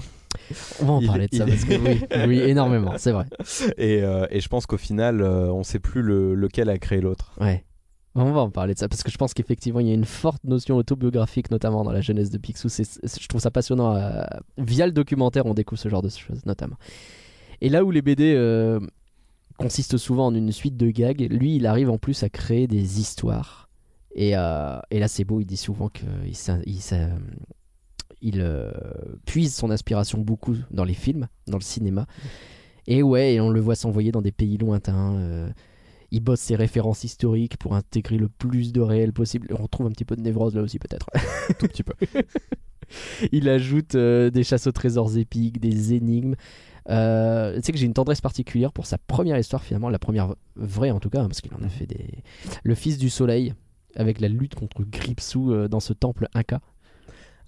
On 0.82 0.86
va 0.86 0.94
en 0.94 1.02
il- 1.02 1.08
parler 1.08 1.28
de 1.28 1.36
ça, 1.36 1.44
il- 1.46 1.50
parce 1.52 1.66
que 1.66 1.74
oui, 1.76 2.02
oui, 2.28 2.40
énormément, 2.40 2.94
c'est 2.98 3.12
vrai. 3.12 3.26
et, 3.78 4.02
euh, 4.04 4.26
et 4.32 4.40
je 4.40 4.48
pense 4.48 4.66
qu'au 4.66 4.78
final 4.78 5.22
on 5.22 5.64
sait 5.64 5.80
plus 5.80 6.02
le- 6.02 6.34
lequel 6.36 6.70
a 6.70 6.78
créé 6.78 7.02
l'autre. 7.02 7.32
Ouais. 7.40 7.64
On 8.16 8.32
va 8.32 8.42
en 8.42 8.50
parler 8.50 8.74
de 8.74 8.80
ça 8.80 8.90
parce 8.90 9.04
que 9.04 9.12
je 9.12 9.18
pense 9.18 9.34
qu'effectivement 9.34 9.80
il 9.80 9.88
y 9.88 9.92
a 9.92 9.94
une 9.94 10.06
forte 10.06 10.44
notion 10.44 10.78
autobiographique 10.78 11.52
notamment 11.52 11.84
dans 11.84 11.92
la 11.92 12.02
jeunesse 12.02 12.30
de 12.30 12.38
Picsou. 12.38 12.68
Je 12.70 13.28
trouve 13.28 13.42
ça 13.42 13.52
passionnant. 13.52 13.96
euh, 13.96 14.24
via 14.58 14.88
le 14.88 14.92
documentaire, 14.92 15.46
on 15.46 15.54
découvre 15.54 15.80
ce 15.80 15.90
genre 15.90 16.02
de 16.02 16.10
choses 16.10 16.46
notamment. 16.46 16.78
Et 17.62 17.70
là 17.70 17.84
où 17.84 17.92
les 17.92 18.02
BD 18.02 18.34
euh, 18.36 18.80
consistent 19.58 19.98
souvent 19.98 20.28
en 20.28 20.34
une 20.34 20.52
suite 20.52 20.76
de 20.76 20.90
gags, 20.90 21.22
lui 21.30 21.58
il 21.58 21.68
arrive 21.68 21.90
en 21.90 21.98
plus 21.98 22.24
à 22.24 22.30
créer 22.30 22.68
des 22.68 23.00
histoires. 23.00 23.70
Et, 24.16 24.36
euh, 24.36 24.80
là 24.92 25.08
c'est 25.08 25.24
beau, 25.24 25.40
il 25.40 25.46
dit 25.46 25.58
souvent 25.58 25.90
qu'il 25.90 26.08
il, 28.22 28.44
puise 29.26 29.56
son 29.56 29.70
inspiration 29.70 30.18
beaucoup 30.18 30.58
dans 30.72 30.84
les 30.84 30.96
films, 30.96 31.28
dans 31.46 31.58
le 31.58 31.64
cinéma. 31.64 32.08
Et 32.88 33.04
ouais, 33.04 33.36
et 33.36 33.40
on 33.40 33.52
le 33.52 33.60
voit 33.60 33.76
s'envoyer 33.76 34.12
dans 34.12 34.24
des 34.24 34.32
pays 34.32 34.58
lointains. 34.58 35.54
Il 36.12 36.22
bosse 36.22 36.40
ses 36.40 36.56
références 36.56 37.04
historiques 37.04 37.58
pour 37.58 37.76
intégrer 37.76 38.18
le 38.18 38.30
plus 38.30 38.72
de 38.72 38.82
réel 38.82 39.14
possible. 39.14 39.48
On 39.52 39.64
retrouve 39.64 39.88
un 39.88 39.92
petit 39.92 40.06
peu 40.06 40.16
de 40.16 40.22
névrose 40.22 40.56
là 40.56 40.62
aussi 40.62 40.80
peut-être. 40.80 41.10
Tout 41.60 41.68
petit 41.68 41.84
peu. 41.84 41.94
il 43.32 43.50
ajoute 43.50 43.96
euh, 43.96 44.30
des 44.30 44.44
chasses 44.44 44.68
aux 44.68 44.72
trésors 44.72 45.18
épiques, 45.18 45.60
des 45.60 45.94
énigmes. 45.94 46.36
Euh, 46.90 47.56
tu 47.56 47.62
sais 47.62 47.72
que 47.72 47.78
j'ai 47.78 47.86
une 47.86 47.94
tendresse 47.94 48.22
particulière 48.22 48.72
pour 48.72 48.86
sa 48.86 48.98
première 48.98 49.38
histoire 49.38 49.64
finalement, 49.64 49.90
la 49.90 50.00
première 50.00 50.34
vraie 50.56 50.92
en 50.92 51.00
tout 51.00 51.10
cas, 51.10 51.22
hein, 51.22 51.28
parce 51.28 51.42
qu'il 51.42 51.54
en 51.54 51.64
a 51.64 51.70
fait 51.70 51.86
des... 51.86 52.24
Le 52.64 52.76
Fils 52.76 52.98
du 52.98 53.10
Soleil, 53.10 53.54
avec 53.96 54.20
la 54.20 54.28
lutte 54.28 54.56
contre 54.56 54.84
Gripsou 54.84 55.52
euh, 55.52 55.68
dans 55.68 55.80
ce 55.80 55.94
temple 55.94 56.28
Inca. 56.34 56.62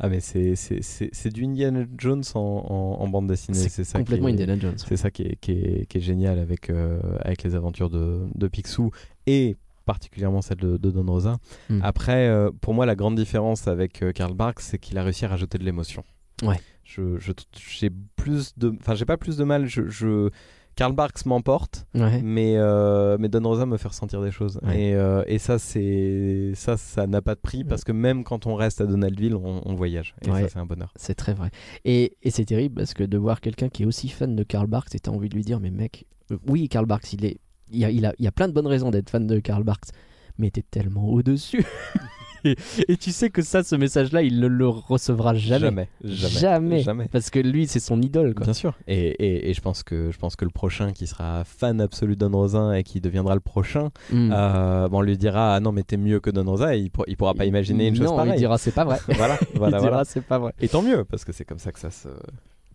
Ah 0.03 0.09
mais 0.09 0.19
c'est 0.19 1.29
du 1.31 1.45
Indiana 1.45 1.85
Jones 1.97 2.23
en, 2.33 2.39
en- 2.39 3.03
en 3.03 3.07
bande 3.07 3.27
dessinée. 3.27 3.57
C'est 3.57 3.83
ça 3.83 3.99
qui 3.99 4.05
complètement 4.05 4.29
est- 4.29 4.31
Indiana 4.31 4.57
Jones. 4.57 4.73
C'est 4.77 4.97
ça 4.97 5.11
qui 5.11 5.21
est, 5.21 5.35
qui 5.39 5.51
est- 5.51 5.85
qui 5.87 5.99
est 5.99 6.01
génial 6.01 6.39
avec, 6.39 6.71
euh, 6.71 6.99
avec 7.19 7.43
les 7.43 7.53
aventures 7.53 7.91
de, 7.91 8.21
de 8.33 8.47
Picsou 8.47 8.89
et 9.27 9.55
particulièrement 9.85 10.41
celle 10.41 10.57
de, 10.57 10.77
de 10.77 10.89
Don 10.91 11.05
Rosa. 11.05 11.37
Mm. 11.69 11.79
Après, 11.83 12.27
euh, 12.27 12.49
pour 12.61 12.73
moi, 12.73 12.85
la 12.87 12.95
grande 12.95 13.15
différence 13.15 13.67
avec 13.67 14.01
euh, 14.01 14.11
Karl 14.11 14.33
Barks, 14.33 14.61
c'est 14.61 14.79
qu'il 14.79 14.97
a 14.97 15.03
réussi 15.03 15.25
à 15.25 15.27
rajouter 15.27 15.57
de 15.59 15.63
l'émotion. 15.63 16.03
Ouais. 16.43 16.59
Je, 16.83 17.19
je- 17.19 17.31
j'ai 17.55 17.91
plus 18.15 18.57
de, 18.57 18.73
enfin, 18.81 18.95
j'ai 18.95 19.05
pas 19.05 19.17
plus 19.17 19.37
de 19.37 19.43
mal. 19.43 19.67
Je, 19.67 19.87
je- 19.87 20.29
Karl 20.75 20.93
Barks 20.93 21.25
m'emporte, 21.25 21.85
Ouais. 21.93 22.21
mais 22.23 22.53
euh, 22.57 23.17
mais 23.19 23.27
Don 23.29 23.43
Rosa 23.43 23.65
me 23.65 23.77
fait 23.77 23.89
ressentir 23.89 24.21
des 24.21 24.31
choses. 24.31 24.59
Ouais. 24.63 24.81
Et, 24.81 24.95
euh, 24.95 25.23
et 25.27 25.37
ça, 25.37 25.59
c'est 25.59 26.53
ça, 26.55 26.77
ça 26.77 27.07
n'a 27.07 27.21
pas 27.21 27.35
de 27.35 27.39
prix 27.41 27.63
parce 27.63 27.83
que 27.83 27.91
même 27.91 28.23
quand 28.23 28.47
on 28.47 28.55
reste 28.55 28.81
à 28.81 28.85
Donaldville, 28.85 29.35
on, 29.35 29.61
on 29.65 29.75
voyage. 29.75 30.15
Et 30.25 30.31
Ouais. 30.31 30.43
ça, 30.43 30.49
c'est 30.49 30.59
un 30.59 30.65
bonheur. 30.65 30.91
C'est 30.95 31.15
très 31.15 31.33
vrai. 31.33 31.51
Et, 31.85 32.17
et 32.23 32.31
c'est 32.31 32.45
terrible 32.45 32.75
parce 32.75 32.93
que 32.93 33.03
de 33.03 33.17
voir 33.17 33.41
quelqu'un 33.41 33.69
qui 33.69 33.83
est 33.83 33.85
aussi 33.85 34.07
fan 34.09 34.35
de 34.35 34.43
Karl 34.43 34.67
Barks, 34.67 34.95
et 34.95 34.99
t'as 34.99 35.11
envie 35.11 35.29
de 35.29 35.35
lui 35.35 35.43
dire, 35.43 35.59
mais 35.59 35.71
mec, 35.71 36.05
euh, 36.31 36.37
oui, 36.47 36.69
Karl 36.69 36.85
Barks, 36.85 37.11
il 37.13 37.25
est, 37.25 37.37
il 37.69 37.79
y 37.79 37.85
a, 37.85 37.91
il 37.91 38.05
a, 38.05 38.13
il 38.17 38.25
y 38.25 38.27
a 38.27 38.31
plein 38.31 38.47
de 38.47 38.53
bonnes 38.53 38.67
raisons 38.67 38.91
d'être 38.91 39.09
fan 39.09 39.27
de 39.27 39.39
Karl 39.39 39.63
Barks, 39.63 39.89
mais 40.37 40.49
t'es 40.51 40.63
tellement 40.63 41.07
au-dessus. 41.09 41.65
et, 42.45 42.55
et 42.87 42.97
tu 42.97 43.11
sais 43.11 43.29
que 43.29 43.41
ça, 43.41 43.63
ce 43.63 43.75
message-là, 43.75 44.21
il 44.23 44.39
ne 44.39 44.47
le 44.47 44.67
recevra 44.67 45.33
jamais. 45.33 45.59
Jamais. 45.67 45.89
Jamais. 46.03 46.39
Jamais. 46.39 46.79
Jamais. 46.81 47.07
Parce 47.11 47.29
que 47.29 47.39
lui, 47.39 47.67
c'est 47.67 47.79
son 47.79 48.01
idole, 48.01 48.33
quoi. 48.33 48.45
Bien 48.45 48.53
sûr. 48.53 48.77
Et, 48.87 49.09
et, 49.09 49.49
et 49.49 49.53
je, 49.53 49.61
pense 49.61 49.83
que, 49.83 50.11
je 50.11 50.17
pense 50.17 50.35
que 50.35 50.45
le 50.45 50.51
prochain 50.51 50.91
qui 50.91 51.07
sera 51.07 51.43
fan 51.43 51.79
absolu 51.81 52.15
de 52.15 52.27
Don 52.27 52.37
Rosa 52.37 52.77
et 52.79 52.83
qui 52.83 53.01
deviendra 53.01 53.35
le 53.35 53.41
prochain, 53.41 53.89
Mm. 54.11 54.31
euh, 54.33 54.87
bon, 54.89 54.99
on 54.99 55.01
lui 55.01 55.17
dira 55.17 55.55
Ah 55.55 55.59
non, 55.59 55.71
mais 55.71 55.83
t'es 55.83 55.97
mieux 55.97 56.19
que 56.19 56.29
Don 56.29 56.43
Rosa 56.45 56.75
et 56.75 56.79
il, 56.79 56.89
pour- 56.91 57.05
il 57.07 57.17
pourra 57.17 57.33
pas 57.33 57.45
imaginer 57.45 57.87
une 57.87 57.95
chose 57.95 58.05
non, 58.07 58.15
pareille. 58.15 58.33
il 58.35 58.37
dira 58.39 58.57
c'est 58.57 58.71
pas 58.71 58.83
vrai. 58.85 58.97
voilà, 59.15 59.17
voilà, 59.17 59.37
il 59.53 59.57
voilà. 59.57 59.79
dira 59.79 60.05
c'est 60.05 60.21
pas 60.21 60.39
vrai. 60.39 60.53
Et 60.59 60.67
tant 60.67 60.81
mieux, 60.81 61.03
parce 61.05 61.23
que 61.25 61.31
c'est 61.31 61.45
comme 61.45 61.59
ça 61.59 61.71
que 61.71 61.79
ça, 61.79 61.89
se, 61.91 62.07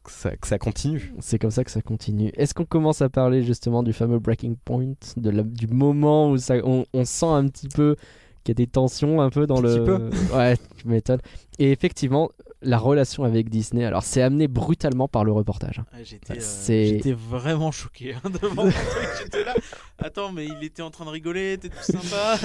que 0.04 0.10
ça, 0.10 0.36
que 0.36 0.46
ça 0.46 0.58
continue. 0.58 1.12
C'est 1.20 1.38
comme 1.38 1.50
ça 1.50 1.64
que 1.64 1.70
ça 1.70 1.82
continue. 1.82 2.30
Est-ce 2.36 2.54
qu'on 2.54 2.64
commence 2.64 3.02
à 3.02 3.08
parler 3.08 3.42
justement 3.42 3.82
du 3.82 3.92
fameux 3.92 4.18
breaking 4.18 4.56
point, 4.64 4.94
de 5.16 5.30
la- 5.30 5.42
du 5.42 5.66
moment 5.66 6.30
où 6.30 6.38
ça, 6.38 6.54
on, 6.64 6.84
on 6.92 7.04
sent 7.04 7.26
un 7.26 7.46
petit 7.48 7.68
peu 7.68 7.96
qu'il 8.46 8.58
y 8.58 8.62
a 8.62 8.64
des 8.64 8.70
tensions 8.70 9.20
un 9.20 9.30
peu 9.30 9.46
dans 9.46 9.60
Petit 9.60 9.78
le. 9.78 9.84
peu. 9.84 10.10
Ouais, 10.34 10.56
tu 10.76 10.88
m'étonnes. 10.88 11.20
Et 11.58 11.72
effectivement, 11.72 12.30
la 12.62 12.78
relation 12.78 13.24
avec 13.24 13.48
Disney, 13.50 13.84
alors 13.84 14.02
c'est 14.02 14.22
amené 14.22 14.48
brutalement 14.48 15.08
par 15.08 15.24
le 15.24 15.32
reportage. 15.32 15.82
Ah, 15.92 15.96
J'étais 16.02 16.34
euh, 16.38 16.40
j'étais 16.66 17.12
vraiment 17.12 17.70
choqué 17.70 18.14
hein, 18.14 18.30
devant 18.42 18.62
truc. 18.64 18.74
J'étais 19.22 19.44
là. 19.44 19.54
Attends, 19.98 20.32
mais 20.32 20.46
il 20.46 20.64
était 20.64 20.82
en 20.82 20.90
train 20.90 21.04
de 21.04 21.10
rigoler, 21.10 21.58
t'es 21.58 21.68
tout 21.68 21.82
sympa. 21.82 22.38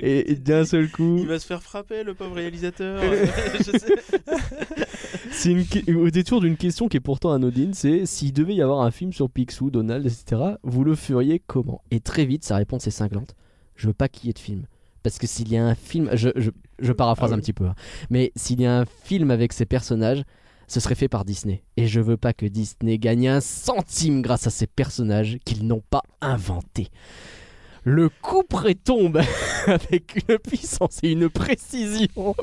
Et, 0.00 0.30
et 0.32 0.34
d'un 0.36 0.64
seul 0.64 0.90
coup, 0.90 1.18
Il 1.18 1.26
va 1.26 1.38
se 1.38 1.46
faire 1.46 1.62
frapper, 1.62 2.04
le 2.04 2.14
pauvre 2.14 2.34
réalisateur. 2.34 3.02
Je 3.58 3.62
sais. 3.78 3.94
c'est 5.32 5.52
une 5.86 5.96
au 5.96 6.10
détour 6.10 6.40
d'une 6.40 6.56
question 6.56 6.88
qui 6.88 6.96
est 6.96 7.00
pourtant 7.00 7.32
anodine, 7.32 7.74
c'est 7.74 8.06
s'il 8.06 8.32
devait 8.32 8.54
y 8.54 8.62
avoir 8.62 8.80
un 8.82 8.90
film 8.90 9.12
sur 9.12 9.30
Picsou, 9.30 9.70
Donald, 9.70 10.06
etc., 10.06 10.42
vous 10.62 10.84
le 10.84 10.94
feriez 10.94 11.40
comment? 11.46 11.82
Et 11.90 12.00
très 12.00 12.24
vite, 12.24 12.44
sa 12.44 12.56
réponse 12.56 12.86
est 12.86 12.90
cinglante. 12.92 13.34
Je 13.76 13.86
veux 13.88 13.94
pas 13.94 14.08
qu'il 14.08 14.26
y 14.26 14.30
ait 14.30 14.34
de 14.34 14.38
film. 14.38 14.66
Parce 15.02 15.18
que 15.18 15.26
s'il 15.26 15.52
y 15.52 15.56
a 15.56 15.64
un 15.64 15.74
film, 15.74 16.10
je, 16.14 16.30
je, 16.36 16.50
je 16.78 16.92
paraphrase 16.92 17.32
Ah 17.32 17.36
un 17.36 17.38
petit 17.38 17.52
peu, 17.52 17.66
hein. 17.66 17.74
mais 18.08 18.32
s'il 18.36 18.60
y 18.60 18.66
a 18.66 18.78
un 18.78 18.84
film 18.86 19.30
avec 19.30 19.52
ces 19.52 19.66
personnages, 19.66 20.22
ce 20.66 20.80
serait 20.80 20.94
fait 20.94 21.08
par 21.08 21.24
Disney. 21.24 21.62
Et 21.76 21.86
je 21.86 22.00
veux 22.00 22.16
pas 22.16 22.32
que 22.32 22.46
Disney 22.46 22.98
gagne 22.98 23.28
un 23.28 23.40
centime 23.40 24.22
grâce 24.22 24.46
à 24.46 24.50
ces 24.50 24.66
personnages 24.66 25.38
qu'ils 25.44 25.66
n'ont 25.66 25.82
pas 25.90 26.02
inventés. 26.20 26.88
Le 27.82 28.08
coup 28.08 28.42
près 28.48 28.74
tombe 28.74 29.20
avec 29.66 30.24
une 30.26 30.38
puissance 30.38 31.00
et 31.02 31.12
une 31.12 31.28
précision. 31.28 32.08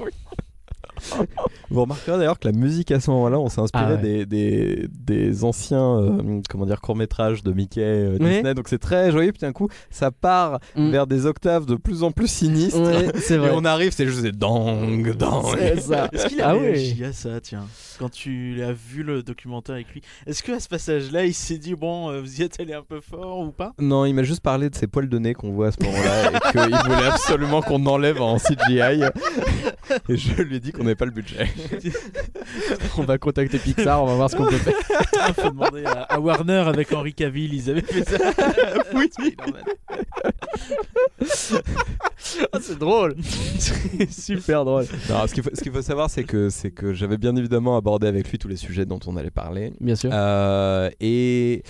Vous 1.70 1.82
remarquerez 1.82 2.18
d'ailleurs 2.18 2.40
que 2.40 2.48
la 2.48 2.54
musique 2.54 2.92
à 2.92 3.00
ce 3.00 3.10
moment-là, 3.12 3.40
on 3.40 3.50
s'est 3.50 3.62
inspiré 3.62 3.86
Ah 3.88 3.94
ouais. 3.96 4.02
des, 4.02 4.26
des, 4.26 4.88
des 5.00 5.44
anciens 5.44 5.98
euh, 6.00 6.42
comment 6.50 6.66
dire, 6.66 6.82
courts-métrages 6.82 7.44
de 7.44 7.52
Mickey 7.54 7.82
euh, 7.82 8.18
Ouais. 8.18 8.30
Disney, 8.36 8.54
donc 8.54 8.68
c'est 8.68 8.78
très 8.80 9.12
joyeux. 9.12 9.32
Puis 9.32 9.42
d'un 9.42 9.52
coup, 9.54 9.68
ça 9.90 10.12
part 10.12 10.60
Mm. 10.76 10.92
vers 10.92 11.08
des 11.08 11.26
octaves 11.26 11.66
de 11.66 11.76
plus 11.76 12.04
en 12.04 12.12
plus 12.12 12.28
sinistres. 12.28 12.80
Ouais, 12.80 13.08
c'est 13.22 13.36
Et 13.36 13.38
vrai. 13.38 13.52
on 13.54 13.66
arrive, 13.66 13.92
c'est 13.92 14.06
juste 14.06 14.22
des 14.22 14.32
dang, 14.32 15.14
dang. 15.16 15.44
C'est 15.58 15.80
ça. 15.82 16.10
Est-ce 16.12 16.28
qu'il 16.28 16.42
a 16.42 16.50
Ah 16.50 16.56
ouais. 16.58 16.72
réagi 16.72 17.04
à 17.06 17.14
ça, 17.14 17.40
tiens 17.42 17.66
Quand 18.00 18.10
tu 18.10 18.62
as 18.64 18.72
vu 18.74 19.04
le 19.04 19.24
documentaire 19.24 19.76
avec 19.76 19.88
lui, 19.94 20.02
est-ce 20.28 20.44
qu'à 20.44 20.60
ce 20.60 20.68
passage-là, 20.68 21.26
il 21.26 21.34
s'est 21.34 21.58
dit, 21.58 21.76
bon, 21.76 22.10
euh, 22.10 22.22
vous 22.22 22.40
y 22.42 22.44
êtes 22.44 22.60
allé 22.60 22.74
un 22.74 22.84
peu 22.84 23.00
fort 23.02 23.40
ou 23.40 23.52
pas? 23.52 23.74
Non, 23.80 24.06
il 24.06 24.14
m'a 24.14 24.24
juste 24.24 24.42
parlé 24.42 24.70
de 24.70 24.76
ses 24.76 24.88
poils 24.88 25.10
de 25.10 25.18
nez 25.20 25.34
qu'on 25.34 25.52
voit 25.52 25.68
à 25.68 25.72
ce 25.72 25.84
moment-là 25.84 26.32
et 26.32 26.52
qu'il 26.52 26.76
voulait 26.94 27.08
absolument 27.08 27.62
qu'on 27.62 27.86
enlève 27.86 28.22
en 28.22 28.38
CGI. 28.38 29.04
Et 30.10 30.18
je 30.18 30.42
lui 30.42 30.56
ai 30.58 30.60
dit 30.60 30.72
qu'on 30.72 30.88
n'avait 30.92 30.96
pas 30.96 31.06
le 31.06 31.12
budget. 31.12 31.48
On 32.98 33.04
va 33.04 33.18
contacter 33.18 33.58
Pixar, 33.60 34.04
on 34.04 34.08
va 34.08 34.16
voir 34.16 34.30
ce 34.30 34.36
qu'on 34.36 34.46
peut 34.46 34.58
faire. 34.58 34.74
Il 35.30 35.34
faut 35.42 35.50
demander 35.50 35.86
à, 35.86 36.02
à 36.04 36.20
Warner 36.20 36.64
avec 36.68 36.92
Henry 36.92 37.14
Cavill, 37.14 37.54
ils 37.54 37.70
avaient 37.70 37.82
fait 37.82 38.04
ça. 38.08 38.18
Oui. 38.94 39.10
Ah, 42.54 42.58
c'est 42.62 42.78
drôle. 42.78 43.16
C'est 43.58 44.12
super 44.12 44.66
drôle. 44.66 44.86
Non, 45.10 45.26
ce 45.28 45.34
qu'il 45.62 45.72
faut, 45.72 45.82
savoir, 45.82 46.10
c'est 46.10 46.24
que, 46.24 46.50
c'est 46.50 46.72
que 46.72 46.94
j'avais 46.94 47.18
bien 47.18 47.36
évidemment 47.36 47.78
abordé 47.78 48.08
avec 48.08 48.30
lui 48.30 48.38
tous 48.38 48.48
les 48.48 48.56
sujets 48.58 48.86
dont 48.86 49.00
on 49.08 49.16
allait 49.18 49.32
parler. 49.32 49.74
Bien 49.80 49.96
sûr. 49.96 50.10
Euh, 50.14 50.90
et 51.00 51.64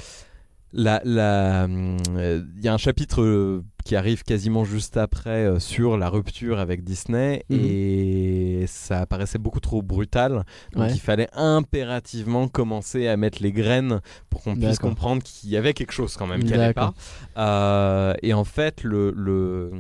la- 0.74 1.02
la, 1.04 1.66
hum, 1.66 1.98
euh, 2.16 2.42
il 2.58 2.64
y 2.64 2.68
a 2.68 2.74
un 2.74 2.78
chapitre 2.78 3.22
euh, 3.22 3.64
qui 3.84 3.96
arrive 3.96 4.24
quasiment 4.24 4.64
juste 4.64 4.98
après 4.98 5.46
euh, 5.46 5.60
sur 5.60 5.98
la 5.98 6.10
rupture 6.10 6.60
avec 6.60 6.84
Disney 6.84 7.44
Mhm. 7.50 7.60
et 7.62 8.66
ça 8.68 9.06
paraissait 9.06 9.38
beaucoup 9.40 9.60
trop 9.60 9.82
brutal. 9.82 10.44
Donc 10.74 10.84
Ouais. 10.84 10.92
il 10.94 11.00
fallait 11.00 11.30
impérativement 11.34 12.48
commencer 12.48 13.08
à 13.08 13.18
mettre 13.18 13.42
les 13.42 13.52
graines 13.52 14.02
pour 14.30 14.42
qu'on 14.44 14.56
puisse 14.56 14.80
comprendre 14.80 15.22
qu'il 15.24 15.50
y 15.50 15.58
avait 15.58 15.74
quelque 15.74 15.92
chose 15.94 16.16
quand 16.18 16.28
même 16.28 16.44
qui 16.44 16.54
allait 16.54 16.74
D'accord. 16.74 16.94
pas. 17.36 17.42
Euh, 17.42 18.14
et 18.22 18.34
en 18.34 18.44
fait, 18.44 18.84
le, 18.84 19.12
le, 19.16 19.72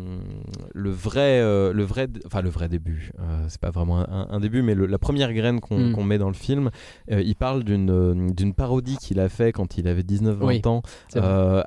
le 0.74 0.89
vrai, 0.89 1.39
euh, 1.41 1.74
le 1.74 1.84
vrai, 1.84 2.08
enfin 2.26 2.41
le 2.41 2.49
vrai 2.49 2.70
début, 2.70 3.12
euh, 3.20 3.45
c'est 3.49 3.62
pas 3.62 3.72
vraiment 3.72 3.99
un, 3.99 4.28
un 4.30 4.39
début, 4.39 4.62
mais 4.62 4.76
le- 4.76 4.86
la 4.86 4.97
première 4.99 5.34
graine 5.34 5.60
qu'on 5.60 5.78
Mm. 5.80 5.93
qu'on 5.93 6.04
met 6.04 6.18
dans 6.18 6.28
le 6.28 6.34
film, 6.36 6.70
il 7.10 7.36
parle 7.36 7.64
d'une 7.64 8.54
parodie 8.56 8.97
qu'il 8.97 9.20
a 9.20 9.30
fait 9.30 9.52
quand 9.52 9.78
il 9.78 9.88
avait 9.88 10.04
19-20 10.04 10.45
Oui, 10.45 10.62
ans, 10.66 10.82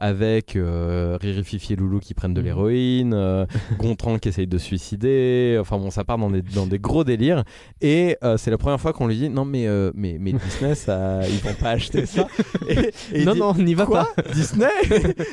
avec 0.01 0.57
Riri 0.57 1.45
Fifi 1.45 1.73
et 1.73 1.77
Loulou 1.77 2.01
qui 2.01 2.15
prennent 2.25 2.35
de 2.35 2.41
Mhm. 2.41 2.47
l'héroïne, 2.47 3.13
euh, 3.15 3.45
Gontran 3.79 4.19
qui 4.19 4.31
essaye 4.31 4.47
de 4.47 4.57
se 4.57 4.65
suicider, 4.65 5.59
enfin 5.61 5.77
bon, 5.79 5.91
ça 5.91 6.05
part 6.05 6.17
dans 6.17 6.31
des, 6.31 6.41
dans 6.41 6.67
des 6.67 6.79
gros 6.79 7.05
délires. 7.05 7.45
Et 7.83 8.17
euh, 8.25 8.37
c'est 8.39 8.51
la 8.51 8.57
première 8.59 8.81
fois 8.81 8.93
qu'on 8.95 9.07
lui 9.07 9.17
dit 9.17 9.29
non 9.29 9.45
mais, 9.45 9.67
euh, 9.67 9.91
mais, 9.95 10.17
mais 10.19 10.33
Disney, 10.45 10.75
ça, 10.75 11.21
ils 11.29 11.39
vont 11.41 11.53
pas 11.55 11.71
acheter 11.71 12.07
ça. 12.07 12.27
Et, 13.13 13.25
non, 13.25 13.33
dit, 13.35 13.39
non, 13.41 13.55
n'y 13.55 13.75
va 13.75 13.85
Quoi 13.85 14.09
pas. 14.17 14.23
Disney 14.33 14.69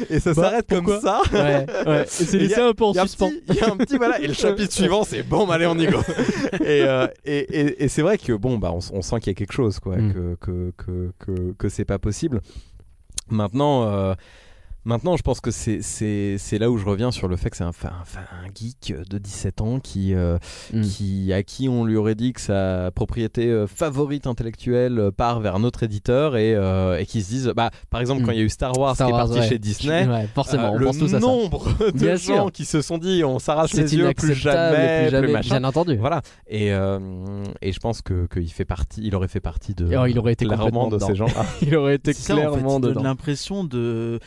Et 0.10 0.20
ça 0.20 0.34
Bah, 0.34 0.44
s'arrête 0.44 0.68
comme 0.68 1.00
ça. 1.00 1.22
Ouais, 1.32 1.66
ouais. 1.88 2.02
Et 2.04 2.06
c'est 2.08 2.38
laissé 2.38 2.60
un 2.60 2.74
peu 2.74 2.84
en 2.84 2.94
suspens. 2.94 3.32
il 3.48 3.56
y 3.56 3.60
a 3.62 3.72
un 3.72 3.78
petit 3.78 3.96
voilà 3.98 4.20
et 4.20 4.28
le 4.28 4.34
chapitre 4.34 4.74
suivant 4.74 5.04
c'est 5.04 5.24
bon 5.24 5.50
allez 5.50 5.66
on 5.68 5.78
y 5.78 5.88
go 5.88 6.00
et, 6.66 6.84
et, 7.26 7.38
et- 7.60 7.84
et 7.84 7.88
c'est 7.88 8.02
vrai 8.02 8.18
que 8.18 8.34
bon 8.34 8.58
bah 8.58 8.72
on, 8.74 9.02
sent 9.02 9.20
qu'il 9.20 9.28
y 9.28 9.36
a 9.36 9.36
quelque 9.36 9.54
chose 9.54 9.80
quoi 9.80 9.96
Mm. 9.98 10.14
que, 10.14 10.36
que, 10.42 10.72
que, 10.78 11.12
que, 11.20 11.54
que 11.58 11.70
c'est 11.70 11.86
pas 11.86 12.00
possible 12.00 12.42
maintenant 13.30 13.84
euh, 13.84 14.14
Maintenant, 14.84 15.16
je 15.16 15.22
pense 15.22 15.42
que 15.42 15.52
c'est- 15.52 16.58
là 16.58 16.72
où 16.72 16.78
je 16.78 16.86
reviens 16.86 17.12
sur 17.12 17.28
le 17.28 17.36
fait 17.36 17.50
que 17.52 17.58
c'est 17.58 17.64
un, 17.64 17.72
geek 18.56 18.94
de 19.10 19.18
17 19.20 19.62
ans 19.62 19.80
qui, 19.80 20.16
euh, 20.16 20.38
Mm. 20.74 20.82
qui, 20.82 21.34
à 21.34 21.44
qui 21.44 21.70
on 21.70 21.86
lui 21.86 21.96
aurait 21.98 22.16
dit 22.16 22.34
que 22.34 22.42
sa 22.42 22.90
propriété 22.96 23.48
euh, 23.48 23.68
favorite 23.68 24.26
intellectuelle 24.28 25.12
part 25.16 25.40
vers 25.40 25.56
un 25.56 25.64
autre 25.64 25.84
éditeur 25.84 26.36
et, 26.36 26.56
euh, 26.56 26.98
et 26.98 27.06
qui 27.06 27.22
se 27.22 27.30
disent, 27.30 27.54
bah, 27.56 27.70
par 27.92 28.02
exemple, 28.02 28.22
Mm. 28.22 28.26
quand 28.26 28.32
il 28.32 28.38
y 28.40 28.42
a 28.42 28.44
eu 28.44 28.50
Star 28.50 28.76
Wars 28.78 28.96
Star 28.96 29.08
qui 29.08 29.14
est 29.14 29.18
parti 29.18 29.40
ouais. 29.40 29.48
chez 29.48 29.60
Disney, 29.60 30.08
Ouais, 30.08 30.28
forcément, 30.34 30.64
euh, 30.70 30.72
on 30.72 30.78
le 30.78 30.86
pense 30.88 30.98
tous 30.98 31.06
à 31.14 31.20
ça. 31.20 31.20
nombre 31.20 31.64
de 31.86 31.92
Bien 31.92 32.16
gens 32.16 32.34
sûr. 32.46 32.52
qui 32.52 32.66
se 32.66 32.82
sont 32.82 32.98
dit 32.98 33.24
on 33.24 33.38
s'arrache 33.40 33.74
les 33.74 33.96
yeux 33.96 34.12
plus 34.16 34.34
jamais, 34.34 35.04
plus 35.04 35.12
jamais, 35.12 35.32
machin. 35.32 35.60
bien 35.60 35.68
entendu. 35.68 35.96
Voilà. 35.98 36.22
Et, 36.48 36.74
euh, 36.74 37.44
et 37.62 37.72
je 37.72 37.80
pense 37.80 38.02
que 38.02 38.26
qu'il 38.28 38.52
fait 38.52 38.66
partie, 38.66 39.02
il 39.04 39.16
aurait 39.16 39.28
fait 39.28 39.40
partie 39.40 39.76
de. 39.76 39.92
Et, 39.92 39.98
oh, 39.98 40.06
il 40.08 40.18
aurait 40.18 40.34
été 40.34 40.46
clairement 40.46 40.88
de 40.88 40.98
ces 40.98 41.14
gens. 41.16 41.28
Il 41.62 41.76
aurait 41.76 41.96
été 41.96 42.14
C'est 42.14 42.22
ça, 42.24 42.34
en 42.34 42.38
fait, 42.38 42.62
clairement 42.62 42.80
l'impression 42.80 43.64
de. 43.64 44.20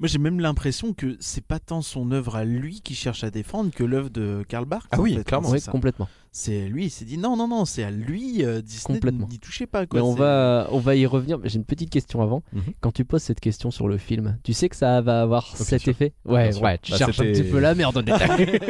Moi, 0.00 0.06
j'ai 0.06 0.18
même 0.18 0.38
l'impression 0.38 0.92
que 0.92 1.16
c'est 1.18 1.44
pas 1.44 1.58
tant 1.58 1.82
son 1.82 2.12
œuvre 2.12 2.36
à 2.36 2.44
lui 2.44 2.80
qui 2.82 2.94
cherche 2.94 3.24
à 3.24 3.30
défendre 3.30 3.72
que 3.72 3.82
l'œuvre 3.82 4.10
de 4.10 4.44
Karl 4.48 4.64
Barks. 4.64 4.86
Ah 4.92 5.00
oui, 5.00 5.16
fait, 5.16 5.24
clairement. 5.24 5.50
Oui, 5.50 5.60
complètement. 5.60 6.08
C'est 6.40 6.68
lui, 6.68 6.84
il 6.84 6.90
s'est 6.90 7.04
dit 7.04 7.18
non, 7.18 7.36
non, 7.36 7.48
non, 7.48 7.64
c'est 7.64 7.82
à 7.82 7.90
lui, 7.90 8.44
euh, 8.44 8.60
Disney, 8.62 8.94
Complètement. 9.00 9.26
n'y 9.28 9.40
touchez 9.40 9.66
pas. 9.66 9.86
Quoi. 9.86 9.98
Mais 9.98 10.06
on 10.06 10.12
C'est- 10.12 10.20
va, 10.20 10.68
on 10.70 10.78
va 10.78 10.94
y 10.94 11.04
revenir. 11.04 11.36
Mais 11.38 11.48
J'ai 11.48 11.56
une 11.56 11.64
petite 11.64 11.90
question 11.90 12.22
avant. 12.22 12.44
Mhm. 12.52 12.62
Quand 12.80 12.92
tu 12.92 13.04
poses 13.04 13.22
cette 13.24 13.40
question 13.40 13.72
sur 13.72 13.88
le 13.88 13.98
film, 13.98 14.38
tu 14.44 14.52
sais 14.52 14.68
que 14.68 14.76
ça 14.76 15.00
va 15.00 15.20
avoir 15.22 15.52
bien 15.56 15.64
cet 15.64 15.80
sûr. 15.82 15.90
effet 15.90 16.12
Ouais, 16.24 16.44
Bien 16.44 16.52
sûr. 16.52 16.62
ouais. 16.62 16.78
Tu 16.80 16.92
Bah, 16.92 16.98
cherches 16.98 17.18
un 17.18 17.24
c'était- 17.24 17.42
petit 17.42 17.50
peu 17.50 17.58
la 17.58 17.74
merde 17.74 17.96
en 17.96 18.02
détail. 18.02 18.60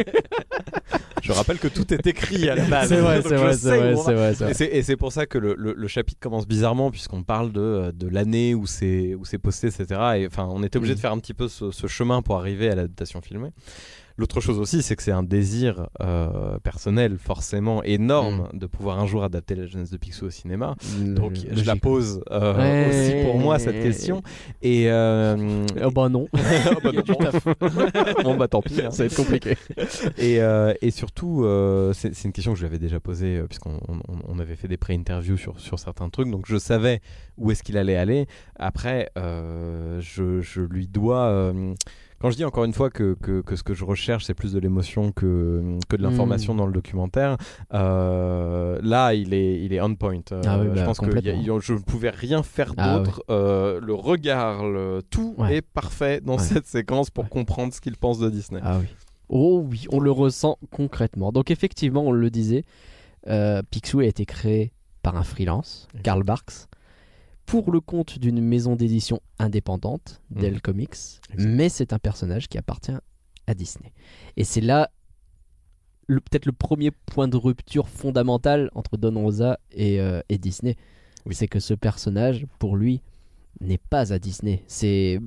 Je 1.23 1.33
rappelle 1.33 1.59
que 1.59 1.69
tout 1.69 1.93
est 1.93 2.07
écrit 2.07 2.49
à 2.49 2.55
la 2.55 2.65
base. 2.69 2.89
c'est 2.89 3.01
vrai, 3.01 3.17
Donc 3.17 3.25
c'est 3.29 3.37
je 3.37 3.43
vrai, 3.43 3.53
sais 3.53 3.59
c'est 3.59 3.77
vrai, 3.79 3.93
où 3.95 3.99
on 3.99 4.03
va. 4.03 4.05
c'est 4.05 4.15
vrai, 4.15 4.35
c'est 4.35 4.43
Et 4.43 4.47
vrai. 4.47 4.55
c'est- 4.55 4.77
Et 4.79 4.83
c'est 4.83 4.97
pour 4.97 5.13
ça 5.13 5.27
que 5.27 5.37
le, 5.37 5.55
le- 5.59 5.75
le 5.75 5.89
chapitre 5.89 6.21
commence 6.21 6.47
bizarrement 6.49 6.91
puisqu'on 6.91 7.23
parle 7.23 7.53
de, 7.53 7.61
euh, 7.61 7.93
de 7.93 8.09
l'année 8.09 8.55
où 8.55 8.67
c'est 8.67 9.15
où 9.15 9.25
c'est 9.27 9.39
posté, 9.39 9.67
etc. 9.67 9.85
Et 10.17 10.27
enfin, 10.27 10.49
on 10.51 10.63
était 10.63 10.79
obligé 10.79 10.93
Mhm. 10.95 10.97
de 10.97 11.01
faire 11.01 11.13
un 11.13 11.19
petit 11.19 11.35
peu 11.35 11.49
ce, 11.49 11.71
ce 11.71 11.87
chemin 11.87 12.23
pour 12.23 12.37
arriver 12.39 12.71
à 12.71 12.75
l'adaptation 12.77 13.21
filmée. 13.21 13.51
L'autre 14.19 14.41
chose 14.41 14.59
aussi, 14.59 14.83
c'est 14.83 14.97
que 14.97 15.03
c'est 15.05 15.13
un 15.13 15.23
désir 15.23 15.89
euh, 16.01 16.59
personnel 16.59 17.19
forcément 17.19 17.85
énorme 17.85 18.49
de 18.53 18.67
pouvoir 18.67 18.99
un 18.99 19.07
jour 19.07 19.23
adapter 19.23 19.55
la 19.55 19.67
jeunesse 19.67 19.91
de 19.91 19.97
Picsou 19.97 20.27
au 20.27 20.31
cinéma. 20.31 20.75
Donc 20.99 21.35
je 21.53 21.65
la 21.65 21.77
pose 21.77 22.21
euh, 22.33 22.57
Ouais. 22.59 22.89
aussi 22.89 23.25
pour 23.25 23.39
moi 23.39 23.59
cette 23.61 23.81
question. 23.81 24.23
Et 24.61 24.91
euh, 24.91 25.65
Oh 25.85 25.91
bah 25.93 26.09
non, 26.09 26.27
Ah 26.35 26.39
bah 26.83 26.91
non. 26.93 28.23
bon 28.25 28.37
bah 28.37 28.49
tant 28.49 28.61
pis. 28.61 28.81
hein. 28.83 28.91
ça 28.91 29.05
va 29.05 29.07
être 29.07 29.15
compliqué. 29.17 29.57
Et, 30.19 30.41
euh, 30.43 30.75
et 30.83 30.91
surtout, 30.91 31.47
c'est 31.95 32.25
une 32.25 32.33
question 32.33 32.53
que 32.53 32.59
je 32.59 32.65
lui 32.65 32.69
avais 32.69 32.81
déjà 32.81 32.99
posée, 32.99 33.41
puisqu'on 33.49 33.79
on, 33.89 34.01
on 34.27 34.39
avait 34.41 34.57
fait 34.57 34.69
des 34.69 34.77
pré-interviews 34.77 35.37
sur, 35.37 35.61
sur 35.61 35.79
certains 35.79 36.09
trucs, 36.09 36.29
donc 36.31 36.45
je 36.49 36.57
savais 36.59 37.01
où 37.37 37.53
est-ce 37.53 37.63
qu'il 37.63 37.79
allait 37.79 37.97
aller. 37.97 38.27
Après, 38.57 39.11
je, 39.17 40.41
je 40.41 40.61
lui 40.61 40.89
dois... 40.89 41.53
quand 42.21 42.31
je 42.31 42.37
dis 42.37 42.45
encore 42.45 42.65
une 42.65 42.73
fois 42.73 42.91
que, 42.91 43.15
que, 43.23 43.41
que 43.43 43.55
ce 43.57 43.63
que 43.63 43.75
je 43.75 43.85
recherche, 43.85 44.25
c'est 44.25 44.35
plus 44.35 44.53
de 44.53 44.59
l'émotion 44.59 45.13
que, 45.13 45.79
que 45.89 45.97
de 45.97 46.03
l'information 46.03 46.55
Mm. 46.55 46.57
dans 46.57 46.67
le 46.67 46.73
documentaire, 46.73 47.37
euh, 47.75 48.79
là, 48.83 49.15
il 49.15 49.35
est, 49.35 49.63
il 49.65 49.73
est 49.73 49.81
on 49.81 49.95
point. 49.95 50.21
Euh, 50.33 50.43
Ah 50.47 50.59
oui, 50.61 50.67
je 50.71 50.75
bah, 50.81 50.85
pense 50.85 50.99
que 50.99 51.05
complètement. 51.07 51.41
y 51.43 51.51
a- 51.51 51.59
je 51.61 51.73
ne 51.75 51.79
pouvais 51.79 52.11
rien 52.11 52.43
faire 52.43 52.75
Ah 52.77 52.99
d'autre. 52.99 53.23
Euh, 53.31 53.81
le 53.81 53.95
regard, 53.95 54.65
le- 54.67 55.03
tout 55.11 55.35
Ouais. 55.39 55.57
est 55.57 55.63
parfait 55.63 56.21
dans 56.21 56.37
Ouais. 56.37 56.43
cette 56.43 56.67
séquence 56.67 57.11
pour 57.11 57.25
Ouais. 57.25 57.31
comprendre 57.31 57.73
ce 57.73 57.81
qu'il 57.81 57.97
pense 57.97 58.19
de 58.19 58.29
Disney. 58.31 58.61
Ah 58.63 58.79
oui. 58.81 58.87
Oh 59.29 59.65
oui, 59.71 59.87
on 59.93 60.01
le 60.01 60.11
ressent 60.11 60.59
concrètement. 60.71 61.33
Donc 61.33 61.51
effectivement, 61.51 62.03
on 62.03 62.13
le 62.13 62.31
disait, 62.31 62.65
Picsou 63.71 64.01
a 64.01 64.05
été 64.07 64.25
créé 64.25 64.73
par 65.03 65.17
un 65.17 65.23
freelance. 65.23 65.87
Karl 66.03 66.23
Barks, 66.23 66.67
pour 67.49 67.73
le 67.73 67.81
compte 67.81 68.19
d'une 68.19 68.43
maison 68.43 68.77
d'édition 68.77 69.21
indépendante, 69.39 70.21
Dell 70.31 70.55
Mhm. 70.55 70.61
Comics, 70.61 70.97
mais 71.35 71.71
c'est 71.71 71.95
un 71.95 71.99
personnage 71.99 72.47
qui 72.47 72.59
appartient 72.59 72.93
à 73.47 73.55
Disney. 73.55 73.91
Et 74.37 74.45
c'est 74.45 74.61
là 74.61 74.91
peut-être 76.09 76.45
le 76.45 76.53
premier 76.53 76.91
point 76.91 77.27
de 77.27 77.39
rupture 77.39 77.89
fondamental 77.89 78.71
entre 78.75 78.99
Don 78.99 79.19
Rosa 79.23 79.59
et, 79.73 79.99
euh, 79.99 80.21
et 80.29 80.37
Disney. 80.37 80.77
Oui. 81.25 81.35
C'est 81.35 81.49
que 81.49 81.59
ce 81.61 81.73
personnage, 81.73 82.45
pour 82.59 82.77
lui, 82.77 83.01
n'est 83.63 83.79
pas 83.79 84.13
à 84.13 84.19
Disney. 84.19 84.63
C'est 84.67 85.19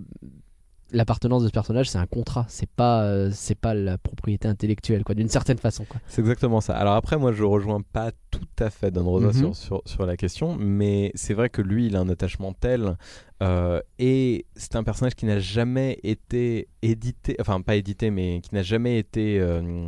l'appartenance 0.92 1.44
de 1.44 1.48
ce 1.48 1.52
personnage, 1.54 1.90
c'est 1.90 1.98
un 1.98 2.06
contrat, 2.06 2.46
c'est 2.50 2.70
pas, 2.70 3.04
euh, 3.04 3.30
c'est 3.34 3.56
pas 3.56 3.74
la 3.74 3.98
propriété 3.98 4.48
intellectuelle, 4.48 5.04
quoi, 5.04 5.16
d'une 5.16 5.30
certaine 5.30 5.58
façon, 5.58 5.86
quoi. 5.86 6.00
C'est 6.08 6.22
exactement 6.22 6.62
ça. 6.62 6.76
Alors 6.76 6.94
après, 6.96 7.18
moi, 7.18 7.32
je 7.32 7.44
rejoins 7.44 7.82
pas 7.82 8.12
tout 8.30 8.40
à 8.60 8.70
fait 8.70 8.92
Don 8.92 9.06
Rosa 9.06 9.28
Mhm. 9.28 9.34
sur, 9.34 9.56
sur, 9.56 9.82
sur 9.86 10.06
la 10.06 10.18
question, 10.18 10.56
mais 10.58 11.12
c'est 11.16 11.34
vrai 11.34 11.50
que 11.50 11.62
lui, 11.62 11.88
il 11.88 11.96
a 11.96 12.00
un 12.00 12.10
attachement 12.10 12.54
tel, 12.54 12.98
euh, 13.42 13.82
et 14.00 14.46
c'est 14.56 14.76
un 14.76 14.84
personnage 14.84 15.16
qui 15.16 15.26
n'a 15.26 15.40
jamais 15.40 16.00
été 16.04 16.68
édité, 16.82 17.36
enfin 17.40 17.62
pas 17.62 17.76
édité, 17.76 18.12
mais 18.12 18.42
qui 18.42 18.54
n'a 18.54 18.64
jamais 18.64 18.98
été 19.00 19.40
euh, 19.40 19.88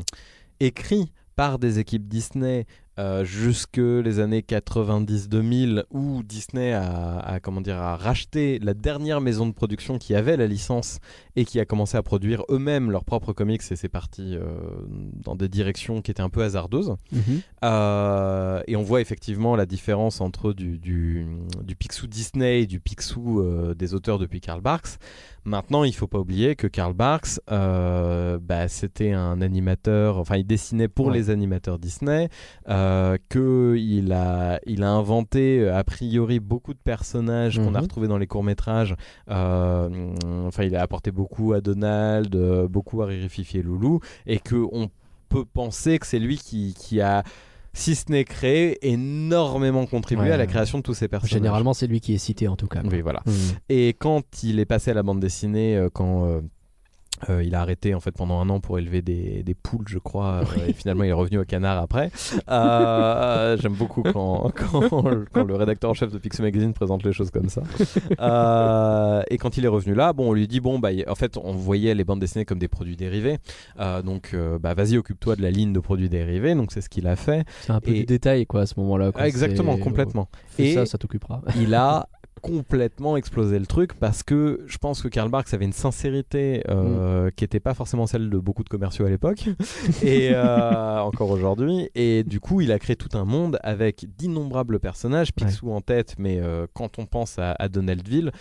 écrit 0.60 1.12
par 1.36 1.60
des 1.60 1.80
équipes 1.80 2.08
Disney 2.08 2.66
euh, 3.00 3.24
jusque 3.26 3.78
les 3.78 4.20
années 4.20 4.42
90-2000 4.42 5.84
où 5.92 6.22
Disney 6.24 6.74
a, 6.74 7.18
a, 7.20 7.40
comment 7.40 7.62
dire, 7.62 7.78
a 7.78 7.96
racheté 7.96 8.60
la 8.60 8.74
dernière 8.74 9.22
maison 9.22 9.48
de 9.48 9.52
production 9.54 9.98
qui 9.98 10.14
avait 10.16 10.38
la 10.38 10.48
licence 10.48 11.00
et 11.36 11.46
qui 11.46 11.60
a 11.60 11.66
commencé 11.66 11.98
à 11.98 12.04
produire 12.04 12.44
eux-mêmes 12.50 12.92
leurs 12.92 13.06
propres 13.06 13.34
comics 13.34 13.62
et 13.72 13.76
c'est 13.76 13.90
parti 13.90 14.36
euh, 14.36 14.44
dans 15.14 15.36
des 15.36 15.50
directions 15.50 16.02
qui 16.02 16.12
étaient 16.12 16.22
un 16.22 16.30
peu 16.30 16.44
hasardeuses. 16.44 16.96
Euh, 17.64 18.62
et 18.68 18.76
on 18.76 18.84
voit 18.84 19.02
effectivement 19.02 19.56
la 19.56 19.66
différence 19.66 20.22
entre 20.22 20.54
du, 20.54 20.78
du, 20.78 21.26
du 21.64 21.76
Picsou 21.76 22.08
Disney 22.08 22.62
et 22.62 22.66
du 22.68 22.80
Picsou 22.80 23.44
des 23.76 23.94
auteurs 23.94 24.20
depuis 24.20 24.42
Karl 24.42 24.62
Barks. 24.62 24.98
Maintenant, 25.46 25.84
il 25.84 25.94
faut 25.94 26.08
pas 26.08 26.20
oublier 26.20 26.56
que 26.56 26.68
Karl 26.68 26.94
Barks, 26.94 27.40
bah, 27.48 28.68
c'était 28.68 29.12
un 29.12 29.42
animateur, 29.42 30.18
enfin 30.18 30.38
il 30.38 30.46
dessinait 30.48 30.88
pour 30.88 31.08
Ouais. 31.08 31.14
les 31.16 31.30
animateurs 31.30 31.80
Disney, 31.80 32.30
euh, 32.70 32.83
qu'il 33.30 34.12
a, 34.14 34.60
il 34.66 34.84
a 34.84 34.90
inventé 34.92 35.60
euh, 35.62 35.76
a 35.78 35.84
priori 35.84 36.40
beaucoup 36.40 36.74
de 36.74 36.80
personnages 36.84 37.58
qu'on 37.58 37.76
a 37.76 37.80
Mhm. 37.80 37.84
retrouvés 37.84 38.08
dans 38.08 38.18
les 38.18 38.28
courts-métrages. 38.28 38.96
Euh, 39.30 40.14
enfin, 40.48 40.64
il 40.64 40.76
a 40.76 40.82
apporté 40.82 41.12
beaucoup 41.12 41.54
à 41.54 41.62
Donald, 41.62 42.36
euh, 42.36 42.68
beaucoup 42.68 43.02
à 43.02 43.06
Riri, 43.08 43.30
Fifi 43.30 43.60
et 43.60 43.62
Loulou, 43.64 44.00
et 44.26 44.40
qu'on 44.40 44.90
peut 45.30 45.46
penser 45.46 46.00
que 46.00 46.06
c'est 46.08 46.20
lui 46.20 46.38
qui, 46.38 46.74
qui 46.78 47.02
a 47.02 47.24
si 47.76 47.96
ce 47.96 48.12
n'est 48.12 48.24
créé, 48.24 48.78
énormément 48.88 49.88
contribué 49.88 50.26
Ouais. 50.26 50.32
à 50.32 50.38
la 50.38 50.46
création 50.46 50.78
de 50.78 50.84
tous 50.84 50.94
ces 50.94 51.08
personnages. 51.08 51.34
Généralement, 51.34 51.74
c'est 51.74 51.88
lui 51.88 52.02
qui 52.02 52.14
est 52.14 52.20
cité 52.20 52.48
en 52.48 52.56
tout 52.56 52.68
cas. 52.68 52.82
Oui, 52.84 53.02
voilà. 53.02 53.22
Mhm. 53.26 53.34
Et 53.70 53.96
quand 53.98 54.44
il 54.44 54.60
est 54.60 54.66
passé 54.66 54.92
à 54.92 54.94
la 54.94 55.02
bande 55.02 55.20
dessinée, 55.20 55.76
euh, 55.76 55.90
quand 55.92 56.26
euh, 57.30 57.44
il 57.44 57.56
a 57.56 57.62
arrêté 57.62 57.94
en 57.96 58.00
fait 58.00 58.12
pendant 58.12 58.40
un 58.40 58.50
an 58.50 58.60
pour 58.60 58.78
élever 58.80 59.02
des, 59.02 59.44
des 59.44 59.54
poules, 59.54 59.88
je 59.88 59.98
crois, 60.00 60.42
euh, 60.58 60.68
et 60.68 60.74
finalement 60.74 61.04
il 61.04 61.10
est 61.10 61.14
revenu 61.14 61.40
au 61.40 61.46
canard 61.46 61.82
après. 61.82 62.12
Euh, 62.50 63.58
J'aime 63.58 63.74
beaucoup 63.74 64.04
quand, 64.04 64.52
quand, 64.56 64.90
quand 65.32 65.44
le 65.44 65.56
rédacteur 65.56 65.90
en 65.90 65.94
chef 65.94 66.12
de 66.12 66.18
Pixel 66.18 66.46
Magazine 66.46 66.74
présente 66.74 67.04
les 67.04 67.14
choses 67.14 67.32
comme 67.32 67.50
ça. 67.50 67.62
Et 69.30 69.38
quand 69.38 69.58
il 69.58 69.66
est 69.66 69.70
revenu 69.70 69.94
là, 69.96 70.14
bon, 70.14 70.30
on 70.30 70.34
lui 70.34 70.48
dit 70.48 70.60
bon 70.60 70.80
bah 70.80 70.90
en 71.08 71.16
fait 71.16 71.38
on 71.38 71.54
voyait 71.54 71.94
les 71.96 72.04
bandes 72.04 72.20
dessinées 72.20 72.46
comme 72.46 72.60
des 72.60 72.68
produits 72.68 72.96
dérivés, 72.98 73.38
donc 74.04 74.36
bah 74.62 74.74
vas-y 74.74 74.98
occupe-toi 74.98 75.36
de 75.36 75.42
la 75.42 75.52
ligne 75.52 75.74
de 75.74 75.80
produits 75.80 76.10
dérivés. 76.10 76.56
Donc 76.56 76.72
c'est 76.72 76.82
ce 76.82 76.90
qu'il 76.90 77.08
a 77.08 77.16
fait. 77.16 77.46
C'est 77.62 77.72
un 77.72 77.80
peu 77.82 77.92
Et- 77.92 78.00
du 78.00 78.06
détail 78.06 78.46
quoi 78.46 78.62
à 78.62 78.66
ce 78.66 78.80
moment-là. 78.80 79.12
Ah, 79.16 79.28
exactement, 79.28 79.78
complètement. 79.78 80.28
Fais 80.48 80.64
Et- 80.70 80.74
ça, 80.74 80.86
ça 80.86 80.98
t'occupera. 80.98 81.42
il 81.60 81.74
a 81.76 82.08
complètement 82.42 83.16
explosé 83.18 83.60
le 83.60 83.66
truc 83.66 83.94
parce 83.94 84.24
que 84.24 84.64
je 84.68 84.78
pense 84.78 85.02
que 85.02 85.08
Karl 85.08 85.30
Barks 85.30 85.54
avait 85.54 85.66
une 85.66 85.74
sincérité 85.74 86.64
euh, 86.70 87.30
qui 87.36 87.44
n'était 87.44 87.60
pas 87.60 87.74
forcément 87.74 88.08
celle 88.08 88.30
de 88.30 88.38
beaucoup 88.38 88.64
de 88.64 88.70
commerciaux 88.70 89.06
à 89.06 89.10
l'époque. 89.10 89.46
Et 90.04 90.32
euh, 90.34 91.00
encore 91.00 91.30
aujourd'hui. 91.30 91.90
Et 91.96 92.24
du 92.24 92.40
coup 92.40 92.62
il 92.62 92.72
a 92.72 92.80
créé 92.80 92.96
tout 92.96 93.18
un 93.18 93.26
monde 93.26 93.60
avec 93.64 94.06
d'innombrables 94.18 94.80
personnages 94.80 95.34
Picsou 95.34 95.72
en 95.72 95.82
tête 95.82 96.16
mais 96.18 96.40
euh, 96.40 96.68
quand 96.74 97.00
on 97.00 97.06
pense 97.06 97.40
à, 97.40 97.52
à 97.60 97.70
Donaldville 97.70 98.32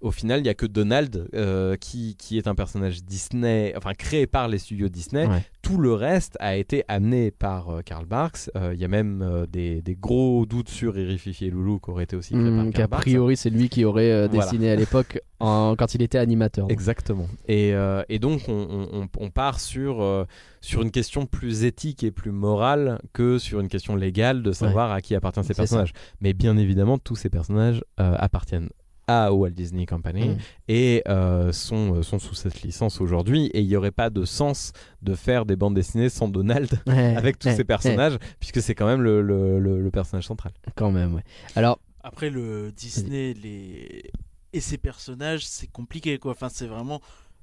au 0.00 0.10
final, 0.10 0.40
il 0.40 0.44
n'y 0.44 0.48
a 0.48 0.54
que 0.54 0.66
Donald 0.66 1.28
euh, 1.34 1.76
qui, 1.76 2.16
qui 2.16 2.38
est 2.38 2.46
un 2.48 2.54
personnage 2.54 3.04
Disney, 3.04 3.74
enfin 3.76 3.92
créé 3.94 4.26
par 4.26 4.48
les 4.48 4.58
studios 4.58 4.88
Disney. 4.88 5.26
Ouais. 5.26 5.42
Tout 5.62 5.76
le 5.78 5.92
reste 5.92 6.36
a 6.40 6.56
été 6.56 6.84
amené 6.88 7.30
par 7.30 7.68
euh, 7.68 7.80
Karl 7.82 8.06
Barks. 8.06 8.50
Euh, 8.56 8.72
Il 8.74 8.80
y 8.80 8.84
a 8.84 8.88
même 8.88 9.46
des, 9.52 9.82
des 9.82 9.94
gros 9.94 10.46
doutes 10.46 10.70
sur 10.70 10.94
Fifi 10.94 11.44
et 11.46 11.50
Loulou 11.50 11.78
qui 11.80 11.90
auraient 11.90 12.04
été 12.04 12.16
aussi 12.16 12.32
créés 12.34 12.44
par 12.56 12.64
qu'a 12.66 12.72
Karl 12.72 12.88
Barks. 12.90 13.02
priori, 13.02 13.36
c'est 13.36 13.50
lui 13.50 13.68
qui 13.68 13.84
aurait 13.84 14.26
Voilà. 14.28 14.28
dessiné 14.28 14.70
à 14.70 14.76
l'époque 14.76 15.20
quand 15.38 15.94
il 15.94 16.02
était 16.02 16.18
animateur. 16.18 16.64
donc. 16.66 16.72
Exactement. 16.72 17.26
Et, 17.48 17.72
et 18.08 18.18
donc, 18.18 18.42
on, 18.48 19.08
on- 19.18 19.30
part 19.30 19.60
sur, 19.60 20.26
sur 20.60 20.82
une 20.82 20.90
question 20.90 21.24
plus 21.26 21.64
éthique 21.64 22.02
et 22.04 22.10
plus 22.10 22.32
morale 22.32 22.98
que 23.12 23.38
sur 23.38 23.60
une 23.60 23.68
question 23.68 23.94
légale 23.96 24.42
de 24.42 24.52
savoir 24.52 24.90
à 24.92 25.00
qui 25.00 25.14
appartiennent 25.14 25.44
ces 25.44 25.54
ça. 25.54 25.62
personnages. 25.62 25.92
Mais 26.20 26.32
bien 26.32 26.56
évidemment, 26.56 26.98
tous 26.98 27.16
ces 27.16 27.28
personnages 27.30 27.84
appartiennent 27.96 28.70
à 29.10 29.32
Walt 29.32 29.50
Disney 29.50 29.86
Company 29.86 30.28
Mhm. 30.30 30.38
et 30.68 31.02
euh, 31.08 31.52
sont, 31.52 31.96
euh, 31.96 32.02
sont 32.02 32.18
sous 32.18 32.34
cette 32.34 32.62
licence 32.62 33.00
aujourd'hui. 33.00 33.46
Et 33.54 33.60
il 33.60 33.66
n'y 33.68 33.76
aurait 33.76 33.90
pas 33.90 34.10
de 34.10 34.24
sens 34.24 34.72
de 35.02 35.14
faire 35.14 35.46
des 35.46 35.56
bandes 35.56 35.74
dessinées 35.74 36.08
sans 36.08 36.28
Donald 36.28 36.68
Ouais, 36.86 37.16
avec 37.16 37.38
tous 37.38 37.48
ouais, 37.48 37.56
ces 37.56 37.64
personnages, 37.64 38.16
puisque 38.38 38.60
c'est 38.62 38.74
quand 38.74 38.86
même 38.86 39.02
le, 39.02 39.20
le- 39.22 39.58
le- 39.58 39.80
le 39.80 39.90
personnage 39.90 40.26
central. 40.26 40.52
quand 40.76 40.90
même, 40.90 41.14
ouais. 41.14 41.24
Alors, 41.56 41.80
Après, 42.02 42.30
le 42.30 42.72
Disney 42.72 43.34
les... 43.34 44.10
et 44.52 44.60
ses 44.60 44.78
personnages, 44.78 45.46
c'est 45.46 45.66
compliqué 45.70 46.18
quoi. 46.18 46.32
Enfin, 46.32 46.48
c'est 46.48 46.66
vraiment 46.66 47.00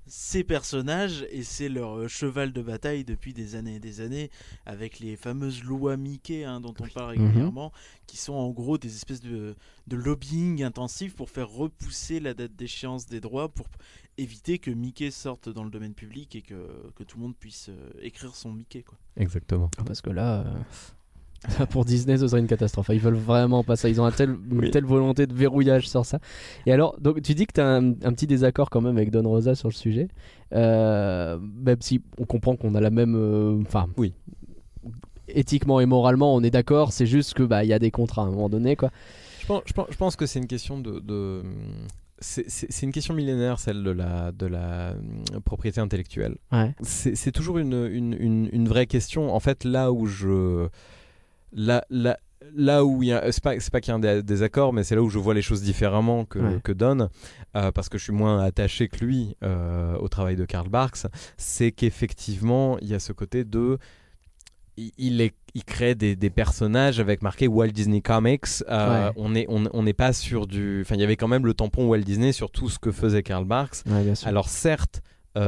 ces 0.07 0.43
personnages 0.43 1.25
et 1.31 1.43
c'est 1.43 1.69
leur 1.69 1.97
euh, 1.97 2.07
cheval 2.07 2.53
de 2.53 2.61
bataille 2.61 3.03
depuis 3.03 3.33
des 3.33 3.55
années 3.55 3.75
et 3.75 3.79
des 3.79 4.01
années 4.01 4.29
avec 4.65 4.99
les 4.99 5.15
fameuses 5.15 5.63
lois 5.63 5.97
Mickey 5.97 6.43
hein, 6.43 6.61
dont 6.61 6.73
on 6.79 6.87
parle 6.87 7.17
Mhm. 7.17 7.25
régulièrement 7.25 7.71
qui 8.07 8.17
sont 8.17 8.33
en 8.33 8.49
gros 8.51 8.77
des 8.77 8.95
espèces 8.95 9.21
de, 9.21 9.55
de 9.87 9.95
lobbying 9.95 10.63
intensif 10.63 11.15
pour 11.15 11.29
faire 11.29 11.49
repousser 11.49 12.19
la 12.19 12.33
date 12.33 12.55
d'échéance 12.55 13.05
des 13.05 13.19
droits 13.19 13.49
pour 13.49 13.67
éviter 14.17 14.57
que 14.59 14.71
Mickey 14.71 15.11
sorte 15.11 15.49
dans 15.49 15.63
le 15.63 15.69
domaine 15.69 15.93
public 15.93 16.35
et 16.35 16.41
que, 16.41 16.67
que 16.95 17.03
tout 17.03 17.17
le 17.17 17.23
monde 17.23 17.35
puisse 17.35 17.69
euh, 17.69 17.91
écrire 18.01 18.35
son 18.35 18.51
Mickey 18.53 18.81
quoi. 18.83 18.97
Exactement. 19.17 19.69
parce 19.85 20.01
que 20.01 20.09
là, 20.09 20.41
euh, 20.47 20.53
pour 21.69 21.85
Disney, 21.85 22.17
ce 22.17 22.27
serait 22.27 22.39
une 22.39 22.47
catastrophe. 22.47 22.89
Ils 22.91 22.99
veulent 22.99 23.13
vraiment 23.15 23.63
pas 23.63 23.75
ça. 23.75 23.89
Ils 23.89 24.01
ont 24.01 24.05
un 24.05 24.11
tel, 24.11 24.35
une 24.51 24.69
telle 24.71 24.85
volonté 24.85 25.27
de 25.27 25.33
verrouillage 25.33 25.87
sur 25.89 26.05
ça. 26.05 26.19
Et 26.65 26.71
alors, 26.71 26.99
donc, 26.99 27.21
tu 27.21 27.33
dis 27.35 27.45
que 27.45 27.53
tu 27.53 27.61
as 27.61 27.67
un, 27.67 27.89
un 27.91 28.13
petit 28.13 28.27
désaccord 28.27 28.69
quand 28.69 28.81
même 28.81 28.97
avec 28.97 29.11
Don 29.11 29.27
Rosa 29.27 29.55
sur 29.55 29.67
le 29.69 29.73
sujet. 29.73 30.07
Euh, 30.53 31.37
même 31.39 31.77
si 31.81 32.01
on 32.19 32.25
comprend 32.25 32.55
qu'on 32.55 32.75
a 32.75 32.81
la 32.81 32.89
même. 32.89 33.15
euh, 33.15 33.61
Enfin. 33.61 33.87
Oui. 33.97 34.13
Éthiquement 35.29 35.81
et 35.81 35.85
moralement, 35.85 36.33
on 36.33 36.41
est 36.41 36.49
d'accord. 36.51 36.93
C'est 36.93 37.05
juste 37.05 37.33
que 37.33 37.43
bah 37.43 37.65
il 37.65 37.67
y 37.67 37.73
a 37.73 37.79
des 37.79 37.91
contrats 37.91 38.21
à 38.21 38.25
un 38.25 38.31
moment 38.31 38.47
donné, 38.49 38.77
quoi. 38.77 38.91
Je 39.41 39.45
pense, 39.45 39.61
je 39.65 39.73
pense, 39.73 39.87
je 39.91 39.97
pense 39.97 40.15
que 40.15 40.25
c'est 40.25 40.39
une 40.39 40.47
question 40.47 40.79
de. 40.79 40.99
de- 40.99 41.43
c'est- 42.19 42.81
une 42.81 42.91
question 42.93 43.13
millénaire, 43.13 43.59
celle 43.59 43.83
de 43.83 43.91
la, 43.91 44.31
de 44.31 44.45
la 44.47 44.93
hum, 45.33 45.41
propriété 45.41 45.81
intellectuelle. 45.81 46.37
Ouais. 46.51 46.73
C'est 46.81 47.15
c'est 47.15 47.31
toujours 47.33 47.57
une, 47.57 47.73
une, 47.91 48.15
une, 48.17 48.49
une 48.51 48.67
vraie 48.69 48.87
question. 48.87 49.35
En 49.35 49.39
fait, 49.41 49.65
là 49.65 49.91
où 49.91 50.05
je. 50.05 50.67
Là, 51.53 51.85
là, 51.89 52.17
là 52.55 52.83
où 52.85 53.01
il 53.03 53.09
y 53.09 53.13
a. 53.13 53.31
C'est 53.31 53.43
pas, 53.43 53.59
c'est 53.59 53.71
pas 53.71 53.81
qu'il 53.81 53.91
y 53.91 53.93
a 53.93 53.95
un 53.95 53.99
dé- 53.99 54.23
désaccord, 54.23 54.73
mais 54.73 54.83
c'est 54.83 54.95
là 54.95 55.01
où 55.01 55.09
je 55.09 55.17
vois 55.19 55.33
les 55.33 55.41
choses 55.41 55.61
différemment 55.61 56.25
que, 56.25 56.39
Ouais. 56.39 56.59
que 56.63 56.71
Don, 56.71 57.09
euh, 57.55 57.71
parce 57.71 57.89
que 57.89 57.97
je 57.97 58.03
suis 58.03 58.13
moins 58.13 58.43
attaché 58.43 58.87
que 58.89 59.03
lui 59.03 59.35
euh, 59.43 59.95
au 59.97 60.07
travail 60.09 60.35
de 60.35 60.45
Karl 60.45 60.69
Barks. 60.69 61.05
C'est 61.37 61.71
qu'effectivement, 61.71 62.77
il 62.79 62.87
y 62.89 62.93
a 62.93 62.99
ce 62.99 63.13
côté 63.13 63.43
de. 63.43 63.77
Il, 64.99 65.21
est- 65.21 65.33
il 65.55 65.63
crée 65.63 65.95
des, 65.95 66.15
des 66.15 66.29
personnages 66.29 66.99
avec 66.99 67.23
marqué 67.23 67.47
Walt 67.47 67.69
Disney 67.69 68.01
Comics. 68.01 68.45
Euh, 68.69 69.07
Ouais. 69.07 69.13
On 69.15 69.29
n'est 69.29 69.45
on, 69.49 69.63
on 69.73 69.83
pas 69.93 70.13
sur 70.13 70.45
du. 70.45 70.81
Enfin, 70.81 70.93
il 70.95 71.01
y 71.01 71.03
avait 71.03 71.15
quand 71.15 71.27
même 71.27 71.45
le 71.47 71.55
tampon 71.55 71.87
Walt 71.87 72.01
Disney 72.01 72.31
sur 72.31 72.51
tout 72.51 72.69
ce 72.69 72.77
que 72.77 72.91
faisait 72.91 73.23
Karl 73.23 73.45
Barks. 73.45 73.77
Ouais. 73.87 74.13
Alors 74.25 74.49
certes, 74.49 75.01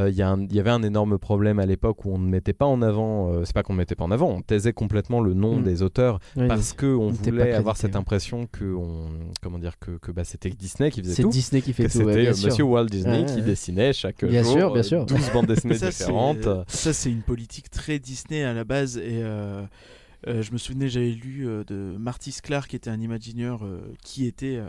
il 0.09 0.13
y, 0.13 0.17
il 0.21 0.55
y 0.55 0.59
avait 0.59 0.69
un 0.69 0.83
énorme 0.83 1.17
problème 1.17 1.57
à 1.59 1.65
l'époque 1.65 2.05
où 2.05 2.11
on 2.13 2.17
ne 2.19 2.27
mettait 2.29 2.53
pas 2.53 2.65
en 2.65 2.81
avant, 2.81 3.31
euh, 3.33 3.43
c'est 3.45 3.53
pas 3.53 3.63
qu'on 3.63 3.73
ne 3.73 3.77
mettait 3.79 3.95
pas 3.95 4.03
en 4.03 4.11
avant, 4.11 4.29
on 4.29 4.41
taisait 4.41 4.73
complètement 4.73 5.19
le 5.21 5.33
nom 5.33 5.57
Mm. 5.57 5.63
des 5.63 5.81
auteurs 5.81 6.19
Ouais, 6.35 6.47
parce 6.47 6.73
que 6.73 6.85
on 6.85 7.09
voulait 7.09 7.53
avoir 7.53 7.75
cette 7.77 7.91
ouais. 7.93 7.97
impression 7.97 8.45
que 8.51 8.65
on, 8.75 9.07
comment 9.41 9.57
dire 9.57 9.79
que, 9.79 9.91
que 9.97 10.11
bah, 10.11 10.23
c'était 10.23 10.49
Disney 10.49 10.91
qui 10.91 11.01
faisait 11.01 11.13
c'est 11.15 11.21
tout. 11.23 11.29
Disney 11.29 11.61
qui 11.61 11.73
fait 11.73 11.85
Que 11.85 11.91
tout. 11.91 11.97
ouais, 11.99 12.13
c'était 12.13 12.21
bien 12.21 12.31
euh. 12.31 12.45
Monsieur 12.45 12.63
Walt 12.65 12.85
Disney 12.85 13.19
Ouais, 13.21 13.25
qui 13.25 13.35
ouais. 13.35 13.41
dessinait 13.41 13.93
chaque 13.93 14.23
Bien 14.25 14.43
jour 14.43 14.51
sûr, 14.53 14.71
bien 14.73 14.79
euh, 14.81 14.83
sûr. 14.83 15.05
12 15.05 15.31
bandes 15.33 15.45
dessinées 15.47 15.73
Ça, 15.75 15.91
c'est- 15.91 16.03
différentes. 16.03 16.47
Ça, 16.67 16.93
c'est 16.93 17.11
une 17.11 17.21
politique 17.23 17.69
très 17.71 17.97
Disney 17.99 18.43
à 18.43 18.53
la 18.53 18.63
base. 18.65 18.97
Et 18.97 19.21
euh, 19.23 19.63
euh, 20.27 20.41
je 20.43 20.51
me 20.51 20.57
souvenais, 20.57 20.89
j'avais 20.89 21.11
lu 21.11 21.47
euh, 21.47 21.63
de 21.63 21.95
Marty 21.97 22.31
Sklar, 22.31 22.67
qui 22.67 22.75
était 22.75 22.89
un 22.89 22.99
imagineur 22.99 23.63
euh, 23.63 23.79
qui 24.03 24.25
était 24.25 24.57
euh, 24.57 24.65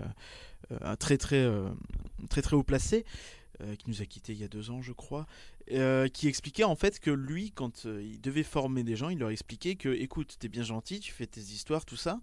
euh, 0.73 0.77
un 0.83 0.97
très 0.97 1.17
très, 1.19 1.37
euh, 1.43 1.65
très 2.29 2.41
très 2.43 2.55
haut 2.57 2.63
placé, 2.63 3.05
euh, 3.61 3.75
qui 3.77 3.89
nous 3.89 4.03
a 4.03 4.07
quittés 4.07 4.33
il 4.33 4.39
y 4.41 4.45
a 4.45 4.49
deux 4.49 4.71
ans, 4.71 4.83
je 4.83 4.93
crois, 4.93 5.27
euh, 5.73 6.09
qui 6.09 6.29
expliquait 6.29 6.65
en 6.65 6.77
fait 6.77 6.99
que 7.01 7.11
lui, 7.11 7.51
quand 7.53 7.87
euh, 7.87 8.03
il 8.03 8.21
devait 8.21 8.43
former 8.43 8.83
des 8.85 8.97
gens, 8.97 9.09
il 9.09 9.19
leur 9.19 9.31
expliquait 9.31 9.75
que, 9.77 9.89
écoute, 9.89 10.37
t'es 10.39 10.49
bien 10.49 10.63
gentil, 10.63 11.01
tu 11.01 11.13
fais 11.13 11.27
tes 11.27 11.41
histoires, 11.41 11.85
tout 11.85 11.97
ça. 11.97 12.21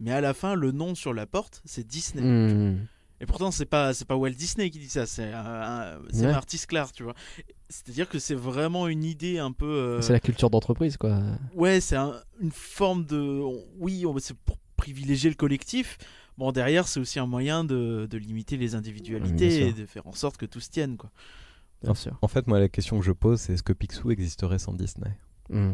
Mais 0.00 0.10
à 0.12 0.20
la 0.20 0.34
fin, 0.34 0.54
le 0.54 0.72
nom 0.72 0.94
sur 0.94 1.14
la 1.14 1.26
porte, 1.26 1.62
c'est 1.64 1.86
Disney. 1.86 2.22
Hmm. 2.22 2.86
Et 3.20 3.26
pourtant, 3.26 3.52
c'est 3.52 3.66
pas 3.66 3.94
c'est 3.94 4.04
pas 4.04 4.16
Walt 4.16 4.30
Disney 4.30 4.68
qui 4.70 4.80
dit 4.80 4.88
ça, 4.88 5.06
c'est 5.06 5.32
un- 5.32 6.00
Ouais. 6.12 6.40
Sklar, 6.48 6.90
tu 6.90 7.04
vois. 7.04 7.14
C'est-à-dire 7.68 8.08
que 8.08 8.18
c'est 8.18 8.34
vraiment 8.34 8.88
une 8.88 9.04
idée 9.04 9.38
un 9.38 9.52
peu. 9.52 9.66
euh, 9.66 10.00
C'est 10.02 10.12
la 10.12 10.18
culture 10.18 10.50
d'entreprise, 10.50 10.96
quoi. 10.96 11.22
Ouais, 11.54 11.80
c'est 11.80 11.94
un- 11.94 12.20
une 12.40 12.50
forme 12.50 13.04
de. 13.04 13.40
Oui, 13.78 14.04
c'est 14.18 14.36
pour 14.36 14.58
privilégier 14.76 15.30
le 15.30 15.36
collectif. 15.36 15.98
Bon, 16.38 16.50
derrière, 16.52 16.88
c'est 16.88 16.98
aussi 17.00 17.18
un 17.18 17.26
moyen 17.26 17.62
de, 17.64 18.06
de 18.10 18.18
limiter 18.18 18.56
les 18.56 18.74
individualités 18.74 19.68
et 19.68 19.72
de 19.72 19.86
faire 19.86 20.06
en 20.06 20.12
sorte 20.12 20.36
que 20.38 20.46
tout 20.46 20.60
se 20.60 20.70
tienne, 20.70 20.96
quoi. 20.96 21.10
bien 21.82 21.94
sûr. 21.94 22.16
En 22.22 22.28
fait, 22.28 22.46
moi, 22.46 22.58
la 22.60 22.68
question 22.68 22.98
que 22.98 23.04
je 23.04 23.12
pose, 23.12 23.40
c'est 23.40 23.52
est-ce 23.54 23.62
que 23.62 23.72
Picsou 23.72 24.10
existerait 24.10 24.58
sans 24.58 24.72
Disney? 24.72 25.10
Mm. 25.50 25.72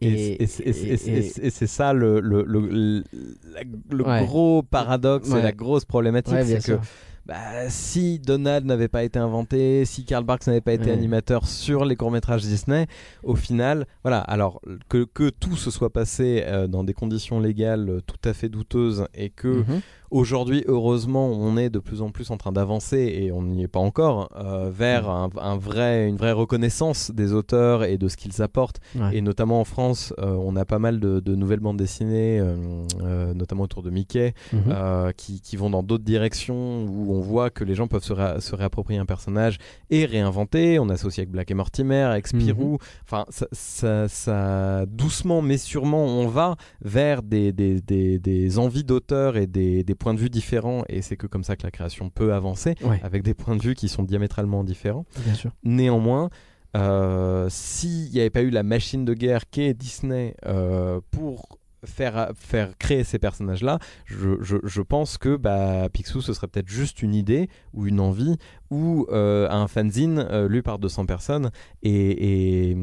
Et 0.00 0.46
c'est- 0.46 1.66
ça 1.66 1.92
le, 1.92 2.20
le, 2.20 2.44
le, 2.44 2.60
le- 2.60 3.04
la- 3.52 3.62
le 3.90 4.04
Ouais. 4.06 4.24
gros 4.24 4.62
paradoxe 4.62 5.28
Ouais. 5.30 5.40
et 5.40 5.42
la 5.42 5.52
grosse 5.52 5.84
problématique, 5.84 6.32
Ouais, 6.34 6.44
c'est 6.44 6.56
que 6.58 6.62
sûr. 6.62 6.80
Bah, 7.26 7.70
si 7.70 8.18
Donald 8.18 8.66
n'avait 8.66 8.88
pas 8.88 9.02
été 9.02 9.18
inventé, 9.18 9.84
si 9.86 10.04
Karl 10.04 10.24
Barks 10.24 10.46
n'avait 10.46 10.60
pas 10.60 10.72
été 10.74 10.90
animateur 10.90 11.46
sur 11.48 11.84
les 11.84 11.96
courts-métrages 11.96 12.42
Disney, 12.42 12.86
au 13.22 13.34
final, 13.34 13.86
voilà, 14.02 14.18
alors 14.20 14.60
que, 14.88 15.04
que 15.04 15.30
tout 15.30 15.56
se 15.56 15.70
soit 15.70 15.90
passé 15.90 16.42
euh, 16.46 16.66
dans 16.66 16.84
des 16.84 16.92
conditions 16.94 17.40
légales 17.40 17.88
euh, 17.88 18.00
tout 18.06 18.28
à 18.28 18.34
fait 18.34 18.48
douteuses 18.48 19.06
et 19.14 19.30
que 19.30 19.48
Mhm. 19.48 19.80
Aujourd'hui, 20.18 20.62
heureusement, 20.68 21.26
on 21.28 21.56
est 21.56 21.70
de 21.70 21.80
plus 21.80 22.00
en 22.00 22.10
plus 22.10 22.30
en 22.30 22.36
train 22.36 22.52
d'avancer 22.52 22.98
et 23.20 23.32
on 23.32 23.42
n'y 23.42 23.64
est 23.64 23.68
pas 23.68 23.80
encore 23.80 24.28
euh, 24.36 24.70
vers 24.72 25.10
un, 25.10 25.28
un 25.40 25.56
vrai, 25.56 26.06
une 26.08 26.16
vraie 26.16 26.30
reconnaissance 26.30 27.10
des 27.10 27.32
auteurs 27.32 27.82
et 27.82 27.98
de 27.98 28.06
ce 28.06 28.16
qu'ils 28.16 28.40
apportent. 28.40 28.78
Ouais. 28.94 29.16
Et 29.16 29.20
notamment 29.22 29.58
en 29.60 29.64
France, 29.64 30.14
euh, 30.20 30.36
on 30.40 30.54
a 30.54 30.64
pas 30.64 30.78
mal 30.78 31.00
de, 31.00 31.18
de 31.18 31.34
nouvelles 31.34 31.58
bandes 31.58 31.78
dessinées, 31.78 32.38
euh, 32.40 33.34
notamment 33.34 33.64
autour 33.64 33.82
de 33.82 33.90
Mickey, 33.90 34.34
Mhm. 34.52 34.62
euh, 34.68 35.10
qui, 35.10 35.40
qui 35.40 35.56
vont 35.56 35.68
dans 35.68 35.82
d'autres 35.82 36.04
directions 36.04 36.84
où 36.86 37.12
on 37.12 37.20
voit 37.20 37.50
que 37.50 37.64
les 37.64 37.74
gens 37.74 37.88
peuvent 37.88 38.04
se, 38.04 38.12
ré- 38.12 38.40
se 38.40 38.54
réapproprier 38.54 39.00
un 39.00 39.06
personnage 39.06 39.58
et 39.90 40.04
réinventer. 40.04 40.78
On 40.78 40.90
associe 40.90 41.18
avec 41.24 41.32
Black 41.32 41.50
et 41.50 41.54
Mortimer, 41.54 42.02
avec 42.02 42.28
Spirou. 42.28 42.78
Enfin, 43.04 43.24
ça, 43.30 43.46
ça- 43.50 44.06
ça- 44.06 44.86
doucement 44.86 45.42
mais 45.42 45.56
sûrement, 45.58 46.04
on 46.04 46.28
va 46.28 46.54
vers 46.82 47.24
des, 47.24 47.50
des, 47.52 47.80
des- 47.80 48.20
des 48.20 48.58
envies 48.60 48.84
d'auteurs 48.84 49.36
et 49.36 49.48
des, 49.48 49.82
des 49.82 49.94
points 50.04 50.14
de 50.14 50.20
vue 50.20 50.30
différents. 50.30 50.84
Et 50.88 51.00
c'est 51.02 51.16
que 51.16 51.26
comme 51.26 51.42
ça 51.44 51.56
que 51.56 51.62
la 51.64 51.70
création 51.70 52.10
peut 52.10 52.34
avancer, 52.34 52.74
Ouais, 52.82 53.00
avec 53.02 53.22
des 53.22 53.34
points 53.34 53.56
de 53.56 53.62
vue 53.62 53.74
qui 53.74 53.88
sont 53.88 54.02
diamétralement 54.02 54.62
différents. 54.64 55.06
bien 55.24 55.34
sûr. 55.34 55.50
Néanmoins, 55.64 56.28
euh, 56.76 57.46
s'il 57.50 58.10
n'y 58.10 58.20
avait 58.20 58.30
pas 58.30 58.42
eu 58.42 58.50
la 58.50 58.62
machine 58.62 59.04
de 59.04 59.14
guerre 59.14 59.48
qu'est 59.50 59.74
Disney 59.74 60.34
euh, 60.46 61.00
pour 61.10 61.58
faire, 61.86 62.30
faire 62.36 62.76
créer 62.78 63.04
ces 63.04 63.18
personnages-là, 63.18 63.78
je, 64.06 64.36
je- 64.42 64.56
je 64.62 64.82
pense 64.82 65.18
que 65.18 65.36
bah, 65.36 65.88
Picsou, 65.92 66.20
ce 66.20 66.32
serait 66.32 66.48
peut-être 66.48 66.68
juste 66.68 67.02
une 67.02 67.14
idée 67.14 67.48
ou 67.72 67.86
une 67.86 68.00
envie 68.00 68.36
ou 68.70 69.06
euh, 69.10 69.48
un 69.50 69.68
fanzine 69.68 70.18
euh, 70.30 70.48
lu 70.48 70.62
par 70.62 70.78
200 70.78 71.06
personnes. 71.06 71.50
Et, 71.82 72.70
et, 72.70 72.76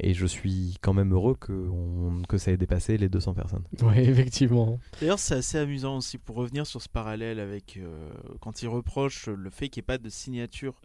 et 0.00 0.14
je 0.14 0.26
suis 0.26 0.76
quand 0.80 0.92
même 0.92 1.12
heureux 1.12 1.36
que, 1.38 1.52
on- 1.52 2.22
que 2.28 2.38
ça 2.38 2.52
ait 2.52 2.56
dépassé 2.56 2.96
les 2.98 3.08
200 3.08 3.34
personnes. 3.34 3.64
Oui, 3.82 3.94
effectivement. 3.98 4.78
D'ailleurs, 5.00 5.18
c'est 5.18 5.36
assez 5.36 5.58
amusant 5.58 5.96
aussi 5.98 6.18
pour 6.18 6.36
revenir 6.36 6.66
sur 6.66 6.82
ce 6.82 6.88
parallèle 6.88 7.40
avec 7.40 7.78
euh, 7.78 8.10
quand 8.40 8.62
il 8.62 8.68
reproche 8.68 9.28
le 9.28 9.50
fait 9.50 9.68
qu'il 9.68 9.80
n'y 9.80 9.84
ait 9.84 9.86
pas 9.86 9.98
de 9.98 10.08
signature 10.08 10.80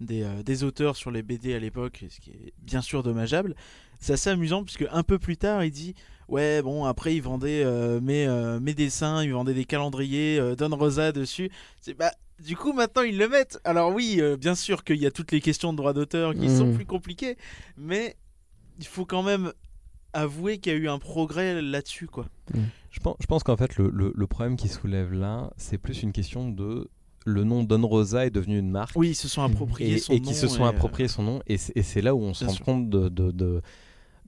des, 0.00 0.22
euh, 0.22 0.42
des 0.42 0.62
auteurs 0.62 0.94
sur 0.94 1.10
les 1.10 1.22
BD 1.22 1.54
à 1.54 1.58
l'époque, 1.58 2.04
ce 2.10 2.20
qui 2.20 2.30
est 2.30 2.52
bien 2.62 2.82
sûr 2.82 3.02
dommageable. 3.02 3.54
C'est 3.98 4.12
assez 4.12 4.28
amusant 4.30 4.62
puisque 4.62 4.84
un 4.92 5.02
peu 5.02 5.18
plus 5.18 5.38
tard, 5.38 5.64
il 5.64 5.70
dit 5.70 5.94
ouais 6.28 6.62
bon 6.62 6.84
après 6.84 7.14
il 7.14 7.20
vendait 7.22 7.62
euh, 7.64 8.00
mes, 8.00 8.26
euh, 8.26 8.58
mes 8.60 8.74
dessins, 8.74 9.22
il 9.22 9.32
vendait 9.32 9.54
des 9.54 9.64
calendriers, 9.64 10.38
euh, 10.38 10.54
Don 10.56 10.74
Rosa 10.76 11.12
dessus. 11.12 11.50
C'est 11.80 11.94
bah 11.94 12.10
du 12.44 12.56
coup 12.56 12.72
maintenant 12.72 13.02
ils 13.02 13.16
le 13.18 13.28
mettent. 13.28 13.58
Alors 13.64 13.92
oui, 13.94 14.16
euh, 14.20 14.36
bien 14.36 14.54
sûr 14.54 14.84
qu'il 14.84 14.96
y 14.96 15.06
a 15.06 15.10
toutes 15.10 15.32
les 15.32 15.40
questions 15.40 15.72
de 15.72 15.76
droit 15.78 15.92
d'auteur 15.92 16.34
qui 16.34 16.48
sont 16.54 16.66
Mhm. 16.66 16.74
plus 16.74 16.86
compliquées, 16.86 17.36
mais 17.76 18.16
il 18.78 18.86
faut 18.86 19.04
quand 19.06 19.22
même 19.22 19.52
avouer 20.12 20.58
qu'il 20.58 20.72
y 20.72 20.76
a 20.76 20.78
eu 20.78 20.88
un 20.88 20.98
progrès 20.98 21.60
là-dessus 21.60 22.06
quoi. 22.06 22.26
Je 22.90 23.00
pense, 23.00 23.16
je 23.20 23.26
pense 23.26 23.42
qu'en 23.42 23.56
fait, 23.56 23.76
le, 23.76 23.90
le- 23.92 24.12
le 24.14 24.26
problème 24.26 24.56
qui 24.56 24.68
soulève 24.68 25.12
là, 25.12 25.50
c'est 25.56 25.76
plus 25.78 26.02
une 26.02 26.12
question 26.12 26.48
de. 26.48 26.88
Le 27.28 27.42
nom 27.42 27.64
Don 27.64 27.84
Rosa 27.86 28.24
est 28.24 28.30
devenu 28.30 28.56
une 28.56 28.70
marque. 28.70 28.92
Oui, 28.96 29.08
ils 29.10 29.14
se 29.16 29.26
sont 29.28 29.42
appropriés 29.42 29.94
et, 29.94 29.98
son 29.98 30.12
et 30.12 30.20
nom. 30.20 30.28
qui 30.28 30.34
se 30.34 30.46
sont 30.46 30.64
euh, 30.64 30.68
appropriés 30.68 31.08
son 31.08 31.24
nom. 31.24 31.42
Et 31.48 31.58
c'est 31.58 32.00
là 32.00 32.14
où 32.14 32.22
on 32.22 32.32
se 32.34 32.44
rend 32.44 32.52
sûr. 32.52 32.64
compte 32.64 32.88
de, 32.88 33.08
de, 33.08 33.32
de, 33.32 33.62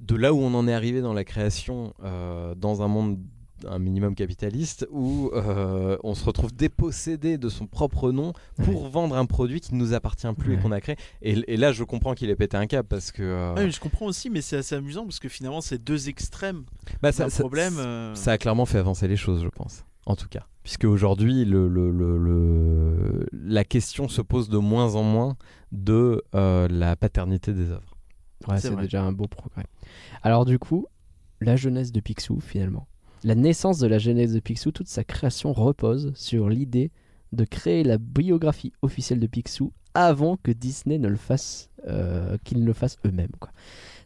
de 0.01 0.15
là 0.16 0.33
où 0.33 0.39
on 0.39 0.55
en 0.55 0.66
est 0.69 0.73
arrivé 0.73 1.01
dans 1.01 1.12
la 1.15 1.25
création 1.25 1.93
euh, 2.05 2.55
dans 2.55 2.83
un 2.83 2.89
monde 2.89 3.19
un 3.66 3.81
minimum 3.81 4.15
capitaliste 4.15 4.87
où 4.93 5.31
euh, 5.35 5.99
on 6.05 6.15
se 6.15 6.25
retrouve 6.25 6.55
dépossédé 6.55 7.39
de 7.39 7.49
son 7.49 7.66
propre 7.66 8.12
nom 8.12 8.33
pour 8.65 8.89
vendre 8.89 9.16
un 9.16 9.27
produit 9.27 9.61
qui 9.61 9.75
ne 9.75 9.81
nous 9.81 9.95
appartient 9.95 10.33
plus 10.39 10.55
et 10.55 10.59
qu'on 10.59 10.70
a 10.70 10.81
créé. 10.81 10.95
Et, 11.23 11.33
et 11.53 11.57
là, 11.57 11.73
je 11.73 11.83
comprends 11.83 12.15
qu'il 12.15 12.31
ait 12.31 12.37
pété 12.37 12.57
un 12.57 12.69
câble 12.69 12.87
parce 12.87 13.11
que 13.11 13.25
euh, 13.25 13.55
Ouais, 13.57 13.69
je 13.73 13.81
comprends 13.81 14.07
aussi, 14.07 14.31
mais 14.31 14.43
c'est 14.43 14.59
assez 14.59 14.77
amusant 14.77 15.03
parce 15.03 15.19
que 15.19 15.29
finalement, 15.29 15.61
c'est 15.61 15.83
deux 15.83 16.09
extrêmes 16.09 16.62
bah, 17.03 17.11
ça, 17.11 17.29
ça- 17.31 17.41
problème. 17.43 17.79
euh, 17.79 18.15
ça 18.15 18.31
a 18.31 18.39
clairement 18.39 18.65
fait 18.65 18.79
avancer 18.79 19.09
les 19.09 19.16
choses, 19.16 19.43
je 19.43 19.49
pense. 19.49 19.85
En 20.07 20.15
tout 20.15 20.29
cas. 20.29 20.47
Puisque 20.62 20.85
aujourd'hui, 20.85 21.45
le, 21.45 21.66
le- 21.66 21.91
le- 21.91 23.27
la 23.33 23.65
question 23.65 24.09
se 24.09 24.23
pose 24.23 24.49
de 24.49 24.59
moins 24.59 24.95
en 24.95 25.03
moins 25.03 25.37
de 25.73 26.23
la 26.33 26.95
paternité 26.95 27.53
des 27.53 27.70
œuvres. 27.73 27.98
Ouais, 28.49 28.61
C'est 28.61 28.75
déjà 28.77 29.03
un 29.03 29.12
beau 29.12 29.27
progrès. 29.27 29.66
Alors 30.23 30.45
du 30.45 30.59
coup, 30.59 30.87
la 31.41 31.57
jeunesse 31.57 31.93
de 31.93 32.01
Picsou 32.01 32.41
finalement. 32.41 32.87
La 33.25 33.35
naissance 33.35 33.79
de 33.79 33.87
la 33.87 33.99
jeunesse 33.99 34.33
de 34.33 34.41
Picsou, 34.41 34.70
toute 34.70 34.89
sa 34.89 35.05
création 35.05 35.53
repose 35.53 36.12
sur 36.15 36.49
l'idée 36.49 36.91
de 37.33 37.45
créer 37.45 37.85
la 37.85 37.99
biographie 37.99 38.73
officielle 38.83 39.20
de 39.20 39.27
Picsou 39.27 39.73
avant 39.95 40.37
que 40.37 40.53
Disney 40.53 40.99
ne 40.99 41.09
le 41.09 41.16
fasse, 41.16 41.70
euh, 41.87 42.39
qu'ils 42.45 42.61
ne 42.61 42.66
le 42.66 42.73
fassent 42.73 42.99
eux-mêmes. 43.05 43.33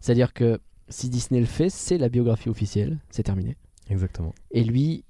C'est-à-dire 0.01 0.33
que 0.33 0.61
si 0.89 1.09
Disney 1.09 1.41
le 1.41 1.47
fait, 1.47 1.71
c'est 1.71 1.99
la 1.99 2.09
biographie 2.09 2.49
officielle, 2.49 2.99
c'est 3.11 3.23
terminé. 3.23 3.57
Exactement. 3.91 4.35
Et 4.51 4.65
lui, 4.65 5.05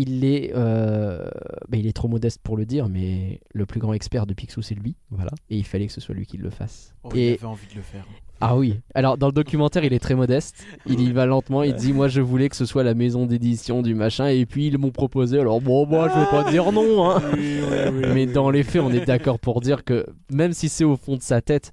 il 0.00 0.24
est, 0.24 0.52
euh, 0.54 1.28
bah, 1.68 1.76
il 1.76 1.86
est 1.86 1.92
trop 1.92 2.08
modeste 2.08 2.40
pour 2.42 2.56
le 2.56 2.64
dire, 2.64 2.88
mais 2.88 3.40
le 3.52 3.66
plus 3.66 3.80
grand 3.80 3.92
expert 3.92 4.24
de 4.26 4.32
Picsou, 4.32 4.62
c'est 4.62 4.74
lui. 4.74 4.96
Voilà. 5.10 5.30
Et 5.50 5.58
il 5.58 5.64
fallait 5.64 5.86
que 5.86 5.92
ce 5.92 6.00
soit 6.00 6.14
lui 6.14 6.24
qui 6.24 6.38
le 6.38 6.48
fasse. 6.48 6.94
oh, 7.04 7.10
il 7.12 7.20
et 7.20 7.32
avait 7.34 7.44
envie 7.44 7.66
de 7.70 7.74
le 7.76 7.82
faire. 7.82 8.06
ah 8.40 8.56
oui. 8.56 8.80
Alors 8.94 9.18
dans 9.18 9.26
le 9.26 9.32
documentaire, 9.34 9.84
il 9.84 9.92
est 9.92 9.98
très 9.98 10.14
modeste. 10.14 10.64
Il 10.86 11.00
y 11.02 11.12
va 11.12 11.26
lentement. 11.26 11.62
Il 11.62 11.74
dit 11.74 11.92
moi 11.92 12.08
je 12.08 12.22
voulais 12.22 12.48
que 12.48 12.56
ce 12.56 12.64
soit 12.64 12.82
la 12.82 12.94
maison 12.94 13.26
d'édition 13.26 13.82
du 13.82 13.94
machin 13.94 14.28
et 14.28 14.46
puis 14.46 14.68
ils 14.68 14.78
m'ont 14.78 14.90
proposé. 14.90 15.38
Alors 15.38 15.60
bon 15.60 15.84
moi 15.86 16.08
je 16.08 16.18
vais 16.18 16.42
pas 16.42 16.50
dire 16.50 16.72
non. 16.72 17.10
Hein. 17.10 17.20
Mais 18.14 18.24
dans 18.24 18.48
les 18.48 18.62
faits, 18.62 18.80
on 18.80 18.90
est 18.90 19.04
d'accord 19.04 19.38
pour 19.38 19.60
dire 19.60 19.84
que 19.84 20.06
même 20.30 20.54
si 20.54 20.70
c'est 20.70 20.84
au 20.84 20.96
fond 20.96 21.16
de 21.16 21.22
sa 21.22 21.42
tête, 21.42 21.72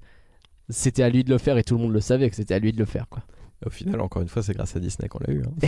c'était 0.68 1.02
à 1.02 1.08
lui 1.08 1.24
de 1.24 1.30
le 1.30 1.38
faire 1.38 1.56
et 1.56 1.64
tout 1.64 1.76
le 1.76 1.82
monde 1.82 1.94
le 1.94 2.00
savait 2.00 2.28
que 2.28 2.36
c'était 2.36 2.54
à 2.54 2.58
lui 2.58 2.72
de 2.72 2.78
le 2.78 2.84
faire 2.84 3.08
quoi. 3.08 3.22
Au 3.66 3.70
final, 3.70 4.00
encore 4.00 4.22
une 4.22 4.28
fois, 4.28 4.42
c'est 4.42 4.54
grâce 4.54 4.76
à 4.76 4.80
Disney 4.80 5.08
qu'on 5.08 5.18
l'a 5.26 5.32
eu. 5.32 5.42
hein. 5.42 5.52
Eh 5.62 5.66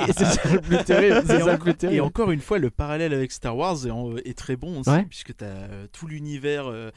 oui, 0.00 0.12
c'est 0.16 0.24
ça 0.26 0.52
le 0.52 0.60
plus 0.60 0.84
terrible. 0.84 1.22
C'est 1.26 1.36
Et, 1.36 1.38
ça 1.40 1.46
le 1.46 1.52
en- 1.52 1.58
plus 1.58 1.70
et 1.70 1.74
terrible. 1.74 2.02
encore 2.02 2.30
une 2.32 2.40
fois, 2.40 2.58
le 2.58 2.70
parallèle 2.70 3.14
avec 3.14 3.32
Star 3.32 3.56
Wars 3.56 3.86
est, 3.86 3.90
en- 3.90 4.14
est 4.16 4.36
très 4.36 4.56
bon 4.56 4.80
aussi, 4.80 4.90
Ouais. 4.90 5.04
puisque 5.08 5.34
tu 5.36 5.44
as 5.44 5.68
tout 5.92 6.06
l'univers 6.06 6.66
euh, 6.66 6.90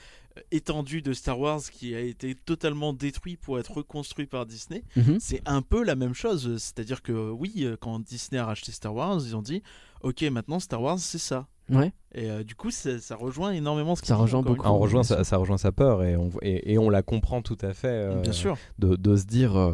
étendu 0.52 1.02
de 1.02 1.14
Star 1.14 1.40
Wars 1.40 1.62
qui 1.72 1.96
a 1.96 2.00
été 2.02 2.36
totalement 2.36 2.92
détruit 2.92 3.38
pour 3.38 3.58
être 3.60 3.72
reconstruit 3.72 4.26
par 4.26 4.46
Disney. 4.46 4.84
Mhm. 4.98 5.18
C'est 5.20 5.42
un 5.46 5.62
peu 5.62 5.84
la 5.84 5.96
même 5.96 6.14
chose, 6.14 6.58
c'est-à-dire 6.58 7.02
que 7.04 7.30
oui, 7.32 7.54
euh, 7.60 7.78
quand 7.80 8.00
Disney 8.00 8.40
a 8.40 8.46
racheté 8.46 8.72
Star 8.72 8.94
Wars, 8.94 9.22
ils 9.26 9.36
ont 9.36 9.42
dit 9.42 9.62
Ok, 10.02 10.24
maintenant 10.24 10.60
Star 10.60 10.82
Wars 10.82 11.00
c'est 11.00 11.20
ça. 11.20 11.48
Ouais. 11.70 11.94
Et 12.14 12.30
euh, 12.30 12.44
du 12.44 12.56
coup, 12.56 12.72
ça, 12.72 13.00
ça 13.00 13.16
rejoint 13.16 13.52
énormément 13.52 13.96
ce 13.96 14.02
Ça 14.02 14.08
qu'il 14.08 14.16
dit, 14.16 14.22
rejoint 14.22 14.42
beaucoup. 14.42 14.64
Ah, 14.66 14.74
on, 14.74 14.80
rejoint 14.80 15.04
ça 15.04 15.38
rejoint 15.38 15.58
sa 15.58 15.72
peur 15.72 16.04
et 16.04 16.18
on, 16.18 16.30
et, 16.42 16.74
et 16.74 16.78
on 16.78 16.90
la 16.90 17.02
comprend 17.04 17.42
tout 17.42 17.58
à 17.62 17.74
fait. 17.74 17.88
euh, 17.88 18.20
Bien 18.22 18.34
sûr. 18.34 18.58
De, 18.80 18.98
de 18.98 19.16
se 19.16 19.24
dire. 19.26 19.56
euh, 19.58 19.74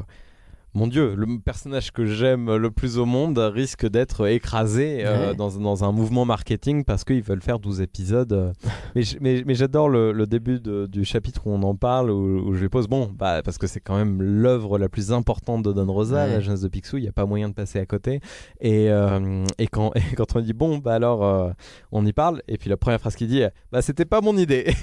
mon 0.76 0.88
Dieu, 0.88 1.16
le 1.18 1.26
personnage 1.40 1.92
que 1.92 2.06
j'aime 2.06 2.56
le 2.56 2.70
plus 2.72 2.98
au 3.00 3.06
monde 3.06 3.38
risque 3.40 3.88
d'être 3.90 4.28
écrasé 4.28 5.06
euh, 5.06 5.30
Ouais. 5.30 5.36
dans, 5.36 5.50
dans 5.58 5.84
un 5.84 5.92
mouvement 5.92 6.26
marketing 6.26 6.84
parce 6.84 7.04
qu'ils 7.04 7.24
veulent 7.24 7.42
faire 7.42 7.60
12 7.60 7.82
épisodes. 7.82 8.32
euh. 8.34 8.52
mais 8.96 9.02
j- 9.02 9.18
mais, 9.20 9.44
mais 9.46 9.56
j'adore 9.56 9.90
le, 9.90 10.12
le 10.12 10.28
début 10.28 10.60
de- 10.60 10.86
du 10.86 11.06
chapitre 11.06 11.42
où 11.48 11.52
on 11.52 11.64
en 11.64 11.76
parle, 11.76 12.12
où, 12.12 12.48
où 12.48 12.54
je 12.54 12.62
lui 12.62 12.70
pose, 12.70 12.88
bon, 12.88 13.12
bah, 13.18 13.42
parce 13.44 13.58
que 13.58 13.66
c'est 13.68 13.80
quand 13.80 13.98
même 13.98 14.22
l'œuvre 14.22 14.78
la 14.78 14.90
plus 14.90 15.12
importante 15.12 15.64
de 15.64 15.74
Don 15.74 15.92
Rosa, 15.92 16.26
Ouais. 16.26 16.34
la 16.34 16.40
jeunesse 16.40 16.62
de 16.62 16.68
Picsou, 16.68 16.98
il 16.98 17.04
n'y 17.04 17.10
a 17.10 17.14
pas 17.14 17.26
moyen 17.26 17.50
de 17.50 17.54
passer 17.56 17.80
à 17.80 17.86
côté. 17.86 18.20
Et, 18.62 18.90
euh, 18.90 19.46
et, 19.58 19.68
quand, 19.68 19.92
et 19.96 20.16
quand 20.16 20.36
on 20.36 20.42
dit, 20.42 20.54
bon, 20.54 20.78
bah 20.78 20.94
alors, 20.94 21.26
euh, 21.26 21.50
on 21.92 22.06
y 22.06 22.14
parle, 22.14 22.42
et 22.48 22.58
puis 22.58 22.70
la 22.70 22.78
première 22.78 23.00
phrase 23.00 23.16
qu'il 23.16 23.28
dit, 23.28 23.42
bah, 23.72 23.82
c'était 23.82 24.06
pas 24.06 24.22
mon 24.22 24.38
idée. 24.38 24.66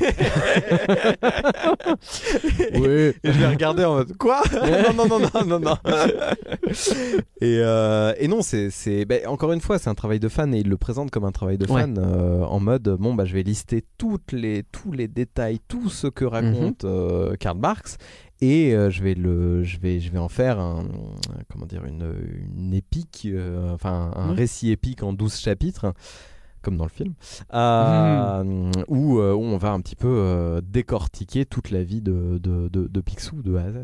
Oui. 2.74 3.12
Et 3.24 3.32
je 3.32 3.38
l'ai 3.38 3.46
regardé 3.46 3.84
en 3.84 3.94
mode 3.96 4.16
quoi? 4.16 4.42
Non, 4.52 4.92
non, 4.94 5.06
non, 5.08 5.20
non, 5.20 5.44
non, 5.46 5.60
non. 5.60 5.75
et, 7.40 7.58
euh, 7.60 8.12
et 8.18 8.28
non, 8.28 8.40
c'est, 8.42 9.04
ben, 9.04 9.26
encore 9.26 9.52
une 9.52 9.60
fois, 9.60 9.78
c'est 9.78 9.90
un 9.90 9.94
travail 9.94 10.20
de 10.20 10.28
fan 10.28 10.54
et 10.54 10.60
il 10.60 10.68
le 10.68 10.76
présente 10.76 11.10
comme 11.10 11.24
un 11.24 11.32
travail 11.32 11.58
de 11.58 11.66
Ouais. 11.66 11.80
fan 11.80 11.98
euh, 11.98 12.44
en 12.44 12.60
mode 12.60 12.88
bon, 12.98 13.14
bah, 13.14 13.24
je 13.24 13.34
vais 13.34 13.42
lister 13.42 13.84
toutes 13.98 14.32
les, 14.32 14.62
tous 14.64 14.92
les 14.92 15.08
détails, 15.08 15.58
tout 15.68 15.88
ce 15.88 16.06
que 16.06 16.24
raconte 16.24 16.84
euh, 16.84 17.34
Karl 17.36 17.58
Marx. 17.58 17.96
Et 18.42 18.74
euh, 18.74 18.90
je, 18.90 19.02
vais 19.02 19.14
le, 19.14 19.62
je, 19.64 19.78
vais, 19.80 19.98
je 19.98 20.12
vais 20.12 20.18
en 20.18 20.28
faire 20.28 20.58
un, 20.60 20.84
comment 21.50 21.64
dire, 21.66 21.84
une, 21.86 22.12
une 22.56 22.74
épique, 22.74 23.22
euh, 23.30 23.72
enfin 23.74 24.10
un 24.14 24.30
Oui. 24.30 24.36
récit 24.36 24.70
épique 24.70 25.02
en 25.02 25.14
12 25.14 25.38
chapitres, 25.38 25.94
comme 26.60 26.76
dans 26.76 26.84
le 26.84 26.90
film, 26.90 27.14
euh, 27.54 28.70
où, 28.88 29.18
où 29.20 29.20
on 29.22 29.56
va 29.56 29.70
un 29.72 29.80
petit 29.80 29.96
peu 29.96 30.60
décortiquer 30.62 31.46
toute 31.46 31.70
la 31.70 31.82
vie 31.82 32.02
de, 32.02 32.38
de, 32.42 32.68
de, 32.68 32.86
de 32.86 33.00
Picsou 33.00 33.40
de 33.42 33.56
A 33.56 33.62
à 33.62 33.70
Z. 33.72 33.76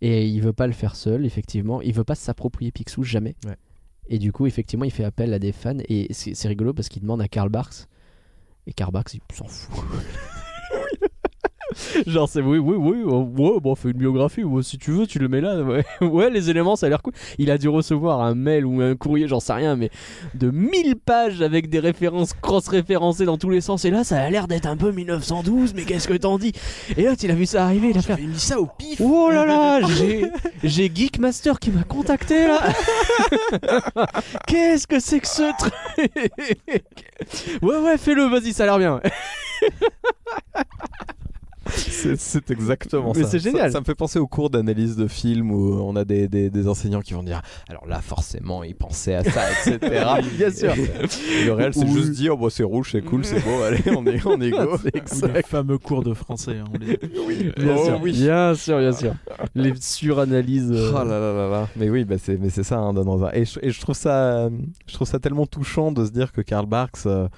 Et 0.00 0.26
il 0.26 0.40
veut 0.40 0.52
pas 0.52 0.66
le 0.66 0.72
faire 0.72 0.94
seul, 0.94 1.26
effectivement. 1.26 1.80
Il 1.82 1.92
veut 1.92 2.04
pas 2.04 2.14
s'approprier 2.14 2.70
Picsou 2.70 3.02
jamais. 3.02 3.34
Ouais. 3.46 3.56
Et 4.08 4.18
du 4.18 4.32
coup, 4.32 4.46
effectivement, 4.46 4.84
il 4.84 4.90
fait 4.90 5.04
appel 5.04 5.34
à 5.34 5.38
des 5.38 5.52
fans. 5.52 5.78
Et 5.88 6.06
c'est 6.12 6.34
c'est 6.34 6.48
rigolo 6.48 6.72
parce 6.72 6.88
qu'il 6.88 7.02
demande 7.02 7.20
à 7.20 7.28
Karl 7.28 7.48
Barks. 7.48 7.86
Et 8.66 8.72
Karl 8.72 8.92
Barks, 8.92 9.14
il 9.14 9.20
s'en 9.34 9.46
fout. 9.46 9.84
Genre, 12.06 12.28
c'est 12.28 12.40
oui, 12.40 12.58
oui, 12.58 12.76
oui, 12.78 12.96
euh, 13.04 13.24
ouais, 13.24 13.60
bon, 13.60 13.74
fais 13.74 13.90
une 13.90 13.98
biographie, 13.98 14.44
ouais, 14.44 14.62
si 14.62 14.78
tu 14.78 14.90
veux, 14.92 15.06
tu 15.06 15.18
le 15.18 15.28
mets 15.28 15.40
là. 15.40 15.62
Ouais, 15.62 15.84
Ouais, 16.00 16.30
les 16.30 16.50
éléments, 16.50 16.76
ça 16.76 16.86
a 16.86 16.88
l'air 16.88 17.02
cool. 17.02 17.12
Il 17.38 17.50
a 17.50 17.58
dû 17.58 17.68
recevoir 17.68 18.20
un 18.22 18.34
mail 18.34 18.64
ou 18.66 18.80
un 18.80 18.94
courrier, 18.96 19.28
j'en 19.28 19.40
sais 19.40 19.52
rien, 19.52 19.76
mais 19.76 19.90
de 20.34 20.50
1000 20.50 20.96
pages 20.96 21.42
avec 21.42 21.68
des 21.68 21.78
références 21.78 22.32
cross-référencées 22.32 23.24
dans 23.24 23.38
tous 23.38 23.50
les 23.50 23.60
sens. 23.60 23.84
Et 23.84 23.90
là, 23.90 24.04
ça 24.04 24.20
a 24.20 24.30
l'air 24.30 24.48
d'être 24.48 24.66
un 24.66 24.76
peu 24.76 24.90
1912, 24.92 25.74
mais 25.74 25.84
qu'est-ce 25.84 26.08
que 26.08 26.14
t'en 26.14 26.38
dis? 26.38 26.52
Et 26.96 27.02
là, 27.02 27.14
il 27.20 27.30
a 27.30 27.34
vu 27.34 27.46
ça 27.46 27.64
arriver, 27.64 27.90
il 27.90 27.98
a 27.98 28.02
fait. 28.02 28.14
J'avais 28.14 28.26
mis 28.26 28.38
ça 28.38 28.60
au 28.60 28.66
pif. 28.66 29.00
Oh 29.02 29.30
là 29.30 29.44
là, 29.46 29.80
j'ai- 29.86 30.30
j'ai 30.64 30.90
Geekmaster 30.94 31.58
qui 31.58 31.70
m'a 31.70 31.84
contacté 31.84 32.46
là. 32.48 32.60
Qu'est-ce 34.46 34.86
que 34.86 34.98
c'est 35.00 35.20
que 35.20 35.26
ce 35.28 35.56
truc? 35.58 35.72
Ouais 37.62 37.76
ouais, 37.76 37.98
fais-le, 37.98 38.24
vas-y, 38.24 38.52
ça 38.52 38.64
a 38.64 38.66
l'air 38.66 38.78
bien. 38.78 39.00
C'est 41.68 42.50
exactement 42.50 43.12
Mais 43.14 43.22
ça. 43.22 43.28
c'est 43.30 43.38
génial. 43.38 43.68
Ça, 43.68 43.72
ça 43.74 43.80
me 43.80 43.84
fait 43.84 43.94
penser 43.94 44.18
aux 44.18 44.26
cours 44.26 44.50
d'analyse 44.50 44.96
de 44.96 45.06
films 45.06 45.50
où 45.50 45.74
on 45.80 45.94
a 45.96 46.04
des, 46.04 46.28
des- 46.28 46.50
des 46.50 46.68
enseignants 46.68 47.00
qui 47.00 47.14
vont 47.14 47.22
dire 47.22 47.42
alors 47.68 47.86
là 47.86 48.00
forcément 48.00 48.62
ils 48.64 48.74
pensaient 48.74 49.14
à 49.14 49.24
ça 49.24 49.42
etc. 49.50 49.78
Bien 50.36 50.50
sûr. 50.50 50.72
Et 50.72 51.44
le 51.44 51.52
réel 51.52 51.74
c'est 51.74 51.84
Oui. 51.84 51.92
juste 51.92 52.12
dire 52.12 52.34
oh, 52.34 52.36
bah, 52.44 52.48
c'est 52.50 52.62
rouge 52.62 52.90
c'est 52.92 53.02
cool 53.02 53.24
c'est 53.24 53.40
beau 53.44 53.62
allez 53.62 53.82
on 53.96 54.06
est 54.06 54.24
on 54.26 54.40
est 54.40 54.50
go. 54.50 54.76
C'est 55.06 55.24
Ou 55.24 55.32
les 55.32 55.42
fameux 55.42 55.78
cours 55.78 56.02
de 56.02 56.14
français. 56.14 56.58
hein, 56.58 56.64
les- 56.80 56.96
Bien 57.56 57.76
Oh, 57.78 57.84
sûr, 57.84 58.00
oui. 58.02 58.12
bien 58.12 58.54
sûr, 58.54 58.78
bien 58.78 58.92
sûr. 58.92 59.14
Les 59.54 59.72
suranalyses. 59.80 60.70
euh, 60.72 60.90
Oh 60.92 60.98
là 61.04 61.18
là 61.20 61.32
là 61.32 61.48
là. 61.50 61.68
Mais 61.76 61.88
oui, 61.90 62.04
bah 62.04 62.16
c'est, 62.18 62.36
mais 62.38 62.50
c'est 62.50 62.62
ça, 62.62 62.78
hein, 62.78 62.92
Don 62.94 63.04
Rosa. 63.04 63.30
Et 63.34 63.44
je, 63.44 63.58
et 63.62 63.70
je 63.70 63.80
trouve 63.80 63.94
ça, 63.94 64.48
je 64.86 64.94
trouve 64.94 65.06
ça 65.06 65.18
tellement 65.18 65.46
touchant 65.46 65.92
de 65.92 66.04
se 66.04 66.10
dire 66.10 66.32
que 66.32 66.40
Karl 66.40 66.66
Barks, 66.66 67.06
euh, 67.06 67.28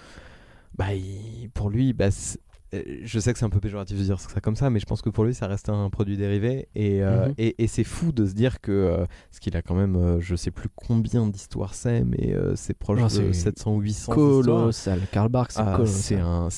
bah, 0.76 0.92
il- 0.94 1.48
pour 1.54 1.70
lui, 1.70 1.92
bah, 1.92 2.10
c'est- 2.10 2.38
je 2.72 3.18
sais 3.18 3.32
que 3.32 3.38
c'est 3.38 3.44
un 3.44 3.50
peu 3.50 3.60
péjoratif 3.60 3.98
de 3.98 4.02
dire 4.04 4.20
ça 4.20 4.40
comme 4.40 4.56
ça, 4.56 4.70
mais 4.70 4.78
je 4.80 4.86
pense 4.86 5.02
que 5.02 5.10
pour 5.10 5.24
lui, 5.24 5.34
ça 5.34 5.46
reste 5.46 5.68
un 5.68 5.90
produit 5.90 6.16
dérivé. 6.16 6.68
Et, 6.74 7.02
euh, 7.02 7.26
Mhm. 7.28 7.34
et, 7.38 7.62
et 7.64 7.66
c'est 7.66 7.84
fou 7.84 8.12
de 8.12 8.26
se 8.26 8.32
dire 8.34 8.60
que, 8.60 8.70
euh, 8.72 9.04
ce 9.30 9.40
qu'il 9.40 9.56
a 9.56 9.62
quand 9.62 9.74
même, 9.74 9.96
euh, 9.96 10.20
je 10.20 10.36
sais 10.36 10.50
plus 10.50 10.68
combien 10.74 11.26
d'histoires 11.26 11.74
c'est, 11.74 12.02
mais 12.04 12.32
euh, 12.34 12.52
c'est 12.56 12.74
proche 12.74 13.00
Ah, 13.02 13.04
de 13.04 13.08
c'est 13.10 13.32
700 13.32 13.74
ou 13.74 13.80
800 13.80 14.12
histoires. 14.12 14.14
Colossal. 14.14 15.00
Karl 15.12 15.28
Barks, 15.28 15.52
c'est 15.52 15.60
Ah, 15.60 15.78
un, 16.22 16.48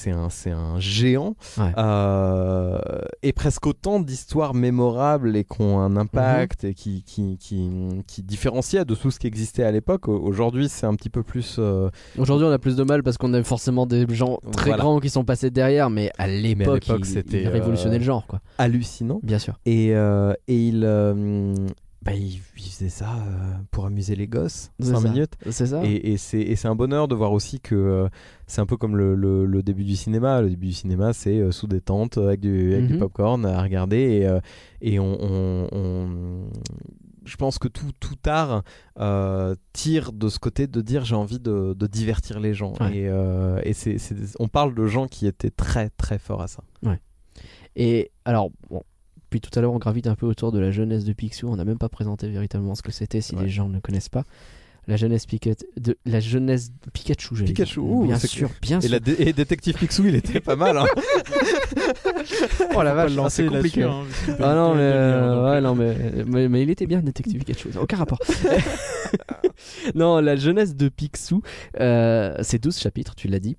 un, 0.53 0.79
géant 0.81 1.35
Ouais. 1.59 1.73
euh, 1.79 2.79
et 3.23 3.33
presque 3.33 3.67
autant 3.67 4.01
d'histoires 4.01 4.55
mémorables 4.55 5.37
et 5.37 5.45
qui 5.45 5.61
ont 5.63 5.81
un 5.81 5.97
impact 5.97 6.65
et 6.65 6.75
qui, 6.75 7.03
qui, 7.05 7.37
qui, 7.39 7.71
qui 8.07 8.23
différenciaient 8.23 8.85
de 8.85 8.95
tout 8.95 9.11
ce 9.11 9.19
qui 9.19 9.27
existait 9.27 9.63
à 9.65 9.71
l'époque. 9.71 10.09
Au- 10.09 10.19
Aujourd'hui, 10.23 10.69
c'est 10.69 10.87
un 10.87 10.95
petit 10.95 11.11
peu 11.11 11.23
plus. 11.23 11.57
euh, 11.59 11.91
Aujourd'hui, 12.19 12.47
on 12.47 12.51
a 12.51 12.59
plus 12.59 12.77
de 12.77 12.83
mal 12.85 13.03
parce 13.03 13.19
qu'on 13.19 13.33
a 13.35 13.43
forcément 13.43 13.87
des 13.87 14.07
gens 14.15 14.39
très 14.53 14.71
Voilà. 14.71 14.83
grands 14.83 15.01
qui 15.01 15.11
sont 15.11 15.25
passés 15.25 15.51
derrière, 15.51 15.91
mais 15.91 16.02
à 16.19 16.27
l'époque, 16.27 16.85
c'était, 17.05 17.43
il 17.43 17.49
révolutionnait 17.49 17.97
euh, 17.97 17.99
le 17.99 18.05
genre, 18.05 18.27
quoi. 18.27 18.41
hallucinant. 18.59 19.21
Bien 19.23 19.39
sûr. 19.39 19.59
Et, 19.67 19.95
euh, 19.95 20.33
et 20.49 20.69
il, 20.69 20.83
euh, 20.85 21.55
bah, 22.03 22.13
il, 22.15 22.39
faisait 22.57 22.89
ça 22.89 23.11
euh, 23.15 23.53
pour 23.71 23.87
amuser 23.87 24.17
les 24.17 24.27
gosses, 24.27 24.71
C'est 24.81 24.87
5 24.93 25.01
ça. 25.01 25.09
minutes. 25.09 25.33
C'est 25.51 25.67
ça. 25.67 25.83
Et, 25.85 26.13
et 26.13 26.17
c'est 26.17 26.67
un 26.67 26.75
bonheur 26.75 27.07
de 27.07 27.15
voir 27.15 27.33
aussi 27.33 27.61
que 27.61 27.75
euh, 27.75 28.09
c'est 28.47 28.61
un 28.61 28.67
peu 28.67 28.77
comme 28.77 28.97
le, 28.97 29.15
le- 29.15 29.45
le 29.47 29.63
début 29.63 29.85
du 29.85 29.95
cinéma. 29.97 30.41
Le 30.41 30.49
début 30.51 30.67
du 30.69 30.73
cinéma, 30.73 31.13
c'est 31.13 31.39
euh, 31.39 31.51
sous 31.53 31.67
des 31.67 31.81
tentes 31.81 32.19
avec 32.19 32.41
du, 32.41 32.73
avec 32.73 32.87
du 32.87 32.95
Mhm. 32.95 32.99
popcorn 33.01 33.45
à 33.47 33.63
regarder. 33.63 34.27
Et, 34.83 34.93
et 34.95 34.99
on, 34.99 35.17
on- 35.23 35.69
on- 35.73 36.47
Je 37.25 37.37
pense 37.37 37.59
que 37.59 37.69
tout, 37.69 37.93
tout 38.01 38.17
art 38.27 38.63
euh, 38.99 39.55
tire 39.73 40.13
de 40.13 40.29
ce 40.29 40.39
côté 40.39 40.67
de 40.67 40.81
dire 40.81 41.05
j'ai 41.05 41.15
envie 41.15 41.39
de, 41.41 41.75
de 41.79 41.87
divertir 41.87 42.41
les 42.41 42.53
gens. 42.55 42.73
Ouais. 42.81 42.97
Et, 42.97 43.09
euh, 43.09 43.61
et 43.65 43.73
c'est 43.75 43.99
c'est- 43.99 44.35
on 44.41 44.49
parle 44.49 44.75
de 44.75 44.87
gens 44.87 45.07
qui 45.07 45.27
étaient 45.27 45.51
très 45.51 45.91
très 45.91 46.19
forts 46.19 46.43
à 46.43 46.49
ça. 46.49 46.63
Et 47.77 48.11
alors, 48.25 48.51
bon, 48.69 48.83
puis 49.31 49.41
tout 49.41 49.51
à 49.59 49.63
l'heure, 49.63 49.73
on 49.73 49.79
gravite 49.79 50.07
un 50.07 50.15
peu 50.15 50.27
autour 50.27 50.53
de 50.53 50.59
la 50.59 50.71
jeunesse 50.71 51.05
de 51.05 51.13
Picsou. 51.15 51.49
On 51.49 51.57
n'a 51.57 51.65
même 51.65 51.79
pas 51.79 51.89
présenté 51.89 52.29
véritablement 52.29 52.75
ce 52.75 52.83
que 52.83 52.93
c'était 52.93 53.21
si 53.23 53.35
Ouais. 53.35 53.45
les 53.45 53.49
gens 53.49 53.69
ne 53.69 53.81
connaissent 53.81 54.11
pas. 54.11 54.25
La 54.89 54.97
jeunesse 54.97 55.27
Piquette, 55.27 55.65
de 55.81 55.97
la 56.05 56.19
jeunesse 56.19 56.73
Pikachu, 56.93 57.37
j'allais 57.37 57.53
Pikachu, 57.53 57.81
dire. 57.81 57.89
ouh, 57.89 58.05
bien 58.05 58.19
sûr, 58.19 58.51
bien 58.61 58.79
Et, 58.81 58.83
sûr. 58.83 58.91
la 58.91 58.99
dé- 58.99 59.15
et 59.19 59.33
Détective 59.33 59.77
Picsou, 59.77 60.07
il 60.07 60.17
était 60.17 60.41
pas 60.41 60.57
mal. 60.57 60.77
hein. 60.77 60.87
Oh 62.77 62.83
la 62.83 62.95
vache, 62.95 63.13
c'est 63.29 63.47
compliqué. 63.47 63.83
hein, 63.85 64.03
peut 64.27 64.35
Ah 64.41 64.55
non, 64.55 64.75
mais, 64.75 64.81
euh, 64.83 65.45
ouais, 65.53 65.61
non 65.61 65.75
mais, 65.75 65.97
mais, 66.27 66.49
mais 66.49 66.63
il 66.63 66.71
était 66.71 66.87
bien 66.87 67.01
Détective 67.01 67.39
Pikachu, 67.45 67.69
aucun 67.81 67.97
rapport. 67.97 68.19
non, 69.95 70.21
la 70.21 70.37
jeunesse 70.37 70.75
de 70.77 70.89
Picsou, 70.89 71.43
euh, 71.81 72.37
c'est 72.43 72.63
12 72.63 72.77
chapitres, 72.79 73.15
tu 73.15 73.29
l'as 73.29 73.41
dit. 73.41 73.57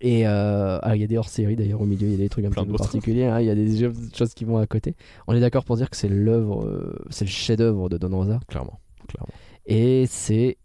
Et 0.00 0.26
euh, 0.26 0.78
il 0.94 1.00
y 1.00 1.04
a 1.04 1.06
des 1.06 1.16
hors-séries 1.16 1.54
d'ailleurs 1.56 1.80
au 1.80 1.86
milieu, 1.86 2.06
il 2.08 2.12
y 2.12 2.14
a 2.14 2.18
des 2.18 2.28
trucs 2.28 2.44
un 2.44 2.50
Plein 2.50 2.64
peu 2.64 2.72
particuliers, 2.72 3.26
hein, 3.26 3.40
il 3.40 3.46
y 3.46 3.50
a 3.50 3.54
des 3.54 3.90
choses 4.16 4.34
qui 4.34 4.44
vont 4.44 4.58
à 4.58 4.66
côté. 4.66 4.94
On 5.28 5.34
est 5.34 5.40
d'accord 5.40 5.64
pour 5.64 5.76
dire 5.76 5.90
que 5.90 5.96
c'est 5.96 6.08
l'œuvre, 6.08 6.64
euh, 6.64 6.98
c'est 7.10 7.24
le 7.24 7.30
chef-d'œuvre 7.30 7.88
de 7.88 7.98
Don 7.98 8.16
Rosa. 8.16 8.40
Clairement. 8.48 8.80
clairement. 9.08 9.32
Et 9.66 10.06
c'est 10.08 10.56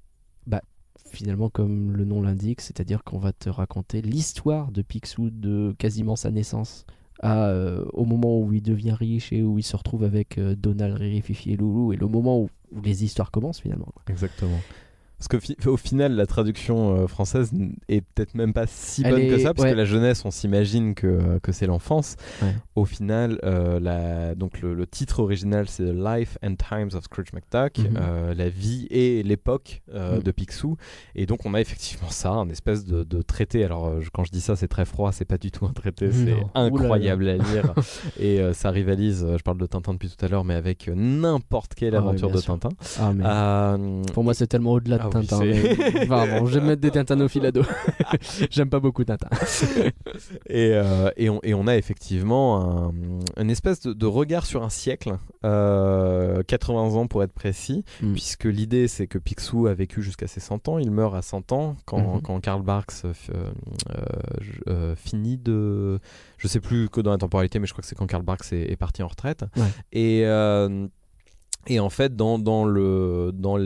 finalement 1.17 1.49
comme 1.49 1.91
le 1.91 2.05
nom 2.05 2.21
l'indique, 2.21 2.61
c'est-à-dire 2.61 3.03
qu'on 3.03 3.17
va 3.17 3.33
te 3.33 3.49
raconter 3.49 4.01
l'histoire 4.01 4.71
de 4.71 4.81
Picsou 4.81 5.29
de 5.31 5.75
quasiment 5.77 6.15
sa 6.15 6.29
naissance 6.31 6.85
à, 7.21 7.47
euh, 7.47 7.83
au 7.93 8.05
moment 8.05 8.39
où 8.39 8.53
il 8.53 8.61
devient 8.61 8.91
riche 8.91 9.33
et 9.33 9.41
où 9.41 9.57
il 9.57 9.63
se 9.63 9.75
retrouve 9.75 10.03
avec 10.03 10.37
euh, 10.37 10.55
Donald, 10.55 10.95
Riri, 10.95 11.21
Fifi 11.21 11.53
et 11.53 11.57
Loulou, 11.57 11.91
et 11.91 11.95
le 11.95 12.07
moment 12.07 12.39
où, 12.41 12.49
les 12.83 13.03
histoires 13.05 13.31
commencent 13.31 13.61
finalement. 13.61 13.93
Exactement. 14.09 14.59
Parce 15.17 15.27
qu'au 15.29 15.39
fi- 15.39 15.57
au 15.67 15.77
final, 15.77 16.13
la 16.13 16.27
traduction 16.27 16.95
euh, 16.95 17.07
française 17.07 17.51
est 17.89 18.01
peut-être 18.01 18.35
même 18.35 18.53
pas 18.53 18.65
si 18.67 19.01
Elle 19.03 19.13
bonne 19.15 19.27
que 19.29 19.39
ça, 19.39 19.53
parce 19.55 19.65
ouais. 19.65 19.71
que 19.71 19.77
la 19.77 19.85
jeunesse, 19.85 20.23
on 20.25 20.31
s'imagine 20.31 20.93
que, 20.93 21.39
que 21.39 21.51
c'est 21.51 21.65
l'enfance. 21.65 22.15
Ouais. 22.43 22.53
Au 22.75 22.85
final, 22.85 23.39
euh, 23.43 23.79
la- 23.79 24.35
donc 24.35 24.61
le, 24.61 24.75
le 24.75 24.85
titre 24.85 25.19
original, 25.19 25.67
c'est 25.67 25.83
The 25.85 25.95
Life 25.95 26.37
and 26.43 26.53
Times 26.55 26.89
of 26.95 27.03
Scrooge 27.05 27.33
McDuck, 27.33 27.79
Mhm. 27.79 27.97
euh, 27.99 28.33
la 28.35 28.49
vie 28.49 28.85
et 28.91 29.23
l'époque 29.23 29.81
euh, 29.93 30.17
Mhm. 30.17 30.23
de 30.23 30.31
Picsou. 30.31 30.77
Et 31.15 31.25
donc, 31.25 31.45
on 31.45 31.53
a 31.55 31.61
effectivement 31.61 32.09
ça, 32.09 32.29
un 32.31 32.49
espèce 32.49 32.85
de, 32.85 33.03
de 33.03 33.21
traité. 33.23 33.63
Alors, 33.65 33.87
euh, 33.87 34.01
je- 34.01 34.09
quand 34.11 34.23
je 34.23 34.31
dis 34.31 34.41
ça, 34.41 34.55
c'est 34.55 34.67
très 34.67 34.85
froid, 34.85 35.11
c'est 35.11 35.25
pas 35.25 35.39
du 35.39 35.49
tout 35.49 35.65
un 35.65 35.73
traité, 35.73 36.11
c'est 36.11 36.35
incroyable 36.53 37.27
à 37.27 37.37
lire. 37.37 37.73
et 38.19 38.39
euh, 38.39 38.53
ça 38.53 38.69
rivalise, 38.69 39.23
euh, 39.23 39.37
je 39.37 39.43
parle 39.43 39.57
de 39.57 39.65
Tintin 39.65 39.93
depuis 39.93 40.09
tout 40.09 40.23
à 40.23 40.27
l'heure, 40.27 40.43
mais 40.45 40.53
avec 40.53 40.87
euh, 40.87 40.93
n'importe 40.95 41.73
quelle 41.73 41.95
Ah 41.95 42.01
ouais, 42.01 42.09
aventure 42.09 42.29
de 42.29 42.37
sûr. 42.37 42.57
Tintin. 42.59 42.75
Ah, 42.99 43.13
mais 43.15 43.23
Euh, 43.25 44.03
pour 44.13 44.23
moi, 44.23 44.33
c'est 44.35 44.45
tellement 44.47 44.73
au-delà 44.73 44.97
de 44.99 45.06
Ah 45.13 45.19
Tintin. 45.21 45.39
mais- 45.45 45.61
je 46.47 46.59
vais 46.59 46.65
mettre 46.65 46.81
des 46.81 46.91
Tintanophiles 46.91 47.45
à 47.45 47.51
dos. 47.51 47.63
J'aime 48.49 48.69
pas 48.69 48.79
beaucoup 48.79 49.03
Tintin. 49.03 49.29
Et, 50.47 50.71
euh, 50.73 51.09
et, 51.17 51.29
on, 51.29 51.39
et 51.43 51.53
on 51.53 51.67
a 51.67 51.75
effectivement 51.75 52.87
un, 52.87 52.93
une 53.41 53.49
espèce 53.49 53.81
de, 53.81 53.93
de 53.93 54.05
regard 54.05 54.45
sur 54.45 54.63
un 54.63 54.69
siècle, 54.69 55.17
euh, 55.45 56.41
80 56.43 56.95
ans 56.95 57.07
pour 57.07 57.23
être 57.23 57.33
précis, 57.33 57.83
Mm. 58.01 58.13
puisque 58.13 58.45
l'idée 58.45 58.87
c'est 58.87 59.07
que 59.07 59.17
Picsou 59.17 59.67
a 59.67 59.73
vécu 59.73 60.01
jusqu'à 60.01 60.27
ses 60.27 60.39
100 60.39 60.67
ans, 60.67 60.77
il 60.77 60.91
meurt 60.91 61.15
à 61.15 61.21
100 61.21 61.51
ans 61.51 61.75
quand, 61.85 62.15
Mhm. 62.15 62.21
quand 62.21 62.39
Karl 62.39 62.61
Barks 62.61 62.91
euh, 63.05 63.13
euh, 63.33 63.49
euh, 64.67 64.95
finit 64.95 65.37
de... 65.37 65.99
Je 66.37 66.47
sais 66.47 66.59
plus 66.59 66.89
que 66.89 67.01
dans 67.01 67.11
la 67.11 67.17
temporalité, 67.17 67.59
mais 67.59 67.67
je 67.67 67.73
crois 67.73 67.81
que 67.81 67.87
c'est 67.87 67.95
quand 67.95 68.07
Karl 68.07 68.23
Barks 68.23 68.51
est, 68.53 68.71
est 68.71 68.75
parti 68.75 69.03
en 69.03 69.07
retraite. 69.07 69.45
Ouais. 69.55 69.63
Et... 69.93 70.23
et 71.67 71.79
en 71.79 71.89
fait, 71.89 72.15
dans, 72.15 72.39
dans 72.39 72.65
le 72.65 73.31
dans 73.33 73.57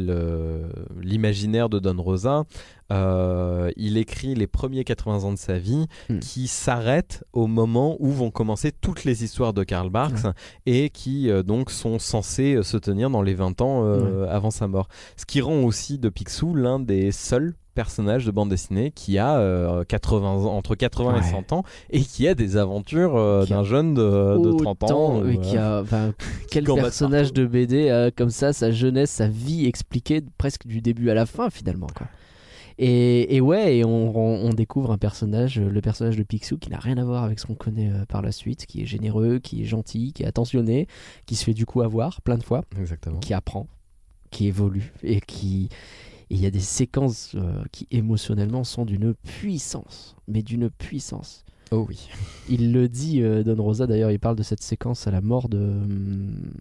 l'imaginaire 1.01 1.69
de 1.69 1.79
Don 1.79 2.01
Rosa, 2.01 2.43
euh, 2.91 3.71
il 3.77 3.97
écrit 3.97 4.35
les 4.35 4.47
premiers 4.47 4.83
80 4.83 5.23
ans 5.23 5.31
de 5.31 5.37
sa 5.37 5.57
vie 5.57 5.85
Hmm. 6.09 6.19
qui 6.19 6.47
s'arrêtent 6.47 7.23
au 7.31 7.47
moment 7.47 7.95
où 7.99 8.09
vont 8.09 8.31
commencer 8.31 8.71
toutes 8.71 9.03
les 9.05 9.23
histoires 9.23 9.53
de 9.53 9.63
Karl 9.63 9.89
Barks 9.89 10.25
et 10.65 10.89
qui 10.89 11.29
euh, 11.29 11.43
donc 11.43 11.71
sont 11.71 11.99
censées 11.99 12.61
se 12.63 12.77
tenir 12.77 13.09
dans 13.09 13.21
les 13.21 13.33
20 13.33 13.61
ans 13.61 13.83
euh, 13.85 14.27
avant 14.29 14.51
sa 14.51 14.67
mort. 14.67 14.87
Ce 15.15 15.25
qui 15.25 15.41
rend 15.41 15.61
aussi 15.63 15.97
de 15.99 16.09
Picsou 16.09 16.55
l'un 16.55 16.79
des 16.79 17.11
seuls 17.11 17.53
personnages 17.73 18.25
de 18.25 18.31
bande 18.31 18.49
dessinée 18.49 18.91
qui 18.91 19.17
a 19.17 19.37
euh, 19.37 19.83
80 19.85 20.27
ans, 20.45 20.45
entre 20.55 20.75
80 20.75 21.11
et 21.11 21.19
Ouais. 21.19 21.23
100 21.29 21.51
ans 21.53 21.63
et 21.89 22.01
qui 22.01 22.27
a 22.27 22.35
des 22.35 22.57
aventures 22.57 23.15
euh, 23.15 23.45
d'un 23.45 23.63
jeune 23.63 23.93
de, 23.93 24.37
de 24.37 24.51
30 24.63 24.83
ans. 24.91 25.23
Euh, 25.23 25.35
qui 25.37 25.57
a, 25.57 25.81
enfin, 25.81 26.13
quel 26.51 26.65
personnage 26.65 27.33
de 27.33 27.45
BD 27.45 28.09
comme 28.15 28.29
ça 28.29 28.53
sa 28.53 28.71
jeunesse, 28.71 29.11
sa 29.11 29.27
vie 29.27 29.65
expliquée 29.65 30.21
presque 30.37 30.67
du 30.67 30.81
début 30.81 31.09
à 31.09 31.13
la 31.13 31.25
fin 31.25 31.49
finalement. 31.49 31.87
Quoi. 31.95 32.07
Et, 32.77 33.35
et 33.35 33.41
ouais, 33.41 33.77
et 33.77 33.85
on, 33.85 34.15
on- 34.17 34.45
on 34.47 34.49
découvre 34.49 34.91
un 34.91 34.97
personnage, 34.97 35.59
euh, 35.59 35.69
le 35.69 35.81
personnage 35.81 36.17
de 36.17 36.23
Picsou, 36.23 36.57
qui 36.57 36.69
n'a 36.71 36.79
rien 36.79 36.97
à 36.97 37.03
voir 37.03 37.23
avec 37.23 37.37
ce 37.39 37.45
qu'on 37.45 37.53
connaît 37.53 37.89
euh, 37.91 38.05
par 38.07 38.21
la 38.23 38.31
suite, 38.31 38.65
qui 38.65 38.81
est 38.81 38.85
généreux, 38.85 39.37
qui 39.39 39.61
est 39.61 39.65
gentil, 39.65 40.13
qui 40.13 40.23
est 40.23 40.25
attentionné, 40.25 40.87
qui 41.27 41.35
se 41.35 41.43
fait 41.43 41.53
du 41.53 41.65
coup 41.67 41.81
avoir 41.81 42.21
plein 42.21 42.37
de 42.37 42.43
fois, 42.43 42.63
Exactement. 42.79 43.19
qui 43.19 43.33
apprend, 43.35 43.67
qui 44.31 44.47
évolue 44.47 44.93
et 45.03 45.19
qui 45.21 45.69
et 46.31 46.35
il 46.35 46.39
y 46.39 46.45
a 46.45 46.51
des 46.51 46.61
séquences 46.61 47.33
euh, 47.35 47.61
qui 47.73 47.87
émotionnellement 47.91 48.63
sont 48.63 48.85
d'une 48.85 49.13
puissance, 49.13 50.15
mais 50.29 50.41
d'une 50.43 50.69
puissance. 50.69 51.43
Oh 51.71 51.85
oui. 51.89 52.07
Il 52.49 52.71
le 52.71 52.87
dit, 52.87 53.21
euh, 53.21 53.43
Don 53.43 53.61
Rosa 53.61 53.85
d'ailleurs, 53.85 54.11
il 54.11 54.19
parle 54.19 54.37
de 54.37 54.43
cette 54.43 54.61
séquence 54.63 55.07
à 55.07 55.11
la 55.11 55.19
mort 55.21 55.49
de 55.49 55.57
hum, 55.59 56.51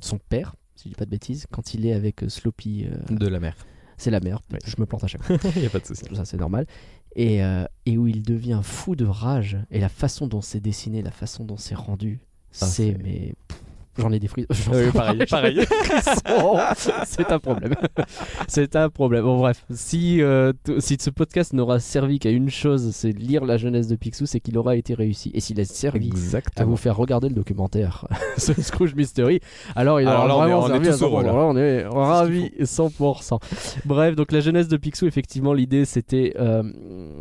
son 0.00 0.18
père, 0.18 0.56
si 0.74 0.84
je 0.84 0.88
dis 0.90 0.94
pas 0.94 1.06
de 1.06 1.10
bêtises, 1.10 1.46
quand 1.50 1.72
il 1.74 1.86
est 1.86 1.92
avec 1.94 2.22
euh, 2.22 2.28
Sloppy. 2.28 2.86
De 3.10 3.26
la 3.28 3.40
mer. 3.40 3.56
c'est 3.96 4.10
la 4.10 4.20
mère, 4.20 4.40
Ouais. 4.52 4.58
je 4.66 4.74
me 4.78 4.84
plante 4.86 5.04
à 5.04 5.06
chaque 5.06 5.22
fois, 5.24 5.36
Il 5.54 5.60
n'y 5.62 5.66
a 5.66 5.70
pas 5.70 5.78
de 5.80 5.86
souci. 5.86 6.04
ça 6.14 6.24
c'est 6.26 6.36
normal. 6.36 6.66
et, 7.14 7.40
et 7.86 7.96
où 7.96 8.06
il 8.06 8.20
devient 8.22 8.60
fou 8.62 8.94
de 8.94 9.06
rage. 9.06 9.56
Et 9.70 9.80
la 9.80 9.88
façon 9.88 10.26
dont 10.26 10.42
c'est 10.42 10.60
dessiné, 10.60 11.00
la 11.00 11.10
façon 11.10 11.44
dont 11.44 11.56
c'est 11.56 11.74
rendu, 11.74 12.20
Ah, 12.60 12.66
c'est 12.66 12.92
c'est- 12.92 12.98
mais 13.02 13.34
pff, 13.48 13.62
j'en 13.98 14.12
ai 14.12 14.18
des 14.18 14.28
frissons. 14.28 14.46
Oui, 14.72 14.90
pareil, 14.92 15.24
pareil. 15.28 15.60
c'est 17.06 17.30
un 17.32 17.38
problème. 17.38 17.74
c'est 18.48 18.76
un 18.76 18.88
problème. 18.90 19.24
Bon 19.24 19.38
bref, 19.38 19.64
si 19.70 20.22
euh, 20.22 20.52
si 20.78 20.96
ce 21.00 21.10
podcast 21.10 21.52
n'aura 21.52 21.78
servi 21.80 22.18
qu'à 22.18 22.30
une 22.30 22.50
chose, 22.50 22.90
c'est 22.92 23.12
lire 23.12 23.44
la 23.44 23.56
jeunesse 23.56 23.88
de 23.88 23.96
Picsou, 23.96 24.26
c'est 24.26 24.40
qu'il 24.40 24.58
aura 24.58 24.76
été 24.76 24.94
réussi. 24.94 25.30
Et 25.34 25.40
s'il 25.40 25.60
a 25.60 25.64
servi 25.64 26.10
à 26.56 26.64
vous 26.64 26.76
faire 26.76 26.96
regarder 26.96 27.28
le 27.28 27.34
documentaire 27.34 28.06
ce 28.36 28.52
Scrooge 28.60 28.94
Mystery, 28.94 29.40
alors 29.74 30.00
il 30.00 30.06
aura 30.08 30.26
là, 30.26 30.36
on 30.36 30.42
est- 30.44 30.46
vraiment 30.46 30.60
on 30.60 30.66
est 30.66 30.84
servi 30.84 30.88
à 30.88 31.06
heureux, 31.06 31.22
100%. 31.22 31.26
là. 31.26 31.32
Là, 31.32 31.38
on 31.38 31.56
est 31.56 31.86
ravis 31.86 32.50
100%. 32.60 33.38
Bref, 33.84 34.16
donc 34.16 34.32
la 34.32 34.40
jeunesse 34.40 34.68
de 34.68 34.76
Picsou, 34.76 35.06
effectivement, 35.06 35.52
l'idée 35.52 35.84
c'était 35.84 36.34
euh, 36.38 36.62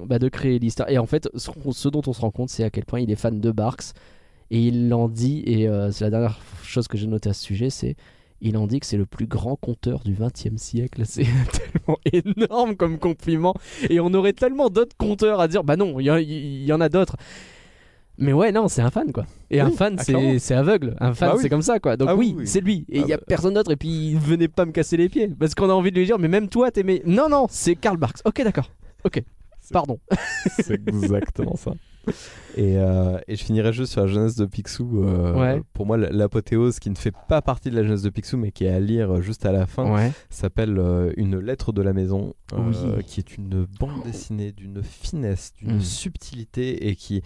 bah, 0.05 0.19
de 0.19 0.29
créer 0.29 0.59
l'histoire. 0.59 0.89
Et 0.89 0.97
en 0.97 1.05
fait, 1.05 1.29
ce, 1.35 1.49
ce 1.71 1.89
dont 1.89 2.01
on 2.07 2.13
se 2.13 2.21
rend 2.21 2.31
compte, 2.31 2.49
c'est 2.49 2.63
à 2.63 2.69
quel 2.69 2.85
point 2.85 2.99
il 2.99 3.11
est 3.11 3.15
fan 3.15 3.39
de 3.39 3.51
Barks. 3.51 3.93
Et 4.51 4.59
il 4.67 4.93
en 4.93 5.07
dit, 5.09 5.43
et 5.45 5.67
euh, 5.67 5.91
c'est 5.91 6.03
la 6.03 6.09
dernière 6.11 6.39
chose 6.63 6.87
que 6.87 6.97
j'ai 6.97 7.07
notée 7.07 7.29
à 7.29 7.33
ce 7.33 7.43
sujet, 7.43 7.69
c'est 7.69 7.95
il 8.41 8.57
en 8.57 8.67
dit 8.67 8.79
que 8.79 8.85
c'est 8.85 8.97
le 8.97 9.05
plus 9.05 9.25
grand 9.27 9.55
conteur 9.55 10.01
du 10.03 10.13
XXe 10.13 10.61
siècle. 10.61 11.01
C'est 11.05 11.23
tellement 11.23 11.97
énorme 12.11 12.75
comme 12.75 12.99
compliment. 12.99 13.53
Et 13.89 13.99
on 13.99 14.13
aurait 14.13 14.33
tellement 14.33 14.69
d'autres 14.69 14.95
conteurs 14.97 15.39
à 15.39 15.47
dire, 15.47 15.63
bah 15.63 15.77
non, 15.77 15.99
il 15.99 16.05
y, 16.05 16.71
a- 16.71 16.75
en 16.75 16.81
a 16.81 16.89
d'autres. 16.89 17.15
Mais 18.17 18.33
ouais, 18.33 18.51
non, 18.51 18.67
c'est 18.67 18.81
un 18.81 18.91
fan 18.91 19.11
quoi. 19.11 19.25
Et 19.49 19.59
un 19.59 19.71
fan, 19.71 19.95
ah, 19.97 20.03
c'est 20.39 20.53
aveugle. 20.53 20.95
Un 20.99 21.13
fan, 21.13 21.29
Ah 21.31 21.35
oui. 21.35 21.41
c'est 21.41 21.49
comme 21.49 21.61
ça 21.61 21.79
quoi. 21.79 21.97
Donc 21.97 22.07
Ah 22.11 22.15
oui, 22.15 22.35
c'est 22.45 22.61
lui. 22.61 22.85
Et 22.89 22.99
il 22.99 23.03
Ah 23.05 23.07
y 23.07 23.13
a 23.13 23.17
bah. 23.17 23.23
personne 23.27 23.53
d'autre. 23.55 23.71
Et 23.71 23.75
puis 23.77 24.13
venez 24.15 24.47
pas 24.47 24.65
me 24.65 24.71
casser 24.71 24.95
les 24.97 25.09
pieds. 25.09 25.27
Parce 25.27 25.55
qu'on 25.55 25.69
a 25.69 25.73
envie 25.73 25.91
de 25.91 25.97
lui 25.97 26.05
dire, 26.05 26.19
mais 26.19 26.27
même 26.29 26.47
toi, 26.49 26.71
t'aimais. 26.71 27.01
Non, 27.05 27.27
non, 27.29 27.47
c'est 27.49 27.75
Karl 27.75 27.97
Barks. 27.97 28.19
Ok, 28.25 28.41
d'accord. 28.43 28.69
Ok. 29.05 29.21
Pardon. 29.73 29.99
C'est 30.61 30.79
exactement 30.87 31.55
ça. 31.55 31.73
Et, 32.55 32.77
euh, 32.77 33.17
et 33.27 33.35
je 33.35 33.43
finirai 33.43 33.73
juste 33.73 33.91
sur 33.93 34.01
la 34.01 34.07
jeunesse 34.07 34.35
de 34.35 34.45
Picsou. 34.45 35.03
euh, 35.03 35.33
Ouais. 35.33 35.61
Pour 35.73 35.85
moi, 35.87 35.97
l'apothéose 35.97 36.77
qui 36.79 36.89
ne 36.91 36.95
fait 36.95 37.13
pas 37.27 37.41
partie 37.41 37.71
de 37.71 37.75
la 37.75 37.83
jeunesse 37.83 38.03
de 38.03 38.09
Picsou, 38.11 38.37
mais 38.37 38.51
qui 38.51 38.65
est 38.65 38.69
à 38.69 38.79
lire 38.79 39.21
juste 39.21 39.45
à 39.45 39.51
la 39.51 39.65
fin, 39.65 39.91
Ouais. 39.91 40.11
s'appelle 40.29 40.77
euh, 40.77 41.11
Une 41.17 41.39
lettre 41.39 41.71
de 41.73 41.81
la 41.81 41.93
maison, 41.93 42.33
Oui. 42.55 43.03
qui 43.07 43.19
est 43.19 43.37
une 43.37 43.65
bande 43.79 44.03
dessinée 44.03 44.51
d'une 44.51 44.83
finesse, 44.83 45.53
d'une 45.57 45.77
Mm. 45.77 45.81
subtilité 45.81 46.87
et 46.89 46.95
qui 46.95 47.23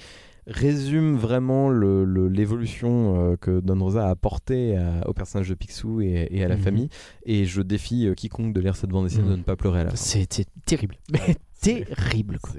résume 0.48 1.16
vraiment 1.18 1.70
le- 1.70 2.06
le- 2.06 2.28
l'évolution 2.28 3.32
euh, 3.32 3.36
que 3.36 3.60
Don 3.60 3.78
Rosa 3.84 4.08
a 4.08 4.10
apportée 4.10 4.80
au 5.06 5.14
personnage 5.14 5.50
de 5.50 5.54
Picsou 5.56 6.02
et, 6.02 6.28
et 6.32 6.44
à 6.44 6.48
la 6.48 6.56
Mhm. 6.56 6.62
famille. 6.62 6.90
Et 7.26 7.46
je 7.46 7.62
défie 7.62 8.08
euh, 8.08 8.14
quiconque 8.16 8.54
de 8.54 8.60
lire 8.62 8.76
cette 8.76 8.90
bande 8.90 9.06
dessinée 9.06 9.28
Mm. 9.28 9.32
de 9.32 9.36
ne 9.36 9.44
pas 9.44 9.56
pleurer 9.58 9.82
à 9.82 9.84
la 9.84 9.90
fin. 9.92 9.96
C'était 9.98 10.46
terrible. 10.66 10.96
Mais 11.12 11.36
terrible 11.62 12.40
quoi. 12.42 12.54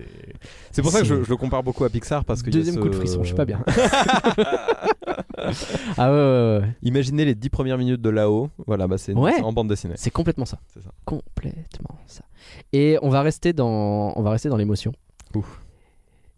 C'est- 0.70 0.82
pour 0.82 0.90
ça 0.90 1.00
que 1.00 1.06
je, 1.06 1.14
le 1.14 1.36
compare 1.36 1.62
beaucoup 1.62 1.84
à 1.84 1.88
Pixar 1.90 2.24
parce 2.24 2.42
que 2.42 2.50
Deuxième 2.50 2.78
coup 2.78 2.88
de 2.88 2.94
frisson, 2.94 3.22
je 3.22 3.28
suis 3.28 3.36
pas 3.36 3.44
bien. 3.44 3.62
ah 5.96 6.10
ouais, 6.10 6.16
ouais, 6.16 6.58
ouais. 6.62 6.76
Imaginez 6.82 7.24
les 7.24 7.34
dix 7.34 7.50
premières 7.50 7.78
minutes 7.78 8.00
de 8.02 8.10
là-haut. 8.10 8.50
Voilà, 8.66 8.86
bah 8.86 8.98
c'est 8.98 9.14
Ouais. 9.14 9.40
en 9.40 9.52
bande 9.52 9.68
dessinée. 9.68 9.94
C'est 9.96 10.10
complètement 10.10 10.44
ça. 10.44 10.58
C'est 10.72 10.82
ça. 10.82 10.90
Complètement 11.04 11.96
ça. 12.06 12.24
Et 12.72 12.98
on 13.02 13.08
va 13.08 13.22
rester 13.22 13.52
dans, 13.52 14.12
on 14.16 14.22
va 14.22 14.30
rester 14.30 14.48
dans 14.48 14.56
l'émotion. 14.56 14.92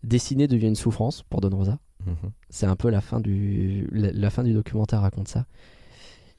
Dessiner 0.05 0.49
devient 0.49 0.67
une 0.69 0.75
souffrance 0.75 1.23
pour 1.23 1.41
Don 1.41 1.57
Rosa. 1.57 1.79
Mhm. 2.07 2.31
C'est 2.51 2.67
un 2.67 2.75
peu 2.77 2.91
la 2.91 3.01
fin 3.01 3.21
du, 3.21 3.89
la, 3.93 4.11
la 4.13 4.31
fin 4.31 4.43
du 4.43 4.53
documentaire 4.53 5.01
raconte 5.03 5.29
ça. 5.29 5.47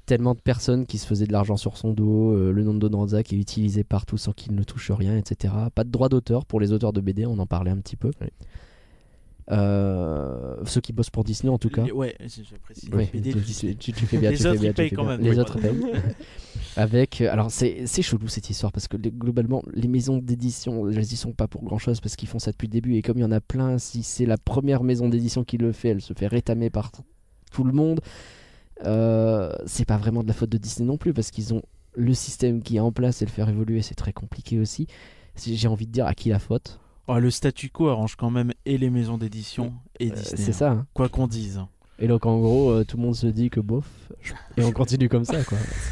Tellement 0.06 0.34
de 0.34 0.40
personnes 0.42 0.86
qui 0.86 0.98
se 0.98 1.08
faisaient 1.08 1.26
de 1.28 1.32
l'argent 1.32 1.56
sur 1.56 1.78
son 1.78 1.94
dos, 1.94 2.32
euh, 2.34 2.52
le 2.52 2.64
nom 2.64 2.74
de 2.74 2.88
Don 2.90 2.98
Rosa 2.98 3.24
qui 3.24 3.36
est 3.36 3.40
utilisé 3.40 3.84
partout 3.86 4.18
sans 4.18 4.34
qu'il 4.34 4.54
ne 4.54 4.64
touche 4.64 4.92
rien, 4.92 5.16
etc. 5.18 5.54
Pas 5.74 5.86
de 5.86 5.90
droit 5.92 6.10
d'auteur 6.10 6.46
pour 6.46 6.60
les 6.60 6.74
auteurs 6.74 6.92
de 6.92 7.00
BD, 7.00 7.26
on 7.26 7.40
en 7.40 7.46
parlait 7.46 7.72
un 7.72 7.78
petit 7.78 7.96
peu. 7.96 8.12
Oui. 8.20 8.28
Euh, 9.52 10.56
ceux 10.66 10.80
qui 10.80 10.94
bossent 10.94 11.10
pour 11.10 11.26
Disney 11.26 11.50
en 11.52 11.58
tout 11.58 11.70
cas. 11.70 11.84
Les- 11.84 11.92
Ouais, 11.92 12.16
BD 13.14 13.34
tu, 13.34 13.42
tu- 13.44 13.76
tu- 13.76 13.92
tu 13.94 14.06
fais 14.06 14.18
bien, 14.22 14.32
Les 14.32 14.38
tu 14.38 14.44
fais 14.44 14.50
autres, 14.50 14.60
bien, 14.62 14.70
ils 14.70 14.74
tu 14.74 14.76
payent 14.78 14.90
fais 14.90 14.96
quand 14.96 15.04
bien. 15.04 15.18
même, 15.18 15.22
Les 15.26 15.32
oui. 15.32 15.40
autres 15.40 15.60
payent. 15.60 15.82
Avec, 16.78 17.20
euh, 17.22 17.30
alors 17.32 17.52
c'est 17.52 17.84
c'est 17.86 18.02
chelou 18.02 18.28
cette 18.30 18.50
histoire 18.50 18.72
parce 18.72 18.88
que 18.88 18.96
globalement 18.98 19.62
les 19.74 19.88
maisons 19.90 20.18
d'édition 20.18 20.90
elles 20.90 21.02
y 21.04 21.16
sont 21.18 21.34
pas 21.34 21.48
pour 21.48 21.64
grand 21.64 21.78
chose 21.78 22.00
parce 22.00 22.16
qu'ils 22.16 22.30
font 22.30 22.40
ça 22.40 22.52
depuis 22.52 22.68
le 22.68 22.72
début 22.72 22.96
et 22.96 23.02
comme 23.02 23.18
il 23.18 23.22
y 23.22 23.26
en 23.26 23.32
a 23.34 23.42
plein, 23.42 23.78
si 23.80 24.02
c'est 24.04 24.26
la 24.26 24.38
première 24.38 24.82
maison 24.84 25.10
d'édition 25.10 25.44
qui 25.44 25.58
le 25.58 25.72
fait, 25.74 25.90
elle 25.90 26.02
se 26.02 26.14
fait 26.14 26.28
rétamer 26.28 26.70
par 26.70 26.92
tout 27.52 27.64
le 27.66 27.74
monde. 27.74 28.00
Euh, 28.86 29.52
c'est 29.66 29.86
pas 29.86 29.98
vraiment 29.98 30.24
de 30.24 30.28
la 30.28 30.34
faute 30.34 30.50
de 30.50 30.58
Disney 30.58 30.88
non 30.88 30.98
plus 30.98 31.14
parce 31.14 31.32
qu'ils 31.32 31.54
ont 31.54 31.62
le 31.96 32.14
système 32.14 32.62
qui 32.62 32.78
est 32.78 32.80
en 32.80 32.92
place 32.92 33.22
et 33.22 33.26
le 33.26 33.32
faire 33.32 33.48
évoluer 33.50 33.82
c'est 33.82 33.96
très 33.96 34.14
compliqué 34.14 34.60
aussi. 34.60 34.88
Si- 35.36 35.56
J'ai 35.56 35.68
envie 35.68 35.86
de 35.88 35.92
dire 35.92 36.06
à 36.08 36.14
qui 36.14 36.30
la 36.30 36.40
faute. 36.40 36.80
Oh, 37.08 37.20
le 37.20 37.30
statu 37.32 37.70
quo 37.70 37.90
arrange 37.90 38.16
quand 38.16 38.30
même 38.30 38.52
et 38.66 38.78
les 38.78 38.90
maisons 38.90 39.18
d'édition 39.18 39.74
et 40.00 40.12
Euh, 40.12 40.16
Disney. 40.16 40.38
c'est 40.38 40.50
hein. 40.50 40.54
ça. 40.54 40.72
hein. 40.72 40.88
Quoi 40.94 41.10
qu'on 41.10 41.28
dise. 41.28 41.62
Et 42.00 42.08
donc 42.08 42.26
en 42.26 42.40
gros 42.40 42.72
euh, 42.72 42.84
tout 42.84 42.98
le 42.98 43.04
monde 43.04 43.16
se 43.16 43.28
dit 43.28 43.50
que 43.50 43.60
bof 43.60 43.86
et 44.58 44.64
on 44.64 44.72
continue 44.72 45.10
comme 45.10 45.26
ça 45.26 45.44
quoi. 45.44 45.58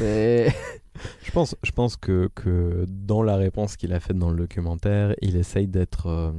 Je 1.24 1.30
pense, 1.32 1.56
je 1.62 1.70
pense 1.70 1.96
que, 1.96 2.28
que 2.34 2.84
dans 2.88 3.22
la 3.22 3.36
réponse 3.36 3.76
qu'il 3.76 3.92
a 3.94 4.00
faite 4.00 4.18
dans 4.18 4.30
le 4.30 4.36
documentaire, 4.36 5.14
il 5.22 5.36
essaye 5.36 5.66
d'être 5.66 6.06
euh, 6.06 6.32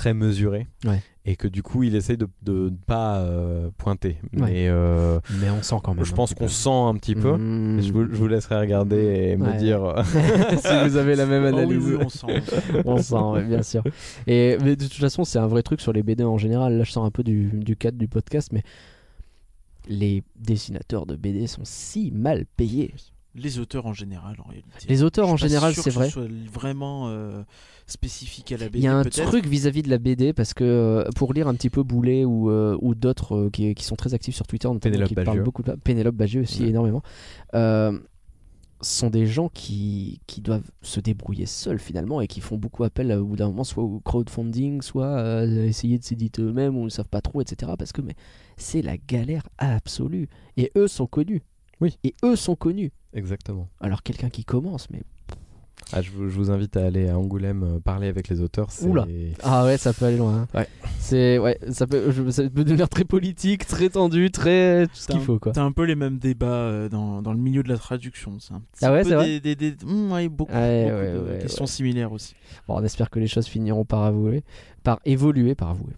très 0.00 0.14
mesuré. 0.14 0.66
Ouais. 0.86 1.02
Et 1.26 1.36
que 1.36 1.46
du 1.46 1.62
coup, 1.62 1.82
il 1.82 1.94
essaye 1.94 2.16
de 2.16 2.26
ne 2.46 2.70
pas 2.70 3.18
euh, 3.18 3.68
pointer. 3.76 4.16
Ouais. 4.32 4.40
Mais 4.50 4.68
euh, 4.68 5.20
mais 5.38 5.50
on 5.50 5.62
sent 5.62 5.76
quand 5.84 5.92
même. 5.94 6.04
je 6.06 6.14
pense 6.14 6.32
qu'on 6.32 6.48
sent 6.48 6.70
un 6.70 6.94
petit 6.94 7.14
peu. 7.14 7.36
Mmh. 7.36 7.82
Je, 7.82 7.92
vous, 7.92 8.04
je 8.10 8.16
vous 8.16 8.26
laisserai 8.26 8.58
regarder 8.58 8.96
et 8.96 9.36
me 9.36 9.58
dire. 9.58 9.84
euh, 9.84 10.02
si 10.56 10.88
vous 10.88 10.96
avez 10.96 11.16
la 11.16 11.26
même 11.26 11.44
Oh 11.52 11.56
oui, 11.56 11.62
analyse. 11.62 11.86
oui, 11.86 11.96
on 12.02 12.08
sent. 12.08 12.26
on 12.86 12.96
sent, 12.96 13.44
bien 13.46 13.62
sûr. 13.62 13.84
Et 14.26 14.56
mais 14.64 14.74
de 14.76 14.84
toute 14.84 14.94
façon, 14.94 15.24
c'est 15.24 15.38
un 15.38 15.46
vrai 15.46 15.62
truc 15.62 15.82
sur 15.82 15.92
les 15.92 16.02
BD 16.02 16.24
en 16.24 16.38
général. 16.38 16.78
Là, 16.78 16.84
je 16.84 16.92
sors 16.92 17.04
un 17.04 17.10
peu 17.10 17.22
du, 17.22 17.50
du 17.52 17.76
cadre 17.76 17.98
du 17.98 18.08
podcast, 18.08 18.48
mais 18.52 18.62
les 19.88 20.22
dessinateurs 20.36 21.04
de 21.04 21.16
BD 21.16 21.46
sont 21.46 21.62
si 21.64 22.10
mal 22.12 22.46
payés. 22.56 22.94
Les 23.34 23.58
auteurs 23.60 23.86
en 23.86 23.92
général, 23.92 24.36
en 24.44 24.48
réalité. 24.48 24.70
Les 24.88 25.02
auteurs 25.02 25.28
Je 25.28 25.32
en 25.32 25.36
général, 25.36 25.74
c'est 25.74 25.84
que 25.90 25.94
vrai. 25.94 26.06
Ce 26.06 26.12
soit 26.12 26.28
vraiment 26.52 27.08
euh, 27.08 27.42
spécifique 27.86 28.50
à 28.52 28.56
la 28.56 28.66
BD. 28.66 28.78
Il 28.78 28.84
y 28.84 28.88
a 28.88 28.96
un 28.96 29.04
truc 29.04 29.46
vis-à-vis 29.46 29.82
de 29.82 29.88
la 29.90 29.98
BD 29.98 30.32
parce 30.32 30.52
que 30.54 30.64
euh, 30.64 31.04
pour 31.14 31.32
lire 31.32 31.46
un 31.48 31.54
petit 31.54 31.70
peu 31.70 31.82
Boulet 31.84 32.24
ou, 32.24 32.50
euh, 32.50 32.76
ou 32.80 32.94
d'autres 32.94 33.36
euh, 33.36 33.50
qui, 33.50 33.74
qui 33.74 33.84
sont 33.84 33.96
très 33.96 34.14
actifs 34.14 34.34
sur 34.34 34.46
Twitter, 34.46 34.66
notamment 34.68 34.80
Pénélope 34.92 35.08
qui 35.08 35.14
parlent 35.14 35.42
beaucoup 35.42 35.62
de 35.62 35.72
Pénélope 35.72 36.16
Bagieux 36.16 36.42
aussi 36.42 36.62
Ouais. 36.62 36.68
énormément, 36.70 37.02
euh, 37.54 37.98
sont 38.82 39.10
des 39.10 39.26
gens 39.26 39.48
qui, 39.50 40.20
qui 40.26 40.40
doivent 40.40 40.68
se 40.82 41.00
débrouiller 41.00 41.44
seuls 41.46 41.78
finalement 41.78 42.20
et 42.22 42.26
qui 42.26 42.40
font 42.40 42.56
beaucoup 42.56 42.82
appel 42.82 43.12
au 43.12 43.26
bout 43.26 43.36
d'un 43.36 43.48
moment 43.48 43.62
soit 43.62 43.84
au 43.84 44.00
crowdfunding, 44.00 44.80
soit 44.82 45.04
euh, 45.06 45.66
essayer 45.66 45.98
de 45.98 46.04
s'éditer 46.04 46.42
eux-mêmes 46.42 46.76
ou 46.76 46.84
ne 46.84 46.88
savent 46.88 47.08
pas 47.08 47.20
trop, 47.20 47.40
etc. 47.42 47.72
Parce 47.78 47.92
que 47.92 48.00
c'est 48.56 48.82
la 48.82 48.96
galère 48.96 49.46
absolue 49.58 50.28
et 50.56 50.72
eux 50.76 50.88
sont 50.88 51.06
connus. 51.06 51.42
Oui. 51.80 51.96
Et 52.04 52.14
eux 52.24 52.36
sont 52.36 52.56
connus. 52.56 52.90
Exactement. 53.14 53.68
Alors 53.80 54.02
quelqu'un 54.02 54.30
qui 54.30 54.44
commence, 54.44 54.88
mais 54.90 55.02
Ah, 55.92 56.02
je, 56.02 56.10
vous, 56.10 56.28
je 56.28 56.36
vous 56.36 56.50
invite 56.52 56.76
à 56.76 56.84
aller 56.86 57.08
à 57.08 57.18
Angoulême 57.18 57.62
euh, 57.64 57.80
parler 57.80 58.06
avec 58.06 58.28
les 58.28 58.40
auteurs. 58.40 58.68
Oula. 58.82 59.06
Ah 59.42 59.64
ouais, 59.64 59.76
ça 59.78 59.92
peut 59.92 60.04
aller 60.04 60.18
loin. 60.18 60.42
hein. 60.42 60.48
Ouais. 60.58 60.68
C'est 61.00 61.38
ouais, 61.38 61.58
ça 61.72 61.86
peut, 61.88 62.10
je- 62.12 62.30
ça 62.30 62.42
peut 62.48 62.62
devenir 62.64 62.88
très 62.88 63.02
politique, 63.04 63.66
très 63.66 63.88
tendu, 63.88 64.30
très 64.30 64.86
tout 64.86 64.94
ce 64.94 65.06
qu'il 65.08 65.16
un- 65.16 65.24
faut 65.24 65.38
quoi. 65.40 65.50
T'as 65.52 65.62
un 65.64 65.72
peu 65.72 65.84
les 65.84 65.96
mêmes 65.96 66.18
débats 66.18 66.46
euh, 66.46 66.88
dans, 66.88 67.22
dans 67.22 67.32
le 67.32 67.38
milieu 67.40 67.62
de 67.64 67.68
la 67.68 67.78
traduction. 67.78 68.38
C'est 68.38 68.54
un 68.54 68.60
petit 68.60 68.84
Ah 68.84 68.92
ouais, 68.92 69.02
peu 69.02 69.16
des, 69.24 69.40
des- 69.40 69.56
des- 69.56 69.84
mmh, 69.84 70.12
ouais, 70.12 70.28
beaucoup, 70.28 70.52
Ouais, 70.52 70.84
beaucoup 70.84 70.96
ouais, 70.96 71.12
de 71.12 71.32
ouais, 71.32 71.38
questions 71.40 71.66
similaires 71.66 72.12
aussi. 72.12 72.34
Bon, 72.68 72.76
on 72.78 72.84
espère 72.84 73.10
que 73.10 73.18
les 73.18 73.26
choses 73.26 73.46
finiront 73.46 73.84
par 73.84 74.02
avouer, 74.04 74.44
par 74.84 75.00
évoluer, 75.04 75.54
par 75.56 75.70
avouer. 75.70 75.94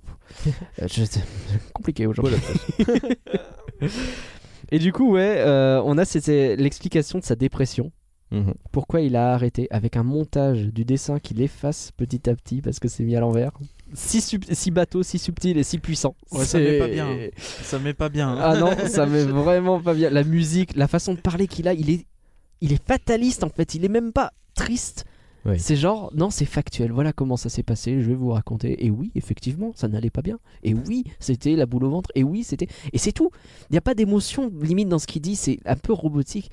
Euh, 0.81 0.89
je- 0.89 1.03
compliqué 1.75 2.07
aujourd'hui. 2.07 2.37
Et 4.73 4.79
du 4.81 4.93
coup, 4.93 5.13
ouais, 5.13 5.37
euh, 5.39 5.81
on 5.85 5.99
a 5.99 6.05
c'était 6.05 6.57
l'explication 6.57 7.19
de 7.21 7.25
sa 7.25 7.37
dépression. 7.37 7.93
Mhm. 8.33 8.55
Pourquoi 8.73 9.03
il 9.03 9.15
a 9.15 9.35
arrêté 9.35 9.69
avec 9.71 9.97
un 9.99 10.03
montage 10.03 10.69
du 10.73 10.87
dessin 10.87 11.19
qui 11.19 11.35
l'efface 11.35 11.91
petit 11.97 12.31
à 12.31 12.35
petit 12.35 12.63
parce 12.63 12.81
que 12.81 12.89
c'est 12.89 13.05
mis 13.05 13.15
à 13.15 13.21
l'envers. 13.21 13.53
Si, 13.93 14.23
sub- 14.23 14.47
si 14.51 14.71
bateau, 14.71 15.03
si 15.03 15.19
subtil 15.19 15.59
et 15.59 15.63
si 15.63 15.77
puissant. 15.79 16.17
Ouais, 16.31 16.47
ça 16.47 16.59
met 16.59 16.79
pas 16.79 16.89
bien. 16.89 17.09
Ça 17.39 17.79
met 17.79 17.93
pas 17.93 18.09
bien. 18.09 18.31
hein. 18.31 18.39
Ah 18.41 18.57
non, 18.57 18.71
ça 18.89 19.05
met 19.05 19.23
vraiment 19.25 19.81
pas 19.81 19.93
bien. 19.93 20.09
La 20.09 20.25
musique, 20.25 20.75
la 20.75 20.89
façon 20.89 21.13
de 21.13 21.21
parler 21.21 21.47
qu'il 21.47 21.69
a, 21.69 21.75
il 21.75 21.91
est, 21.91 22.07
il 22.63 22.73
est 22.73 22.83
fataliste 22.83 23.45
en 23.45 23.51
fait. 23.51 23.75
Il 23.75 23.85
est 23.85 23.89
même 23.91 24.13
pas 24.13 24.33
triste. 24.55 25.05
Oui. 25.45 25.59
C'est 25.59 25.77
genre, 25.77 26.13
non, 26.15 26.31
c'est 26.31 26.45
factuel. 26.45 26.93
Voilà 26.93 27.13
comment 27.13 27.37
ça 27.37 27.49
s'est 27.49 27.63
passé. 27.63 28.01
Je 28.01 28.09
vais 28.09 28.15
vous 28.15 28.31
raconter. 28.31 28.85
Et 28.85 28.91
oui, 28.91 29.11
effectivement, 29.15 29.73
ça 29.75 29.89
n'allait 29.89 30.11
pas 30.11 30.23
bien. 30.23 30.39
Et 30.63 30.75
oui, 30.75 31.05
c'était 31.19 31.57
la 31.57 31.67
boule 31.67 31.85
au 31.85 31.91
ventre. 31.91 32.11
Et 32.15 32.23
oui, 32.23 32.45
c'était. 32.45 32.69
Et 32.93 32.99
c'est 32.99 33.13
tout. 33.13 33.31
Il 33.69 33.73
n'y 33.73 33.79
a 33.79 33.83
pas 33.83 33.95
d'émotion 33.95 34.53
limite 34.61 34.89
dans 34.89 34.99
ce 34.99 35.07
qu'il 35.07 35.23
dit. 35.23 35.37
C'est 35.37 35.59
un 35.65 35.77
peu 35.77 35.93
robotique. 35.93 36.51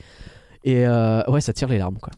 Et 0.64 0.86
euh, 0.86 1.24
ouais, 1.30 1.42
ça 1.42 1.54
tire 1.54 1.68
les 1.68 1.78
larmes, 1.78 2.00
quoi. 2.00 2.14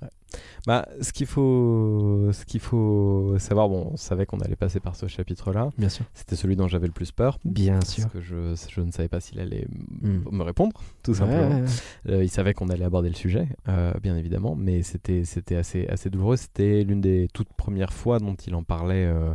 Bah, 0.68 0.88
ce 1.02 1.12
qu'il 1.12 1.26
faut, 1.28 2.30
ce 2.32 2.46
qu'il 2.46 2.60
faut 2.60 3.36
savoir, 3.40 3.68
bon, 3.70 3.90
on 3.94 3.98
savait 3.98 4.26
qu'on 4.26 4.40
allait 4.40 4.56
passer 4.56 4.80
par 4.80 4.96
ce 4.96 5.08
chapitre-là. 5.08 5.70
Bien 5.78 5.90
sûr. 5.90 6.06
C'était 6.14 6.36
celui 6.36 6.56
dont 6.56 6.68
j'avais 6.68 6.88
le 6.88 6.94
plus 6.94 7.12
peur. 7.12 7.38
Bien 7.46 7.82
sûr. 7.82 8.04
Parce 8.04 8.14
que 8.14 8.22
je, 8.22 8.56
je 8.70 8.82
ne 8.82 8.92
savais 8.92 9.08
pas 9.10 9.20
s'il 9.20 9.40
allait 9.40 9.66
m- 10.02 10.24
Mm. 10.32 10.38
me 10.38 10.44
répondre, 10.44 10.82
tout 11.04 11.14
simplement. 11.14 11.50
ouais, 11.50 11.62
ouais. 11.62 12.12
Euh, 12.14 12.24
il 12.24 12.30
savait 12.30 12.54
qu'on 12.54 12.70
allait 12.70 12.86
aborder 12.86 13.10
le 13.10 13.16
sujet, 13.16 13.48
euh, 13.68 13.92
bien 14.02 14.16
évidemment, 14.18 14.56
mais 14.56 14.82
c'était 14.84 15.26
c'était 15.26 15.56
assez, 15.56 15.88
assez 15.88 16.10
douloureux. 16.10 16.38
C'était 16.38 16.84
l'une 16.84 17.02
des 17.02 17.28
toutes 17.34 17.54
premières 17.54 17.94
fois 17.94 18.20
dont 18.20 18.36
il 18.36 18.56
en 18.56 18.64
parlait 18.64 19.06
euh, 19.06 19.34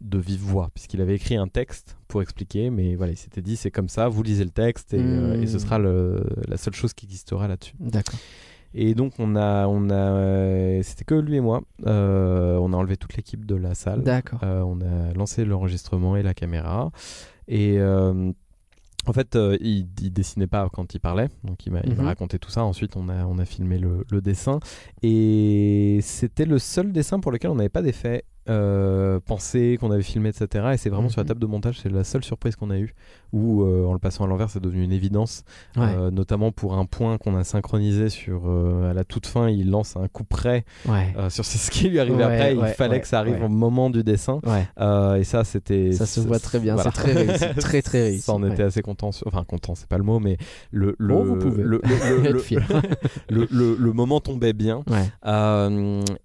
de 0.00 0.18
vive 0.18 0.40
voix, 0.40 0.70
puisqu'il 0.74 1.00
avait 1.00 1.14
écrit 1.14 1.36
un 1.36 1.48
texte 1.48 1.96
pour 2.08 2.20
expliquer, 2.22 2.68
mais 2.70 2.94
voilà, 2.94 3.12
il 3.12 3.16
s'était 3.16 3.40
dit 3.42 3.56
c'est 3.56 3.70
comme 3.70 3.88
ça, 3.88 4.08
vous 4.08 4.22
lisez 4.22 4.44
le 4.44 4.50
texte 4.50 4.92
et, 4.94 4.98
et 4.98 5.46
ce 5.46 5.56
Mm. 5.56 5.60
sera 5.60 5.78
le- 5.78 6.24
la 6.48 6.56
seule 6.56 6.74
chose 6.74 6.92
qui 6.92 7.06
existera 7.06 7.48
là-dessus. 7.48 7.74
D'accord. 7.80 8.18
Et 8.74 8.94
donc 8.94 9.12
on 9.20 9.36
a, 9.36 9.66
on 9.68 9.88
a, 9.90 9.94
euh, 9.94 10.80
c'était 10.82 11.04
que 11.04 11.14
lui 11.14 11.36
et 11.36 11.40
moi. 11.40 11.62
Euh, 11.86 12.56
on 12.58 12.72
a 12.72 12.76
enlevé 12.76 12.96
toute 12.96 13.16
l'équipe 13.16 13.44
de 13.46 13.54
la 13.54 13.74
salle. 13.74 14.02
D'accord. 14.02 14.40
Euh, 14.42 14.62
on 14.62 14.80
a 14.80 15.12
lancé 15.14 15.44
l'enregistrement 15.44 16.16
et 16.16 16.22
la 16.22 16.34
caméra. 16.34 16.90
Et 17.46 17.76
euh, 17.78 18.32
en 19.06 19.12
fait, 19.12 19.36
il, 19.60 19.86
il 20.02 20.12
dessinait 20.12 20.46
pas 20.46 20.68
quand 20.72 20.94
il 20.94 20.98
parlait, 20.98 21.28
donc 21.44 21.66
il 21.66 21.72
m'a 21.72 21.82
Mhm. 21.82 22.00
raconté 22.00 22.38
tout 22.38 22.50
ça. 22.50 22.64
Ensuite, 22.64 22.96
on 22.96 23.08
a, 23.10 23.26
on 23.26 23.38
a 23.38 23.44
filmé 23.44 23.78
le, 23.78 24.04
le 24.10 24.20
dessin. 24.20 24.58
Et 25.02 25.98
c'était 26.02 26.46
le 26.46 26.58
seul 26.58 26.90
dessin 26.90 27.20
pour 27.20 27.30
lequel 27.30 27.50
on 27.50 27.54
n'avait 27.56 27.68
pas 27.68 27.82
d'effet 27.82 28.24
euh, 28.48 29.20
pensé, 29.24 29.78
qu'on 29.80 29.90
avait 29.90 30.02
filmé, 30.02 30.28
etc. 30.30 30.70
Et 30.74 30.76
c'est 30.76 30.90
vraiment 30.90 31.08
sur 31.08 31.20
la 31.20 31.24
Mhm. 31.24 31.28
table 31.28 31.40
de 31.40 31.46
montage, 31.46 31.80
c'est 31.82 31.90
la 31.90 32.04
seule 32.04 32.22
surprise 32.24 32.56
qu'on 32.56 32.70
a 32.70 32.76
eue, 32.78 32.94
où 33.32 33.62
euh, 33.62 33.84
en 33.86 33.92
le 33.92 33.98
passant 33.98 34.24
à 34.24 34.26
l'envers, 34.26 34.50
c'est 34.50 34.60
devenu 34.60 34.82
une 34.84 34.92
évidence. 34.92 35.44
Ouais. 35.76 35.84
Euh, 35.96 36.10
notamment 36.10 36.52
pour 36.52 36.74
un 36.74 36.84
point 36.84 37.16
qu'on 37.18 37.36
a 37.36 37.44
synchronisé 37.44 38.08
sur 38.10 38.42
euh, 38.46 38.90
à 38.90 38.94
la 38.94 39.04
toute 39.04 39.26
fin, 39.26 39.48
il 39.48 39.70
lance 39.70 39.96
un 39.96 40.08
coup 40.08 40.24
près 40.24 40.64
ouais. 40.88 41.14
sur 41.30 41.44
ce 41.44 41.70
qui 41.70 41.88
lui 41.88 41.98
arrivait 42.00 42.16
Ouais, 42.16 42.22
après. 42.24 42.54
il 42.54 42.66
fallait 42.74 43.00
que 43.00 43.06
ça 43.06 43.18
arrive 43.18 43.42
au 43.42 43.48
moment 43.48 43.88
du 43.90 44.02
dessin. 44.04 44.40
Et 45.18 45.24
ça, 45.24 45.44
c'était. 45.44 45.92
Ça 45.92 46.06
se 46.06 46.20
voit 46.20 46.38
très 46.38 46.58
bien, 46.60 46.74
voilà. 46.74 46.90
c'est 46.90 47.00
très 47.02 47.12
réussi, 47.12 47.44
très, 47.58 47.82
très 47.82 48.02
réussi, 48.02 48.22
Ça, 48.22 48.34
on 48.34 48.44
était 48.50 48.62
assez 48.62 48.82
content. 48.82 49.10
sur- 49.12 49.26
Enfin, 49.26 49.44
content, 49.44 49.74
c'est 49.74 49.88
pas 49.88 49.98
le 49.98 50.04
mot, 50.04 50.18
mais 50.20 50.36
le 50.70 50.94
le 50.98 51.14
Oh, 51.14 51.24
vous 51.24 51.36
pouvez. 51.36 51.62
le, 53.30 53.46
le, 53.50 53.92
moment 53.92 54.20
tombait 54.20 54.52
bien. 54.52 54.82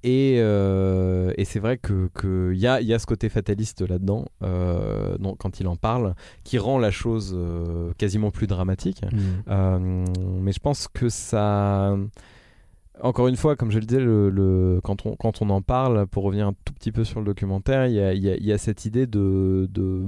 Et 0.03 0.35
et 0.35 1.45
c'est 1.45 1.59
vrai 1.59 1.77
que 1.77 2.08
que 2.13 2.51
il 2.53 2.59
y 2.59 2.67
a 2.67 2.81
y 2.81 2.93
a 2.93 2.99
ce 2.99 3.05
côté 3.05 3.29
fataliste 3.29 3.81
là-dedans, 3.87 4.25
euh, 4.43 5.17
quand 5.39 5.59
il 5.59 5.67
en 5.67 5.75
parle, 5.75 6.15
qui 6.43 6.57
rend 6.57 6.77
la 6.79 6.91
chose 6.91 7.33
euh, 7.35 7.91
quasiment 7.97 8.31
plus 8.31 8.47
dramatique. 8.47 9.01
Mm. 9.03 9.17
Euh, 9.49 10.05
mais 10.41 10.51
je 10.51 10.59
pense 10.59 10.87
que 10.87 11.09
ça. 11.09 11.95
Encore 13.01 13.29
une 13.29 13.37
fois, 13.37 13.55
comme 13.55 13.71
je 13.71 13.79
le 13.79 13.85
disais, 13.85 14.01
le, 14.01 14.29
le- 14.29 14.81
quand, 14.83 15.05
on, 15.05 15.15
quand 15.15 15.41
on 15.41 15.49
en 15.51 15.61
parle, 15.61 16.05
pour 16.07 16.23
revenir 16.25 16.47
un 16.47 16.53
tout 16.65 16.73
petit 16.73 16.91
peu 16.91 17.05
sur 17.05 17.21
le 17.21 17.25
documentaire, 17.27 17.87
il 17.87 17.93
y 17.93 18.01
a, 18.01 18.13
il 18.13 18.21
y 18.21 18.29
a- 18.29 18.35
il 18.35 18.45
y 18.45 18.51
a 18.51 18.57
cette 18.57 18.83
idée 18.83 19.07
de, 19.07 19.69
de, 19.71 20.03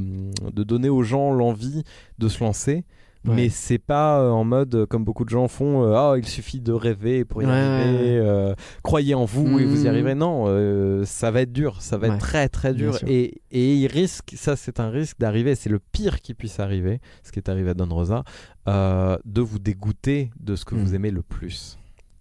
de 0.52 0.64
donner 0.64 0.90
aux 0.90 1.02
gens 1.02 1.32
l'envie 1.32 1.84
de 2.20 2.28
se 2.28 2.44
lancer. 2.44 2.84
Ouais. 3.24 3.36
Mais 3.36 3.50
c'est 3.50 3.78
pas 3.78 4.20
euh, 4.20 4.30
en 4.32 4.44
mode 4.44 4.74
euh, 4.74 4.86
comme 4.88 5.04
beaucoup 5.04 5.26
de 5.26 5.30
gens 5.30 5.48
font 5.48 5.84
euh, 5.84 5.94
ah 5.96 6.16
il 6.18 6.26
suffit 6.28 6.60
de 6.60 6.72
rêver 6.74 7.24
pour 7.24 7.44
y 7.44 7.46
Ouais, 7.46 7.52
arriver 7.52 8.18
euh, 8.18 8.56
croyez 8.82 9.14
en 9.14 9.26
vous 9.26 9.60
et 9.60 9.66
vous 9.66 9.78
y 9.82 9.84
Mhm. 9.84 9.88
arriverez 9.88 10.16
non 10.16 11.06
ça 11.06 11.30
va 11.30 11.42
être 11.42 11.52
dur 11.54 11.84
ça 11.84 11.98
va 11.98 12.08
Ouais. 12.08 12.16
être 12.16 12.20
très 12.20 12.50
très 12.50 12.74
dur 12.74 12.98
et, 13.06 13.42
et 13.52 13.76
il 13.76 13.86
risque 13.86 14.34
ça 14.36 14.56
c'est 14.56 14.80
un 14.80 14.90
risque 14.90 15.20
d'arriver 15.20 15.54
c'est 15.54 15.70
le 15.70 15.78
pire 15.78 16.22
qui 16.22 16.34
puisse 16.34 16.60
arriver 16.60 17.00
ce 17.22 17.32
qui 17.32 17.38
est 17.38 17.48
arrivé 17.48 17.70
à 17.70 17.74
Don 17.76 17.88
Rosa 17.94 18.24
de 18.66 19.42
vous 19.42 19.60
dégoûter 19.60 20.32
de 20.40 20.56
ce 20.56 20.66
que 20.66 20.74
vous 20.74 20.96
aimez 20.96 21.12
le 21.12 21.22
plus 21.22 21.78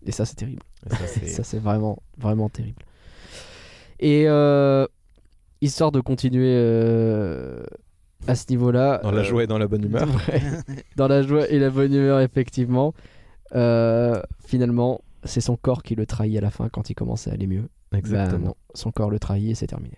Et 0.06 0.12
ça, 0.12 0.24
c'est 0.26 0.34
terrible. 0.36 0.62
Et 0.86 1.28
ça, 1.28 1.42
c'est- 1.44 1.58
vraiment, 1.58 2.02
vraiment 2.18 2.48
terrible. 2.50 2.82
Et 4.00 4.24
histoire 5.62 5.92
de 5.92 6.00
continuer 6.00 6.54
à 8.26 8.34
ce 8.34 8.46
niveau-là. 8.50 9.00
dans 9.02 9.10
la 9.10 9.20
euh, 9.20 9.24
joie 9.24 9.44
et 9.44 9.46
dans 9.46 9.58
la 9.58 9.66
bonne 9.66 9.84
humeur 9.84 10.08
ouais, 10.28 10.42
dans 10.96 11.08
la 11.08 11.22
joie 11.22 11.48
et 11.48 11.58
la 11.58 11.70
bonne 11.70 11.92
humeur, 11.92 12.20
effectivement. 12.20 12.94
Euh, 13.54 14.20
finalement, 14.46 15.00
c'est 15.24 15.40
son 15.40 15.56
corps 15.56 15.82
qui 15.82 15.94
le 15.94 16.06
trahit 16.06 16.36
à 16.36 16.40
la 16.40 16.50
fin 16.50 16.68
quand 16.68 16.90
il 16.90 16.94
commence 16.94 17.28
à 17.28 17.32
aller 17.32 17.46
mieux. 17.46 17.68
exactement 17.92 18.38
Bah 18.38 18.46
non, 18.48 18.54
son 18.74 18.92
corps 18.92 19.10
le 19.10 19.18
trahit 19.18 19.50
et 19.50 19.54
c'est 19.54 19.66
terminé. 19.66 19.96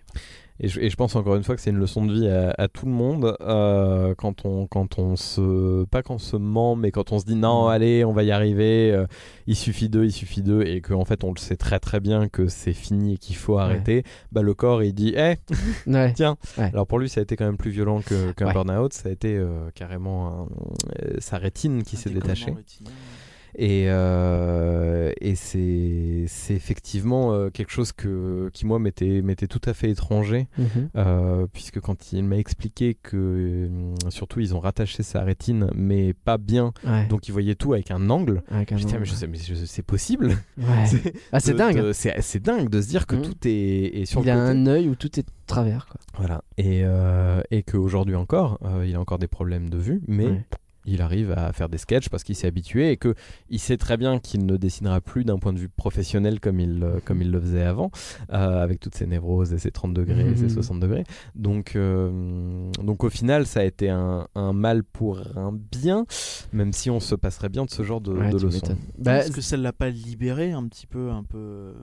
Et 0.59 0.67
je, 0.67 0.79
et 0.79 0.89
je 0.91 0.95
pense 0.95 1.15
encore 1.15 1.35
une 1.35 1.43
fois 1.43 1.55
que 1.55 1.61
c'est 1.61 1.71
une 1.71 1.79
leçon 1.79 2.05
de 2.05 2.13
vie 2.13 2.27
à, 2.27 2.53
à 2.59 2.67
tout 2.67 2.85
le 2.85 2.91
monde 2.91 3.35
euh, 3.41 4.13
quand 4.15 4.45
on 4.45 4.67
quand 4.67 4.99
on 4.99 5.15
se 5.15 5.83
pas 5.85 6.03
quand 6.03 6.13
on 6.15 6.17
se 6.19 6.37
ment 6.37 6.75
mais 6.75 6.91
quand 6.91 7.11
on 7.11 7.17
se 7.17 7.25
dit 7.25 7.35
non 7.35 7.65
Mm. 7.65 7.69
allez 7.71 8.05
on 8.05 8.13
va 8.13 8.21
y 8.21 8.29
arriver 8.31 8.91
euh, 8.91 9.07
il 9.47 9.55
suffit 9.55 9.89
d'eux 9.89 10.05
il 10.05 10.11
suffit 10.11 10.43
d'eux 10.43 10.61
et 10.63 10.79
qu'en 10.81 11.05
fait 11.05 11.23
on 11.23 11.33
le 11.33 11.39
sait 11.39 11.55
très 11.57 11.79
très 11.79 11.99
bien 11.99 12.29
que 12.29 12.47
c'est 12.49 12.73
fini 12.73 13.15
et 13.15 13.17
qu'il 13.17 13.35
faut 13.35 13.57
arrêter 13.57 14.03
bah 14.31 14.43
le 14.43 14.53
corps 14.53 14.83
il 14.83 14.93
dit 14.93 15.13
eh 15.17 15.37
Ouais. 15.87 16.13
tiens 16.15 16.37
Ouais. 16.59 16.65
alors 16.71 16.85
pour 16.85 16.99
lui 16.99 17.09
ça 17.09 17.19
a 17.21 17.23
été 17.23 17.35
quand 17.35 17.45
même 17.45 17.57
plus 17.57 17.71
violent 17.71 18.01
que- 18.01 18.31
qu'un 18.33 18.45
Ouais. 18.47 18.53
burn-out 18.53 18.93
ça 18.93 19.09
a 19.09 19.11
été 19.11 19.35
euh, 19.35 19.69
carrément 19.73 20.27
un- 20.27 20.47
euh, 21.03 21.15
sa 21.17 21.39
rétine 21.39 21.81
qui 21.81 21.97
s'est 21.97 22.11
détachée 22.11 22.51
rétinien. 22.51 22.91
Et, 23.55 23.85
euh, 23.87 25.11
et 25.21 25.35
c'est 25.35 26.25
effectivement 26.53 27.33
euh, 27.33 27.49
quelque 27.49 27.71
chose 27.71 27.91
que, 27.91 28.49
qui, 28.53 28.65
moi, 28.65 28.79
m'était 28.79 29.21
tout 29.47 29.61
à 29.65 29.73
fait 29.73 29.89
étranger, 29.89 30.47
Mhm. 30.57 30.89
euh, 30.95 31.47
puisque 31.51 31.79
quand 31.79 32.11
il 32.13 32.23
m'a 32.23 32.37
expliqué 32.37 32.95
que, 33.01 33.69
surtout, 34.09 34.39
ils 34.39 34.55
ont 34.55 34.59
rattaché 34.59 35.03
sa 35.03 35.21
rétine, 35.23 35.69
mais 35.75 36.13
pas 36.13 36.37
bien, 36.37 36.73
Ouais. 36.85 37.05
donc 37.07 37.27
ils 37.27 37.31
voyaient 37.31 37.55
tout 37.55 37.73
avec 37.73 37.91
un 37.91 38.09
angle. 38.09 38.43
Avec 38.49 38.71
un 38.71 38.77
Je 38.77 38.85
disais, 38.85 38.97
mais 38.99 39.05
je 39.05 39.13
sais, 39.13 39.27
mais 39.27 39.37
je- 39.37 39.65
c'est 39.65 39.83
possible 39.83 40.27
ouais. 40.57 40.65
C'est- 40.85 41.13
Ah, 41.31 41.39
dingue. 41.53 41.77
de- 41.81 41.91
C'est 41.93 42.39
dingue 42.41 42.69
de 42.69 42.81
se 42.81 42.87
dire 42.87 43.07
que 43.07 43.15
Mhm. 43.15 43.21
tout 43.21 43.35
est, 43.47 44.01
est 44.01 44.05
sur 44.05 44.21
Il 44.21 44.25
le 44.25 44.31
a 44.31 44.35
côté. 44.35 44.49
un 44.49 44.67
œil 44.67 44.89
où 44.89 44.95
tout 44.95 45.19
est 45.19 45.25
travers. 45.47 45.85
Quoi. 45.87 45.99
Voilà. 46.17 46.43
Et, 46.57 46.81
euh, 46.83 47.41
et 47.51 47.63
qu'aujourd'hui 47.63 48.15
encore, 48.15 48.59
euh, 48.63 48.85
il 48.87 48.95
a 48.95 48.99
encore 48.99 49.19
des 49.19 49.27
problèmes 49.27 49.69
de 49.69 49.77
vue, 49.77 50.01
mais 50.07 50.25
Ouais. 50.27 50.41
Il 50.85 51.01
arrive 51.01 51.31
à 51.31 51.53
faire 51.53 51.69
des 51.69 51.77
sketchs 51.77 52.09
parce 52.09 52.23
qu'il 52.23 52.35
s'est 52.35 52.47
habitué 52.47 52.91
et 52.91 52.97
que 52.97 53.15
il 53.49 53.59
sait 53.59 53.77
très 53.77 53.95
bien 53.97 54.19
qu'il 54.19 54.45
ne 54.45 54.57
dessinera 54.57 54.99
plus 55.01 55.23
d'un 55.23 55.37
point 55.37 55.53
de 55.53 55.59
vue 55.59 55.69
professionnel 55.69 56.39
comme 56.39 56.59
il, 56.59 56.83
euh, 56.83 56.99
comme 57.05 57.21
il 57.21 57.31
le 57.31 57.39
faisait 57.39 57.63
avant, 57.63 57.89
euh, 58.31 58.61
avec 58.63 58.79
toutes 58.79 58.95
ses 58.95 59.07
névroses 59.07 59.53
et 59.53 59.59
ses 59.59 59.71
30 59.71 59.93
degrés 59.93 60.29
et 60.29 60.35
ses 60.35 60.43
Mhm. 60.43 60.49
60 60.49 60.79
degrés. 60.79 61.03
Donc, 61.35 61.75
euh, 61.75 62.69
donc 62.83 63.03
au 63.03 63.09
final, 63.09 63.45
ça 63.45 63.61
a 63.61 63.63
été 63.63 63.89
un, 63.89 64.27
un 64.35 64.53
mal 64.53 64.83
pour 64.83 65.21
un 65.35 65.51
bien, 65.53 66.05
même 66.51 66.73
si 66.73 66.89
on 66.89 66.99
se 66.99 67.15
passerait 67.15 67.49
bien 67.49 67.65
de 67.65 67.69
ce 67.69 67.83
genre 67.83 68.01
de, 68.01 68.11
Ouais, 68.13 68.29
de 68.29 68.37
tu 68.37 68.45
leçons. 68.45 68.55
m'étonnes. 68.57 68.77
Bah, 68.97 69.17
Est-ce 69.19 69.31
que 69.31 69.41
ça 69.41 69.57
l'a 69.57 69.73
pas 69.73 69.89
libéré 69.89 70.51
un 70.51 70.67
petit 70.67 70.87
peu, 70.87 71.11
un 71.11 71.23
peu 71.23 71.73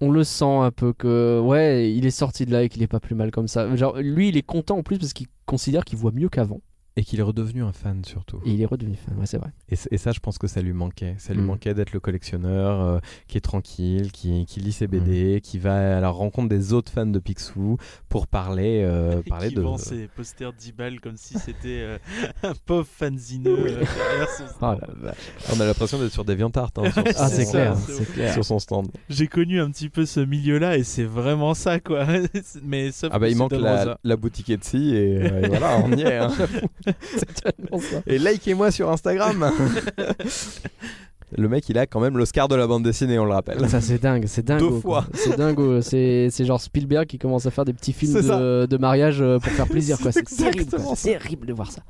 on 0.00 0.10
le 0.10 0.24
sent 0.24 0.44
un 0.44 0.72
peu 0.72 0.92
que 0.92 1.40
ouais, 1.40 1.92
il 1.94 2.04
est 2.04 2.10
sorti 2.10 2.46
de 2.46 2.50
là 2.50 2.64
et 2.64 2.68
qu'il 2.68 2.82
est 2.82 2.88
pas 2.88 2.98
plus 2.98 3.14
mal 3.14 3.30
comme 3.30 3.46
ça. 3.46 3.74
Genre 3.76 3.96
lui, 3.98 4.28
il 4.30 4.36
est 4.36 4.42
content 4.42 4.76
en 4.78 4.82
plus 4.82 4.98
parce 4.98 5.12
qu'il 5.12 5.28
considère 5.46 5.84
qu'il 5.84 5.98
voit 5.98 6.10
mieux 6.10 6.28
qu'avant 6.28 6.60
Et 6.96 7.02
qu'il 7.02 7.18
est 7.18 7.24
redevenu 7.24 7.64
un 7.64 7.72
fan 7.72 8.04
surtout. 8.04 8.40
et 8.46 8.50
il 8.52 8.62
est 8.62 8.66
redevenu 8.66 8.94
fan. 8.96 9.18
Ouais, 9.18 9.26
c'est 9.26 9.38
vrai. 9.38 9.50
Et, 9.68 9.98
ça, 9.98 10.12
je 10.12 10.20
pense 10.20 10.38
que 10.38 10.46
ça 10.46 10.62
lui 10.62 10.72
manquait. 10.72 11.16
Ça 11.18 11.34
lui 11.34 11.40
Mm. 11.42 11.46
manquait 11.46 11.74
d'être 11.74 11.92
le 11.92 11.98
collectionneur 11.98 12.80
euh, 12.80 12.98
qui 13.26 13.36
est 13.36 13.40
tranquille, 13.40 14.12
qui, 14.12 14.46
qui 14.46 14.60
lit 14.60 14.70
ses 14.70 14.86
Mm. 14.86 14.90
BD, 14.90 15.40
qui 15.42 15.58
va 15.58 15.96
à 15.98 16.00
la 16.00 16.08
rencontre 16.10 16.48
des 16.48 16.72
autres 16.72 16.92
fans 16.92 17.04
de 17.06 17.18
Picsou 17.18 17.78
pour 18.08 18.28
parler, 18.28 18.82
euh, 18.84 19.22
parler 19.28 19.48
qui 19.48 19.56
de. 19.56 19.60
vend 19.62 19.76
ses 19.76 20.06
posters 20.06 20.52
10 20.52 20.72
balles 20.72 21.00
comme 21.00 21.16
si 21.16 21.36
c'était 21.36 21.80
euh, 21.80 21.98
un 22.44 22.52
pauvre 22.64 22.86
fanzineux 22.88 23.50
euh, 23.58 23.66
derrière 23.66 24.28
son 24.28 24.44
Oh. 24.62 24.74
On 25.56 25.60
a 25.60 25.66
l'impression 25.66 25.98
d'être 25.98 26.12
sur 26.12 26.24
des 26.24 26.36
Viantart 26.36 26.70
hein, 26.76 26.84
Ah, 27.16 27.28
c'est 27.28 27.46
clair, 27.50 27.76
c'est 27.76 28.10
clair. 28.12 28.32
sur 28.32 28.44
son 28.44 28.60
stand. 28.60 28.86
J'ai 29.08 29.26
connu 29.26 29.60
un 29.60 29.68
petit 29.70 29.88
peu 29.88 30.06
ce 30.06 30.20
milieu-là 30.20 30.78
et 30.78 30.84
c'est 30.84 31.02
vraiment 31.04 31.54
ça 31.54 31.80
quoi. 31.80 32.06
Mais 32.62 32.92
sauf 32.92 33.10
Ah 33.12 33.18
bah 33.18 33.26
que 33.26 33.32
il 33.32 33.36
manque 33.36 33.52
la, 34.04 34.16
boutique 34.16 34.50
Etsy 34.50 34.94
et, 34.94 35.22
euh, 35.22 35.42
et 35.42 35.48
voilà, 35.48 35.78
on 35.84 35.90
y 35.92 36.02
est. 36.02 36.18
hein. 36.18 36.30
Et 38.06 38.18
likez-moi 38.18 38.70
sur 38.70 38.90
Instagram. 38.90 39.50
le 41.36 41.48
mec, 41.48 41.68
il 41.68 41.78
a 41.78 41.86
quand 41.86 42.00
même 42.00 42.16
l'Oscar 42.16 42.48
de 42.48 42.54
la 42.54 42.66
bande 42.66 42.84
dessinée, 42.84 43.18
on 43.18 43.24
le 43.24 43.32
rappelle. 43.32 43.68
Ça 43.68 43.80
c'est 43.80 43.98
dingue, 43.98 44.26
c'est 44.26 44.44
dingue. 44.44 44.60
Deux 44.60 44.80
fois. 44.80 45.06
C'est 45.14 45.36
dingue. 45.36 45.80
C'est 45.80 46.28
c'est 46.30 46.44
genre 46.44 46.60
Spielberg 46.60 47.06
qui 47.06 47.18
commence 47.18 47.46
à 47.46 47.50
faire 47.50 47.64
des 47.64 47.72
petits 47.72 47.92
films 47.92 48.14
de, 48.14 48.66
de 48.66 48.76
mariage 48.76 49.20
euh, 49.20 49.38
pour 49.38 49.52
faire 49.52 49.66
plaisir 49.66 49.98
quoi. 49.98 50.12
C'est 50.12 50.22
terrible, 50.24 50.70
quoi. 50.70 50.94
C'est 50.96 51.18
terrible 51.18 51.46
de 51.46 51.52
voir 51.52 51.70
ça. 51.70 51.82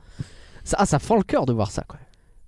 Ça, 0.64 0.76
ah, 0.80 0.86
ça 0.86 0.98
fend 0.98 1.16
le 1.16 1.22
cœur 1.24 1.44
de 1.46 1.52
voir 1.52 1.70
ça 1.70 1.82
quoi. 1.86 1.98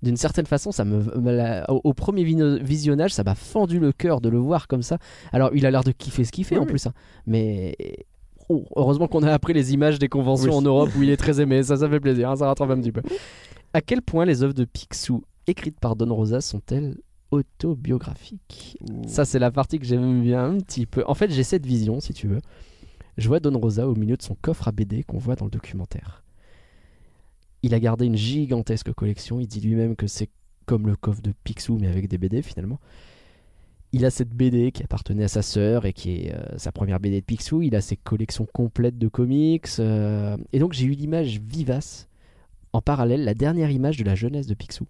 D'une 0.03 0.17
certaine 0.17 0.45
façon, 0.45 0.71
ça 0.71 0.85
me, 0.85 1.03
la- 1.31 1.65
au, 1.71 1.81
au 1.83 1.93
premier 1.95 2.23
visionnage, 2.23 3.13
ça 3.15 3.23
m'a 3.23 3.33
fendu 3.33 3.79
le 3.79 3.91
cœur 3.91 4.21
de 4.21 4.29
le 4.29 4.37
voir 4.37 4.67
comme 4.67 4.83
ça. 4.83 4.99
Alors, 5.33 5.49
il 5.55 5.65
a 5.65 5.71
l'air 5.71 5.83
de 5.83 5.91
kiffer 5.91 6.23
ce 6.23 6.31
qu'il 6.31 6.45
fait 6.45 6.55
Oui, 6.55 6.61
en 6.61 6.65
plus, 6.67 6.85
hein. 6.85 6.93
mais 7.25 7.75
oh, 8.49 8.65
heureusement 8.75 9.07
qu'on 9.07 9.23
a 9.23 9.31
appris 9.31 9.53
les 9.53 9.73
images 9.73 9.99
des 9.99 10.09
conventions 10.09 10.51
Oui. 10.51 10.57
en 10.57 10.61
Europe 10.61 10.89
où 10.97 11.03
il 11.03 11.09
est 11.09 11.17
très 11.17 11.39
aimé. 11.41 11.63
Ça, 11.63 11.77
ça 11.77 11.89
fait 11.89 11.99
plaisir, 11.99 12.29
hein, 12.29 12.35
ça 12.35 12.47
rattrape 12.47 12.69
un 12.71 12.79
petit 12.79 12.91
peu. 12.91 13.01
À 13.73 13.81
quel 13.81 14.01
point 14.01 14.25
les 14.25 14.43
œuvres 14.43 14.53
de 14.53 14.65
Picsou 14.65 15.23
écrites 15.47 15.79
par 15.79 15.95
Don 15.95 16.13
Rosa 16.13 16.41
sont-elles 16.41 16.97
autobiographiques? 17.31 18.77
Ça, 19.07 19.25
c'est 19.25 19.39
la 19.39 19.51
partie 19.51 19.79
que 19.79 19.85
j'aime 19.85 20.21
bien 20.21 20.45
un 20.45 20.57
petit 20.59 20.85
peu. 20.85 21.03
En 21.07 21.13
fait, 21.13 21.31
j'ai 21.31 21.43
cette 21.43 21.65
vision, 21.65 21.99
si 21.99 22.13
tu 22.13 22.27
veux. 22.27 22.39
Je 23.17 23.27
vois 23.27 23.39
Don 23.39 23.57
Rosa 23.57 23.87
au 23.87 23.95
milieu 23.95 24.15
de 24.15 24.21
son 24.21 24.35
coffre 24.35 24.67
à 24.67 24.71
BD 24.71 25.03
qu'on 25.03 25.17
voit 25.17 25.35
dans 25.35 25.45
le 25.45 25.51
documentaire. 25.51 26.23
Il 27.63 27.73
a 27.73 27.79
gardé 27.79 28.05
une 28.05 28.15
gigantesque 28.15 28.93
collection. 28.93 29.39
Il 29.39 29.47
dit 29.47 29.59
lui-même 29.59 29.95
que 29.95 30.07
c'est 30.07 30.29
comme 30.65 30.85
le 30.85 30.95
coffre 30.95 31.21
de 31.21 31.33
Picsou, 31.43 31.77
mais 31.79 31.87
avec 31.87 32.07
des 32.07 32.17
BD 32.17 32.41
finalement. 32.41 32.79
Il 33.93 34.05
a 34.05 34.09
cette 34.09 34.29
BD 34.29 34.71
qui 34.71 34.83
appartenait 34.83 35.23
à 35.23 35.27
sa 35.27 35.41
sœur 35.41 35.85
et 35.85 35.93
qui 35.93 36.11
est 36.11 36.33
euh, 36.33 36.57
sa 36.57 36.71
première 36.71 36.99
BD 36.99 37.21
de 37.21 37.25
Picsou. 37.25 37.61
Il 37.61 37.75
a 37.75 37.81
ses 37.81 37.95
collections 37.95 38.45
complètes 38.45 38.97
de 38.97 39.07
comics. 39.07 39.67
euh, 39.79 40.37
et 40.51 40.59
donc 40.59 40.73
j'ai 40.73 40.85
eu 40.85 40.91
l'image 40.91 41.39
vivace, 41.39 42.07
en 42.73 42.81
parallèle, 42.81 43.23
la 43.23 43.33
dernière 43.33 43.71
image 43.71 43.97
de 43.97 44.03
la 44.03 44.15
jeunesse 44.15 44.47
de 44.47 44.53
Picsou, 44.53 44.87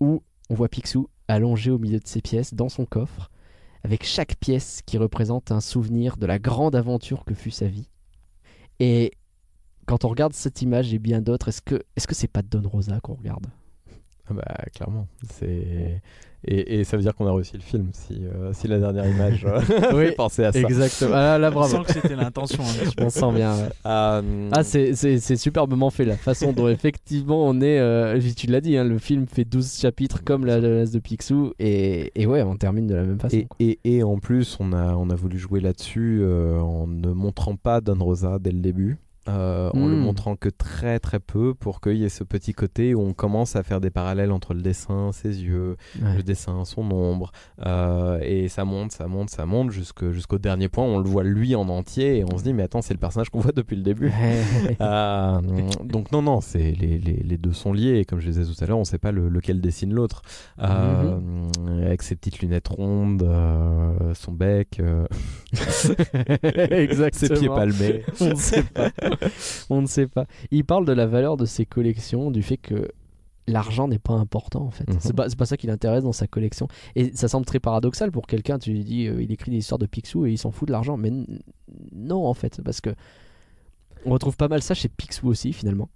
où 0.00 0.22
on 0.48 0.54
voit 0.54 0.68
Picsou 0.68 1.08
allongé 1.28 1.70
au 1.70 1.78
milieu 1.78 1.98
de 1.98 2.06
ses 2.06 2.22
pièces, 2.22 2.54
dans 2.54 2.68
son 2.68 2.86
coffre, 2.86 3.30
avec 3.82 4.04
chaque 4.04 4.36
pièce 4.36 4.82
qui 4.86 4.98
représente 4.98 5.50
un 5.50 5.60
souvenir 5.60 6.16
de 6.16 6.26
la 6.26 6.38
grande 6.38 6.76
aventure 6.76 7.24
que 7.24 7.34
fut 7.34 7.50
sa 7.50 7.66
vie. 7.66 7.88
Et 8.78 9.12
quand 9.86 10.04
on 10.04 10.08
regarde 10.08 10.32
cette 10.32 10.62
image 10.62 10.92
et 10.94 10.98
bien 10.98 11.20
d'autres, 11.20 11.48
est-ce 11.48 11.62
que 11.62 11.82
est-ce 11.96 12.06
que 12.06 12.14
c'est 12.14 12.28
pas 12.28 12.42
Don 12.42 12.68
Rosa 12.68 13.00
qu'on 13.00 13.14
regarde? 13.14 13.46
Ah 14.28 14.34
bah 14.34 14.42
clairement, 14.74 15.06
c'est 15.32 16.00
et, 16.48 16.78
et 16.80 16.84
ça 16.84 16.96
veut 16.96 17.02
dire 17.02 17.14
qu'on 17.14 17.26
a 17.26 17.32
réussi 17.32 17.54
le 17.56 17.62
film 17.62 17.88
si, 17.92 18.20
euh, 18.24 18.52
si 18.52 18.68
la 18.68 18.78
dernière 18.78 19.08
image 19.08 19.44
euh, 19.46 19.60
Oui, 19.94 20.06
fait 20.06 20.12
penser 20.12 20.44
à 20.44 20.52
ça. 20.52 20.60
Exactement. 20.60 21.10
Ah 21.14 21.38
là, 21.38 21.48
On 21.50 21.54
bravo. 21.54 21.76
sent 21.78 21.82
que 21.84 21.92
c'était 21.94 22.14
l'intention. 22.14 22.62
hein. 22.62 22.90
On 23.00 23.08
sent 23.10 23.32
bien. 23.34 23.56
ouais. 23.56 23.68
Euh, 23.86 24.48
Ah, 24.52 24.62
c'est- 24.62 24.94
c'est 24.94 25.18
c'est 25.18 25.34
superbement 25.36 25.90
fait, 25.90 26.04
la 26.04 26.16
façon 26.16 26.52
dont 26.52 26.68
effectivement 26.68 27.44
on 27.48 27.60
est. 27.60 27.78
euh, 27.80 28.20
tu 28.36 28.46
l'as 28.46 28.60
dit, 28.60 28.76
hein, 28.76 28.84
le 28.84 28.98
film 28.98 29.26
fait 29.26 29.44
12 29.44 29.76
chapitres 29.78 30.22
comme 30.24 30.44
la 30.46 30.60
jeunesse 30.60 30.92
de 30.92 30.98
Picsou, 31.00 31.52
et, 31.58 32.12
et 32.14 32.26
ouais, 32.26 32.42
on 32.42 32.56
termine 32.56 32.86
de 32.86 32.94
la 32.94 33.02
même 33.04 33.18
façon. 33.18 33.42
Et, 33.58 33.80
et 33.84 34.02
en 34.04 34.18
plus, 34.18 34.56
on 34.60 34.72
a, 34.72 34.94
on 34.94 35.10
a 35.10 35.14
voulu 35.16 35.38
jouer 35.38 35.60
là-dessus 35.60 36.18
euh, 36.20 36.60
en 36.60 36.86
ne 36.86 37.08
montrant 37.12 37.56
pas 37.56 37.80
Don 37.80 37.96
Rosa 37.98 38.38
dès 38.40 38.52
le 38.52 38.60
début. 38.60 38.98
Euh, 39.28 39.70
en 39.74 39.86
le 39.86 39.96
Mm. 39.96 40.00
montrant 40.00 40.36
que 40.36 40.48
très 40.48 40.98
très 40.98 41.18
peu 41.20 41.54
pour 41.54 41.80
qu'il 41.80 41.96
y 41.96 42.04
ait 42.04 42.08
ce 42.08 42.24
petit 42.24 42.52
côté 42.52 42.94
où 42.94 43.00
on 43.00 43.12
commence 43.12 43.56
à 43.56 43.62
faire 43.62 43.80
des 43.80 43.90
parallèles 43.90 44.30
entre 44.32 44.54
le 44.54 44.62
dessin, 44.62 45.10
ses 45.12 45.42
yeux, 45.42 45.76
Ouais. 46.02 46.16
le 46.16 46.22
dessin, 46.22 46.64
son 46.64 46.90
ombre, 46.90 47.32
euh, 47.64 48.18
et 48.22 48.48
ça 48.48 48.64
monte, 48.64 48.92
ça 48.92 49.06
monte, 49.08 49.30
ça 49.30 49.46
monte 49.46 49.70
jusque- 49.70 50.10
jusqu'au 50.10 50.38
dernier 50.38 50.68
point. 50.68 50.84
On 50.84 50.98
le 50.98 51.08
voit 51.08 51.24
lui 51.24 51.54
en 51.54 51.68
entier 51.68 52.18
et 52.18 52.24
on 52.24 52.36
se 52.38 52.42
dit 52.44 52.52
mais 52.52 52.62
attends 52.64 52.82
c'est 52.82 52.94
le 52.94 53.00
personnage 53.00 53.30
qu'on 53.30 53.40
voit 53.50 53.52
depuis 53.52 53.76
le 53.76 53.82
début. 53.82 54.12
Euh, 54.80 55.40
donc 55.84 56.12
non 56.12 56.22
non 56.22 56.40
c'est 56.40 56.72
les, 56.72 56.98
les, 56.98 57.22
les 57.24 57.36
deux 57.38 57.52
sont 57.52 57.72
liés 57.72 57.98
et 57.98 58.04
comme 58.04 58.20
je 58.20 58.28
disais 58.30 58.44
tout 58.44 58.62
à 58.62 58.66
l'heure 58.66 58.78
on 58.78 58.84
sait 58.84 58.98
pas 58.98 59.12
le- 59.12 59.28
lequel 59.28 59.60
dessine 59.60 59.92
l'autre 59.92 60.22
Euh, 60.62 61.18
avec 61.84 62.02
ses 62.02 62.16
petites 62.16 62.40
lunettes 62.40 62.68
rondes 62.68 63.22
euh, 63.22 64.14
son 64.14 64.32
bec 64.32 64.80
euh, 64.80 65.06
Exactement. 66.70 67.06
ses 67.12 67.28
pieds 67.34 67.48
palmés 67.48 68.02
on 68.20 68.34
sait 68.36 68.62
pas. 68.62 68.90
on 69.70 69.82
ne 69.82 69.86
sait 69.86 70.06
pas. 70.06 70.26
Il 70.50 70.64
parle 70.64 70.84
de 70.86 70.92
la 70.92 71.06
valeur 71.06 71.36
de 71.36 71.44
ses 71.44 71.66
collections, 71.66 72.30
du 72.30 72.42
fait 72.42 72.56
que 72.56 72.88
l'argent 73.48 73.86
n'est 73.88 73.98
pas 74.00 74.14
important 74.14 74.62
en 74.66 74.70
fait. 74.70 74.88
Mhm. 74.88 74.96
C'est 75.00 75.12
pas, 75.14 75.28
c'est 75.28 75.38
pas 75.38 75.46
ça 75.46 75.56
qui 75.56 75.66
l'intéresse 75.68 76.02
dans 76.04 76.12
sa 76.12 76.26
collection. 76.26 76.66
Et 76.96 77.12
ça 77.14 77.28
semble 77.28 77.46
très 77.46 77.60
paradoxal 77.60 78.10
pour 78.10 78.26
quelqu'un. 78.26 78.58
Tu 78.58 78.72
lui 78.72 78.82
dis, 78.84 79.06
euh, 79.06 79.22
il 79.22 79.30
écrit 79.32 79.50
des 79.52 79.58
histoires 79.58 79.78
de 79.78 79.86
Picsou 79.86 80.26
et 80.26 80.32
il 80.32 80.38
s'en 80.38 80.50
fout 80.50 80.66
de 80.66 80.72
l'argent. 80.72 80.96
Mais 80.96 81.12
non 81.94 82.26
en 82.26 82.34
fait, 82.34 82.60
parce 82.64 82.80
que 82.80 82.90
on 84.04 84.10
retrouve 84.10 84.36
pas 84.36 84.48
mal 84.48 84.62
ça 84.62 84.74
chez 84.74 84.88
Picsou 84.88 85.28
aussi 85.28 85.52
finalement. 85.52 85.88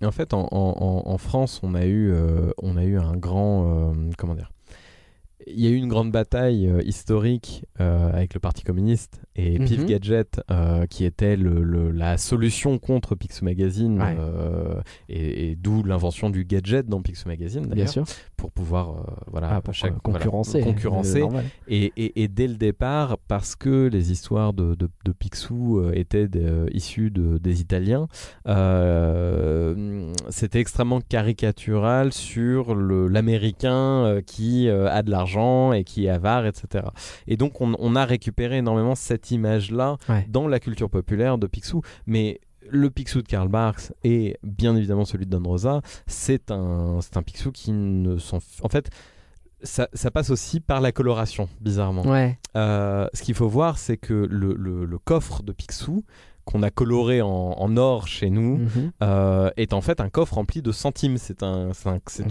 Et 0.00 0.06
en 0.06 0.12
fait 0.12 0.34
en, 0.34 0.48
en- 0.50 0.74
en- 1.06 1.10
en 1.10 1.18
France 1.18 1.60
on 1.62 1.74
a 1.74 1.86
eu 1.86 2.10
euh, 2.12 2.50
on 2.62 2.76
a 2.76 2.84
eu 2.84 2.98
un 2.98 3.16
grand 3.16 3.92
euh, 3.92 4.10
comment 4.18 4.34
dire 4.34 4.50
il 5.48 5.60
y 5.60 5.66
a 5.66 5.70
eu 5.70 5.76
une 5.76 5.88
grande 5.88 6.10
bataille 6.10 6.66
euh, 6.68 6.82
historique 6.84 7.64
euh, 7.80 8.10
avec 8.12 8.34
le 8.34 8.40
Parti 8.40 8.64
communiste 8.64 9.22
et 9.36 9.58
Pif 9.60 9.80
Mhm. 9.80 9.86
Gadget, 9.86 10.40
euh, 10.50 10.86
qui 10.86 11.04
était 11.04 11.36
le- 11.36 11.62
le- 11.62 11.90
la 11.92 12.18
solution 12.18 12.78
contre 12.78 13.14
Picsou 13.14 13.44
Magazine, 13.44 14.00
Ouais. 14.00 14.16
et, 15.08 15.50
et 15.50 15.56
d'où 15.56 15.82
l'invention 15.84 16.30
du 16.30 16.44
gadget 16.44 16.88
dans 16.88 17.00
Picsou 17.02 17.28
Magazine, 17.28 17.66
Bien 17.66 17.86
sûr. 17.86 18.04
pour 18.36 18.50
pouvoir 18.50 19.22
voilà, 19.30 19.50
Ah, 19.56 19.60
pour 19.60 19.74
chaque- 19.74 19.92
voilà, 20.04 20.18
concurrencer. 20.18 20.62
Et, 21.68 21.92
et- 21.96 22.22
et 22.22 22.28
dès 22.28 22.48
le 22.48 22.54
départ, 22.56 23.18
parce 23.28 23.54
que 23.56 23.86
les 23.88 24.10
histoires 24.12 24.52
de, 24.52 24.74
de, 24.74 24.88
de 25.04 25.12
Picsou 25.12 25.90
étaient 25.92 26.28
issues 26.72 27.10
de- 27.10 27.38
des 27.38 27.60
Italiens, 27.60 28.08
c'était 30.30 30.60
extrêmement 30.60 31.00
caricatural 31.00 32.12
sur 32.12 32.74
l'Américain 32.74 34.20
qui 34.26 34.68
a 34.68 35.02
de 35.02 35.10
l'argent 35.10 35.35
et 35.72 35.84
qui 35.84 36.06
est 36.06 36.10
avare, 36.10 36.46
etc. 36.46 36.84
Et 37.26 37.36
donc 37.36 37.60
on, 37.60 37.74
on 37.78 37.96
a 37.96 38.04
récupéré 38.04 38.58
énormément 38.58 38.94
cette 38.94 39.30
image-là 39.30 39.96
Ouais. 40.08 40.26
dans 40.28 40.48
la 40.48 40.58
culture 40.60 40.90
populaire 40.90 41.38
de 41.38 41.46
Picsou. 41.46 41.82
Mais 42.06 42.40
le 42.68 42.90
Picsou 42.90 43.22
de 43.22 43.28
Karl 43.28 43.48
Barks 43.48 43.92
et 44.02 44.36
bien 44.42 44.74
évidemment 44.76 45.04
celui 45.04 45.26
de 45.26 45.30
Don 45.36 45.42
Rosa, 45.48 45.82
c'est 46.06 46.50
un, 46.50 46.98
un 47.14 47.22
Picsou 47.22 47.52
qui 47.52 47.70
ne 47.72 48.18
s'en... 48.18 48.38
En 48.62 48.68
fait, 48.68 48.90
ça, 49.62 49.88
ça 49.94 50.10
passe 50.10 50.30
aussi 50.30 50.60
par 50.60 50.80
la 50.80 50.92
coloration, 50.92 51.48
bizarrement. 51.60 52.02
Ouais. 52.06 52.38
Euh, 52.56 53.06
ce 53.14 53.22
qu'il 53.22 53.34
faut 53.34 53.48
voir, 53.48 53.78
c'est 53.78 53.96
que 53.96 54.12
le, 54.14 54.54
le- 54.54 54.84
le 54.84 54.98
coffre 54.98 55.42
de 55.42 55.52
Picsou, 55.52 56.04
qu'on 56.46 56.62
a 56.62 56.70
coloré 56.70 57.20
en, 57.22 57.28
en 57.28 57.76
or 57.76 58.06
chez 58.08 58.30
nous, 58.30 58.58
Mhm. 58.58 58.92
euh, 59.02 59.50
est 59.58 59.72
en 59.74 59.80
fait 59.82 60.00
un 60.00 60.08
coffre 60.08 60.34
rempli 60.34 60.62
de 60.62 60.72
centimes. 60.72 61.18
C'est 61.18 61.42
un, 61.42 61.72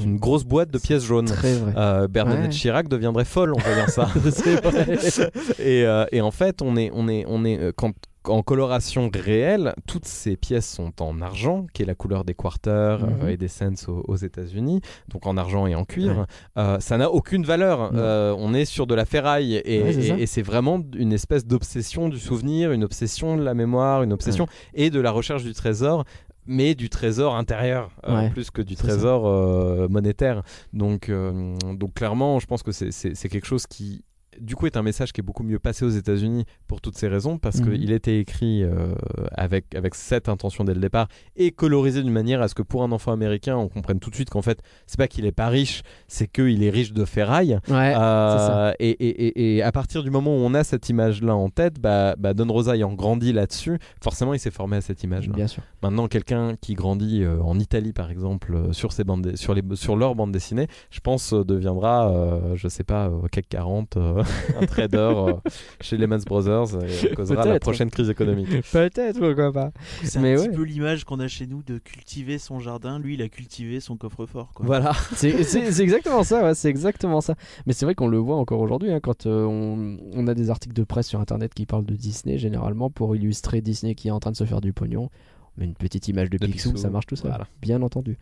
une 0.03 0.15
grosse 0.17 0.45
boîte 0.45 0.71
de 0.71 0.79
pièces 0.79 1.03
jaunes. 1.03 1.25
Très 1.25 1.53
vrai. 1.55 1.73
Euh, 1.77 2.07
Bernadette 2.07 2.45
Ouais. 2.45 2.49
Chirac 2.49 2.87
deviendrait 2.87 3.25
folle 3.25 3.53
en 3.53 3.59
voyant 3.59 3.87
ça. 3.87 4.07
Et, 5.59 5.85
euh, 5.85 6.05
et 6.11 6.21
en 6.21 6.31
fait, 6.31 6.61
on 6.61 6.75
est, 6.77 6.89
on 6.93 7.07
est, 7.07 7.25
on 7.27 7.43
est 7.45 7.71
quand, 7.75 7.91
en 8.29 8.41
coloration 8.43 9.09
réelle, 9.13 9.73
toutes 9.87 10.05
ces 10.05 10.35
pièces 10.37 10.69
sont 10.69 11.01
en 11.01 11.21
argent, 11.21 11.65
qui 11.73 11.83
est 11.83 11.85
la 11.85 11.95
couleur 11.95 12.23
des 12.25 12.33
quarters 12.33 13.03
euh, 13.03 13.23
Mhm. 13.23 13.29
et 13.29 13.37
des 13.37 13.47
cents 13.47 13.73
aux, 13.87 14.03
aux 14.07 14.15
États-Unis, 14.15 14.81
donc 15.09 15.25
en 15.27 15.37
argent 15.37 15.67
et 15.67 15.75
en 15.75 15.85
cuivre. 15.85 16.21
Ouais. 16.21 16.61
Euh, 16.63 16.79
ça 16.79 16.97
n'a 16.97 17.09
aucune 17.11 17.43
valeur. 17.45 17.91
Euh, 17.95 18.35
on 18.37 18.53
est 18.53 18.65
sur 18.65 18.87
de 18.87 18.95
la 18.95 19.05
ferraille 19.05 19.55
et, 19.65 19.81
Ouais, 19.83 20.25
c'est 20.25 20.39
et- 20.39 20.43
vraiment 20.43 20.81
une 20.95 21.13
espèce 21.13 21.45
d'obsession 21.45 22.09
du 22.09 22.19
souvenir, 22.19 22.71
une 22.71 22.83
obsession 22.83 23.37
de 23.37 23.43
la 23.43 23.53
mémoire, 23.53 24.03
une 24.03 24.13
obsession 24.13 24.47
et 24.73 24.89
de 24.89 24.99
la 24.99 25.11
recherche 25.11 25.43
du 25.43 25.53
trésor. 25.53 26.03
Mais 26.47 26.75
du 26.75 26.89
trésor 26.89 27.35
intérieur 27.35 27.89
euh, 28.07 28.29
plus 28.29 28.51
que 28.51 28.61
du 28.61 28.75
trésor 28.75 29.25
euh, 29.25 29.87
monétaire. 29.89 30.43
Donc, 30.73 31.09
euh, 31.09 31.55
donc 31.73 31.95
clairement, 31.95 32.37
je 32.39 32.45
pense 32.45 32.61
que 32.61 32.71
c'est 32.71 33.29
quelque 33.29 33.47
chose 33.47 33.65
qui, 33.65 34.03
du 34.39 34.55
coup, 34.55 34.65
est 34.65 34.77
un 34.77 34.81
message 34.83 35.13
qui 35.13 35.21
est 35.21 35.23
beaucoup 35.23 35.43
mieux 35.43 35.59
passé 35.59 35.85
aux 35.85 35.89
États-Unis 35.89 36.45
pour 36.67 36.81
toutes 36.81 36.97
ces 36.97 37.07
raisons, 37.07 37.37
parce 37.37 37.59
Mhm. 37.59 37.71
qu'il 37.71 37.91
était 37.91 38.19
écrit 38.19 38.63
euh, 38.63 38.93
avec, 39.31 39.73
avec 39.75 39.95
cette 39.95 40.29
intention 40.29 40.63
dès 40.63 40.73
le 40.73 40.79
départ 40.79 41.07
et 41.35 41.51
colorisé 41.51 42.01
d'une 42.03 42.11
manière 42.13 42.41
à 42.41 42.47
ce 42.47 42.55
que 42.55 42.61
pour 42.61 42.83
un 42.83 42.91
enfant 42.91 43.11
américain, 43.11 43.55
on 43.57 43.67
comprenne 43.67 43.99
tout 43.99 44.09
de 44.09 44.15
suite 44.15 44.29
qu'en 44.29 44.41
fait, 44.41 44.61
c'est 44.87 44.97
pas 44.97 45.07
qu'il 45.07 45.25
est 45.25 45.31
pas 45.31 45.47
riche, 45.47 45.83
c'est 46.07 46.27
qu'il 46.27 46.63
est 46.63 46.69
riche 46.69 46.93
de 46.93 47.05
ferraille. 47.05 47.59
Ouais. 47.69 47.93
Euh, 47.95 48.37
ça. 48.37 48.73
et, 48.79 48.89
et- 48.89 49.27
et- 49.27 49.55
et 49.57 49.61
à 49.63 49.71
partir 49.71 50.03
du 50.03 50.09
moment 50.09 50.31
où 50.35 50.39
on 50.39 50.53
a 50.53 50.63
cette 50.63 50.89
image-là 50.89 51.35
en 51.35 51.49
tête, 51.49 51.79
bah, 51.79 52.15
bah, 52.17 52.33
Don 52.33 52.51
Rosa 52.51 52.75
ayant 52.75 52.93
grandi 52.93 53.31
là-dessus, 53.33 53.79
forcément 54.03 54.33
il 54.33 54.39
s'est 54.39 54.51
formé 54.51 54.77
à 54.77 54.81
cette 54.81 55.03
image-là. 55.03 55.33
Bien 55.35 55.47
sûr. 55.47 55.63
Maintenant, 55.83 56.07
quelqu'un 56.07 56.55
qui 56.59 56.73
grandit 56.73 57.23
euh, 57.23 57.39
en 57.41 57.59
Italie, 57.59 57.93
par 57.93 58.09
exemple, 58.11 58.53
euh, 58.55 58.73
sur, 58.73 58.91
ses 58.91 59.03
bandes 59.03 59.35
sur, 59.35 59.53
les, 59.53 59.61
sur 59.75 59.95
leur 59.95 60.15
bande 60.15 60.31
dessinée, 60.31 60.67
je 60.91 60.99
pense 60.99 61.33
euh, 61.33 61.43
deviendra, 61.43 62.09
euh, 62.11 62.55
je 62.55 62.67
sais 62.67 62.83
pas, 62.83 63.11
CAC 63.31 63.45
40, 63.49 63.97
euh, 63.97 64.23
un 64.61 64.65
trader 64.65 64.97
euh, 64.97 65.33
chez 65.81 65.97
Lehman 65.97 66.19
Brothers 66.25 66.83
et 66.83 67.13
causera 67.15 67.45
la 67.45 67.59
prochaine 67.59 67.89
crise 67.89 68.09
économique. 68.09 68.49
Peut-être, 68.71 69.19
pourquoi 69.19 69.51
pas. 69.51 69.71
C'est 70.03 70.19
Mais 70.19 70.33
un 70.35 70.37
ouais. 70.39 70.47
petit 70.49 70.55
peu 70.55 70.63
l'image 70.63 71.03
qu'on 71.03 71.19
a 71.19 71.27
chez 71.27 71.47
nous 71.47 71.63
de 71.63 71.77
cultiver 71.77 72.37
son 72.37 72.59
jardin. 72.59 72.99
Lui, 72.99 73.15
il 73.15 73.21
a 73.21 73.29
cultivé 73.29 73.79
son 73.79 73.97
coffre-fort. 73.97 74.51
quoi. 74.53 74.65
Voilà. 74.65 74.93
C'est 75.15 75.43
c'est- 75.43 75.71
c'est 75.71 75.83
exactement 75.83 76.23
ça, 76.23 76.43
ouais, 76.43 76.55
c'est 76.55 76.69
exactement 76.69 77.21
ça. 77.21 77.35
Mais 77.65 77.73
c'est 77.73 77.85
vrai 77.85 77.95
qu'on 77.95 78.07
le 78.07 78.17
voit 78.17 78.35
encore 78.37 78.59
aujourd'hui, 78.61 78.91
hein, 78.91 78.99
quand 79.01 79.25
euh, 79.25 79.43
on, 79.45 79.97
on 80.13 80.27
a 80.27 80.33
des 80.33 80.49
articles 80.49 80.75
de 80.75 80.83
presse 80.83 81.07
sur 81.07 81.19
Internet 81.19 81.53
qui 81.53 81.65
parlent 81.65 81.85
de 81.85 81.95
Disney, 81.95 82.37
généralement 82.37 82.89
pour 82.89 83.15
illustrer 83.15 83.61
Disney 83.61 83.95
qui 83.95 84.07
est 84.07 84.11
en 84.11 84.19
train 84.19 84.31
de 84.31 84.35
se 84.37 84.43
faire 84.43 84.61
du 84.61 84.73
pognon. 84.73 85.09
On 85.57 85.61
met 85.61 85.65
une 85.65 85.73
petite 85.73 86.07
image 86.07 86.29
de, 86.29 86.37
De 86.37 86.45
Picsou, 86.47 86.69
Picsou, 86.71 86.81
ça 86.81 86.89
marche 86.89 87.05
tout 87.05 87.15
seul, 87.15 87.29
voilà. 87.31 87.47
bien 87.61 87.81
entendu. 87.81 88.17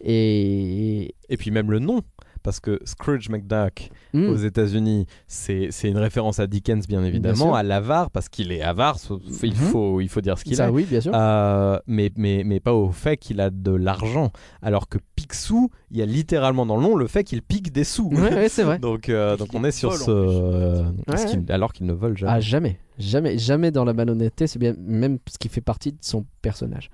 Et... 0.00 1.14
Et 1.28 1.36
puis 1.36 1.50
même 1.50 1.70
le 1.70 1.78
nom, 1.78 2.02
parce 2.42 2.60
que 2.60 2.80
Scrooge 2.84 3.28
McDuck 3.28 3.90
Hmm, 4.14 4.28
aux 4.30 4.36
États-Unis, 4.36 5.06
c'est 5.26 5.68
c'est 5.70 5.88
une 5.88 5.98
référence 5.98 6.38
à 6.40 6.46
Dickens, 6.46 6.86
bien 6.88 7.04
évidemment, 7.04 7.54
à 7.54 7.62
l'avare, 7.62 8.10
parce 8.10 8.28
qu'il 8.28 8.52
est 8.52 8.62
avare, 8.62 8.96
il, 9.42 9.48
Mhm. 9.50 9.54
faut, 9.54 10.00
il 10.00 10.08
faut 10.08 10.20
dire 10.20 10.38
ce 10.38 10.44
qu'il 10.44 10.56
ça 10.56 10.68
est. 10.68 10.70
oui, 10.70 10.84
bien 10.84 11.00
sûr. 11.00 11.12
Euh, 11.14 11.78
mais, 11.86 12.10
mais, 12.16 12.42
mais 12.44 12.60
pas 12.60 12.72
au 12.72 12.90
fait 12.90 13.16
qu'il 13.16 13.40
a 13.40 13.50
de 13.50 13.70
l'argent. 13.72 14.30
Alors 14.62 14.88
que 14.88 14.98
Picsou, 15.16 15.70
il 15.90 15.98
y 15.98 16.02
a 16.02 16.06
littéralement 16.06 16.64
dans 16.66 16.76
le 16.76 16.82
nom 16.82 16.96
le 16.96 17.06
fait 17.06 17.24
qu'il 17.24 17.42
pique 17.42 17.72
des 17.72 17.84
sous. 17.84 18.08
Ouais, 18.08 18.32
ouais, 18.34 18.48
c'est 18.48 18.62
vrai. 18.62 18.78
donc, 18.80 19.08
euh, 19.08 19.36
donc 19.36 19.48
on 19.54 19.64
est 19.64 19.70
sur 19.72 19.92
ce. 19.94 20.10
euh, 20.10 20.82
Ouais, 21.08 21.50
alors 21.52 21.72
qu'il 21.72 21.86
ne 21.86 21.92
vole 21.92 22.16
jamais. 22.16 22.32
Ah, 22.32 22.40
jamais, 22.40 22.78
jamais, 22.98 23.36
jamais 23.38 23.70
dans 23.70 23.84
la 23.84 23.92
malhonnêteté, 23.92 24.46
c'est 24.46 24.58
bien 24.58 24.74
même 24.78 25.18
ce 25.30 25.38
qui 25.38 25.48
fait 25.48 25.60
partie 25.60 25.92
de 25.92 25.98
son 26.00 26.24
personnage. 26.42 26.90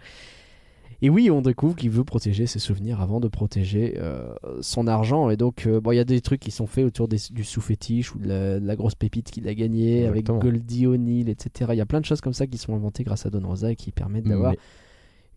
Et 1.03 1.11
oui, 1.11 1.31
on 1.31 1.43
découvre 1.43 1.77
qu'il 1.77 1.91
veut 1.91 2.05
protéger 2.05 2.47
ses 2.47 2.59
souvenirs 2.59 3.01
avant 3.01 3.21
de 3.21 3.29
protéger 3.29 3.95
euh, 3.99 4.35
son 4.61 4.87
argent. 4.87 5.31
Et 5.31 5.37
donc, 5.37 5.67
euh, 5.67 5.81
bon, 5.81 5.93
il 5.93 5.97
y 5.97 6.01
a 6.01 6.05
des 6.05 6.21
trucs 6.21 6.41
qui 6.41 6.51
sont 6.51 6.67
faits 6.67 6.85
autour 6.85 7.09
des- 7.09 7.19
du 7.31 7.45
sous-fétiche 7.45 8.15
ou 8.15 8.19
de 8.19 8.29
la, 8.29 8.61
de 8.61 8.67
la 8.67 8.77
grosse 8.77 8.95
pépite 8.95 9.31
qu'il 9.31 9.47
a 9.49 9.55
gagnée 9.55 10.07
avec 10.07 10.27
Goldie 10.41 10.87
O'Neill, 10.87 11.29
etc. 11.29 11.71
Il 11.75 11.79
y 11.79 11.81
a 11.81 11.87
plein 11.87 12.01
de 12.01 12.07
choses 12.07 12.21
comme 12.21 12.33
ça 12.35 12.47
qui 12.47 12.59
sont 12.59 12.75
inventées 12.75 13.05
grâce 13.05 13.27
à 13.27 13.31
Don 13.31 13.47
Rosa 13.47 13.71
et 13.73 13.77
qui 13.77 13.93
permettent 13.93 14.25
d'avoir 14.25 14.53
Mais- 14.53 14.59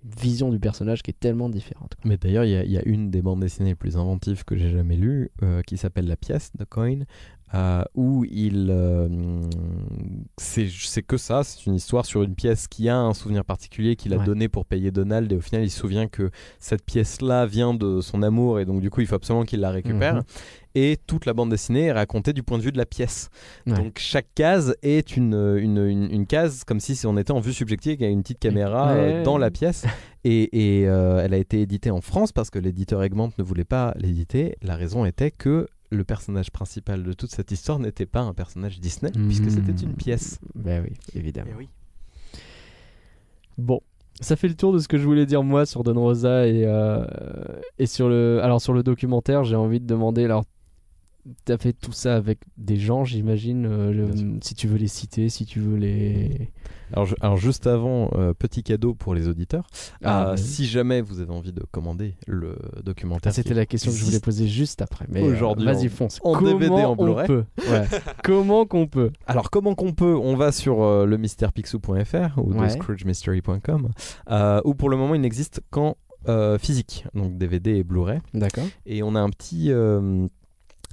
une 0.05 0.11
vision 0.21 0.51
du 0.51 0.59
personnage 0.59 1.01
qui 1.01 1.09
est 1.11 1.19
tellement 1.19 1.49
différente. 1.49 1.95
quoi. 1.95 2.03
Mais 2.07 2.17
d'ailleurs, 2.17 2.45
il 2.45 2.51
y, 2.51 2.55
a- 2.55 2.63
il 2.63 2.71
y 2.71 2.77
a 2.77 2.83
une 2.87 3.09
des 3.09 3.21
bandes 3.21 3.39
dessinées 3.41 3.69
les 3.71 3.75
plus 3.75 3.97
inventives 3.97 4.45
que 4.45 4.55
j'ai 4.55 4.69
jamais 4.69 4.95
lues, 4.95 5.31
euh, 5.43 5.61
qui 5.63 5.75
s'appelle 5.75 6.07
La 6.07 6.15
pièce 6.15 6.51
de 6.57 6.63
Coin, 6.65 6.99
euh, 7.53 7.83
où 7.95 8.25
il. 8.25 8.67
euh, 8.69 9.07
c'est 10.37 11.01
que 11.01 11.17
ça, 11.17 11.43
c'est 11.43 11.65
une 11.65 11.75
histoire 11.75 12.05
sur 12.05 12.23
une 12.23 12.35
pièce 12.35 12.67
qui 12.67 12.89
a 12.89 12.97
un 12.97 13.13
souvenir 13.13 13.43
particulier 13.45 13.95
qu'il 13.95 14.13
a 14.13 14.17
Ouais. 14.17 14.25
donné 14.25 14.47
pour 14.49 14.65
payer 14.65 14.91
Donald, 14.91 15.31
et 15.31 15.35
au 15.35 15.41
final, 15.41 15.63
il 15.63 15.69
se 15.69 15.79
souvient 15.79 16.07
que 16.07 16.29
cette 16.59 16.83
pièce-là 16.83 17.45
vient 17.45 17.73
de 17.73 18.01
son 18.01 18.21
amour, 18.23 18.59
et 18.59 18.65
donc 18.65 18.81
du 18.81 18.89
coup, 18.89 19.01
il 19.01 19.07
faut 19.07 19.15
absolument 19.15 19.45
qu'il 19.45 19.59
la 19.61 19.71
récupère. 19.71 20.15
Mhm. 20.15 20.23
Et 20.75 20.97
toute 21.07 21.25
la 21.25 21.33
bande 21.33 21.49
dessinée 21.49 21.85
est 21.85 21.91
racontée 21.91 22.33
du 22.33 22.43
point 22.43 22.59
de 22.59 22.63
vue 22.63 22.71
de 22.71 22.77
la 22.77 22.85
pièce. 22.85 23.29
Ouais. 23.65 23.73
Donc 23.73 23.97
chaque 23.97 24.27
case 24.35 24.75
est 24.83 25.17
une, 25.17 25.33
une, 25.57 25.77
une- 25.83 26.11
une 26.11 26.27
case 26.27 26.63
comme 26.65 26.79
si 26.79 27.03
on 27.07 27.17
était 27.17 27.31
en 27.31 27.39
vue 27.39 27.53
subjective, 27.53 27.95
qu'il 27.97 28.05
y 28.05 28.09
a 28.09 28.11
une 28.11 28.21
petite 28.21 28.37
caméra 28.39 28.93
Ouais. 28.93 28.99
euh, 28.99 29.23
dans 29.23 29.37
la 29.37 29.49
pièce. 29.49 29.85
Et, 30.29 30.81
et, 30.81 30.87
euh, 30.89 31.21
elle 31.23 31.33
a 31.33 31.37
été 31.37 31.61
éditée 31.61 31.89
en 31.89 32.01
France 32.01 32.33
parce 32.33 32.49
que 32.49 32.59
l'éditeur 32.59 33.01
Egmont 33.01 33.31
ne 33.37 33.43
voulait 33.45 33.63
pas 33.63 33.93
l'éditer. 33.97 34.57
La 34.61 34.75
raison 34.75 35.05
était 35.05 35.31
que 35.31 35.67
le 35.89 36.03
personnage 36.03 36.51
principal 36.51 37.03
de 37.03 37.13
toute 37.13 37.31
cette 37.31 37.51
histoire 37.51 37.79
n'était 37.79 38.05
pas 38.05 38.21
un 38.21 38.33
personnage 38.33 38.79
Disney, 38.79 39.11
puisque 39.11 39.49
c'était 39.49 39.71
une 39.71 39.93
pièce. 39.93 40.39
Ben 40.55 40.83
oui, 40.83 40.97
évidemment. 41.15 41.51
Eh 41.53 41.57
oui. 41.57 41.69
Bon, 43.57 43.81
ça 44.19 44.35
fait 44.35 44.47
le 44.47 44.55
tour 44.55 44.73
de 44.73 44.79
ce 44.79 44.87
que 44.87 44.97
je 44.97 45.05
voulais 45.05 45.25
dire 45.25 45.43
moi 45.43 45.65
sur 45.65 45.83
Don 45.83 45.99
Rosa 45.99 46.47
et, 46.47 46.63
euh, 46.65 47.05
et 47.79 47.85
sur 47.85 48.09
le. 48.09 48.39
Alors 48.43 48.61
sur 48.61 48.73
le 48.73 48.83
documentaire, 48.83 49.43
j'ai 49.43 49.55
envie 49.55 49.79
de 49.79 49.87
demander. 49.87 50.25
Alors, 50.25 50.45
t'as 51.45 51.57
fait 51.57 51.73
tout 51.73 51.91
ça 51.91 52.15
avec 52.15 52.39
des 52.57 52.77
gens, 52.77 53.03
j'imagine. 53.03 53.65
euh, 53.65 53.91
le- 53.91 54.11
si 54.41 54.55
tu 54.55 54.67
veux 54.67 54.77
les 54.77 54.87
citer, 54.87 55.29
si 55.29 55.45
tu 55.45 55.59
veux 55.59 55.77
les. 55.77 56.51
Alors, 56.93 57.05
je- 57.05 57.15
alors 57.19 57.37
juste 57.37 57.67
avant, 57.67 58.09
euh, 58.15 58.33
petit 58.33 58.63
cadeau 58.63 58.93
pour 58.93 59.13
les 59.13 59.27
auditeurs. 59.27 59.67
Ah, 60.03 60.31
Euh, 60.31 60.37
si 60.37 60.65
jamais 60.65 61.01
vous 61.01 61.19
avez 61.19 61.31
envie 61.33 61.51
de 61.51 61.63
commander 61.71 62.15
le 62.27 62.55
documentaire, 62.83 63.31
Ah, 63.31 63.33
C'était 63.33 63.53
la 63.53 63.65
question 63.65 63.91
que 63.91 63.97
je 63.97 64.05
voulais 64.05 64.19
poser 64.19 64.47
juste 64.47 64.81
après. 64.81 65.05
Mais 65.09 65.21
Aujourd'hui, 65.21 65.65
vas-y 65.65 65.89
fonce. 65.89 66.19
en 66.23 66.33
Comment 66.33 66.53
DVD, 66.57 66.83
en 66.85 66.95
Blu-ray. 66.95 67.27
Ouais. 67.29 67.43
Comment 68.23 68.65
qu'on 68.65 68.87
peut 68.87 69.11
Alors 69.25 69.49
comment 69.49 69.75
qu'on 69.75 69.91
peut 69.93 70.15
On 70.15 70.35
va 70.35 70.51
sur 70.51 70.77
le 71.05 71.17
mystèrepixou.fr 71.17 72.37
ou 72.37 72.53
Ouais. 72.53 72.69
scroogemystery.com 72.69 73.89
où 74.65 74.73
pour 74.75 74.89
le 74.89 74.97
moment 74.97 75.15
il 75.15 75.21
n'existe 75.21 75.61
qu'en 75.69 75.97
euh, 76.27 76.57
physique, 76.57 77.05
donc 77.13 77.37
DVD 77.37 77.75
et 77.75 77.83
Blu-ray. 77.83 78.19
D'accord. 78.33 78.65
Et 78.85 79.01
on 79.03 79.15
a 79.15 79.19
un 79.19 79.29
petit, 79.29 79.71
euh, 79.71 80.27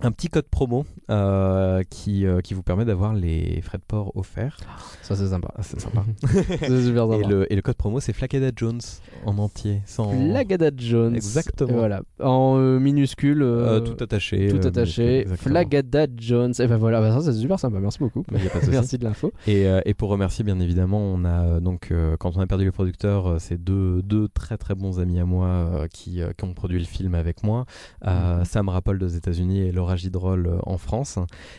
un 0.02 0.10
petit 0.10 0.28
code 0.28 0.46
promo 0.48 0.84
euh, 1.10 1.82
qui, 1.88 2.26
euh, 2.26 2.40
qui 2.40 2.52
vous 2.54 2.62
permet 2.62 2.84
d'avoir 2.84 3.14
les 3.14 3.60
frais 3.62 3.78
de 3.78 3.84
port 3.86 4.12
offerts. 4.16 4.58
Ça 5.02 5.14
c'est 5.14 5.28
sympa. 5.28 5.52
Ah, 5.56 5.62
c'est 5.62 5.80
sympa. 5.80 6.04
c'est 6.60 6.82
super 6.82 7.04
et, 7.12 7.22
sympa. 7.22 7.28
le, 7.28 7.52
et 7.52 7.56
le 7.56 7.62
code 7.62 7.76
promo 7.76 8.00
c'est 8.00 8.12
Flakeda 8.12 8.50
Jones 8.56 8.80
en 9.24 9.38
entier, 9.38 9.82
sans 9.86 10.10
Flagada 10.10 10.70
Jones. 10.76 11.14
Exactement. 11.14 11.70
Et 11.70 11.74
voilà. 11.74 12.02
En 12.20 12.56
euh, 12.58 12.78
minuscule. 12.80 13.42
euh, 13.42 13.80
tout 13.80 14.02
attaché. 14.02 14.48
tout 14.48 14.66
attaché. 14.66 15.26
Flagada 15.36 16.06
Jones. 16.16 16.54
Et 16.58 16.66
ben 16.66 16.76
voilà, 16.76 17.00
bah, 17.00 17.12
ça 17.12 17.32
c'est 17.32 17.38
super 17.38 17.60
sympa. 17.60 17.78
Merci 17.78 18.00
beaucoup. 18.00 18.24
De. 18.28 18.36
Merci 18.70 18.98
de 18.98 19.04
l'info. 19.04 19.32
Et, 19.46 19.66
et 19.84 19.94
pour 19.94 20.08
remercier, 20.10 20.44
bien 20.44 20.58
évidemment, 20.58 20.98
on 20.98 21.24
a 21.24 21.60
donc, 21.60 21.92
quand 22.18 22.36
on 22.36 22.40
a 22.40 22.46
perdu 22.46 22.64
le 22.64 22.72
producteur, 22.72 23.36
c'est 23.38 23.62
deux, 23.62 24.02
deux 24.02 24.28
très 24.28 24.56
très 24.56 24.74
bons 24.74 24.98
amis 24.98 25.20
à 25.20 25.24
moi 25.24 25.86
qui, 25.92 26.20
qui 26.36 26.44
ont 26.44 26.52
produit 26.52 26.78
le 26.78 26.84
film 26.84 27.14
avec 27.14 27.44
moi. 27.44 27.64
Mhm. 28.04 28.44
Sam 28.44 28.68
Rappold 28.68 29.02
aux 29.02 29.08
États-Unis 29.08 29.60
et 29.60 29.72
Laura 29.84 29.96
Gidrol 29.96 30.46
euh, 30.46 30.58
en 30.64 30.78
France. 30.78 31.18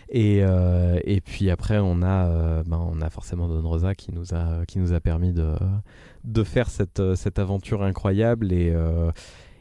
Et, 0.09 0.39
euh, 0.43 0.99
et 1.03 1.21
puis 1.21 1.49
après, 1.51 1.77
on 1.79 2.01
a, 2.01 2.27
euh, 2.27 2.63
ben, 2.65 2.79
on 2.91 3.01
a 3.01 3.09
forcément 3.09 3.47
Don 3.47 3.67
Rosa 3.67 3.93
qui 3.93 4.11
nous 4.11 4.33
a, 4.33 4.65
qui 4.67 4.79
nous 4.79 4.93
a 4.93 4.99
permis 4.99 5.31
de, 5.31 5.53
de 6.23 6.43
faire 6.43 6.69
cette, 6.69 7.01
cette 7.15 7.37
aventure 7.39 7.83
incroyable. 7.83 8.51
Et. 8.51 8.71
euh, 8.73 9.11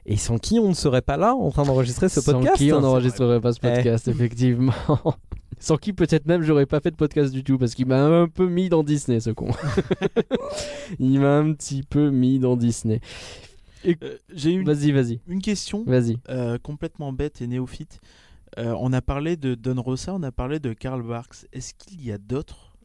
et 0.06 0.18
sans 0.18 0.36
qui 0.36 0.58
on 0.58 0.68
ne 0.68 0.74
serait 0.74 1.00
pas 1.00 1.16
là 1.16 1.34
en 1.34 1.50
train 1.50 1.62
d'enregistrer 1.62 2.10
ce 2.10 2.20
Sans 2.20 2.32
podcast 2.34 2.58
qui 2.58 2.70
on 2.74 2.82
n'enregistrerait 2.82 3.40
pas 3.40 3.54
ce 3.54 3.60
Eh. 3.62 3.68
podcast, 3.74 4.06
effectivement. 4.06 4.74
Sans 5.58 5.78
qui 5.78 5.94
peut-être 5.94 6.26
même 6.26 6.42
j'aurais 6.42 6.66
pas 6.66 6.80
fait 6.80 6.90
de 6.90 6.96
podcast 6.96 7.32
du 7.32 7.42
tout 7.42 7.56
parce 7.56 7.74
qu'il 7.74 7.86
m'a 7.86 8.04
un 8.04 8.28
peu 8.28 8.46
mis 8.46 8.68
dans 8.68 8.82
Disney 8.84 9.18
ce 9.20 9.30
con. 9.30 9.48
Il 10.98 11.20
m'a 11.20 11.38
un 11.38 11.52
petit 11.54 11.82
peu 11.82 12.10
mis 12.10 12.38
dans 12.38 12.56
Disney. 12.56 13.00
Euh, 13.86 13.94
J'ai 14.34 14.50
une, 14.50 14.64
Vas-y, 14.66 14.92
vas-y, 14.92 15.20
une 15.26 15.40
question 15.40 15.84
vas-y. 15.86 16.18
euh, 16.28 16.58
complètement 16.62 17.12
bête 17.12 17.40
et 17.42 17.46
néophyte. 17.46 18.00
Euh, 18.58 18.74
on 18.78 18.92
a 18.92 19.02
parlé 19.02 19.36
de 19.36 19.54
Don 19.54 19.80
Rosa, 19.80 20.14
on 20.14 20.22
a 20.22 20.30
parlé 20.32 20.58
de 20.60 20.72
Karl 20.72 21.02
Barks. 21.02 21.46
Est-ce 21.52 21.74
qu'il 21.74 22.04
y 22.04 22.12
a 22.12 22.18
d'autres 22.18 22.76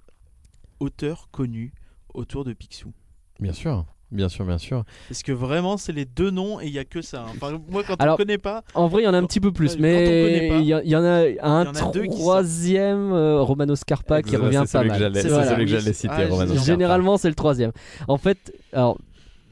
auteurs 0.79 1.29
connus 1.31 1.73
autour 2.13 2.43
de 2.43 2.53
Picsou? 2.53 2.91
Bien 3.39 3.53
sûr, 3.53 3.85
bien 4.11 4.29
sûr, 4.29 4.45
bien 4.45 4.57
sûr. 4.57 4.83
Parce 5.07 5.21
que 5.21 5.31
vraiment, 5.31 5.77
c'est 5.77 5.91
les 5.91 6.05
deux 6.05 6.31
noms 6.31 6.59
et 6.59 6.65
il 6.67 6.73
y 6.73 6.79
a 6.79 6.85
que 6.85 7.01
ça. 7.01 7.21
hein. 7.21 7.31
Enfin, 7.35 7.61
moi, 7.69 7.83
quand 7.85 7.95
Alors, 8.01 8.15
on 8.15 8.17
ne 8.17 8.23
connaît 8.25 8.37
pas, 8.39 8.63
En 8.73 8.87
vrai, 8.87 9.03
il 9.03 9.05
y 9.05 9.07
en 9.07 9.13
a 9.13 9.17
un 9.17 9.25
petit 9.25 9.39
peu 9.39 9.51
plus, 9.51 9.77
mais 9.77 10.49
pas, 10.49 10.57
il 10.57 10.65
y, 10.65 10.95
en 10.95 11.03
a 11.03 11.25
un 11.41 11.65
en 11.67 11.75
a 11.75 12.07
troisième, 12.07 13.11
euh, 13.13 13.41
Romano 13.41 13.75
Scarpa, 13.75 14.23
qui 14.23 14.35
revient 14.37 14.63
pas 14.71 14.83
mal. 14.83 15.11
C'est 15.13 15.27
voilà. 15.29 15.51
celui 15.51 15.65
que 15.65 15.71
j'allais 15.71 15.93
citer, 15.93 16.13
ah, 16.17 16.27
Romano. 16.27 16.55
Généralement, 16.55 17.17
c'est 17.17 17.29
le 17.29 17.35
troisième. 17.35 17.71
En 18.07 18.17
fait, 18.17 18.51
alors, 18.73 18.97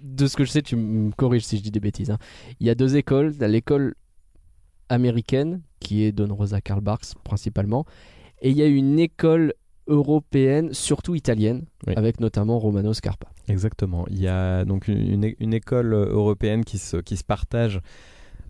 de 0.01 0.25
ce 0.25 0.35
que 0.35 0.43
je 0.45 0.49
sais, 0.51 0.61
tu 0.61 0.75
me 0.75 1.11
corriges 1.11 1.45
si 1.45 1.57
je 1.57 1.63
dis 1.63 1.71
des 1.71 1.79
bêtises. 1.79 2.09
hein. 2.09 2.17
Il 2.59 2.65
y 2.65 2.69
a 2.69 2.75
deux 2.75 2.97
écoles. 2.97 3.33
Il 3.35 3.41
y 3.41 3.43
a 3.43 3.47
l'école 3.47 3.93
américaine, 4.89 5.61
qui 5.79 6.03
est 6.03 6.11
Don 6.11 6.33
Rosa 6.33 6.61
Karl 6.61 6.81
Barks 6.81 7.13
principalement, 7.23 7.85
et 8.41 8.49
il 8.51 8.57
y 8.57 8.61
a 8.61 8.67
une 8.67 8.99
école 8.99 9.53
européenne, 9.87 10.73
surtout 10.73 11.15
italienne, 11.15 11.65
Oui. 11.87 11.93
avec 11.95 12.19
notamment 12.19 12.59
Romano 12.59 12.93
Scarpa. 12.93 13.27
Exactement. 13.47 14.05
Il 14.09 14.19
y 14.19 14.27
a 14.27 14.65
donc 14.65 14.87
une, 14.89 15.23
école 15.53 15.93
euh, 15.93 16.05
européenne 16.09 16.65
qui 16.65 16.77
se, 16.77 16.97
qui 16.97 17.15
se 17.15 17.23
partage 17.23 17.79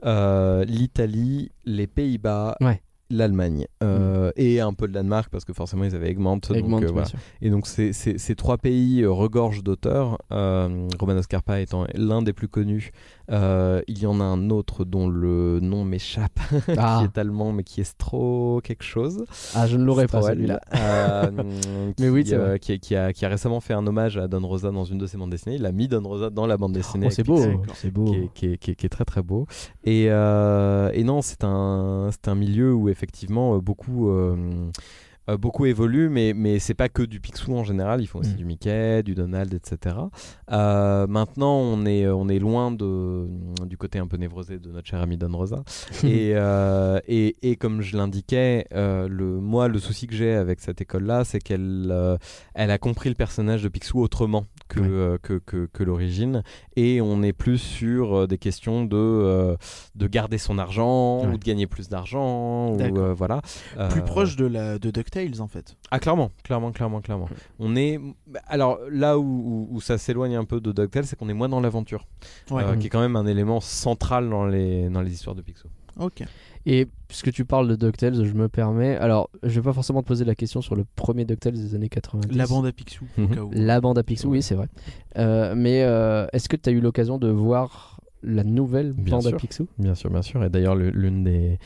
euh, 0.06 0.66
l'Italie, 0.66 1.52
les 1.66 1.88
Pays-Bas, 1.88 2.56
Ouais. 2.62 2.82
l'Allemagne 3.10 3.68
euh, 3.84 4.32
et 4.36 4.60
un 4.60 4.74
peu 4.74 4.86
le 4.88 4.92
Danemark 4.92 5.30
parce 5.32 5.46
que 5.46 5.54
forcément 5.54 5.84
ils 5.86 5.96
avaient 5.96 6.10
Egmont. 6.10 6.38
donc, 6.38 6.52
Egmont, 6.58 6.82
euh, 6.84 6.88
voilà. 6.92 7.06
sûr. 7.08 7.20
Et 7.42 7.50
donc 7.50 7.68
ces, 7.68 7.94
ces- 7.94 8.18
ces 8.18 8.36
trois 8.36 8.58
pays 8.58 9.02
euh, 9.04 9.12
regorgent 9.12 9.64
d'auteurs, 9.64 10.18
euh, 10.32 10.88
Romano 11.00 11.22
Scarpa 11.22 11.62
étant 11.62 11.86
l'un 11.94 12.22
des 12.22 12.34
plus 12.34 12.48
connus. 12.48 12.92
Euh, 13.30 13.82
il 13.88 14.00
y 14.00 14.06
en 14.06 14.22
a 14.22 14.24
un 14.24 14.50
autre 14.50 14.86
dont 14.86 15.10
le 15.10 15.60
nom 15.60 15.84
m'échappe, 15.84 16.40
Ah, 16.78 17.00
qui 17.00 17.06
est 17.06 17.18
allemand 17.20 17.52
mais 17.52 17.64
qui 17.64 17.82
est 17.82 17.84
Stro 17.84 18.62
quelque 18.64 18.84
chose. 18.84 19.26
ah, 19.54 19.68
je 19.68 19.76
ne 19.76 19.84
l'aurais 19.84 20.08
pas 20.08 20.22
celui-là. 20.22 20.62
euh, 20.76 21.32
Mais 22.00 22.10
oui, 22.10 22.24
euh, 22.32 22.58
qui, 22.58 22.80
qui 22.80 22.96
a, 22.96 23.12
qui 23.12 23.26
a 23.26 23.30
récemment 23.30 23.60
fait 23.60 23.74
un 23.74 23.86
hommage 23.86 24.18
à 24.18 24.28
Don 24.28 24.46
Rosa 24.48 24.72
dans 24.72 24.86
une 24.86 24.98
de 24.98 25.08
ses 25.08 25.18
bandes 25.18 25.32
dessinées. 25.32 25.56
Il 25.56 25.66
a 25.66 25.72
mis 25.72 25.88
Don 25.88 26.02
Rosa 26.04 26.30
dans 26.30 26.48
la 26.48 26.56
bande 26.58 26.72
dessinée. 26.74 27.08
Oh, 27.08 27.12
c'est 27.12 27.24
beau, 27.26 27.40
c'est 27.74 27.92
beau. 27.92 28.14
Qui 28.34 28.54
est, 28.54 28.58
qui, 28.58 28.90
très 28.90 29.04
très 29.06 29.22
beau. 29.22 29.46
Et, 29.84 30.08
euh, 30.10 30.90
et 30.94 31.04
non, 31.04 31.22
c'est 31.22 31.44
un, 31.44 32.10
un 32.26 32.36
milieu 32.36 32.74
où 32.74 32.88
effectivement 32.90 33.56
euh, 33.56 33.60
beaucoup, 33.60 34.10
euh, 35.30 35.34
euh, 35.34 35.38
beaucoup 35.38 35.66
évoluent, 35.66 36.10
mais, 36.10 36.34
mais 36.36 36.60
c'est 36.60 36.74
pas 36.74 36.90
que 36.90 37.04
du 37.04 37.20
Picsou 37.20 37.56
en 37.56 37.64
général. 37.64 38.02
Ils 38.02 38.08
font 38.08 38.20
aussi 38.20 38.34
Mm. 38.34 38.38
du 38.38 38.46
Mickey, 38.46 39.04
du 39.04 39.16
Donald, 39.16 39.54
etc. 39.54 39.96
Euh, 40.52 41.08
maintenant, 41.08 41.56
on 41.58 41.86
est, 41.86 42.08
on 42.08 42.28
est 42.30 42.40
loin 42.40 42.72
de, 42.72 43.28
du 43.66 43.78
côté 43.78 44.00
un 44.00 44.08
peu 44.08 44.18
névrosé 44.18 44.60
de 44.60 44.72
notre 44.72 44.88
cher 44.88 45.02
ami 45.02 45.18
Don 45.18 45.36
Rosa. 45.36 45.64
et, 46.04 46.32
euh, 46.36 47.00
et, 47.08 47.36
et 47.42 47.56
comme 47.56 47.82
je 47.82 47.98
l'indiquais, 47.98 48.66
euh, 48.74 49.08
le, 49.08 49.40
moi, 49.40 49.68
le 49.68 49.80
souci 49.80 50.08
que 50.08 50.16
j'ai 50.16 50.34
avec 50.34 50.60
cette 50.60 50.82
école-là, 50.82 51.24
c'est 51.24 51.40
qu'elle 51.40 51.88
euh, 51.92 52.18
elle 52.54 52.72
a 52.72 52.78
compris 52.78 53.10
le 53.10 53.16
personnage 53.16 53.64
de 53.64 53.70
Picsou 53.70 54.00
autrement 54.02 54.46
que, 54.68 54.80
euh, 54.80 55.18
que, 55.22 55.40
que, 55.40 55.66
que 55.72 55.84
l'origine. 55.84 56.44
Et 56.76 57.02
on 57.02 57.24
est 57.24 57.34
plus 57.34 57.58
sur 57.58 58.16
euh, 58.16 58.28
des 58.28 58.38
questions 58.38 58.84
de, 58.86 58.96
euh, 58.98 59.56
de 59.96 60.08
garder 60.08 60.38
son 60.38 60.58
argent 60.58 61.22
Ouais. 61.22 61.34
ou 61.34 61.38
de 61.38 61.44
gagner 61.44 61.68
plus 61.68 61.90
d'argent. 61.90 62.72
ou 62.74 62.78
voilà. 63.16 63.42
plus 63.90 64.02
proche 64.04 64.36
de, 64.36 64.46
la, 64.46 64.78
de 64.80 64.92
DuckTales 64.92 65.42
en 65.42 65.48
fait. 65.48 65.76
ah 65.92 66.00
clairement, 66.00 66.32
clairement, 66.44 66.72
clairement, 66.72 67.02
clairement. 67.02 67.30
On 67.60 67.76
est 67.76 68.00
alors 68.48 68.80
là 68.92 69.18
où, 69.18 69.24
où- 69.24 69.68
où 69.72 69.82
ça 69.82 69.98
s'éloigne 69.98 70.36
un 70.36 70.46
peu 70.46 70.60
de 70.62 70.72
DuckTales, 70.72 71.06
c'est 71.06 71.16
qu'on 71.18 71.30
est 71.30 71.34
moins 71.34 71.50
dans 71.50 71.60
l'aventure, 71.62 72.06
Ouais. 72.52 72.64
qui 72.80 72.88
est 72.88 72.90
quand 72.90 73.02
même 73.02 73.16
un 73.16 73.26
élément 73.28 73.60
central 73.62 74.30
dans 74.30 74.46
les 74.46 74.90
dans 74.90 75.02
les 75.02 75.14
histoires 75.14 75.36
de 75.36 75.42
Picsou. 75.42 75.68
Ok. 76.00 76.24
Et 76.70 76.86
puisque 77.08 77.32
tu 77.32 77.46
parles 77.46 77.70
de 77.70 77.76
DuckTales, 77.78 78.26
je 78.26 78.34
me 78.34 78.50
permets. 78.50 78.98
Alors, 78.98 79.30
je 79.42 79.58
vais 79.60 79.64
pas 79.64 79.72
forcément 79.72 80.02
te 80.04 80.08
poser 80.08 80.26
la 80.26 80.36
question 80.36 80.60
sur 80.62 80.76
le 80.76 80.84
premier 80.98 81.24
DuckTales 81.24 81.54
des 81.54 81.76
années 81.76 81.88
90. 81.88 82.36
La 82.36 82.46
bande 82.46 82.66
à 82.66 82.74
Picsou, 82.74 83.06
au 83.18 83.22
Mhm. 83.22 83.30
cas 83.30 83.42
où. 83.42 83.50
La 83.54 83.80
bande 83.80 83.98
à 83.98 84.04
Picsou, 84.04 84.30
oui, 84.32 84.42
c'est 84.42 84.56
vrai. 84.56 84.68
Euh, 85.18 85.54
mais 85.56 85.84
euh, 85.84 86.28
est-ce 86.34 86.50
que 86.50 86.58
tu 86.58 86.68
as 86.70 86.74
eu 86.74 86.82
l'occasion 86.82 87.18
de 87.20 87.30
voir 87.30 88.02
la 88.22 88.44
nouvelle 88.44 88.92
Bien 88.92 89.18
bande 89.20 89.28
à. 89.28 89.32
Picsou? 89.38 89.68
Bien 89.80 89.96
sûr, 89.96 90.10
bien 90.10 90.22
sûr. 90.22 90.44
Et 90.44 90.50
d'ailleurs, 90.50 90.76
le- 90.76 90.90
l'une 90.90 91.24
des 91.24 91.58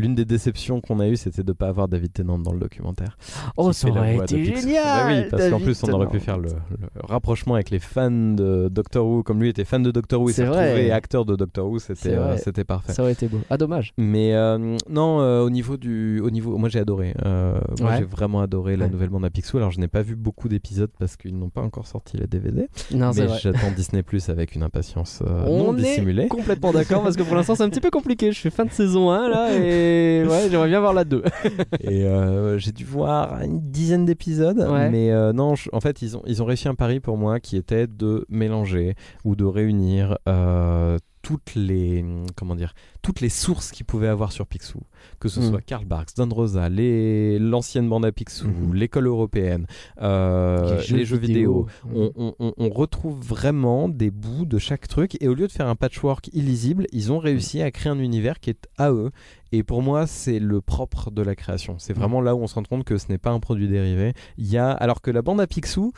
l'une 0.00 0.14
des 0.14 0.24
déceptions 0.24 0.80
qu'on 0.80 0.98
a 1.00 1.08
eues, 1.08 1.16
c'était 1.16 1.42
de 1.42 1.48
ne 1.50 1.52
pas 1.54 1.68
avoir 1.68 1.88
David 1.88 2.12
Tennant 2.12 2.38
dans 2.38 2.52
le 2.52 2.58
documentaire. 2.58 3.16
Oh, 3.56 3.72
ça 3.72 3.88
aurait 3.88 4.16
été 4.16 4.44
génial 4.44 4.84
Bah 4.84 5.04
oui, 5.08 5.22
parce 5.30 5.48
qu'en 5.50 5.60
plus, 5.60 5.82
on 5.84 5.92
aurait 5.92 6.08
pu 6.08 6.20
faire 6.20 6.38
le, 6.38 6.48
le 6.48 6.88
rapprochement 7.04 7.54
avec 7.54 7.70
les 7.70 7.78
fans 7.78 8.10
de 8.10 8.68
Doctor 8.70 9.06
Who. 9.06 9.22
Comme 9.22 9.40
lui 9.40 9.48
était 9.48 9.64
fan 9.64 9.82
de 9.82 9.90
Doctor 9.90 10.20
Who 10.20 10.30
et 10.30 10.32
s'est 10.32 10.48
retrouvé 10.48 10.90
acteur 10.92 11.24
de 11.24 11.36
Doctor 11.36 11.68
Who, 11.68 11.78
c'était 11.78 12.10
euh, 12.14 12.36
c'était 12.38 12.64
parfait. 12.64 12.92
Ça 12.92 13.02
aurait 13.02 13.12
été 13.12 13.28
beau. 13.28 13.38
Ah, 13.50 13.56
dommage. 13.56 13.92
Mais 13.98 14.34
euh, 14.34 14.76
non, 14.88 15.20
euh, 15.20 15.40
au 15.42 15.50
niveau 15.50 15.76
du, 15.76 16.20
au 16.20 16.30
niveau, 16.30 16.56
moi 16.56 16.68
j'ai 16.68 16.78
adoré. 16.80 17.14
Moi 17.24 17.60
Ouais. 17.80 17.96
j'ai 17.98 18.04
vraiment 18.04 18.40
adoré 18.40 18.76
la 18.76 18.86
Ouais. 18.86 18.90
nouvelle 18.90 19.08
bande 19.10 19.24
à 19.24 19.30
Picsou. 19.30 19.56
Alors 19.58 19.70
je 19.70 19.80
n'ai 19.80 19.88
pas 19.88 20.02
vu 20.02 20.16
beaucoup 20.16 20.48
d'épisodes 20.48 20.90
parce 20.98 21.16
qu'ils 21.16 21.36
n'ont 21.38 21.50
pas 21.50 21.60
encore 21.62 21.86
sorti 21.86 22.16
les 22.16 22.26
DVD. 22.26 22.68
Non, 22.92 23.10
mais 23.16 23.26
j'attends 23.40 23.70
Disney 23.76 24.02
Plus 24.02 24.28
avec 24.28 24.54
une 24.54 24.62
impatience 24.62 25.22
On 25.46 25.72
non 25.72 25.76
est 25.76 25.82
dissimulée. 25.82 26.28
complètement 26.28 26.72
d'accord 26.72 27.02
parce 27.02 27.16
que 27.16 27.22
pour 27.22 27.36
l'instant 27.36 27.54
c'est 27.54 27.62
un 27.62 27.68
petit 27.70 27.80
peu 27.80 27.90
compliqué. 27.90 28.32
Je 28.32 28.40
fais 28.40 28.50
fin 28.50 28.64
de 28.64 28.70
saison 28.70 29.10
1 29.10 29.28
là 29.28 29.52
et 29.54 29.60
mais 29.90 30.30
ouais, 30.30 30.48
j'aimerais 30.50 30.68
bien 30.68 30.80
voir 30.80 30.92
la 30.92 31.04
2. 31.04 31.22
Et 31.80 32.04
euh, 32.04 32.58
j'ai 32.58 32.72
dû 32.72 32.84
voir 32.84 33.40
une 33.42 33.60
dizaine 33.70 34.04
d'épisodes, 34.04 34.58
Ouais. 34.70 34.88
mais 34.90 35.10
euh, 35.10 35.32
non, 35.32 35.54
je- 35.54 35.68
en 35.72 35.80
fait, 35.80 36.02
ils 36.02 36.16
ont, 36.16 36.22
ils 36.26 36.42
ont 36.42 36.46
réussi 36.46 36.68
un 36.68 36.74
pari 36.74 37.00
pour 37.00 37.16
moi 37.16 37.40
qui 37.40 37.56
était 37.56 37.86
de 37.86 38.24
mélanger 38.28 38.94
ou 39.24 39.36
de 39.36 39.44
réunir 39.44 40.18
euh, 40.28 40.98
toutes 41.22 41.54
les 41.54 42.04
comment 42.36 42.54
dire 42.54 42.74
toutes 43.02 43.20
les 43.20 43.28
sources 43.28 43.70
qu'ils 43.72 43.86
pouvaient 43.86 44.08
avoir 44.08 44.30
sur 44.32 44.46
Picsou, 44.46 44.80
que 45.20 45.28
ce 45.28 45.40
Mm. 45.40 45.48
soit 45.50 45.60
Karl 45.62 45.84
Barks, 45.86 46.10
Don 46.16 46.28
Rosa, 46.28 46.68
les 46.68 47.38
l'ancienne 47.38 47.88
bande 47.88 48.04
à 48.04 48.12
Picsou, 48.12 48.48
Mhm. 48.48 48.74
l'école 48.74 49.06
européenne, 49.06 49.66
euh, 50.02 50.80
les, 50.90 51.04
jeux 51.04 51.16
vidéo. 51.16 51.66
On, 51.94 52.10
on- 52.16 52.34
on- 52.38 52.52
on 52.56 52.68
retrouve 52.70 53.18
vraiment 53.22 53.88
des 53.88 54.10
bouts 54.10 54.44
de 54.44 54.58
chaque 54.58 54.86
truc 54.88 55.16
et 55.22 55.28
au 55.28 55.34
lieu 55.34 55.46
de 55.46 55.52
faire 55.52 55.66
un 55.68 55.76
patchwork 55.76 56.28
illisible, 56.34 56.86
ils 56.92 57.10
ont 57.12 57.18
réussi 57.18 57.62
à 57.62 57.70
créer 57.70 57.90
un 57.92 57.98
univers 57.98 58.38
qui 58.40 58.50
est 58.50 58.68
à 58.76 58.90
eux. 58.90 59.10
Et 59.52 59.62
pour 59.62 59.82
moi, 59.82 60.06
c'est 60.06 60.38
le 60.38 60.60
propre 60.60 61.10
de 61.10 61.22
la 61.22 61.34
création. 61.34 61.76
C'est 61.78 61.92
vraiment 61.94 62.20
là 62.20 62.34
où 62.36 62.40
on 62.42 62.46
se 62.46 62.54
rend 62.54 62.62
compte 62.62 62.84
que 62.84 62.98
ce 62.98 63.06
n'est 63.08 63.18
pas 63.18 63.30
un 63.30 63.40
produit 63.40 63.66
dérivé. 63.66 64.12
Il 64.38 64.46
y 64.46 64.58
a, 64.58 64.70
alors 64.70 65.00
que 65.02 65.10
la 65.10 65.22
bande 65.22 65.40
à 65.40 65.46
Picsou, 65.46 65.92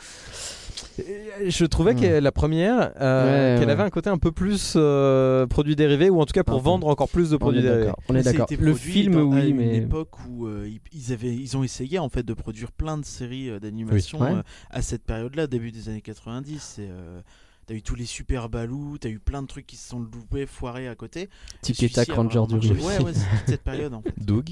je 0.97 1.65
trouvais 1.65 1.95
que 1.95 2.05
la 2.19 2.31
première, 2.31 2.91
euh, 3.01 3.53
Ouais, 3.55 3.59
qu'elle 3.59 3.67
ouais. 3.67 3.73
avait 3.73 3.83
un 3.83 3.89
côté 3.89 4.09
un 4.09 4.17
peu 4.17 4.31
plus 4.31 4.73
euh, 4.75 5.47
produit 5.47 5.75
dérivé 5.75 6.09
ou 6.09 6.19
en 6.21 6.25
tout 6.25 6.33
cas 6.33 6.43
pour 6.43 6.59
peu. 6.59 6.65
vendre 6.65 6.87
encore 6.87 7.09
plus 7.09 7.29
de 7.31 7.37
produits 7.37 7.61
dérivés. 7.61 7.91
On 8.09 8.15
est 8.15 8.23
d'accord. 8.23 8.47
Le 8.59 8.73
film, 8.73 9.13
dans- 9.13 9.31
à 9.31 9.35
oui, 9.41 9.49
une 9.49 9.57
mais. 9.57 9.77
époque 9.77 10.09
où 10.29 10.45
euh, 10.47 10.69
ils, 10.91 11.13
avaient, 11.13 11.33
ils 11.35 11.57
ont 11.57 11.63
essayé 11.63 11.99
en 11.99 12.09
fait 12.09 12.23
de 12.23 12.33
produire 12.33 12.71
plein 12.71 12.97
de 12.97 13.05
séries 13.05 13.49
euh, 13.49 13.59
d'animation 13.59 14.19
Oui. 14.21 14.27
Ouais. 14.27 14.33
euh, 14.37 14.41
à 14.69 14.81
cette 14.81 15.03
période-là, 15.03 15.47
début 15.47 15.71
des 15.71 15.89
années 15.89 16.01
90. 16.01 16.59
C'est, 16.61 16.87
euh, 16.89 17.21
T'as 17.65 17.75
eu 17.75 17.81
tous 17.81 17.95
les 17.95 18.05
super 18.05 18.49
balous, 18.49 18.97
t'as 18.99 19.07
eu 19.07 19.19
plein 19.19 19.41
de 19.41 19.47
trucs 19.47 19.65
qui 19.65 19.77
se 19.77 19.87
sont 19.89 19.99
loupés, 19.99 20.45
foirés 20.45 20.89
à 20.89 20.95
côté. 20.95 21.29
Tic 21.61 21.81
Et 21.81 21.89
tac, 21.89 22.11
Ranger 22.11 22.41
du 22.47 22.55
marché. 22.55 22.73
Ouais, 22.73 23.01
ouais, 23.05 23.13
c'est 23.13 23.21
toute 23.21 23.47
cette 23.47 23.63
période 23.63 23.93
en 23.93 24.01
fait. 24.03 24.13
Doug. 24.17 24.49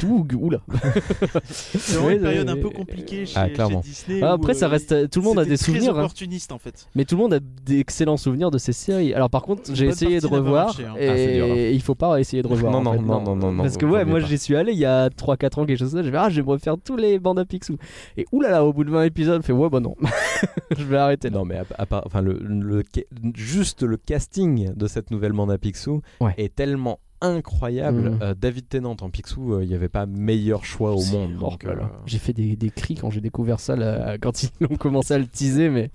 Doug, 0.00 0.32
oula. 0.40 0.60
C'est 1.44 1.98
Ouais, 1.98 2.16
une 2.16 2.22
période 2.22 2.48
un 2.48 2.56
peu 2.56 2.70
compliquée 2.70 3.26
chez, 3.26 3.34
Ah, 3.38 3.46
chez 3.48 3.52
clairement. 3.54 3.80
Disney. 3.80 4.20
Ah, 4.22 4.30
où, 4.32 4.34
Après, 4.34 4.54
ça 4.54 4.66
euh, 4.66 4.70
reste. 4.70 5.10
Tout 5.10 5.20
le 5.20 5.24
monde 5.26 5.38
a 5.38 5.44
des 5.44 5.56
très 5.58 5.66
souvenirs. 5.66 5.94
hein. 5.96 6.00
opportuniste 6.00 6.50
en 6.52 6.58
fait. 6.58 6.88
Mais 6.94 7.04
tout 7.04 7.16
le 7.16 7.22
monde 7.22 7.34
a 7.34 7.40
d'excellents 7.40 8.16
souvenirs 8.16 8.50
de 8.50 8.58
ces 8.58 8.72
séries. 8.72 9.12
Alors 9.12 9.28
par 9.30 9.42
contre, 9.42 9.74
j'ai 9.74 9.86
essayé 9.86 10.20
de 10.20 10.26
revoir 10.26 10.66
marché, 10.66 10.84
hein. 10.86 10.94
et 10.98 11.08
Ah, 11.08 11.32
dur, 11.46 11.46
il 11.56 11.82
faut 11.82 11.94
pas 11.94 12.18
essayer 12.20 12.42
de 12.42 12.48
revoir. 12.48 12.72
Non, 12.72 12.78
en 12.78 12.82
non, 12.82 12.92
fait, 12.94 12.98
non, 13.00 13.20
non, 13.22 13.36
non, 13.36 13.52
non, 13.52 13.62
Parce 13.64 13.76
que 13.76 13.84
ouais, 13.86 14.04
moi 14.04 14.20
j'y 14.20 14.38
suis 14.38 14.56
allé 14.56 14.72
il 14.72 14.78
y 14.78 14.84
a 14.86 15.08
3-4 15.08 15.60
ans 15.60 15.66
quelque 15.66 15.78
chose 15.78 15.90
comme 15.92 16.00
ça. 16.00 16.06
Je 16.06 16.10
vais 16.10 16.18
ah, 16.18 16.30
je 16.30 16.36
vais 16.36 16.42
me 16.42 16.48
refaire 16.50 16.76
tous 16.82 16.96
les 16.96 17.18
bandes 17.18 17.38
à 17.38 17.44
Picsou. 17.44 17.76
Et 18.16 18.24
oulala, 18.32 18.64
au 18.64 18.72
bout 18.72 18.84
de 18.84 18.90
20 18.90 19.02
épisodes, 19.04 19.42
je 19.42 19.46
fais 19.46 19.52
ouais 19.52 19.68
bah 19.68 19.80
non, 19.80 19.94
je 20.76 20.84
vais 20.84 20.96
arrêter. 20.96 21.28
Non, 21.30 21.44
mais 21.44 21.56
à, 21.58 21.64
à 21.78 21.86
part, 21.86 22.02
enfin, 22.06 22.22
le, 22.22 22.38
le 22.48 22.82
juste 23.34 23.82
le 23.82 23.96
casting 23.96 24.72
de 24.74 24.86
cette 24.86 25.10
nouvelle 25.10 25.32
bande 25.32 25.50
à 25.50 25.58
Picsou 25.58 26.02
Ouais. 26.20 26.34
est 26.38 26.54
tellement 26.54 27.00
incroyable. 27.22 28.10
Mhm. 28.10 28.18
Euh, 28.22 28.34
David 28.34 28.68
Tennant 28.68 28.96
en 29.00 29.08
Picsou, 29.10 29.54
euh, 29.54 29.64
il 29.64 29.68
n'y 29.68 29.74
avait 29.74 29.88
pas 29.88 30.04
meilleur 30.06 30.64
choix 30.64 30.92
au 30.94 31.02
monde. 31.06 31.38
euh, 31.64 31.74
J'ai 32.04 32.18
fait 32.18 32.32
des, 32.34 32.56
des 32.56 32.70
cris 32.70 32.94
quand 32.94 33.10
j'ai 33.10 33.20
découvert 33.22 33.58
ça 33.58 33.74
là, 33.74 34.18
quand 34.18 34.42
ils 34.42 34.50
ont 34.70 34.76
commencé 34.76 35.14
à 35.14 35.18
le 35.18 35.26
teaser. 35.26 35.70
Mais 35.70 35.90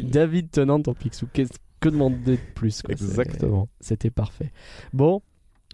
David 0.00 0.50
Tennant 0.50 0.82
en 0.86 0.94
Picsou, 0.94 1.26
que 1.32 1.42
demander 1.88 2.32
de 2.36 2.38
plus 2.54 2.82
quoi. 2.82 2.92
Exactement. 2.92 3.68
C'était 3.80 4.10
parfait. 4.10 4.50
Bon, 4.92 5.22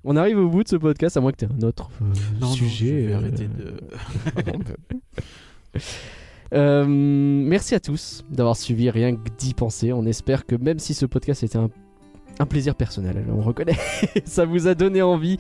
on 0.05 0.17
arrive 0.17 0.39
au 0.39 0.49
bout 0.49 0.65
de 0.65 0.69
ce 0.69 0.77
podcast, 0.77 1.17
à 1.17 1.21
moins 1.21 1.31
que 1.33 1.37
tu 1.37 1.45
aies 1.45 1.49
un 1.57 1.63
autre 1.67 1.89
euh, 2.03 2.05
Non, 2.41 2.49
non, 2.49 2.53
sujet. 2.53 3.03
je 3.03 3.07
vais 3.07 3.13
euh, 3.13 3.17
arrêter 3.17 3.47
de. 3.49 3.75
Euh, 6.53 6.85
merci 6.87 7.75
à 7.75 7.81
tous 7.81 8.25
d'avoir 8.31 8.57
suivi 8.57 8.91
rien 8.91 9.15
que 9.15 9.31
d'y 9.39 9.55
penser. 9.55 9.93
On 9.93 10.05
espère 10.07 10.47
que 10.47 10.57
même 10.57 10.79
si 10.79 10.95
ce 10.95 11.07
podcast 11.07 11.43
était 11.43 11.59
un, 11.59 11.71
un 12.39 12.47
plaisir 12.47 12.75
personnel, 12.75 13.25
on 13.33 13.41
reconnaît, 13.41 13.79
ça 14.25 14.45
vous 14.45 14.67
a 14.67 14.75
donné 14.75 15.03
envie 15.03 15.39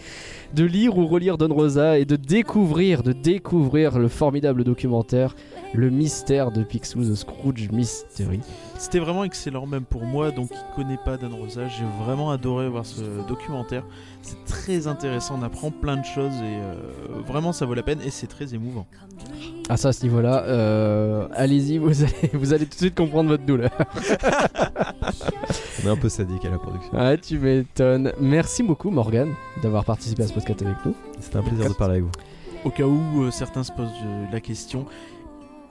de 0.54 0.64
lire 0.64 0.98
ou 0.98 1.06
relire 1.06 1.38
Don 1.38 1.52
Rosa 1.52 1.98
et 1.98 2.04
de 2.04 2.16
découvrir, 2.16 3.02
de 3.02 3.12
découvrir 3.12 3.98
le 3.98 4.08
formidable 4.08 4.64
documentaire 4.64 5.34
Le 5.74 5.90
mystère 5.90 6.50
de 6.50 6.62
Picsou, 6.64 7.02
The 7.02 7.14
Scrooge 7.14 7.70
Mystery. 7.70 8.40
C'était 8.76 8.98
vraiment 8.98 9.24
excellent, 9.24 9.66
même 9.66 9.84
pour 9.84 10.04
moi, 10.04 10.30
donc 10.30 10.48
qui 10.48 10.58
connaît 10.74 10.98
pas 11.04 11.16
Dan 11.16 11.32
Rosa. 11.34 11.68
J'ai 11.68 11.84
vraiment 12.04 12.30
adoré 12.30 12.68
voir 12.68 12.86
ce 12.86 13.02
documentaire. 13.28 13.84
C'est 14.22 14.44
très 14.46 14.86
intéressant, 14.86 15.38
on 15.38 15.42
apprend 15.42 15.70
plein 15.70 15.96
de 15.96 16.04
choses 16.04 16.32
et 16.42 16.60
euh, 16.60 16.74
vraiment 17.26 17.52
ça 17.52 17.66
vaut 17.66 17.74
la 17.74 17.82
peine 17.82 18.00
et 18.04 18.10
c'est 18.10 18.26
très 18.26 18.54
émouvant. 18.54 18.86
Ah 19.68 19.76
ça 19.76 19.88
à 19.88 19.92
ce 19.92 20.02
niveau-là, 20.02 20.44
euh, 20.44 21.28
allez-y, 21.34 21.78
vous 21.78 22.02
allez, 22.02 22.30
vous 22.32 22.52
allez 22.52 22.64
tout 22.64 22.74
de 22.74 22.80
suite 22.80 22.94
comprendre 22.94 23.28
votre 23.30 23.44
douleur. 23.44 23.70
on 25.84 25.86
est 25.86 25.90
un 25.90 25.96
peu 25.96 26.08
sadique 26.08 26.44
à 26.44 26.50
la 26.50 26.58
production. 26.58 26.92
Ah 26.94 27.16
tu 27.16 27.38
m'étonnes. 27.38 28.12
Merci 28.20 28.62
beaucoup 28.62 28.90
Morgan 28.90 29.28
d'avoir 29.62 29.84
participé 29.84 30.22
à 30.22 30.26
ce 30.26 30.32
podcast 30.32 30.39
avec 30.48 30.76
nous. 30.84 30.94
C'était 31.20 31.36
un 31.36 31.42
plaisir 31.42 31.68
de 31.68 31.74
parler 31.74 31.94
avec 31.94 32.04
vous. 32.04 32.10
Au 32.64 32.70
cas 32.70 32.84
où 32.84 33.22
euh, 33.22 33.30
certains 33.30 33.62
se 33.64 33.72
posent 33.72 33.88
euh, 34.04 34.24
la 34.32 34.40
question, 34.40 34.84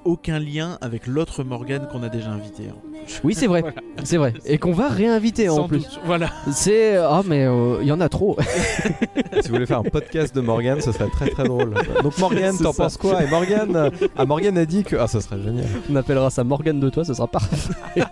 aucun 0.06 0.40
lien 0.40 0.78
avec 0.82 1.06
l'autre 1.08 1.44
Morgan 1.44 1.88
qu'on 1.92 2.02
a 2.04 2.10
déjà 2.10 2.30
invité. 2.32 2.64
hein. 2.70 2.76
Oui 3.24 3.34
c'est 3.36 3.48
vrai, 3.48 3.64
c'est 4.04 4.18
vrai. 4.18 4.34
Et 4.46 4.58
qu'on 4.58 4.72
va 4.72 4.88
réinviter 4.88 5.50
en 5.50 5.56
Sans 5.58 5.68
plus. 5.68 5.80
doute. 5.80 6.00
Voilà. 6.06 6.30
C'est 6.52 6.96
ah 6.98 7.22
mais 7.26 7.48
il 7.82 7.88
y 7.88 7.92
en 7.92 8.00
a 8.02 8.10
trop. 8.10 8.38
si 9.42 9.48
vous 9.50 9.54
voulez 9.56 9.66
faire 9.66 9.80
un 9.80 9.84
podcast 9.84 10.34
de 10.36 10.42
Morgan, 10.42 10.80
ce 10.82 10.92
serait 10.92 11.10
très 11.10 11.30
très 11.30 11.44
drôle. 11.44 11.74
Donc 12.04 12.18
Morgan, 12.18 12.56
C'est 12.58 12.64
t'en 12.64 12.74
ça. 12.74 12.84
penses 12.84 12.98
quoi? 12.98 13.24
Et 13.24 13.28
Morgan, 13.30 13.76
euh, 13.76 13.90
ah, 14.16 14.26
Morgan 14.26 14.58
a 14.58 14.66
dit 14.66 14.84
que 14.84 14.96
ah, 14.96 15.08
ça 15.08 15.22
serait 15.22 15.42
génial. 15.42 15.66
On 15.92 15.96
appellera 15.96 16.30
ça 16.30 16.44
Morgan 16.44 16.80
de 16.80 16.90
toi, 16.90 17.04
ce 17.06 17.14
sera 17.14 17.28
parfait. 17.28 17.74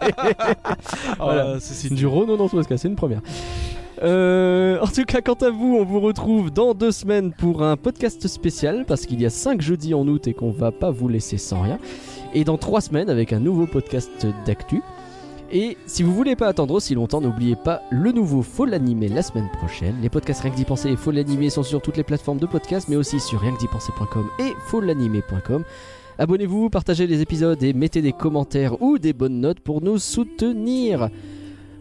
Voilà. 1.19 1.53
Ah, 1.55 1.57
c'est 1.59 1.93
du 1.93 2.05
Renault 2.05 2.37
dans 2.37 2.47
ce 2.47 2.55
podcast, 2.55 2.81
c'est 2.83 2.87
une 2.89 2.95
première. 2.95 3.21
Euh, 4.03 4.79
en 4.79 4.87
tout 4.87 5.03
cas, 5.03 5.21
quant 5.21 5.33
à 5.33 5.49
vous, 5.49 5.75
on 5.79 5.83
vous 5.83 5.99
retrouve 5.99 6.51
dans 6.51 6.73
deux 6.73 6.91
semaines 6.91 7.33
pour 7.33 7.63
un 7.63 7.77
podcast 7.77 8.27
spécial 8.27 8.85
parce 8.87 9.05
qu'il 9.05 9.21
y 9.21 9.25
a 9.25 9.29
cinq 9.29 9.61
jeudis 9.61 9.93
en 9.93 10.07
août 10.07 10.27
et 10.27 10.33
qu'on 10.33 10.51
va 10.51 10.71
pas 10.71 10.91
vous 10.91 11.07
laisser 11.07 11.37
sans 11.37 11.61
rien. 11.61 11.79
Et 12.33 12.43
dans 12.43 12.57
trois 12.57 12.81
semaines 12.81 13.09
avec 13.09 13.33
un 13.33 13.39
nouveau 13.39 13.65
podcast 13.65 14.27
d'actu. 14.45 14.81
Et 15.51 15.77
si 15.85 16.03
vous 16.03 16.13
voulez 16.13 16.35
pas 16.35 16.47
attendre 16.47 16.73
aussi 16.73 16.93
longtemps, 16.93 17.21
n'oubliez 17.21 17.55
pas 17.55 17.81
le 17.89 18.11
nouveau 18.11 18.41
Faut 18.41 18.65
l'animer 18.65 19.07
la 19.07 19.21
semaine 19.21 19.49
prochaine. 19.57 19.95
Les 20.01 20.09
podcasts 20.09 20.41
Rien 20.41 20.51
que 20.51 20.57
d'y 20.57 20.65
penser 20.65 20.89
et 20.89 20.97
Faut 20.97 21.11
l'animer 21.11 21.49
sont 21.49 21.63
sur 21.63 21.81
toutes 21.81 21.95
les 21.97 22.03
plateformes 22.03 22.39
de 22.39 22.45
podcast, 22.45 22.87
mais 22.89 22.97
aussi 22.97 23.19
sur 23.19 23.39
rien 23.39 23.53
que 23.53 23.59
d'y 23.59 23.67
penser.com 23.67 24.25
et 24.39 24.53
faut 24.67 24.81
l'animer.com. 24.81 25.63
Abonnez-vous, 26.19 26.69
partagez 26.69 27.07
les 27.07 27.21
épisodes 27.21 27.61
et 27.63 27.73
mettez 27.73 28.01
des 28.01 28.11
commentaires 28.11 28.81
ou 28.81 28.97
des 28.97 29.13
bonnes 29.13 29.39
notes 29.39 29.61
pour 29.61 29.81
nous 29.81 29.99
soutenir. 29.99 31.09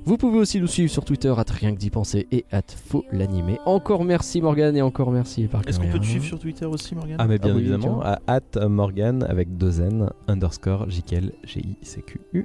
Vous 0.07 0.17
pouvez 0.17 0.39
aussi 0.39 0.61
nous 0.61 0.69
suivre 0.69 0.89
sur 0.89 1.05
Twitter, 1.05 1.35
at 1.37 1.45
rien 1.49 1.75
que 1.75 1.81
d'y 1.81 1.91
penser 1.91 2.29
et 2.31 2.45
at 2.53 2.63
faut 2.89 3.05
l'animer. 3.11 3.59
Encore 3.67 4.05
merci 4.05 4.41
Morgan 4.41 4.77
et 4.77 4.81
encore 4.81 5.11
merci 5.11 5.49
Parker. 5.49 5.69
Est-ce 5.69 5.81
qu'on 5.81 5.91
peut 5.91 5.99
te 5.99 6.07
suivre 6.07 6.25
sur 6.25 6.39
Twitter 6.39 6.65
aussi, 6.65 6.95
Morgan 6.95 7.17
Ah 7.19 7.27
mais 7.27 7.39
bien 7.39 7.51
Ah 7.51 7.57
oui, 7.57 7.63
évidemment, 7.63 8.03
à 8.05 8.21
at 8.29 8.69
Morgan 8.69 9.27
avec 9.29 9.57
deux 9.57 9.81
N 9.81 10.09
underscore 10.29 10.89
JKL 10.89 11.33
G 11.43 11.59
I 11.61 11.77
C 11.83 12.03
Q 12.07 12.21
U. 12.35 12.45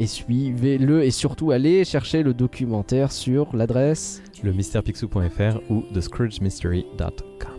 Et 0.00 0.08
suivez-le 0.08 1.04
et 1.04 1.12
surtout 1.12 1.52
allez 1.52 1.84
chercher 1.84 2.24
le 2.24 2.34
documentaire 2.34 3.12
sur 3.12 3.54
l'adresse. 3.54 4.20
Le 4.42 4.52
mystèrepixou.fr 4.52 5.60
ou 5.70 5.84
thescroogemystery.com. 5.94 7.50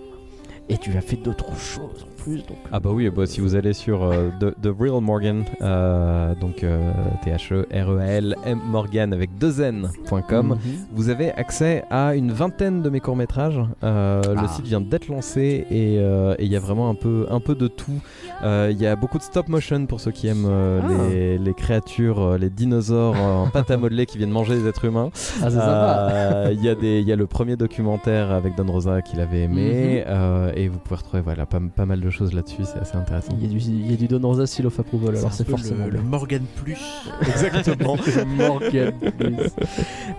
Et 0.68 0.78
tu 0.78 0.92
as 0.98 1.02
fait 1.02 1.16
d'autres 1.16 1.56
choses 1.56 2.06
plus 2.26 2.46
donc. 2.46 2.58
Ah 2.72 2.80
bah 2.80 2.90
oui, 2.94 3.10
bah, 3.10 3.26
si 3.26 3.40
vous 3.40 3.56
allez 3.56 3.74
sur 3.74 4.04
euh, 4.04 4.30
The, 4.40 4.54
The 4.62 4.74
Real 4.80 5.00
Morgan, 5.02 5.44
euh, 5.62 6.34
donc 6.42 6.64
euh, 6.64 6.92
T-H-E-R-E-L-M 7.24 8.60
Morgan 8.66 9.14
avec 9.14 9.38
deux 9.38 9.62
N.com, 9.62 10.48
Mhm. 10.48 10.58
vous 10.92 11.10
avez 11.10 11.32
accès 11.32 11.84
à 11.90 12.16
une 12.16 12.32
vingtaine 12.32 12.82
de 12.82 12.90
mes 12.90 13.00
courts-métrages. 13.00 13.60
Euh, 13.84 14.22
Ah. 14.38 14.42
Le 14.42 14.48
site 14.48 14.66
vient 14.66 14.82
d'être 14.82 15.08
lancé 15.08 15.66
et 15.70 15.96
il 16.44 16.48
y 16.52 16.56
a 16.56 16.60
vraiment 16.60 16.90
un 16.90 16.96
peu, 16.96 17.26
un 17.30 17.40
peu 17.40 17.56
de 17.56 17.68
tout. 17.68 18.00
Il 18.44 18.78
y 18.80 18.86
a 18.88 18.96
beaucoup 18.96 19.18
de 19.18 19.24
stop 19.24 19.48
motion 19.48 19.86
pour 19.86 20.00
ceux 20.00 20.12
qui 20.12 20.28
aiment 20.28 20.50
Ah. 20.50 20.88
les, 21.10 21.38
les 21.38 21.54
créatures, 21.54 22.38
les 22.38 22.50
dinosaures 22.50 23.16
en 23.20 23.48
pâte 23.50 23.72
à 23.72 23.78
modeler 23.78 24.06
qui 24.06 24.18
viennent 24.18 24.32
manger 24.32 24.56
les 24.56 24.68
êtres 24.68 24.86
humains. 24.86 25.10
Ah, 25.42 25.50
c'est 25.50 25.58
sympa. 25.58 26.50
Il 26.52 26.64
y, 26.64 26.70
a 26.70 26.76
des- 26.76 27.02
y 27.02 27.12
a 27.12 27.16
le 27.16 27.28
premier 27.28 27.56
documentaire 27.56 28.32
avec 28.32 28.56
Don 28.56 28.72
Rosa 28.72 29.02
qu'il 29.02 29.20
avait 29.20 29.42
aimé 29.44 30.04
Mhm. 30.08 30.52
et 30.56 30.68
vous 30.68 30.80
pouvez 30.80 30.96
retrouver 30.98 31.22
voilà, 31.24 31.46
pas, 31.46 31.60
pas 31.76 31.86
mal 31.86 32.00
de 32.02 32.10
là-dessus, 32.20 32.64
c'est 32.66 32.80
assez 32.80 32.96
intéressant. 32.96 33.34
Il 33.40 33.44
y, 33.44 33.46
a 33.46 33.50
du, 33.50 33.58
il 33.58 33.92
y 33.92 33.94
a 33.94 33.98
du 33.98 34.08
Don 34.08 34.28
Rosa 34.28 34.48
Seal 34.48 34.66
of 34.68 34.80
Approval, 34.80 35.18
alors 35.18 35.34
c'est 35.34 35.48
forcément 35.48 35.86
le, 35.86 35.92
le. 35.92 36.02
Morgan 36.02 36.44
Plus. 36.64 36.78
Exactement. 37.22 37.98
Morgan, 38.38 38.94
please. 39.18 39.52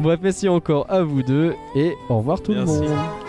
Bref, 0.01 0.21
merci 0.23 0.49
encore 0.49 0.87
à 0.91 1.03
vous 1.03 1.23
deux 1.23 1.55
et 1.75 1.95
au 2.09 2.19
revoir 2.19 2.41
tout 2.43 2.53
Merci. 2.53 2.81
le 2.81 2.89
monde. 2.89 3.26